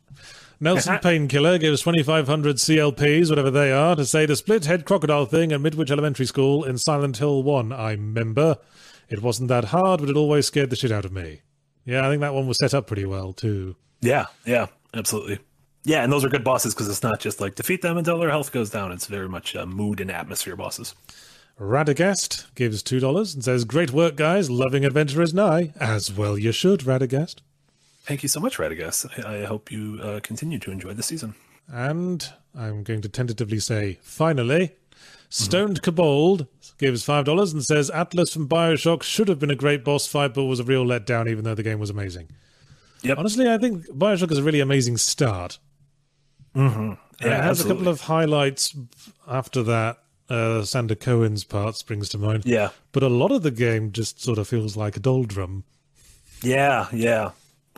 Nelson 0.63 0.99
Painkiller 1.03 1.59
gives 1.59 1.83
2,500 1.83 2.57
CLPs, 2.57 3.31
whatever 3.31 3.51
they 3.51 3.73
are, 3.73 3.97
to 3.97 4.07
say 4.07 4.27
the 4.27 4.37
split 4.37 4.65
head 4.67 4.85
crocodile 4.85 5.27
thing 5.27 5.51
at 5.51 5.61
Midwich 5.61 5.91
Elementary 5.91 6.25
School 6.25 6.63
in 6.63 6.79
Silent 6.79 7.17
Hill 7.17 7.43
1. 7.43 7.73
I 7.73 7.91
remember. 7.91 8.59
It 9.09 9.23
wasn't 9.23 9.49
that 9.49 9.65
hard, 9.67 9.99
but 9.99 10.09
it 10.09 10.17
always 10.17 10.47
scared 10.47 10.71
the 10.71 10.77
shit 10.77 10.93
out 10.93 11.05
of 11.05 11.11
me. 11.11 11.43
Yeah, 11.85 12.07
I 12.07 12.11
think 12.11 12.21
that 12.21 12.33
one 12.33 12.47
was 12.47 12.59
set 12.59 12.75
up 12.75 12.87
pretty 12.87 13.05
well, 13.05 13.33
too. 13.33 13.75
Yeah, 14.03 14.27
yeah, 14.47 14.69
absolutely. 14.95 15.41
Yeah, 15.83 16.05
and 16.05 16.13
those 16.13 16.25
are 16.25 16.29
good 16.29 16.45
bosses 16.45 16.75
because 16.75 16.89
it's 16.89 17.03
not 17.03 17.19
just 17.19 17.41
like 17.41 17.57
defeat 17.57 17.83
them 17.83 17.99
until 17.99 18.21
their 18.21 18.31
health 18.31 18.53
goes 18.53 18.71
down. 18.71 18.93
It's 18.93 19.07
very 19.07 19.29
much 19.29 19.57
uh, 19.57 19.67
mood 19.67 20.01
and 20.01 20.13
atmosphere 20.13 20.55
bosses. 20.55 20.95
Radagast 21.59 22.55
gives 22.55 22.85
$2 22.85 23.35
and 23.35 23.43
says, 23.43 23.65
Great 23.65 23.91
work, 23.91 24.15
guys. 24.15 24.49
Loving 24.49 24.85
Adventure 24.85 25.23
is 25.23 25.35
nigh. 25.35 25.73
As 25.81 26.13
well 26.13 26.39
you 26.39 26.53
should, 26.53 26.81
Radagast. 26.81 27.41
Thank 28.05 28.23
you 28.23 28.29
so 28.29 28.41
much, 28.41 28.59
Radagast. 28.59 29.25
I, 29.25 29.43
I 29.43 29.45
hope 29.45 29.71
you 29.71 29.99
uh, 30.03 30.21
continue 30.21 30.59
to 30.59 30.71
enjoy 30.71 30.93
the 30.95 31.03
season. 31.03 31.35
And 31.73 32.29
I'm 32.55 32.83
going 32.83 33.01
to 33.03 33.09
tentatively 33.09 33.61
say, 33.61 33.99
finally, 34.03 34.73
Stoned 35.29 35.83
Kobold 35.83 36.47
gives 36.79 37.07
$5 37.07 37.53
and 37.53 37.65
says, 37.65 37.91
Atlas 37.91 38.33
from 38.33 38.49
Bioshock 38.49 39.03
should 39.03 39.29
have 39.29 39.39
been 39.39 39.51
a 39.51 39.55
great 39.55 39.85
boss 39.85 40.07
fight, 40.07 40.35
but 40.35 40.45
was 40.45 40.61
a 40.61 40.65
real 40.65 40.85
letdown, 40.85 41.29
even 41.31 41.45
though 41.45 41.55
the 41.55 41.63
game 41.63 41.79
was 41.79 41.91
amazing. 41.91 42.29
Yep. 43.03 43.19
Honestly, 43.19 43.49
I 43.49 43.57
think 43.59 43.87
Bioshock 43.87 44.31
is 44.33 44.39
a 44.39 44.43
really 44.43 44.61
amazing 44.61 44.97
start. 44.97 45.59
Yeah, 46.55 46.97
it 47.21 47.43
has 47.43 47.65
a 47.65 47.69
couple 47.69 47.89
of 47.89 48.03
highlights 48.03 48.77
after 49.27 49.63
that. 49.63 49.99
uh, 50.29 50.65
Sander 50.65 50.95
Cohen's 50.95 51.45
part 51.45 51.77
springs 51.77 52.09
to 52.11 52.19
mind. 52.19 52.45
Yeah. 52.45 52.71
But 52.93 53.03
a 53.03 53.09
lot 53.09 53.31
of 53.33 53.43
the 53.43 53.51
game 53.51 53.93
just 53.93 54.21
sort 54.23 54.39
of 54.39 54.49
feels 54.49 54.77
like 54.77 54.97
a 54.97 55.01
doldrum. 55.01 55.65
Yeah, 56.43 56.89
yeah. 56.93 57.31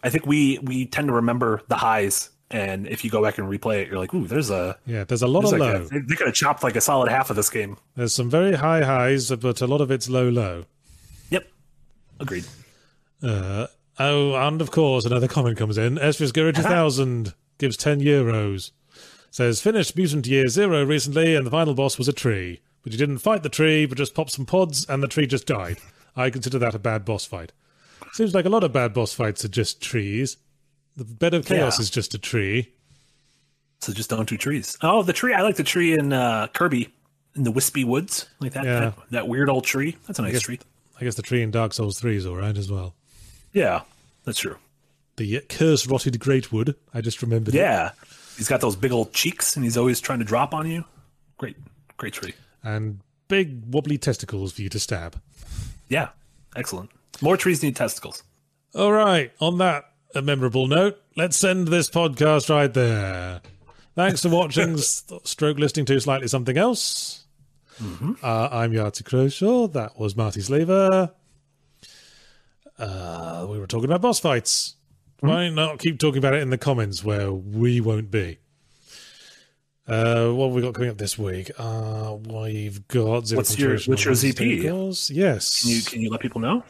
I 0.05 0.10
think 0.10 0.26
we 0.26 0.59
we 0.62 0.86
tend 0.86 1.09
to 1.09 1.14
remember 1.14 1.62
the 1.68 1.76
highs, 1.76 2.31
and 2.51 2.86
if 2.86 3.05
you 3.05 3.10
go 3.10 3.22
back 3.22 3.39
and 3.39 3.48
replay 3.48 3.81
it, 3.81 3.89
you're 3.89 3.98
like, 3.98 4.12
"Ooh, 4.14 4.26
there's 4.26 4.51
a 4.51 4.78
Yeah, 4.86 5.02
there's 5.05 5.22
a 5.22 5.26
lot 5.26 5.40
there's 5.40 5.55
of 5.55 5.59
like 5.60 5.74
low. 5.74 5.82
a, 5.86 6.01
they 6.02 6.14
could 6.14 6.26
have 6.26 6.35
chopped 6.35 6.62
like 6.62 6.76
a 6.76 6.81
solid 6.81 7.10
half 7.10 7.31
of 7.31 7.36
this 7.36 7.48
game." 7.51 7.76
There's 7.97 8.14
some 8.14 8.31
very 8.31 8.55
high 8.55 8.82
highs, 8.82 9.31
but 9.31 9.60
a 9.60 9.66
lot 9.66 9.81
of 9.81 9.90
it's 9.90 10.09
low 10.09 10.28
low. 10.28 10.66
Yep, 11.31 11.48
agreed. 12.20 12.44
Uh, 13.22 13.66
oh, 13.98 14.35
and 14.35 14.60
of 14.60 14.70
course, 14.70 15.06
another 15.06 15.26
comment 15.28 15.56
comes 15.56 15.78
in. 15.78 15.98
Esphus 15.98 16.32
Guru 16.32 16.52
2000 16.52 17.32
gives 17.59 17.76
10 17.78 18.01
euros. 18.01 18.72
Says, 19.31 19.60
finished 19.60 19.97
Mutant 19.97 20.26
Year 20.26 20.47
Zero 20.48 20.85
recently, 20.85 21.35
and 21.35 21.47
the 21.47 21.51
final 21.51 21.74
boss 21.74 21.98
was 21.98 22.06
a 22.09 22.12
tree. 22.12 22.60
But 22.82 22.93
you 22.93 22.98
didn't 22.98 23.18
fight 23.18 23.43
the 23.43 23.48
tree, 23.48 23.86
but 23.86 23.97
just 23.98 24.14
popped 24.14 24.31
some 24.32 24.44
pods, 24.47 24.85
and 24.89 25.02
the 25.02 25.09
tree 25.09 25.26
just 25.26 25.47
died. 25.47 25.78
I 26.14 26.31
consider 26.31 26.59
that 26.60 26.74
a 26.74 26.78
bad 26.78 27.05
boss 27.05 27.24
fight. 27.24 27.52
Seems 28.15 28.32
like 28.35 28.45
a 28.45 28.49
lot 28.49 28.62
of 28.62 28.73
bad 28.73 28.95
boss 28.95 29.12
fights 29.12 29.45
are 29.45 29.49
just 29.49 29.81
trees. 29.82 30.36
The 30.97 31.05
bed 31.05 31.35
of 31.35 31.45
chaos 31.47 31.78
Yeah. 31.78 31.82
is 31.82 31.91
just 31.91 32.15
a 32.15 32.19
tree. 32.19 32.73
So 33.81 33.93
just 33.93 34.09
don't 34.09 34.28
do 34.28 34.36
trees. 34.36 34.78
Oh, 34.82 35.03
the 35.03 35.12
tree. 35.12 35.35
I 35.35 35.43
like 35.43 35.57
the 35.57 35.65
tree 35.65 35.95
in 35.99 36.12
uh, 36.12 36.47
Kirby 36.49 36.93
in 37.35 37.43
the 37.43 37.51
Wispy 37.51 37.82
Woods, 37.82 38.27
like 38.39 38.53
that, 38.53 38.65
Yeah. 38.65 38.81
that. 38.81 38.95
That 39.11 39.28
weird 39.28 39.51
old 39.51 39.65
tree. 39.65 39.97
That's 40.07 40.20
a 40.20 40.23
nice 40.23 40.32
guess- 40.35 40.43
tree. 40.43 40.61
I 41.01 41.05
guess 41.05 41.16
the 41.16 41.23
tree 41.23 41.43
in 41.43 41.51
Dark 41.51 41.73
Souls 41.74 41.99
3 41.99 42.16
is 42.16 42.24
alright 42.24 42.57
as 42.57 42.70
well. 42.70 42.95
Yeah, 43.53 43.81
that's 44.24 44.39
true. 44.39 44.59
The 45.16 45.39
uh, 45.39 45.41
cursed 45.49 45.89
rotted 45.89 46.15
greatwood, 46.20 46.77
I 46.95 47.01
just 47.01 47.20
remembered. 47.20 47.53
it. 47.53 47.59
Yeah, 47.59 47.91
he's 48.36 48.47
got 48.49 48.61
those 48.61 48.77
big 48.77 48.93
old 48.93 49.12
cheeks, 49.12 49.57
and 49.57 49.65
he's 49.65 49.77
always 49.77 50.01
trying 50.01 50.20
to 50.20 50.24
drop 50.24 50.55
on 50.55 50.70
you. 50.70 50.85
Great, 51.36 51.57
great 51.97 52.12
tree. 52.12 52.35
And 52.62 53.01
big 53.27 53.65
wobbly 53.74 53.99
testicles 53.99 54.53
for 54.53 54.62
you 54.62 54.69
to 54.69 54.78
stab. 54.78 55.20
Yeah, 55.89 56.11
excellent. 56.55 56.91
More 57.23 57.36
trees 57.36 57.62
need 57.62 57.77
testicles. 57.77 58.23
All 58.74 58.93
right. 58.93 59.32
On 59.41 59.59
that 59.59 59.85
a 60.15 60.23
memorable 60.23 60.66
note, 60.66 61.01
let's 61.16 61.36
send 61.36 61.69
this 61.69 61.89
podcast 61.91 62.51
right 62.51 62.73
there. 62.73 63.41
Thanks 63.95 64.23
for 64.23 64.28
watching. 64.28 64.77
stroke 64.78 65.59
listening 65.59 65.86
to 65.86 66.01
slightly 66.01 66.28
something 66.28 66.57
else. 66.59 67.24
Uh, 68.23 68.49
I'm 68.53 68.73
Yahtzee 68.73 69.03
Croshaw. 69.03 69.73
That 69.73 69.99
was 69.99 70.16
Marty 70.16 70.41
Sliva. 70.41 71.11
Uh, 72.78 73.47
we 73.49 73.59
were 73.59 73.66
talking 73.66 73.86
about 73.86 74.01
boss 74.03 74.20
fights. 74.20 74.74
Why 75.20 75.49
not 75.49 75.78
keep 75.78 75.99
talking 75.99 76.19
about 76.19 76.35
it 76.35 76.43
in 76.43 76.51
the 76.51 76.59
comments 76.59 77.03
where 77.05 77.32
we 77.32 77.81
won't 77.81 78.11
be? 78.11 78.39
Uh, 79.86 80.31
what 80.31 80.47
have 80.47 80.55
we 80.55 80.62
got 80.62 80.74
coming 80.74 80.91
up 80.91 80.99
this 80.99 81.19
week? 81.19 81.51
Uh, 81.59 82.16
we've 82.24 82.86
got 82.89 83.31
What's 83.32 83.59
your- 83.59 83.78
what's 83.86 84.05
your 84.05 84.15
ZP? 84.15 85.11
Yes. 85.12 85.62
Can 85.62 85.70
you 85.70 85.82
can 85.82 86.01
you 86.01 86.11
let 86.11 86.20
people 86.20 86.41
know? 86.41 86.62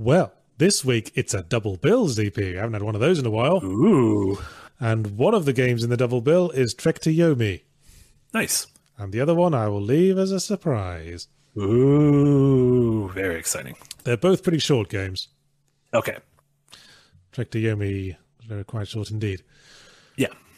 Well, 0.00 0.32
this 0.56 0.82
week 0.82 1.12
it's 1.14 1.34
a 1.34 1.42
double 1.42 1.76
bill 1.76 2.08
ZP. 2.08 2.56
I 2.56 2.60
haven't 2.60 2.72
had 2.72 2.82
one 2.82 2.94
of 2.94 3.02
those 3.02 3.18
in 3.18 3.26
a 3.26 3.30
while. 3.30 3.62
Ooh, 3.62 4.38
And 4.80 5.18
one 5.18 5.34
of 5.34 5.44
the 5.44 5.52
games 5.52 5.84
in 5.84 5.90
the 5.90 5.96
double 5.98 6.22
bill 6.22 6.48
is 6.52 6.72
Trek 6.72 7.00
to 7.00 7.10
Yomi. 7.10 7.60
nice. 8.32 8.66
And 8.96 9.12
the 9.12 9.20
other 9.20 9.34
one 9.34 9.52
I 9.54 9.68
will 9.68 9.80
leave 9.82 10.16
as 10.18 10.30
a 10.30 10.40
surprise. 10.40 11.28
Ooh, 11.56 13.10
very 13.14 13.38
exciting. 13.38 13.76
They're 14.04 14.16
both 14.16 14.42
pretty 14.42 14.58
short 14.58 14.88
games. 14.88 15.28
Okay, 15.92 16.16
Trek 17.32 17.50
to 17.50 17.58
Yomi 17.58 18.16
very 18.46 18.64
quite 18.64 18.88
short 18.88 19.10
indeed. 19.10 19.42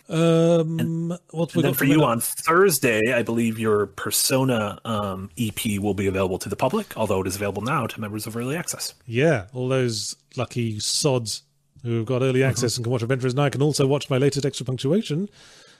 Yeah. 0.09 0.17
Um, 0.17 1.17
what 1.31 1.55
we 1.55 1.61
And 1.61 1.65
then 1.65 1.73
got 1.73 1.77
for 1.77 1.85
you 1.85 2.05
on 2.05 2.21
Thursday, 2.21 3.13
I 3.13 3.23
believe 3.23 3.59
your 3.59 3.87
Persona 3.87 4.79
um, 4.85 5.31
EP 5.39 5.79
will 5.81 5.95
be 5.95 6.07
available 6.07 6.39
to 6.39 6.49
the 6.49 6.57
public, 6.57 6.97
although 6.97 7.21
it 7.21 7.27
is 7.27 7.37
available 7.37 7.63
now 7.63 7.87
to 7.87 8.01
members 8.01 8.27
of 8.27 8.37
Early 8.37 8.57
Access. 8.57 8.95
Yeah, 9.07 9.47
all 9.53 9.69
those 9.69 10.17
lucky 10.37 10.81
sods 10.81 11.43
who've 11.83 12.07
got 12.07 12.23
early 12.23 12.45
access 12.45 12.77
and 12.77 12.85
can 12.85 12.93
watch 12.93 13.03
Adventure 13.03 13.27
is 13.27 13.35
Nigh 13.35 13.51
can 13.51 13.63
also 13.63 13.87
watch 13.87 14.09
my 14.09 14.19
latest 14.19 14.47
extra 14.47 14.65
punctuation. 14.65 15.29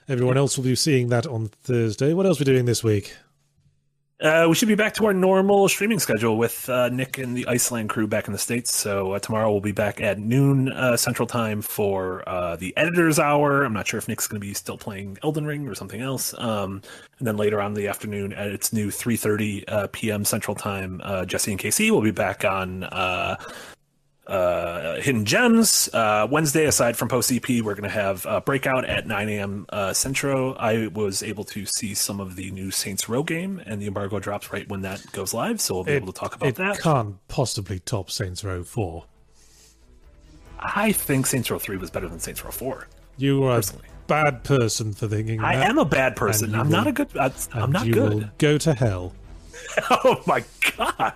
Everyone 0.09 0.37
else 0.37 0.57
will 0.57 0.65
be 0.65 0.75
seeing 0.75 1.09
that 1.09 1.27
on 1.27 1.49
Thursday. 1.63 2.13
What 2.13 2.27
else 2.27 2.41
are 2.41 2.43
we 2.43 2.47
doing 2.47 2.65
this 2.65 2.83
week? 2.83 3.15
Uh, 4.23 4.47
we 4.49 4.55
should 4.55 4.69
be 4.69 4.77
back 4.77 4.95
to 4.95 5.05
our 5.05 5.13
normal 5.13 5.69
streaming 5.69 5.99
schedule 5.99 6.39
with 6.39 6.69
uh, 6.69 6.89
Nick 6.91 7.19
and 7.19 7.37
the 7.37 7.45
Iceland 7.49 7.91
crew 7.91 8.07
back 8.07 8.29
in 8.29 8.33
the 8.33 8.39
States. 8.39 8.73
So 8.73 9.15
uh, 9.15 9.19
tomorrow 9.19 9.51
we'll 9.51 9.61
be 9.61 9.73
back 9.73 10.01
at 10.01 10.21
noon 10.21 10.71
uh, 10.71 10.97
Central 10.97 11.27
Time 11.27 11.61
for 11.61 12.23
uh, 12.29 12.55
the 12.55 12.73
Editor's 12.77 13.19
Hour. 13.19 13.65
I'm 13.65 13.73
not 13.73 13.89
sure 13.89 13.99
if 13.99 14.07
Nick's 14.07 14.29
going 14.29 14.41
to 14.41 14.47
be 14.47 14.55
still 14.55 14.79
playing 14.79 15.19
Elden 15.25 15.45
Ring 15.45 15.67
or 15.67 15.75
something 15.75 16.01
else. 16.01 16.35
Um, 16.39 16.83
and 17.19 17.27
then 17.27 17.37
later 17.37 17.61
on 17.61 17.73
in 17.73 17.75
the 17.75 17.89
afternoon 17.89 18.33
at 18.33 18.53
its 18.53 18.73
new 18.73 18.91
3.30 18.91 19.65
uh, 19.67 19.89
p.m. 19.91 20.25
Central 20.25 20.55
Time, 20.55 21.03
Jesse 21.27 21.51
and 21.51 21.61
KC 21.61 21.91
will 21.91 22.01
be 22.01 22.13
back 22.13 22.45
on 22.45 22.83
uh, 24.27 24.97
Hidden 25.01 25.25
Gems. 25.25 25.89
Uh, 25.93 26.27
Wednesday, 26.31 26.65
aside 26.67 26.97
from 26.97 27.09
post 27.09 27.33
EP, 27.33 27.49
we're 27.63 27.75
going 27.75 27.83
to 27.83 27.89
have 27.89 28.25
uh, 28.27 28.41
Breakout 28.41 28.85
at 28.85 29.07
9 29.07 29.29
a.m. 29.29 29.67
Uh, 29.69 29.93
Centro. 29.93 30.55
I 30.55 30.87
was 30.89 31.23
able 31.23 31.45
to 31.45 31.67
see 31.67 31.95
some 31.95 32.21
of 32.21 32.37
the 32.37 32.51
new 32.53 32.71
Saints 32.71 33.09
Row 33.09 33.23
game, 33.23 33.61
and 33.67 33.81
the 33.83 33.87
embargo 33.87 34.19
drops 34.21 34.53
right 34.53 34.69
when 34.69 34.83
that 34.83 35.05
goes 35.13 35.35
live, 35.35 35.61
so 35.61 35.75
we'll 35.75 35.85
be 35.85 35.93
able 35.93 36.13
to 36.13 36.19
talk 36.19 36.35
about 36.37 36.49
it 36.49 36.55
that. 36.57 36.79
can't 36.81 37.17
possibly 37.29 37.79
top 37.81 38.11
Saints 38.11 38.45
Row 38.45 38.63
4. 38.65 39.05
I 40.61 40.93
think 40.93 41.27
Saints 41.27 41.51
Row 41.51 41.59
3 41.59 41.77
was 41.77 41.91
better 41.91 42.09
than 42.09 42.21
Saints 42.21 42.45
Row 42.45 42.53
4. 42.53 42.87
You 43.19 43.43
are 43.45 43.57
Personally. 43.57 43.87
a 43.89 44.07
bad 44.07 44.45
person 44.45 44.93
for 44.93 45.09
thinking 45.09 45.41
I 45.41 45.57
that. 45.57 45.69
am 45.71 45.79
a 45.79 45.85
bad 45.85 46.15
person. 46.17 46.55
I'm 46.55 46.67
will- 46.69 46.73
not 46.77 46.87
a 46.87 46.93
good. 46.93 47.09
I, 47.19 47.33
I'm 47.53 47.73
not 47.73 47.87
you 47.87 47.93
good. 47.95 48.15
will 48.15 48.25
go 48.39 48.59
to 48.59 48.73
hell. 48.75 49.13
oh 49.91 50.23
my 50.27 50.45
god. 50.77 51.15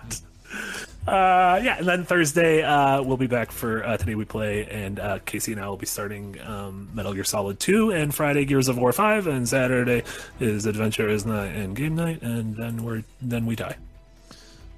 Uh, 1.07 1.61
yeah, 1.63 1.77
and 1.77 1.87
then 1.87 2.03
Thursday 2.03 2.61
uh, 2.63 3.01
we'll 3.01 3.15
be 3.15 3.27
back 3.27 3.49
for 3.49 3.81
uh, 3.85 3.95
today 3.95 4.15
we 4.15 4.25
play, 4.25 4.67
and 4.69 4.99
uh, 4.99 5.19
Casey 5.25 5.53
and 5.53 5.61
I 5.61 5.69
will 5.69 5.77
be 5.77 5.85
starting 5.85 6.37
um, 6.41 6.89
Metal 6.93 7.13
Gear 7.13 7.23
Solid 7.23 7.61
2, 7.61 7.91
and 7.91 8.13
Friday 8.13 8.43
Gears 8.43 8.67
of 8.67 8.77
War 8.77 8.91
5, 8.91 9.25
and 9.27 9.47
Saturday 9.47 10.03
is 10.41 10.65
Adventure 10.65 11.07
is 11.07 11.25
Nigh 11.25 11.45
and 11.45 11.77
Game 11.77 11.95
Night, 11.95 12.21
and 12.21 12.57
then 12.57 12.83
we're 12.83 13.03
then 13.21 13.45
we 13.45 13.55
die. 13.55 13.77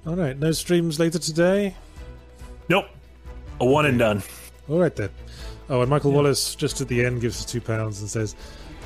All 0.06 0.14
right, 0.14 0.38
no 0.38 0.52
streams 0.52 1.00
later 1.00 1.18
today. 1.18 1.74
Nope, 2.68 2.86
a 3.60 3.66
one 3.66 3.86
and 3.86 3.98
done. 3.98 4.22
All 4.68 4.78
right 4.78 4.94
then. 4.94 5.10
Oh, 5.68 5.80
and 5.80 5.90
Michael 5.90 6.12
Wallace 6.12 6.54
just 6.54 6.80
at 6.80 6.86
the 6.86 7.04
end 7.04 7.20
gives 7.20 7.40
us 7.40 7.44
two 7.44 7.60
pounds 7.60 8.00
and 8.02 8.08
says, 8.08 8.36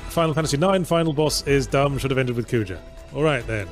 "Final 0.09 0.33
Fantasy 0.33 0.57
IX 0.57 0.87
final 0.87 1.13
boss 1.13 1.45
is 1.45 1.67
dumb. 1.67 1.99
Should 1.99 2.09
have 2.09 2.17
ended 2.17 2.35
with 2.35 2.47
Kuja." 2.47 2.79
All 3.13 3.21
right 3.21 3.45
then. 3.45 3.67